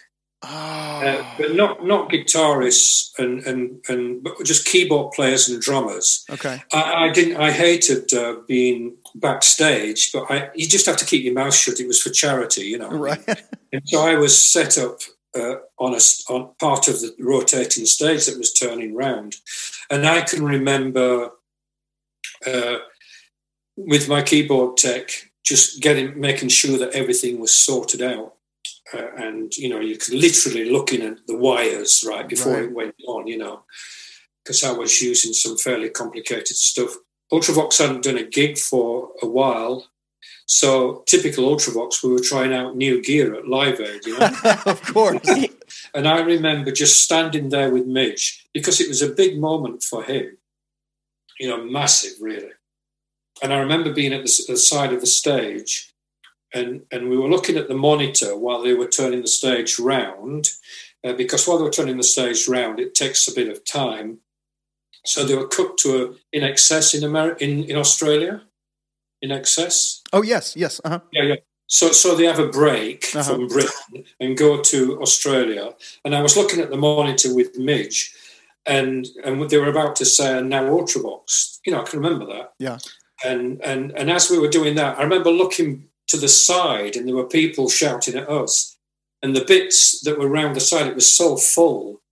Oh. 0.46 0.46
Uh, 0.46 1.24
but 1.38 1.54
not 1.54 1.84
not 1.86 2.10
guitarists 2.10 3.18
and, 3.18 3.40
and, 3.46 3.82
and 3.88 4.22
but 4.22 4.34
just 4.44 4.66
keyboard 4.66 5.12
players 5.12 5.48
and 5.48 5.60
drummers. 5.60 6.24
okay. 6.30 6.62
I, 6.72 7.06
I 7.06 7.12
didn't. 7.12 7.38
I 7.38 7.50
hated 7.50 8.12
uh, 8.12 8.36
being 8.46 8.96
backstage, 9.14 10.12
but 10.12 10.30
I, 10.30 10.50
you 10.54 10.66
just 10.68 10.86
have 10.86 10.98
to 10.98 11.06
keep 11.06 11.24
your 11.24 11.34
mouth 11.34 11.54
shut. 11.54 11.80
It 11.80 11.86
was 11.86 12.02
for 12.02 12.10
charity, 12.10 12.62
you 12.62 12.78
know. 12.78 12.90
Right. 12.90 13.20
And 13.72 13.82
so 13.88 14.06
I 14.06 14.14
was 14.14 14.40
set 14.40 14.78
up 14.78 15.00
uh, 15.36 15.56
on 15.80 15.94
a 15.94 16.00
on 16.32 16.50
part 16.60 16.86
of 16.86 17.00
the 17.00 17.12
rotating 17.18 17.86
stage 17.86 18.26
that 18.26 18.38
was 18.38 18.52
turning 18.52 18.94
round, 18.94 19.34
and 19.90 20.06
I 20.06 20.20
can 20.20 20.44
remember 20.44 21.30
uh, 22.46 22.76
with 23.76 24.08
my 24.08 24.22
keyboard 24.22 24.76
tech 24.76 25.10
just 25.44 25.80
getting 25.82 26.18
making 26.18 26.48
sure 26.48 26.78
that 26.78 26.92
everything 26.92 27.40
was 27.40 27.54
sorted 27.54 28.02
out. 28.02 28.34
Uh, 28.92 29.10
and 29.16 29.54
you 29.56 29.68
know, 29.68 29.80
you 29.80 29.96
could 29.96 30.14
literally 30.14 30.70
looking 30.70 31.02
at 31.02 31.26
the 31.26 31.36
wires 31.36 32.04
right 32.06 32.28
before 32.28 32.54
Right. 32.54 32.64
it 32.64 32.72
went 32.72 32.94
on. 33.06 33.26
You 33.26 33.38
know, 33.38 33.64
because 34.42 34.64
I 34.64 34.72
was 34.72 35.00
using 35.00 35.32
some 35.32 35.56
fairly 35.56 35.90
complicated 35.90 36.56
stuff. 36.56 36.94
Ultravox 37.32 37.78
hadn't 37.78 38.04
done 38.04 38.18
a 38.18 38.22
gig 38.22 38.58
for 38.58 39.10
a 39.22 39.26
while, 39.26 39.86
so 40.46 41.02
typical 41.06 41.44
Ultravox, 41.44 42.02
we 42.02 42.10
were 42.12 42.20
trying 42.20 42.52
out 42.52 42.76
new 42.76 43.02
gear 43.02 43.34
at 43.34 43.48
Live 43.48 43.80
Aid, 43.80 44.04
you 44.06 44.18
know. 44.18 44.30
of 44.66 44.82
course. 44.82 45.26
and 45.94 46.06
I 46.06 46.20
remember 46.20 46.70
just 46.70 47.02
standing 47.02 47.48
there 47.48 47.70
with 47.70 47.86
Midge 47.86 48.46
because 48.52 48.80
it 48.80 48.88
was 48.88 49.00
a 49.00 49.08
big 49.08 49.38
moment 49.38 49.82
for 49.82 50.04
him, 50.04 50.36
you 51.40 51.48
know, 51.48 51.64
massive, 51.64 52.12
really. 52.20 52.50
And 53.44 53.52
I 53.52 53.58
remember 53.58 53.92
being 53.92 54.14
at 54.14 54.22
the, 54.24 54.44
the 54.48 54.56
side 54.56 54.94
of 54.94 55.02
the 55.02 55.06
stage, 55.06 55.92
and 56.54 56.86
and 56.90 57.10
we 57.10 57.18
were 57.18 57.28
looking 57.28 57.58
at 57.58 57.68
the 57.68 57.74
monitor 57.74 58.34
while 58.38 58.62
they 58.62 58.72
were 58.72 58.88
turning 58.88 59.20
the 59.20 59.28
stage 59.28 59.78
round, 59.78 60.48
uh, 61.04 61.12
because 61.12 61.46
while 61.46 61.58
they 61.58 61.64
were 61.64 61.70
turning 61.78 61.98
the 61.98 62.02
stage 62.16 62.48
round, 62.48 62.80
it 62.80 62.94
takes 62.94 63.28
a 63.28 63.34
bit 63.34 63.48
of 63.48 63.62
time. 63.62 64.20
So 65.04 65.24
they 65.26 65.36
were 65.36 65.46
cooked 65.46 65.78
to 65.80 66.16
a, 66.32 66.38
INXS 66.38 66.94
in 66.96 67.04
America, 67.04 67.44
in, 67.44 67.64
in 67.64 67.76
Australia, 67.76 68.44
INXS. 69.22 70.00
Oh 70.14 70.22
yes, 70.22 70.56
yes. 70.56 70.80
Uh-huh. 70.82 71.00
Yeah, 71.12 71.24
yeah. 71.24 71.36
So, 71.66 71.92
so 71.92 72.14
they 72.14 72.24
have 72.24 72.38
a 72.38 72.48
break 72.48 73.14
Uh-huh. 73.14 73.34
from 73.34 73.48
Britain 73.48 74.04
and 74.20 74.38
go 74.38 74.62
to 74.62 75.00
Australia. 75.02 75.74
And 76.02 76.14
I 76.14 76.22
was 76.22 76.34
looking 76.36 76.60
at 76.60 76.70
the 76.70 76.78
monitor 76.78 77.34
with 77.34 77.58
Midge, 77.58 78.14
and 78.64 79.06
and 79.22 79.50
they 79.50 79.58
were 79.58 79.68
about 79.76 79.96
to 79.96 80.06
say 80.06 80.40
now 80.42 80.64
Ultravox. 80.64 81.58
You 81.66 81.72
know, 81.72 81.82
I 81.82 81.84
can 81.84 82.00
remember 82.00 82.26
that. 82.34 82.54
Yeah. 82.58 82.78
And 83.24 83.60
and 83.62 83.92
and 83.92 84.10
as 84.10 84.30
we 84.30 84.38
were 84.38 84.48
doing 84.48 84.74
that, 84.76 84.98
I 84.98 85.02
remember 85.02 85.30
looking 85.30 85.88
to 86.08 86.16
the 86.16 86.28
side, 86.28 86.96
and 86.96 87.06
there 87.06 87.14
were 87.14 87.26
people 87.26 87.68
shouting 87.68 88.16
at 88.16 88.28
us. 88.28 88.76
And 89.22 89.34
the 89.34 89.44
bits 89.44 90.00
that 90.02 90.18
were 90.18 90.28
round 90.28 90.54
the 90.54 90.60
side, 90.60 90.86
it 90.86 90.94
was 90.94 91.10
so 91.10 91.36
full, 91.36 92.02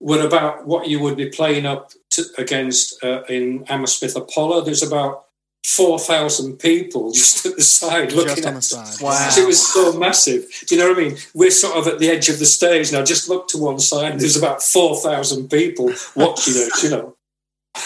were 0.00 0.26
about 0.26 0.66
what 0.66 0.88
you 0.88 1.00
would 1.00 1.16
be 1.16 1.30
playing 1.30 1.64
up 1.64 1.92
to, 2.10 2.24
against 2.36 3.02
uh, 3.02 3.22
in 3.28 3.64
Hammersmith 3.66 4.16
Apollo. 4.16 4.62
There's 4.62 4.82
about 4.82 5.24
four 5.64 5.98
thousand 5.98 6.58
people 6.58 7.12
just 7.12 7.46
at 7.46 7.56
the 7.56 7.62
side 7.62 8.12
looking 8.12 8.36
Just 8.36 8.46
at 8.46 8.48
on 8.48 8.54
the 8.54 8.62
side. 8.62 9.02
Wow. 9.02 9.30
It 9.36 9.46
was 9.46 9.66
so 9.66 9.98
massive. 9.98 10.46
Do 10.66 10.74
you 10.74 10.80
know 10.80 10.88
what 10.88 10.98
I 10.98 11.00
mean? 11.08 11.16
We're 11.34 11.50
sort 11.50 11.76
of 11.76 11.86
at 11.86 11.98
the 11.98 12.08
edge 12.08 12.28
of 12.28 12.38
the 12.38 12.46
stage 12.46 12.92
now. 12.92 13.04
Just 13.04 13.28
look 13.28 13.48
to 13.48 13.58
one 13.58 13.78
side. 13.78 14.18
There's 14.18 14.36
about 14.36 14.62
four 14.62 14.96
thousand 14.96 15.50
people 15.50 15.92
watching 16.14 16.54
us. 16.54 16.82
You 16.82 16.90
know, 16.90 17.16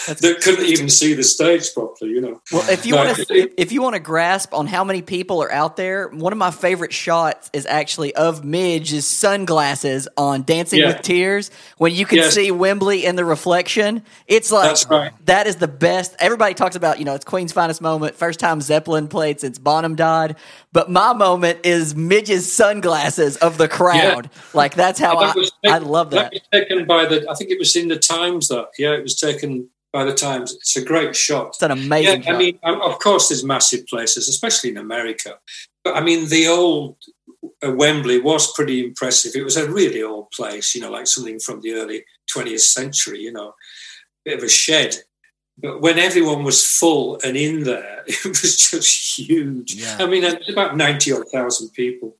that 0.07 0.41
couldn't 0.43 0.65
even 0.65 0.89
see 0.89 1.13
the 1.13 1.23
stage 1.23 1.73
properly. 1.73 2.11
You 2.11 2.21
know. 2.21 2.41
Well, 2.51 2.67
if 2.69 2.85
you 2.85 2.95
want 2.95 3.15
to, 3.15 3.61
if 3.61 3.71
you 3.71 3.81
want 3.81 3.93
to 3.95 3.99
grasp 3.99 4.53
on 4.53 4.67
how 4.67 4.83
many 4.83 5.01
people 5.01 5.41
are 5.41 5.51
out 5.51 5.77
there, 5.77 6.09
one 6.09 6.33
of 6.33 6.39
my 6.39 6.51
favorite 6.51 6.91
shots 6.93 7.49
is 7.53 7.65
actually 7.65 8.13
of 8.15 8.43
Midge's 8.43 9.05
sunglasses 9.05 10.07
on 10.17 10.43
Dancing 10.43 10.79
Yeah. 10.79 10.87
with 10.87 11.01
Tears 11.03 11.51
when 11.77 11.93
you 11.93 12.05
can 12.05 12.17
Yes. 12.19 12.33
see 12.33 12.51
Wembley 12.51 13.05
in 13.05 13.15
the 13.15 13.25
reflection. 13.25 14.03
It's 14.27 14.51
like 14.51 14.77
right. 14.89 15.11
that 15.25 15.47
is 15.47 15.57
the 15.57 15.67
best. 15.67 16.15
Everybody 16.19 16.53
talks 16.53 16.75
about 16.75 16.99
you 16.99 17.05
know 17.05 17.13
it's 17.15 17.25
Queen's 17.25 17.51
finest 17.53 17.81
moment, 17.81 18.15
first 18.15 18.39
time 18.39 18.61
Zeppelin 18.61 19.07
played 19.07 19.39
since 19.39 19.57
Bonham 19.59 19.95
died. 19.95 20.35
But 20.71 20.89
my 20.89 21.13
moment 21.13 21.59
is 21.65 21.95
Midge's 21.95 22.51
sunglasses 22.51 23.37
of 23.37 23.57
the 23.57 23.67
crowd. 23.67 24.29
Like 24.53 24.75
that's 24.75 24.99
how 24.99 25.19
That 25.19 25.35
I, 25.35 25.39
was 25.39 25.51
I 25.65 25.69
taken- 25.73 25.87
love 25.89 26.09
that. 26.11 26.33
was 26.33 26.41
taken 26.51 26.85
by 26.85 27.05
the. 27.05 27.29
I 27.29 27.35
think 27.35 27.51
it 27.51 27.59
was 27.59 27.75
in 27.75 27.87
the 27.89 27.97
Times. 27.97 28.47
That 28.47 28.69
yeah, 28.77 28.91
it 28.93 29.03
was 29.03 29.15
taken 29.15 29.69
by 29.93 30.03
the 30.03 30.13
Times. 30.13 30.53
It's 30.55 30.75
a 30.75 30.83
great 30.83 31.15
shot. 31.15 31.49
It's 31.49 31.61
an 31.61 31.71
amazing 31.71 32.23
Yeah, 32.23 32.33
I 32.33 32.37
mean, 32.37 32.59
um, 32.63 32.81
of 32.81 32.99
course, 32.99 33.29
there's 33.29 33.45
massive 33.45 33.85
places, 33.85 34.27
especially 34.27 34.71
in 34.71 34.77
America. 34.77 35.37
But 35.83 35.95
I 35.95 36.01
mean, 36.01 36.27
the 36.27 36.47
old 36.47 36.97
uh, 37.65 37.71
Wembley 37.71 38.19
was 38.19 38.51
pretty 38.53 38.83
impressive. 38.83 39.33
It 39.35 39.43
was 39.43 39.55
a 39.55 39.71
really 39.71 40.01
old 40.01 40.31
place, 40.31 40.73
you 40.73 40.81
know, 40.81 40.91
like 40.91 41.07
something 41.07 41.39
from 41.39 41.61
the 41.61 41.73
early 41.73 42.03
20th 42.35 42.61
century, 42.61 43.19
you 43.19 43.31
know, 43.31 43.53
bit 44.25 44.39
of 44.39 44.43
a 44.43 44.49
shed. 44.49 44.97
But 45.57 45.81
when 45.81 45.99
everyone 45.99 46.43
was 46.43 46.65
full 46.65 47.19
and 47.23 47.37
in 47.37 47.63
there, 47.63 48.03
it 48.07 48.25
was 48.25 48.57
just 48.57 49.19
huge. 49.19 49.75
Yeah. 49.75 49.97
I 49.99 50.07
mean, 50.07 50.23
it's 50.23 50.49
about 50.49 50.75
90 50.75 51.13
odd 51.13 51.29
thousand 51.31 51.69
people. 51.69 52.17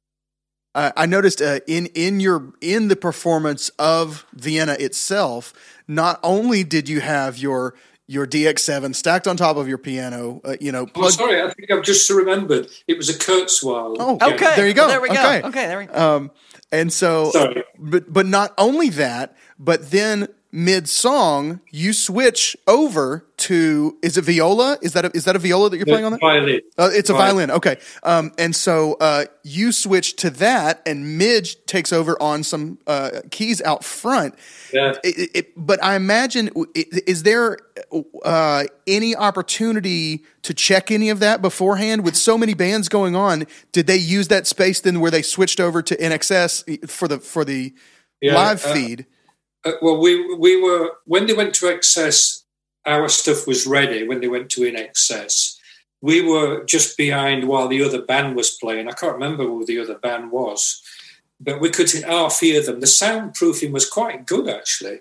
Uh, 0.76 0.91
I 0.98 1.06
noticed 1.06 1.41
uh, 1.41 1.60
in 1.68 1.88
in 1.88 2.20
your 2.20 2.54
in 2.62 2.88
the 2.88 2.95
performance 2.95 3.70
of 3.78 4.26
Vienna 4.34 4.76
itself, 4.80 5.54
not 5.88 6.20
only 6.24 6.64
did 6.64 6.90
you 6.90 7.00
have 7.02 7.38
your 7.38 7.76
your 8.08 8.28
DX7 8.28 8.94
stacked 8.95 9.28
on 9.28 9.38
top 9.38 9.56
of 9.56 9.68
your 9.68 9.78
piano, 9.78 10.41
uh, 10.44 10.56
you 10.60 10.72
know, 10.72 10.88
Oh, 10.95 11.10
sorry, 11.10 11.41
I 11.41 11.54
think 11.54 11.72
I've 11.72 11.84
just 11.84 12.10
remembered. 12.10 12.68
It 12.88 12.98
was 12.98 13.10
a 13.10 13.14
Kurzweil. 13.14 13.95
Oh, 13.98 14.18
piano. 14.18 14.36
Okay, 14.36 14.56
there 14.58 14.68
you 14.68 14.74
go. 14.74 14.88
There 14.88 15.00
we 15.00 15.08
go. 15.08 15.14
Okay. 15.14 15.41
Okay, 15.44 15.68
there 15.68 15.80
we 15.80 15.86
go. 15.86 16.16
Um, 16.16 16.32
and 16.72 16.91
so, 16.91 17.30
Sorry. 17.32 17.64
but 17.78 18.12
but 18.12 18.26
not 18.26 18.54
only 18.58 18.90
that, 18.90 19.38
but 19.60 19.91
then 19.91 20.28
mid 20.56 20.88
song 20.88 21.60
you 21.72 21.92
switch 21.94 22.56
over 22.68 23.26
to 23.38 23.98
is 24.04 24.18
it 24.18 24.22
viola? 24.24 24.78
Is 24.84 24.94
that 24.94 25.04
a, 25.04 25.12
is 25.18 25.26
that 25.26 25.36
a 25.36 25.40
viola 25.40 25.72
that 25.72 25.78
you're 25.78 25.86
playing 25.88 26.06
on 26.06 26.12
that? 26.12 26.22
Violin. 26.22 26.62
Uh, 26.78 26.90
it's 26.94 27.10
a 27.10 27.14
Violin. 27.14 27.48
violin. 27.50 27.52
Okay. 27.52 27.78
Um, 28.04 28.32
and 28.38 28.56
so 28.56 28.94
uh, 29.02 29.26
you 29.44 29.72
switch 29.72 30.16
to 30.18 30.30
that, 30.30 30.82
and 30.86 31.18
Midge 31.18 31.58
takes 31.66 31.92
over 31.92 32.16
on 32.22 32.44
some 32.44 32.78
uh, 32.86 33.22
keys 33.32 33.62
out 33.64 33.84
front. 33.84 34.36
Yeah. 34.72 34.94
It, 35.04 35.32
it- 35.34 35.50
but 35.58 35.84
I 35.84 35.96
imagine, 35.96 36.52
is 36.76 37.24
there 37.24 37.58
uh, 38.24 38.66
any 38.88 39.16
opportunity 39.16 40.24
to 40.44 40.54
check 40.54 40.92
any 40.92 41.10
of 41.10 41.20
that 41.20 41.42
beforehand? 41.42 42.04
With 42.06 42.16
so 42.16 42.38
many 42.38 42.54
bands 42.54 42.90
going 42.90 43.16
on, 43.16 43.46
did 43.72 43.88
they 43.88 43.98
use 43.98 44.28
that 44.30 44.46
space 44.48 44.80
then 44.82 45.00
where 45.00 45.12
they 45.12 45.22
switched 45.24 45.60
over 45.60 45.82
to 45.82 45.96
INXS 45.98 46.88
for 46.90 47.08
the 47.08 47.18
for 47.20 47.44
the 47.44 47.74
Yeah, 48.22 48.36
live 48.36 48.64
uh, 48.66 48.74
feed? 48.74 49.06
Uh, 49.65 49.73
well, 49.81 49.98
we 49.98 50.35
we 50.35 50.61
were 50.61 50.91
when 51.06 51.26
they 51.26 51.34
went 51.34 51.53
to 51.56 51.68
excess, 51.68 52.44
our 52.85 53.07
stuff 53.10 53.48
was 53.48 53.65
ready. 53.65 54.07
When 54.07 54.19
they 54.22 54.27
went 54.27 54.49
to 54.52 54.61
INXS, 54.61 55.57
we 56.02 56.22
were 56.22 56.64
just 56.65 56.98
behind 56.98 57.48
while 57.48 57.68
the 57.68 57.81
other 57.84 58.02
band 58.02 58.35
was 58.35 58.52
playing. 58.52 58.88
I 58.88 58.91
can't 58.94 59.14
remember 59.14 59.44
who 59.45 59.65
the 59.65 59.80
other 59.80 59.98
band 59.98 60.31
was, 60.31 60.81
but 61.40 61.61
we 61.61 61.69
could 61.69 61.91
half 61.91 62.40
hear 62.40 62.61
them. 62.61 62.80
The 62.81 62.88
soundproofing 62.88 63.72
was 63.72 63.90
quite 63.90 64.26
good, 64.26 64.49
actually. 64.49 64.99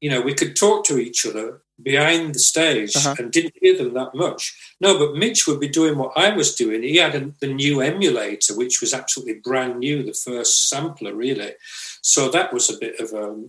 You 0.00 0.10
know, 0.10 0.20
we 0.20 0.34
could 0.34 0.54
talk 0.54 0.84
to 0.86 0.98
each 0.98 1.26
other 1.26 1.62
behind 1.82 2.34
the 2.34 2.38
stage 2.38 2.94
Uh-huh. 2.96 3.14
and 3.18 3.32
didn't 3.32 3.54
hear 3.60 3.76
them 3.76 3.92
that 3.94 4.14
much. 4.14 4.54
No, 4.80 4.98
but 4.98 5.14
Midge 5.16 5.46
would 5.46 5.58
be 5.60 5.68
doing 5.68 5.98
what 5.98 6.12
I 6.16 6.30
was 6.30 6.54
doing. 6.54 6.82
He 6.82 6.96
had 6.96 7.14
a, 7.14 7.32
the 7.40 7.52
new 7.52 7.80
emulator, 7.80 8.54
which 8.56 8.80
was 8.80 8.94
absolutely 8.94 9.34
brand 9.34 9.80
new, 9.80 10.02
the 10.02 10.12
first 10.14 10.68
sampler, 10.68 11.14
really. 11.14 11.52
So 12.02 12.30
that 12.30 12.52
was 12.52 12.70
a 12.70 12.78
bit 12.78 13.00
of 13.00 13.12
a 13.12 13.44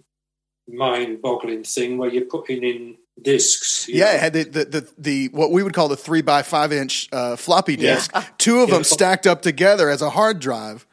mind-boggling 0.67 1.63
thing 1.63 1.97
where 1.97 2.09
you're 2.09 2.25
putting 2.25 2.63
in 2.63 2.97
discs. 3.21 3.87
Yeah, 3.89 4.05
know. 4.05 4.11
it 4.11 4.19
had 4.19 4.33
the, 4.33 4.43
the 4.43 4.65
the 4.65 4.93
the 4.97 5.27
what 5.29 5.51
we 5.51 5.63
would 5.63 5.73
call 5.73 5.87
the 5.87 5.97
three 5.97 6.21
by 6.21 6.43
five 6.43 6.71
inch 6.71 7.07
uh, 7.11 7.35
floppy 7.35 7.73
Yeah. 7.75 7.95
disk. 7.95 8.15
Two 8.37 8.59
of 8.61 8.69
Yeah. 8.69 8.75
them 8.75 8.83
stacked 8.83 9.25
up 9.27 9.41
together 9.41 9.89
as 9.89 10.01
a 10.01 10.09
hard 10.11 10.39
drive. 10.39 10.85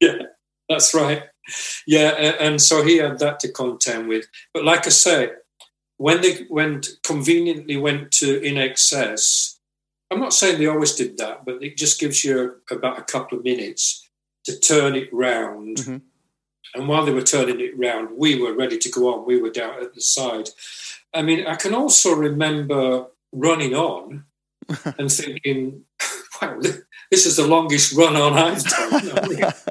Yeah, 0.00 0.16
that's 0.68 0.92
right. 0.94 1.24
Yeah, 1.86 2.10
a- 2.12 2.40
and 2.40 2.60
so 2.60 2.84
he 2.84 2.96
had 2.98 3.18
that 3.20 3.40
to 3.40 3.52
contend 3.52 4.08
with. 4.08 4.26
But 4.54 4.64
like 4.64 4.86
I 4.86 4.90
say, 4.90 5.30
when 5.98 6.20
they 6.20 6.46
went 6.50 6.88
conveniently 7.04 7.76
went 7.76 8.10
to 8.12 8.40
INXS, 8.40 9.56
I'm 10.10 10.20
not 10.20 10.32
saying 10.32 10.58
they 10.58 10.66
always 10.66 10.94
did 10.94 11.16
that, 11.18 11.44
but 11.44 11.62
it 11.62 11.76
just 11.76 12.00
gives 12.00 12.24
you 12.24 12.56
about 12.70 12.98
a 12.98 13.02
couple 13.02 13.38
of 13.38 13.44
minutes 13.44 14.08
to 14.44 14.58
turn 14.58 14.94
it 14.96 15.08
round. 15.12 15.76
Mhm. 15.78 16.00
And 16.74 16.88
while 16.88 17.04
they 17.04 17.12
were 17.12 17.22
turning 17.22 17.60
it 17.60 17.78
round, 17.78 18.16
we 18.16 18.40
were 18.40 18.54
ready 18.54 18.78
to 18.78 18.90
go 18.90 19.12
on. 19.12 19.26
We 19.26 19.40
were 19.40 19.50
down 19.50 19.82
at 19.82 19.94
the 19.94 20.00
side. 20.00 20.48
I 21.12 21.22
mean, 21.22 21.46
I 21.46 21.56
can 21.56 21.74
also 21.74 22.14
remember 22.14 23.06
running 23.32 23.74
on 23.74 24.24
and 24.98 25.12
thinking, 25.12 25.84
wow, 26.40 26.58
this 27.10 27.26
is 27.26 27.36
the 27.36 27.46
longest 27.46 27.92
run 27.94 28.16
on 28.16 28.34
I've 28.34 28.64
done. 28.64 29.52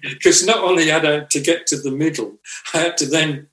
Because 0.00 0.46
not 0.46 0.62
only 0.62 0.88
had 0.88 1.04
I 1.04 1.20
to 1.20 1.40
get 1.40 1.66
to 1.66 1.76
the 1.76 1.90
middle, 1.90 2.38
I 2.72 2.78
had 2.78 2.96
to 2.98 3.06
then 3.06 3.48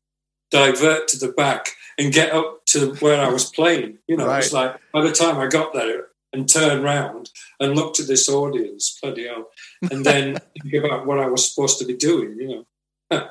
divert 0.51 1.07
to 1.09 1.17
the 1.17 1.29
back 1.29 1.69
and 1.97 2.13
get 2.13 2.33
up 2.33 2.65
to 2.67 2.93
where 2.95 3.19
I 3.19 3.29
was 3.29 3.49
playing. 3.49 3.97
You 4.07 4.17
know, 4.17 4.29
it's 4.31 4.53
like 4.53 4.79
by 4.93 5.01
the 5.01 5.11
time 5.11 5.37
I 5.37 5.47
got 5.47 5.73
there 5.73 6.07
and 6.33 6.47
turned 6.47 6.83
round 6.83 7.31
and 7.59 7.75
looked 7.75 7.99
at 7.99 8.07
this 8.07 8.29
audience, 8.29 8.99
bloody 9.01 9.27
hell, 9.27 9.49
and 9.89 10.05
then 10.05 10.37
think 10.61 10.85
about 10.85 11.05
what 11.05 11.19
I 11.19 11.27
was 11.27 11.49
supposed 11.49 11.79
to 11.79 11.85
be 11.85 11.95
doing, 11.95 12.37
you 12.39 12.47
know. 12.47 12.65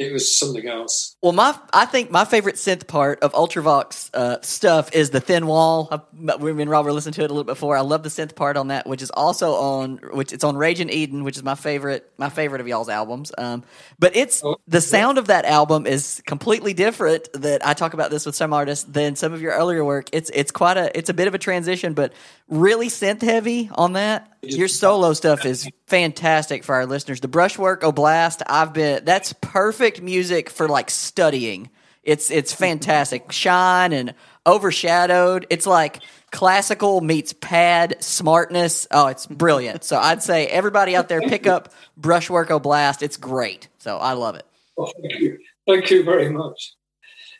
it 0.00 0.14
was 0.14 0.34
something 0.38 0.66
else. 0.66 1.14
Well, 1.22 1.32
my 1.32 1.56
I 1.74 1.84
think 1.84 2.10
my 2.10 2.24
favorite 2.24 2.54
synth 2.54 2.86
part 2.86 3.20
of 3.20 3.34
Ultravox 3.34 4.08
uh, 4.14 4.40
stuff 4.40 4.94
is 4.94 5.10
the 5.10 5.20
thin 5.20 5.46
wall. 5.46 5.88
I've, 5.90 6.40
we 6.40 6.50
and 6.50 6.70
Robert 6.70 6.92
listened 6.92 7.14
to 7.16 7.20
it 7.20 7.30
a 7.30 7.34
little 7.34 7.44
bit 7.44 7.52
before. 7.52 7.76
I 7.76 7.82
love 7.82 8.02
the 8.02 8.08
synth 8.08 8.34
part 8.34 8.56
on 8.56 8.68
that, 8.68 8.86
which 8.86 9.02
is 9.02 9.10
also 9.10 9.52
on 9.52 9.98
which 10.14 10.32
it's 10.32 10.42
on 10.42 10.56
Rage 10.56 10.80
in 10.80 10.88
Eden, 10.88 11.22
which 11.22 11.36
is 11.36 11.42
my 11.42 11.54
favorite 11.54 12.10
my 12.16 12.30
favorite 12.30 12.62
of 12.62 12.66
y'all's 12.66 12.88
albums. 12.88 13.30
Um, 13.36 13.62
but 13.98 14.16
it's 14.16 14.42
the 14.66 14.80
sound 14.80 15.18
of 15.18 15.26
that 15.26 15.44
album 15.44 15.86
is 15.86 16.22
completely 16.24 16.72
different. 16.72 17.30
That 17.34 17.64
I 17.66 17.74
talk 17.74 17.92
about 17.92 18.10
this 18.10 18.24
with 18.24 18.34
some 18.34 18.54
artists 18.54 18.84
than 18.84 19.16
some 19.16 19.34
of 19.34 19.42
your 19.42 19.52
earlier 19.52 19.84
work. 19.84 20.08
It's 20.14 20.30
it's 20.32 20.50
quite 20.50 20.78
a 20.78 20.96
it's 20.96 21.10
a 21.10 21.14
bit 21.14 21.28
of 21.28 21.34
a 21.34 21.38
transition, 21.38 21.92
but 21.92 22.14
really 22.50 22.88
synth 22.88 23.22
heavy 23.22 23.70
on 23.74 23.94
that. 23.94 24.30
Your 24.42 24.68
solo 24.68 25.12
stuff 25.12 25.44
is 25.44 25.68
fantastic 25.86 26.64
for 26.64 26.74
our 26.74 26.86
listeners. 26.86 27.20
The 27.20 27.28
brushwork 27.28 27.82
Oblast, 27.82 28.42
I've 28.46 28.72
been 28.72 29.04
that's 29.04 29.32
perfect 29.40 30.02
music 30.02 30.50
for 30.50 30.68
like 30.68 30.90
studying. 30.90 31.70
It's 32.02 32.30
it's 32.30 32.52
fantastic. 32.66 33.32
Shine 33.32 33.92
and 33.92 34.14
overshadowed. 34.46 35.46
It's 35.50 35.66
like 35.66 36.00
classical 36.30 37.00
meets 37.00 37.32
pad 37.32 37.96
smartness. 38.00 38.86
Oh, 38.90 39.06
it's 39.06 39.26
brilliant. 39.26 39.84
So 39.84 39.98
I'd 39.98 40.22
say 40.22 40.46
everybody 40.46 40.96
out 40.96 41.08
there 41.08 41.20
pick 41.20 41.46
up 41.46 41.72
brushwork 41.96 42.48
Oblast. 42.48 43.02
It's 43.02 43.16
great. 43.16 43.68
So 43.78 43.98
I 43.98 44.12
love 44.12 44.34
it. 44.34 44.46
Oh, 44.78 44.90
thank 45.02 45.20
you. 45.20 45.38
Thank 45.66 45.90
you 45.90 46.02
very 46.04 46.30
much. 46.30 46.74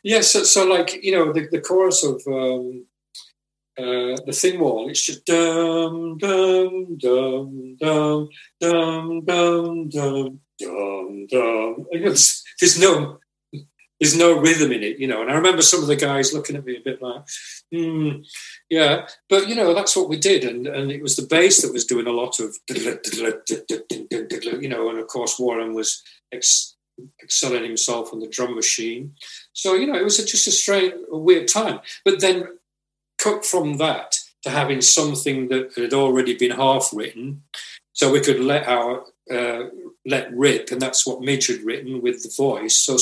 Yes, 0.03 0.31
so, 0.31 0.45
so 0.45 0.67
like, 0.67 1.03
you 1.03 1.13
know, 1.13 1.33
the, 1.33 1.47
the 1.51 1.61
chorus 1.61 2.05
of 2.05 2.23
um, 2.27 2.87
uh, 3.79 4.17
the 4.27 4.33
thin 4.33 4.61
wall, 4.61 4.89
it's 4.89 5.05
just 5.05 5.25
dum, 5.25 6.19
dum, 6.19 6.97
dum, 6.99 7.77
dum, 7.81 8.29
dum, 8.61 9.25
dum, 9.25 9.89
dum, 9.89 10.41
dum, 10.59 11.27
dum. 11.27 11.87
There's 11.93 12.79
no 12.79 13.21
there's 14.01 14.17
no 14.17 14.39
rhythm 14.39 14.73
in 14.73 14.83
it, 14.83 14.99
you 14.99 15.07
know. 15.07 15.21
And 15.21 15.31
I 15.31 15.35
remember 15.35 15.61
some 15.61 15.83
of 15.83 15.87
the 15.87 15.95
guys 15.95 16.33
looking 16.33 16.57
at 16.57 16.65
me 16.65 16.77
a 16.77 16.81
bit 16.81 17.03
like, 17.03 17.23
hmm, 17.71 18.23
yeah. 18.71 19.07
But 19.29 19.49
you 19.49 19.55
know, 19.55 19.75
that's 19.75 19.95
what 19.95 20.09
we 20.09 20.17
did, 20.17 20.43
and 20.45 20.67
and 20.67 20.91
it 20.91 21.03
was 21.03 21.17
the 21.17 21.27
bass 21.27 21.61
that 21.63 21.73
was 21.73 21.85
doing 21.85 22.07
a 22.07 22.13
lot 22.13 22.41
of, 22.41 22.57
you 22.71 24.69
know, 24.69 24.89
and 24.89 24.99
of 24.99 25.07
course 25.07 25.39
Warren 25.39 25.75
was 25.75 26.03
ex- 26.33 26.77
excelling 27.23 27.63
himself 27.63 28.13
on 28.13 28.21
the 28.21 28.29
drum 28.29 28.55
machine. 28.55 29.15
So 29.53 29.75
you 29.75 29.87
know, 29.87 29.99
it 29.99 30.05
was 30.05 30.17
just 30.17 30.47
a 30.47 30.51
strange, 30.51 30.95
a 31.13 31.19
weird 31.19 31.49
time. 31.49 31.81
But 32.05 32.21
then, 32.21 32.45
cut 33.23 33.45
from 33.45 33.77
that 33.79 34.19
to 34.43 34.51
having 34.51 34.81
something 34.81 35.49
that 35.49 35.75
had 35.77 35.93
already 35.93 36.37
been 36.37 36.53
half 36.53 36.91
written, 36.93 37.43
so 37.93 38.11
we 38.11 38.21
could 38.21 38.41
let 38.41 38.67
our 38.67 39.05
uh, 39.31 39.65
let 40.07 40.33
rip, 40.33 40.71
and 40.71 40.81
that's 40.81 41.07
what 41.07 41.21
Midge 41.21 41.49
had 41.49 41.63
written 41.63 42.01
with 42.01 42.23
the 42.23 42.33
voice. 42.37 42.77
So 42.77 42.97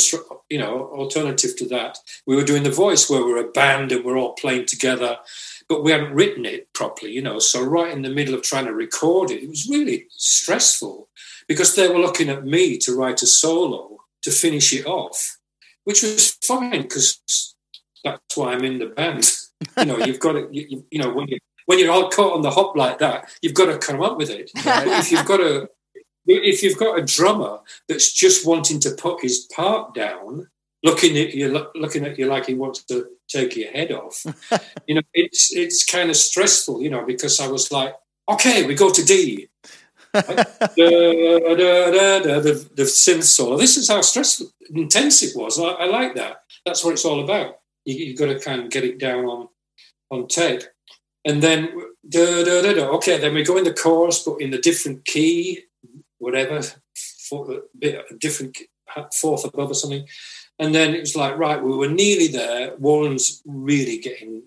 you 0.51 0.59
know, 0.59 0.90
alternative 0.93 1.57
to 1.57 1.69
that, 1.69 1.99
we 2.27 2.36
were 2.36 2.45
doing 2.45 2.65
the 2.65 2.70
voice 2.70 3.09
where 3.09 3.24
we're 3.24 3.47
a 3.47 3.51
band 3.51 3.93
and 3.93 4.05
we're 4.05 4.19
all 4.19 4.35
playing 4.35 4.66
together, 4.66 5.19
but 5.69 5.82
we 5.82 5.93
hadn't 5.93 6.15
written 6.15 6.45
it 6.45 6.73
properly. 6.73 7.12
You 7.12 7.23
know, 7.23 7.39
so 7.39 7.62
right 7.62 7.93
in 7.93 8.03
the 8.03 8.11
middle 8.11 8.35
of 8.35 8.43
trying 8.43 8.66
to 8.66 8.74
record 8.74 9.31
it, 9.31 9.43
it 9.43 9.49
was 9.49 9.69
really 9.69 10.07
stressful 10.11 11.09
because 11.47 11.74
they 11.74 11.89
were 11.89 11.99
looking 11.99 12.28
at 12.28 12.45
me 12.45 12.77
to 12.78 12.95
write 12.95 13.23
a 13.23 13.27
solo 13.27 13.99
to 14.23 14.31
finish 14.31 14.73
it 14.73 14.86
off, 14.86 15.39
which 15.85 16.03
was 16.03 16.32
fine 16.43 16.82
because 16.82 17.55
that's 18.05 18.36
why 18.36 18.53
I'm 18.53 18.65
in 18.65 18.78
the 18.78 18.86
band. 18.86 19.31
You 19.78 19.85
know, 19.85 19.98
you've 19.98 20.20
got 20.20 20.32
to, 20.32 20.48
you, 20.51 20.85
you 20.90 21.01
know, 21.01 21.12
when 21.12 21.28
you 21.28 21.39
when 21.66 21.78
you're 21.78 21.93
all 21.93 22.09
caught 22.09 22.32
on 22.32 22.43
the 22.43 22.51
hop 22.51 22.76
like 22.76 22.98
that, 22.98 23.28
you've 23.43 23.55
got 23.55 23.66
to 23.66 23.78
come 23.78 24.01
up 24.01 24.16
with 24.16 24.30
it. 24.30 24.51
But 24.64 24.86
if 24.86 25.12
you've 25.12 25.26
got 25.26 25.40
a 25.40 25.68
if 26.26 26.62
you've 26.62 26.78
got 26.78 26.98
a 26.98 27.05
drummer 27.05 27.60
that's 27.89 28.12
just 28.12 28.47
wanting 28.47 28.80
to 28.80 28.93
put 28.93 29.22
his 29.22 29.48
part 29.55 29.94
down, 29.94 30.48
looking 30.82 31.16
at 31.18 31.35
you, 31.35 31.66
looking 31.74 32.05
at 32.05 32.18
you 32.18 32.26
like 32.26 32.47
he 32.47 32.55
wants 32.55 32.85
to 32.85 33.06
take 33.28 33.56
your 33.56 33.70
head 33.72 33.93
off, 33.93 34.24
you 34.86 34.94
know, 34.94 35.02
it's 35.14 35.52
it's 35.55 35.85
kind 35.85 36.10
of 36.10 36.16
stressful, 36.16 36.82
you 36.82 36.90
know, 36.90 37.05
because 37.05 37.40
I 37.40 37.48
was 37.48 37.70
like, 37.72 37.94
okay, 38.28 38.66
we 38.66 38.74
go 38.74 38.90
to 38.90 39.05
D. 39.05 39.48
da, 40.14 40.22
da, 40.22 40.74
da, 40.74 42.40
the, 42.40 42.66
the 42.74 42.85
synth 42.85 43.24
solo. 43.24 43.59
This 43.59 43.76
is 43.76 43.89
how 43.89 44.01
stressful, 44.01 44.47
intense 44.70 45.22
it 45.22 45.36
was. 45.36 45.60
I, 45.60 45.64
I 45.64 45.85
like 45.85 46.14
that. 46.14 46.44
That's 46.64 46.82
what 46.82 46.93
it's 46.93 47.05
all 47.05 47.22
about. 47.22 47.59
You, 47.89 48.06
you've 48.06 48.19
got 48.19 48.27
to 48.27 48.39
kind 48.39 48.62
of 48.62 48.70
get 48.70 48.85
it 48.85 48.98
down 48.98 49.24
on 49.24 49.48
on 50.10 50.28
tape. 50.28 50.62
And 51.24 51.43
then, 51.43 51.73
da, 52.09 52.44
da, 52.44 52.62
da, 52.62 52.73
da. 52.73 52.89
okay, 52.97 53.19
then 53.19 53.35
we 53.35 53.43
go 53.43 53.56
in 53.56 53.65
the 53.65 53.73
chorus, 53.73 54.23
but 54.24 54.40
in 54.40 54.55
a 54.55 54.60
different 54.60 55.05
key, 55.05 55.65
whatever, 56.19 56.62
for, 57.28 57.52
a 57.52 57.60
bit 57.78 58.05
a 58.10 58.15
different 58.15 58.56
fourth 59.20 59.44
above 59.44 59.70
or 59.70 59.74
something. 59.74 60.06
And 60.59 60.74
then 60.74 60.94
it 60.94 61.01
was 61.01 61.16
like, 61.16 61.36
right, 61.36 61.62
we 61.62 61.77
were 61.77 61.89
nearly 61.89 62.28
there. 62.28 62.74
Warren's 62.77 63.43
really 63.44 63.98
getting 63.98 64.43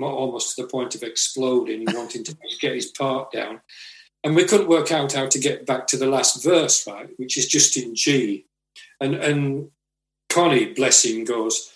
almost 0.00 0.54
to 0.54 0.62
the 0.62 0.68
point 0.68 0.94
of 0.94 1.02
exploding, 1.02 1.84
wanting 1.92 2.24
to 2.24 2.36
get 2.60 2.74
his 2.74 2.86
part 2.86 3.32
down. 3.32 3.60
And 4.22 4.36
we 4.36 4.44
couldn't 4.44 4.68
work 4.68 4.92
out 4.92 5.12
how 5.12 5.26
to 5.26 5.38
get 5.38 5.66
back 5.66 5.86
to 5.88 5.96
the 5.96 6.06
last 6.06 6.44
verse, 6.44 6.86
right, 6.86 7.08
which 7.16 7.36
is 7.36 7.48
just 7.48 7.76
in 7.76 7.94
G. 7.94 8.46
And 9.00 9.14
and 9.14 9.70
Conny, 10.28 10.66
bless 10.66 11.04
him, 11.04 11.24
goes, 11.24 11.72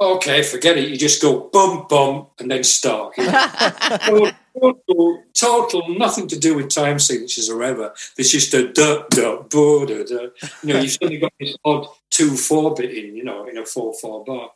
okay, 0.00 0.42
forget 0.42 0.76
it. 0.76 0.88
You 0.88 0.96
just 0.96 1.22
go 1.22 1.48
bum 1.52 1.86
bum 1.88 2.28
and 2.38 2.50
then 2.50 2.64
start. 2.64 3.16
You 3.16 3.26
know? 3.26 4.30
total, 4.60 5.24
total, 5.34 5.98
nothing 5.98 6.28
to 6.28 6.38
do 6.38 6.54
with 6.54 6.68
time 6.68 6.98
signatures 6.98 7.48
or 7.48 7.62
ever. 7.62 7.92
There's 8.16 8.32
just 8.32 8.54
a 8.54 8.72
da 8.72 9.04
da 9.10 9.42
bo 9.42 9.86
da 9.86 10.04
da. 10.04 10.28
You 10.62 10.74
know, 10.74 10.80
you've 10.80 10.92
suddenly 10.92 11.18
got 11.18 11.32
this 11.38 11.56
odd 11.64 11.86
two 12.10 12.36
four 12.36 12.74
bit 12.74 12.96
in, 12.96 13.16
you 13.16 13.24
know, 13.24 13.46
in 13.46 13.58
a 13.58 13.66
four 13.66 13.94
four 13.94 14.24
bar, 14.24 14.50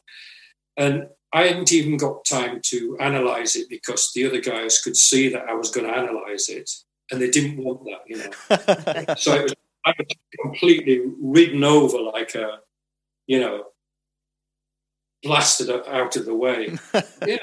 and 0.76 1.08
I 1.32 1.44
hadn't 1.44 1.72
even 1.72 1.96
got 1.96 2.24
time 2.24 2.60
to 2.66 2.96
analyze 2.98 3.56
it 3.56 3.68
because 3.68 4.10
the 4.14 4.26
other 4.26 4.40
guys 4.40 4.80
could 4.80 4.96
see 4.96 5.28
that 5.28 5.48
I 5.48 5.54
was 5.54 5.70
going 5.70 5.86
to 5.86 5.96
analyze 5.96 6.48
it, 6.48 6.70
and 7.10 7.20
they 7.20 7.30
didn't 7.30 7.62
want 7.62 7.84
that, 7.84 8.00
you 8.06 8.16
know. 8.16 9.14
so 9.16 9.34
it 9.34 9.42
was, 9.44 9.54
I 9.84 9.94
was 9.96 10.06
completely 10.42 11.02
ridden 11.20 11.62
over 11.62 11.98
like 11.98 12.34
a, 12.34 12.58
you 13.26 13.40
know, 13.40 13.64
blasted 15.22 15.70
out 15.70 16.16
of 16.16 16.24
the 16.24 16.34
way. 16.34 16.78
yeah, 17.26 17.36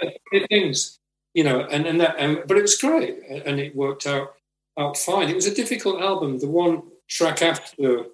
things, 0.50 1.00
you 1.34 1.44
know, 1.44 1.62
and 1.62 1.86
and 1.86 2.02
that, 2.02 2.16
and, 2.18 2.44
but 2.48 2.58
it 2.58 2.62
was 2.62 2.78
great, 2.78 3.20
and 3.46 3.60
it 3.60 3.76
worked 3.76 4.08
out 4.08 4.34
out 4.78 4.98
fine. 4.98 5.30
It 5.30 5.36
was 5.36 5.48
a 5.48 5.56
difficult 5.56 6.02
album. 6.02 6.40
The 6.40 6.48
one 6.48 6.84
track 7.10 7.42
after 7.42 8.06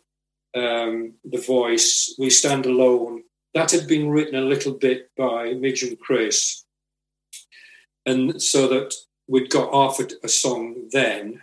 um, 0.55 1.13
the 1.23 1.43
voice, 1.45 2.15
"We 2.17 2.29
Stand 2.29 2.65
Alone," 2.65 3.23
that 3.53 3.71
had 3.71 3.87
been 3.87 4.09
written 4.09 4.35
a 4.35 4.41
little 4.41 4.73
bit 4.73 5.09
by 5.17 5.53
Midge 5.53 5.83
and 5.83 5.99
Chris, 5.99 6.63
and 8.05 8.41
so 8.41 8.67
that 8.67 8.93
we'd 9.27 9.49
got 9.49 9.71
offered 9.71 10.13
a 10.23 10.27
song 10.27 10.89
then. 10.91 11.41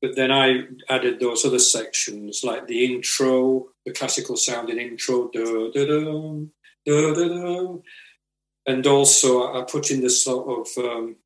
But 0.00 0.14
then 0.14 0.30
I 0.30 0.62
added 0.88 1.18
those 1.18 1.44
other 1.44 1.58
sections, 1.58 2.44
like 2.44 2.68
the 2.68 2.84
intro, 2.84 3.66
the 3.84 3.92
classical 3.92 4.36
sounding 4.36 4.78
intro, 4.78 5.28
da, 5.32 5.70
da, 5.72 5.86
da, 5.86 6.44
and 8.66 8.86
also 8.86 9.52
I 9.54 9.64
put 9.64 9.90
in 9.90 10.00
this 10.00 10.24
sort 10.24 10.68
of 10.68 10.84
um, 10.84 11.16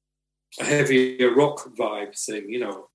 a 0.60 0.64
heavier 0.64 1.34
rock 1.34 1.68
vibe 1.76 2.18
thing, 2.18 2.48
you 2.48 2.60
know, 2.60 2.88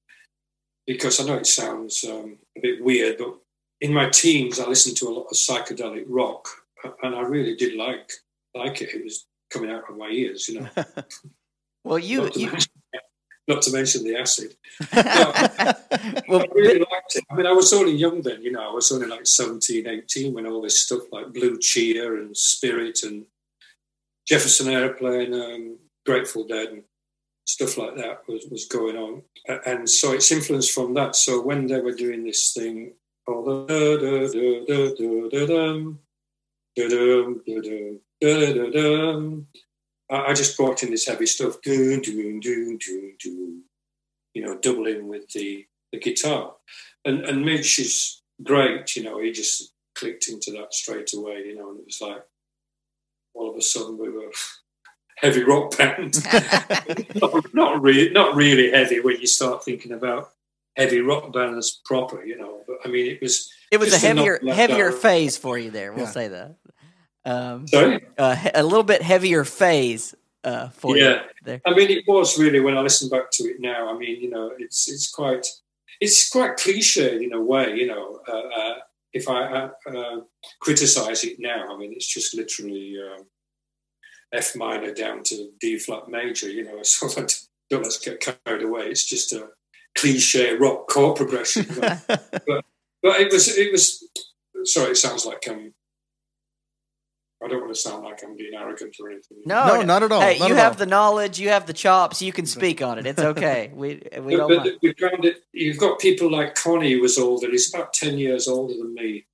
because 0.86 1.20
I 1.20 1.26
know 1.26 1.36
it 1.36 1.48
sounds 1.48 2.04
um, 2.04 2.38
a 2.58 2.62
bit 2.62 2.84
weird, 2.84 3.18
but 3.18 3.36
in 3.82 3.94
my 3.94 4.10
teens 4.10 4.60
I 4.60 4.68
listened 4.68 4.98
to 4.98 5.08
a 5.08 5.14
lot 5.14 5.28
of 5.30 5.38
psychedelic 5.38 6.06
rock, 6.08 6.48
and 7.04 7.16
I 7.16 7.22
really 7.22 7.56
did 7.56 7.76
like 7.76 8.12
like 8.56 8.82
it. 8.82 8.94
It 8.94 9.04
was 9.04 9.28
coming 9.50 9.72
out 9.72 9.90
of 9.90 9.98
my 9.98 10.10
ears, 10.10 10.48
you 10.48 10.62
know. 10.62 10.70
well, 11.84 12.00
you 12.00 12.30
you. 12.36 12.52
Not 13.48 13.62
to 13.64 13.72
mention 13.72 14.04
the 14.04 14.18
acid. 14.18 14.56
well, 16.28 16.42
I 16.42 16.48
really 16.54 16.80
liked 16.80 17.16
it. 17.16 17.24
I 17.30 17.36
mean, 17.36 17.46
I 17.46 17.54
was 17.54 17.72
only 17.72 17.94
young 17.94 18.22
then, 18.22 18.42
you 18.42 18.52
know. 18.52 18.70
I 18.70 18.74
was 18.74 18.92
only 18.92 19.08
like 19.08 19.26
17, 19.26 19.88
18 19.88 20.34
when 20.34 20.46
all 20.46 20.62
this 20.62 20.82
stuff 20.82 21.04
like 21.12 21.34
Blue 21.34 21.58
Cheer 21.60 22.18
and 22.18 22.36
Spirit 22.36 23.00
and 23.04 23.26
Jefferson 24.28 24.68
Airplane, 24.68 25.34
um, 25.34 25.78
Grateful 26.06 26.46
Dead, 26.46 26.68
and 26.68 26.84
stuff 27.46 27.78
like 27.78 27.96
that 27.96 28.28
was, 28.28 28.46
was 28.52 28.66
going 28.66 28.98
on. 28.98 29.22
And 29.66 29.90
so 29.90 30.12
it's 30.12 30.32
influenced 30.32 30.74
from 30.74 30.94
that. 30.96 31.16
So 31.16 31.42
when 31.42 31.68
they 31.68 31.80
were 31.80 31.94
doing 31.94 32.26
this 32.26 32.52
thing, 32.52 32.94
all 33.28 33.44
the 33.44 33.68
I 40.10 40.34
just 40.34 40.56
brought 40.56 40.84
in 40.84 40.92
this 40.92 41.08
heavy 41.08 41.26
stuff, 41.26 41.62
doon, 41.62 42.02
doon, 42.02 42.40
doon, 42.40 42.78
doon, 42.78 43.14
doon, 43.20 43.64
you 44.34 44.46
know, 44.46 44.58
doubling 44.58 45.08
with 45.08 45.30
the, 45.30 45.66
the 45.92 46.00
guitar. 46.00 46.56
And, 47.04 47.26
and 47.26 47.46
Midge 47.46 47.80
is 47.80 48.22
great, 48.44 48.96
you 48.96 49.04
know, 49.04 49.20
he 49.22 49.32
just 49.32 49.74
clicked 49.96 50.30
into 50.30 50.52
that 50.52 50.74
straight 50.74 51.14
away, 51.14 51.44
you 51.48 51.56
know, 51.56 51.72
and 51.72 51.80
it 51.80 51.86
was 51.86 52.02
like 52.02 52.24
all 53.34 53.50
of 53.50 53.58
a 53.58 53.62
sudden 53.62 53.98
we 53.98 54.10
were 54.10 54.32
heavy 55.18 55.44
rock 55.44 55.78
band. 55.78 56.24
not, 57.22 57.54
not, 57.54 57.82
really, 57.82 58.10
not 58.12 58.36
really 58.36 58.72
heavy 58.72 59.00
when 59.00 59.20
you 59.20 59.28
start 59.28 59.64
thinking 59.64 59.92
about 59.92 60.32
heavy 60.78 61.02
rock 61.02 61.34
bands 61.34 61.82
proper, 61.84 62.24
you 62.24 62.38
know. 62.38 62.62
But 62.66 62.78
I 62.86 62.88
mean, 62.88 63.08
it 63.08 63.22
was 63.22 63.52
it 63.72 63.80
was 63.80 63.92
a 63.92 63.98
heavier 63.98 64.40
heavier 64.48 64.92
phase 64.92 65.36
for 65.38 65.58
you 65.58 65.72
there. 65.72 65.92
We'll 65.92 66.06
yeah. 66.06 66.12
say 66.12 66.28
that. 66.30 66.56
Um, 67.28 67.68
Sorry, 67.68 68.06
uh, 68.18 68.38
a 68.56 68.64
little 68.64 68.84
bit 68.84 69.02
heavier 69.02 69.44
phase 69.44 70.16
uh, 70.46 70.70
for 70.70 70.96
yeah. 70.96 71.04
you. 71.04 71.20
There. 71.44 71.62
I 71.66 71.74
mean, 71.74 71.90
it 71.90 72.06
was 72.08 72.40
really 72.40 72.62
when 72.62 72.78
I 72.78 72.82
listen 72.82 73.10
back 73.10 73.32
to 73.32 73.44
it 73.44 73.60
now. 73.60 73.94
I 73.94 73.98
mean, 73.98 74.22
you 74.22 74.30
know, 74.30 74.54
it's 74.58 74.90
it's 74.90 75.12
quite 75.12 75.46
it's 76.00 76.30
quite 76.30 76.56
cliche 76.56 77.22
in 77.22 77.34
a 77.34 77.42
way. 77.42 77.76
You 77.76 77.88
know, 77.88 78.22
uh, 78.28 78.32
uh 78.32 78.76
if 79.12 79.28
I 79.28 79.70
uh, 79.90 80.22
criticize 80.62 81.24
it 81.26 81.38
now, 81.40 81.74
I 81.74 81.78
mean, 81.78 81.92
it's 81.92 82.08
just 82.08 82.34
literally 82.34 82.96
um, 82.98 83.26
F 84.32 84.56
minor 84.56 84.94
down 84.94 85.24
to 85.24 85.50
D 85.60 85.78
flat 85.80 86.08
major. 86.08 86.50
You 86.50 86.64
know, 86.64 86.82
so 86.84 87.08
don't 87.70 87.84
let's 87.84 88.00
get 88.00 88.22
carried 88.46 88.64
away. 88.64 88.84
It's 88.84 89.06
just 89.06 89.34
a 89.34 89.50
cliche 89.96 90.56
rock 90.56 90.88
chord 90.88 91.18
progression. 91.18 91.66
but, 91.78 92.04
but, 92.08 92.66
but 93.04 93.20
it 93.20 93.34
was 93.34 93.50
it 93.58 93.72
was. 93.72 94.08
Sorry, 94.64 94.92
it 94.92 94.98
sounds 94.98 95.26
like 95.26 95.48
I'm 95.50 95.74
I 97.44 97.48
don't 97.48 97.62
want 97.62 97.74
to 97.74 97.80
sound 97.80 98.04
like 98.04 98.24
I'm 98.24 98.36
being 98.36 98.54
arrogant 98.56 98.96
or 99.00 99.12
anything. 99.12 99.38
No, 99.46 99.68
no, 99.68 99.82
not 99.84 100.04
at 100.04 100.12
all. 100.12 100.22
Hey, 100.22 100.40
not 100.40 100.50
you 100.50 100.56
have 100.56 100.74
all. 100.74 100.80
the 100.80 100.86
knowledge, 100.88 101.40
you 101.40 101.50
have 101.50 101.68
the 101.68 101.74
chops, 101.74 102.22
you 102.22 102.34
can 102.34 102.48
speak 102.48 102.82
on 102.82 102.98
it. 102.98 103.06
It's 103.06 103.22
okay. 103.22 103.72
We 103.78 104.02
we 104.22 104.36
but, 104.36 104.38
don't 104.38 104.50
but 104.50 104.58
mind. 104.66 104.80
we 104.82 104.94
found 104.94 105.26
it. 105.26 105.38
You've 105.54 105.78
got 105.78 106.00
people 106.00 106.32
like 106.32 106.56
Conny, 106.56 106.94
who 106.94 107.02
was 107.02 107.18
older. 107.20 107.50
He's 107.50 107.74
about 107.74 107.94
ten 107.94 108.18
years 108.18 108.48
older 108.48 108.74
than 108.74 108.94
me, 108.96 109.28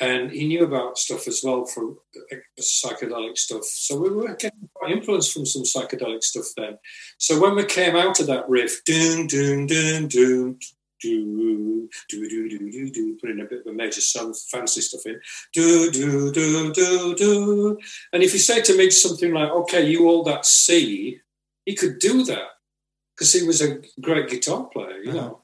and 0.00 0.30
he 0.30 0.48
knew 0.48 0.64
about 0.64 0.98
stuff 0.98 1.28
as 1.28 1.42
well 1.44 1.66
from 1.66 1.98
uh, 2.32 2.36
psychedelic 2.58 3.38
stuff. 3.38 3.64
So 3.64 3.96
we 4.00 4.10
were 4.10 4.34
getting 4.34 4.68
quite 4.74 4.92
influenced 4.92 5.32
from 5.32 5.46
some 5.46 5.62
psychedelic 5.62 6.24
stuff 6.24 6.46
then. 6.56 6.78
So 7.18 7.38
when 7.40 7.54
we 7.54 7.64
came 7.64 7.94
out 7.94 8.18
of 8.18 8.26
that 8.26 8.48
riff, 8.48 8.82
doom, 8.84 9.28
doom, 9.28 9.66
doom, 9.66 10.08
doon 10.08 10.58
do 11.00 11.88
do 12.08 12.28
do 12.28 12.48
do 12.48 12.70
do 12.70 12.90
do, 12.90 13.18
put 13.20 13.30
in 13.30 13.40
a 13.40 13.44
bit 13.44 13.60
of 13.60 13.66
a 13.66 13.72
major 13.72 14.00
sound, 14.00 14.36
fancy 14.36 14.80
stuff 14.80 15.06
in, 15.06 15.20
do 15.52 15.90
do 15.90 16.32
do 16.32 16.72
do 16.72 17.14
do. 17.14 17.78
And 18.12 18.22
if 18.22 18.32
you 18.32 18.38
say 18.38 18.62
to 18.62 18.76
me 18.76 18.90
something 18.90 19.32
like, 19.32 19.50
"Okay, 19.50 19.88
you 19.88 20.04
hold 20.04 20.26
that 20.26 20.46
C," 20.46 21.20
he 21.64 21.74
could 21.74 21.98
do 21.98 22.24
that 22.24 22.48
because 23.14 23.32
he 23.32 23.46
was 23.46 23.60
a 23.60 23.78
great 24.00 24.28
guitar 24.28 24.64
player, 24.64 24.98
you 25.02 25.10
uh-huh. 25.10 25.20
know. 25.20 25.40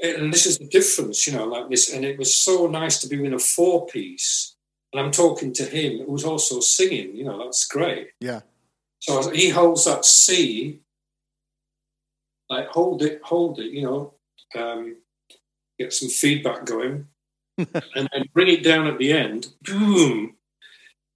And 0.00 0.32
this 0.32 0.46
is 0.46 0.58
the 0.58 0.66
difference, 0.66 1.26
you 1.26 1.32
know, 1.32 1.44
like 1.44 1.70
this. 1.70 1.92
And 1.92 2.04
it 2.04 2.18
was 2.18 2.34
so 2.34 2.66
nice 2.66 3.00
to 3.00 3.08
be 3.08 3.24
in 3.24 3.34
a 3.34 3.38
four 3.38 3.86
piece. 3.86 4.56
And 4.92 5.00
I'm 5.00 5.10
talking 5.10 5.52
to 5.54 5.64
him 5.64 6.04
who 6.04 6.12
was 6.12 6.24
also 6.24 6.60
singing, 6.60 7.14
you 7.16 7.24
know, 7.24 7.38
that's 7.38 7.66
great. 7.66 8.10
Yeah. 8.20 8.40
So 9.00 9.30
he 9.30 9.50
holds 9.50 9.84
that 9.84 10.04
C, 10.04 10.80
like 12.48 12.68
hold 12.68 13.02
it, 13.02 13.20
hold 13.22 13.60
it, 13.60 13.72
you 13.72 13.82
know, 13.82 14.14
um, 14.54 14.96
get 15.78 15.92
some 15.92 16.08
feedback 16.08 16.64
going, 16.64 17.06
and 17.58 18.08
then 18.12 18.24
bring 18.32 18.48
it 18.48 18.62
down 18.62 18.86
at 18.86 18.98
the 18.98 19.12
end, 19.12 19.48
boom. 19.62 20.34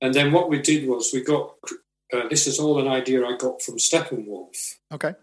And 0.01 0.13
then 0.13 0.33
what 0.33 0.49
we 0.49 0.61
did 0.61 0.89
was 0.89 1.11
we 1.13 1.23
got 1.23 1.55
uh, 2.13 2.29
this 2.29 2.47
is 2.47 2.59
all 2.59 2.79
an 2.81 2.89
idea 2.89 3.25
I 3.25 3.37
got 3.37 3.63
from 3.63 3.77
Steppenwolf 3.77 4.75
Okay. 4.93 5.15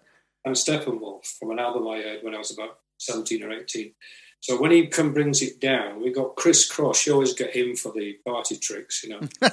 and 0.46 0.56
Steppenwolf 0.56 1.26
from 1.40 1.52
an 1.52 1.60
album 1.60 1.88
I 1.88 2.02
heard 2.02 2.24
when 2.24 2.34
I 2.34 2.40
was 2.40 2.52
about 2.52 2.80
17 2.98 3.44
or 3.44 3.52
18. 3.52 3.94
So 4.42 4.60
when 4.60 4.72
he 4.72 4.88
come 4.88 5.14
brings 5.14 5.42
it 5.42 5.60
down, 5.60 6.02
we 6.02 6.12
got 6.12 6.36
Chris 6.36 6.70
Cross. 6.70 7.06
You 7.06 7.14
always 7.14 7.34
get 7.34 7.56
him 7.56 7.76
for 7.76 7.92
the 7.92 8.18
party 8.26 8.56
tricks, 8.58 9.04
you 9.04 9.10
know. 9.10 9.20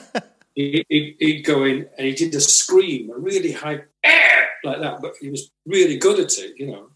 he, 0.54 0.84
he, 0.88 1.16
he'd 1.18 1.42
go 1.42 1.64
in 1.64 1.88
and 1.98 2.06
he 2.06 2.14
did 2.14 2.34
a 2.34 2.40
scream, 2.40 3.10
a 3.10 3.18
really 3.18 3.52
high, 3.52 3.82
like 4.64 4.80
that, 4.80 5.02
but 5.02 5.14
he 5.20 5.28
was 5.28 5.50
really 5.66 5.98
good 5.98 6.20
at 6.20 6.38
it, 6.38 6.54
you 6.56 6.68
know. 6.68 6.90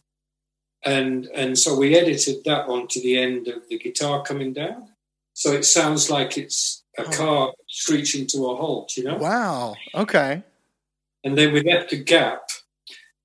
And 0.84 1.26
and 1.34 1.58
so 1.58 1.76
we 1.76 1.94
edited 1.94 2.44
that 2.44 2.66
onto 2.66 3.00
the 3.00 3.18
end 3.18 3.48
of 3.48 3.68
the 3.68 3.78
guitar 3.78 4.22
coming 4.22 4.52
down, 4.52 4.88
so 5.34 5.52
it 5.52 5.64
sounds 5.64 6.10
like 6.10 6.38
it's 6.38 6.84
a 6.96 7.04
car 7.04 7.52
screeching 7.68 8.26
to 8.28 8.46
a 8.46 8.56
halt, 8.56 8.96
you 8.96 9.04
know. 9.04 9.16
Wow. 9.16 9.74
Okay. 9.94 10.42
And 11.22 11.36
then 11.36 11.52
we 11.52 11.62
left 11.62 11.92
a 11.92 11.96
gap, 11.96 12.48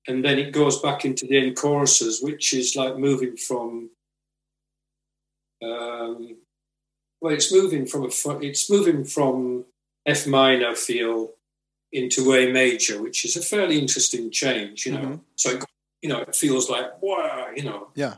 and 0.06 0.22
then 0.22 0.38
it 0.38 0.52
goes 0.52 0.80
back 0.82 1.04
into 1.06 1.26
the 1.26 1.38
end 1.38 1.56
choruses, 1.56 2.22
which 2.22 2.52
is 2.52 2.76
like 2.76 2.98
moving 2.98 3.36
from. 3.36 3.90
Um, 5.62 6.36
well, 7.22 7.32
it's 7.32 7.50
moving 7.50 7.86
from 7.86 8.02
a 8.04 8.10
it's 8.40 8.70
moving 8.70 9.04
from 9.04 9.64
F 10.04 10.26
minor 10.26 10.74
feel 10.74 11.32
into 11.92 12.34
A 12.34 12.52
major, 12.52 13.02
which 13.02 13.24
is 13.24 13.36
a 13.36 13.42
fairly 13.42 13.78
interesting 13.78 14.30
change, 14.30 14.84
you 14.84 14.92
know. 14.92 14.98
Mhm. 14.98 15.20
So 15.36 15.50
it, 15.52 15.64
you 16.02 16.08
know, 16.08 16.20
it 16.20 16.34
feels 16.36 16.68
like 16.70 17.00
wow, 17.02 17.48
you 17.56 17.64
know, 17.64 17.88
Yeah. 17.94 18.16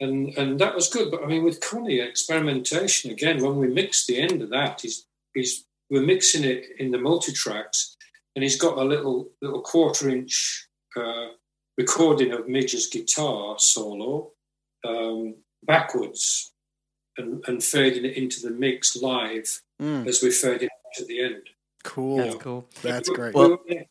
and 0.00 0.36
and 0.36 0.58
that 0.60 0.74
was 0.74 0.88
good. 0.88 1.10
But 1.10 1.22
I 1.22 1.26
mean, 1.26 1.44
with 1.44 1.60
Conny, 1.60 2.00
experimentation 2.00 3.10
again. 3.10 3.42
When 3.42 3.56
we 3.56 3.68
mixed 3.68 4.06
the 4.06 4.18
end 4.20 4.42
of 4.42 4.50
that, 4.50 4.80
he's 4.82 5.06
he's 5.34 5.64
we're 5.90 6.02
mixing 6.02 6.44
it 6.44 6.64
in 6.78 6.90
the 6.90 6.98
multi 6.98 7.32
tracks, 7.32 7.96
and 8.34 8.42
he's 8.42 8.58
got 8.60 8.78
a 8.78 8.84
little 8.84 9.28
little 9.40 9.62
quarter 9.62 10.08
inch 10.08 10.66
uh, 10.96 11.28
recording 11.78 12.32
of 12.32 12.48
Midge's 12.48 12.88
guitar 12.88 13.56
solo 13.58 14.32
um, 14.86 15.36
backwards, 15.64 16.52
and 17.16 17.44
and 17.48 17.62
fading 17.62 18.04
it 18.04 18.16
into 18.16 18.40
the 18.40 18.50
mix 18.50 18.96
live 18.96 19.62
Mm, 19.80 20.06
as 20.08 20.22
we 20.22 20.30
fade 20.30 20.62
it 20.62 20.70
to 20.94 21.04
the 21.04 21.20
end. 21.20 21.42
cool. 21.84 22.16
That's 22.16 22.34
cool. 22.36 22.66
That's 22.80 23.10
great. 23.10 23.34
We, 23.34 23.40
were, 23.48 23.58
in- 23.68 23.84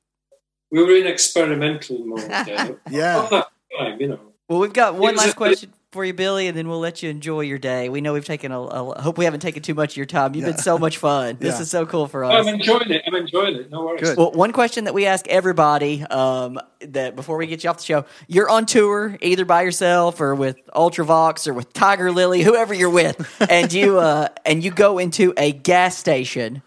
we 0.76 0.84
were 0.84 0.96
in 0.96 1.08
experimental 1.08 2.00
mode 2.06 2.20
then. 2.30 2.78
Yeah. 2.90 3.44
Time, 3.78 4.00
you 4.02 4.08
know. 4.10 4.20
Well, 4.50 4.60
we've 4.60 4.74
got 4.74 4.96
one 4.96 5.16
last 5.16 5.34
a- 5.34 5.36
question 5.36 5.74
for 5.92 6.04
you, 6.04 6.14
Billy, 6.14 6.48
and 6.48 6.58
then 6.58 6.68
we'll 6.68 6.80
let 6.82 7.02
you 7.02 7.10
enjoy 7.10 7.40
your 7.42 7.58
day. 7.58 7.88
We 7.88 8.02
know 8.02 8.12
we've 8.14 8.26
taken 8.26 8.52
a, 8.52 8.60
a 8.62 9.02
hope 9.02 9.18
we 9.18 9.24
haven't 9.24 9.40
taken 9.40 9.64
too 9.64 9.74
much 9.74 9.94
of 9.94 9.98
your 9.98 10.06
time. 10.06 10.36
You've 10.36 10.44
been 10.46 10.58
so 10.58 10.78
much 10.78 10.98
fun. 10.98 11.38
This 11.40 11.56
Yeah. 11.56 11.62
is 11.62 11.72
so 11.72 11.86
cool 11.86 12.08
for 12.08 12.26
us. 12.26 12.46
I'm 12.46 12.54
enjoying 12.54 12.92
it. 12.92 13.02
I'm 13.08 13.16
enjoying 13.16 13.56
it. 13.56 13.72
No 13.72 13.86
worries. 13.86 14.02
Good. 14.02 14.18
Well, 14.18 14.32
one 14.34 14.52
question 14.52 14.84
that 14.84 14.94
we 14.94 15.06
ask 15.06 15.26
everybody 15.30 16.04
um, 16.04 16.60
that 16.82 17.16
before 17.16 17.38
we 17.38 17.48
get 17.48 17.64
you 17.64 17.70
off 17.70 17.78
the 17.78 17.84
show, 17.86 18.06
you're 18.28 18.50
on 18.50 18.66
tour 18.66 19.18
either 19.22 19.46
by 19.46 19.62
yourself 19.62 20.20
or 20.20 20.36
with 20.36 20.58
Ultravox 20.76 21.48
or 21.48 21.54
with 21.54 21.72
Tiger 21.72 22.12
Lily, 22.12 22.44
whoever 22.44 22.74
you're 22.74 22.90
with, 22.90 23.18
and 23.50 23.72
you 23.72 23.98
uh, 24.00 24.28
and 24.46 24.64
you 24.66 24.72
go 24.72 24.98
into 24.98 25.34
a 25.38 25.54
gas 25.54 25.98
station. 25.98 26.62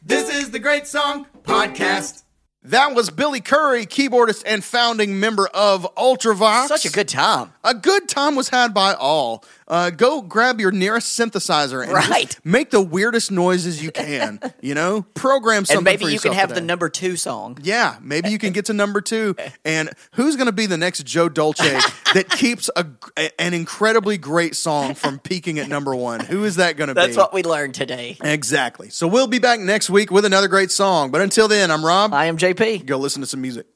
This 0.02 0.28
is 0.34 0.50
the 0.50 0.58
Great 0.58 0.88
Song 0.88 1.26
Podcast. 1.44 2.24
That 2.64 2.92
was 2.94 3.08
Billy 3.10 3.40
Currie, 3.40 3.86
keyboardist 3.86 4.42
and 4.44 4.64
founding 4.64 5.20
member 5.20 5.46
of 5.46 5.86
Ultravox. 5.94 6.66
such 6.66 6.84
a 6.86 6.90
good 6.90 7.08
time. 7.08 7.52
A 7.62 7.72
good 7.72 8.08
time 8.08 8.34
was 8.34 8.48
had 8.48 8.74
by 8.74 8.94
all. 8.94 9.44
Uh, 9.68 9.90
go 9.90 10.22
grab 10.22 10.60
your 10.60 10.72
nearest 10.72 11.16
synthesizer 11.18 11.82
and 11.82 11.92
Right. 11.92 12.36
make 12.42 12.70
the 12.70 12.80
weirdest 12.80 13.30
noises 13.30 13.82
you 13.82 13.90
can. 13.92 14.40
you 14.60 14.74
know, 14.74 15.02
program 15.14 15.66
something 15.66 15.78
And 15.78 15.84
maybe 15.84 16.12
you 16.12 16.18
can 16.18 16.32
have 16.32 16.52
the 16.54 16.60
number 16.60 16.88
two 16.88 17.16
song. 17.16 17.58
Yeah, 17.62 17.96
maybe 18.00 18.30
you 18.30 18.38
can 18.38 18.52
get 18.52 18.64
to 18.66 18.72
number 18.72 19.00
two. 19.00 19.36
And 19.64 19.90
who's 20.12 20.36
going 20.36 20.46
to 20.46 20.52
be 20.52 20.66
the 20.66 20.78
next 20.78 21.04
Joe 21.04 21.28
Dolce 21.28 21.78
that 22.14 22.28
keeps 22.30 22.70
a, 22.74 22.86
an 23.38 23.52
incredibly 23.54 24.16
great 24.16 24.56
song 24.56 24.94
from 24.94 25.18
peaking 25.18 25.58
at 25.58 25.68
number 25.68 25.94
one? 25.94 26.20
Who 26.20 26.44
is 26.44 26.56
that 26.56 26.76
going 26.76 26.88
to 26.88 26.94
be? 26.94 27.00
That's 27.00 27.16
what 27.16 27.34
we 27.34 27.42
learned 27.42 27.74
today. 27.74 28.16
exactly. 28.22 28.88
So 28.88 29.06
we'll 29.06 29.26
be 29.26 29.38
back 29.38 29.60
next 29.60 29.90
week 29.90 30.10
with 30.10 30.24
another 30.24 30.48
great 30.48 30.70
song. 30.70 31.10
But 31.10 31.20
until 31.20 31.48
then, 31.48 31.70
I'm 31.70 31.84
Rob. 31.84 32.14
I 32.14 32.26
am 32.26 32.36
JP. 32.54 32.86
Go 32.86 32.98
listen 32.98 33.20
to 33.22 33.26
some 33.26 33.40
music. 33.40 33.66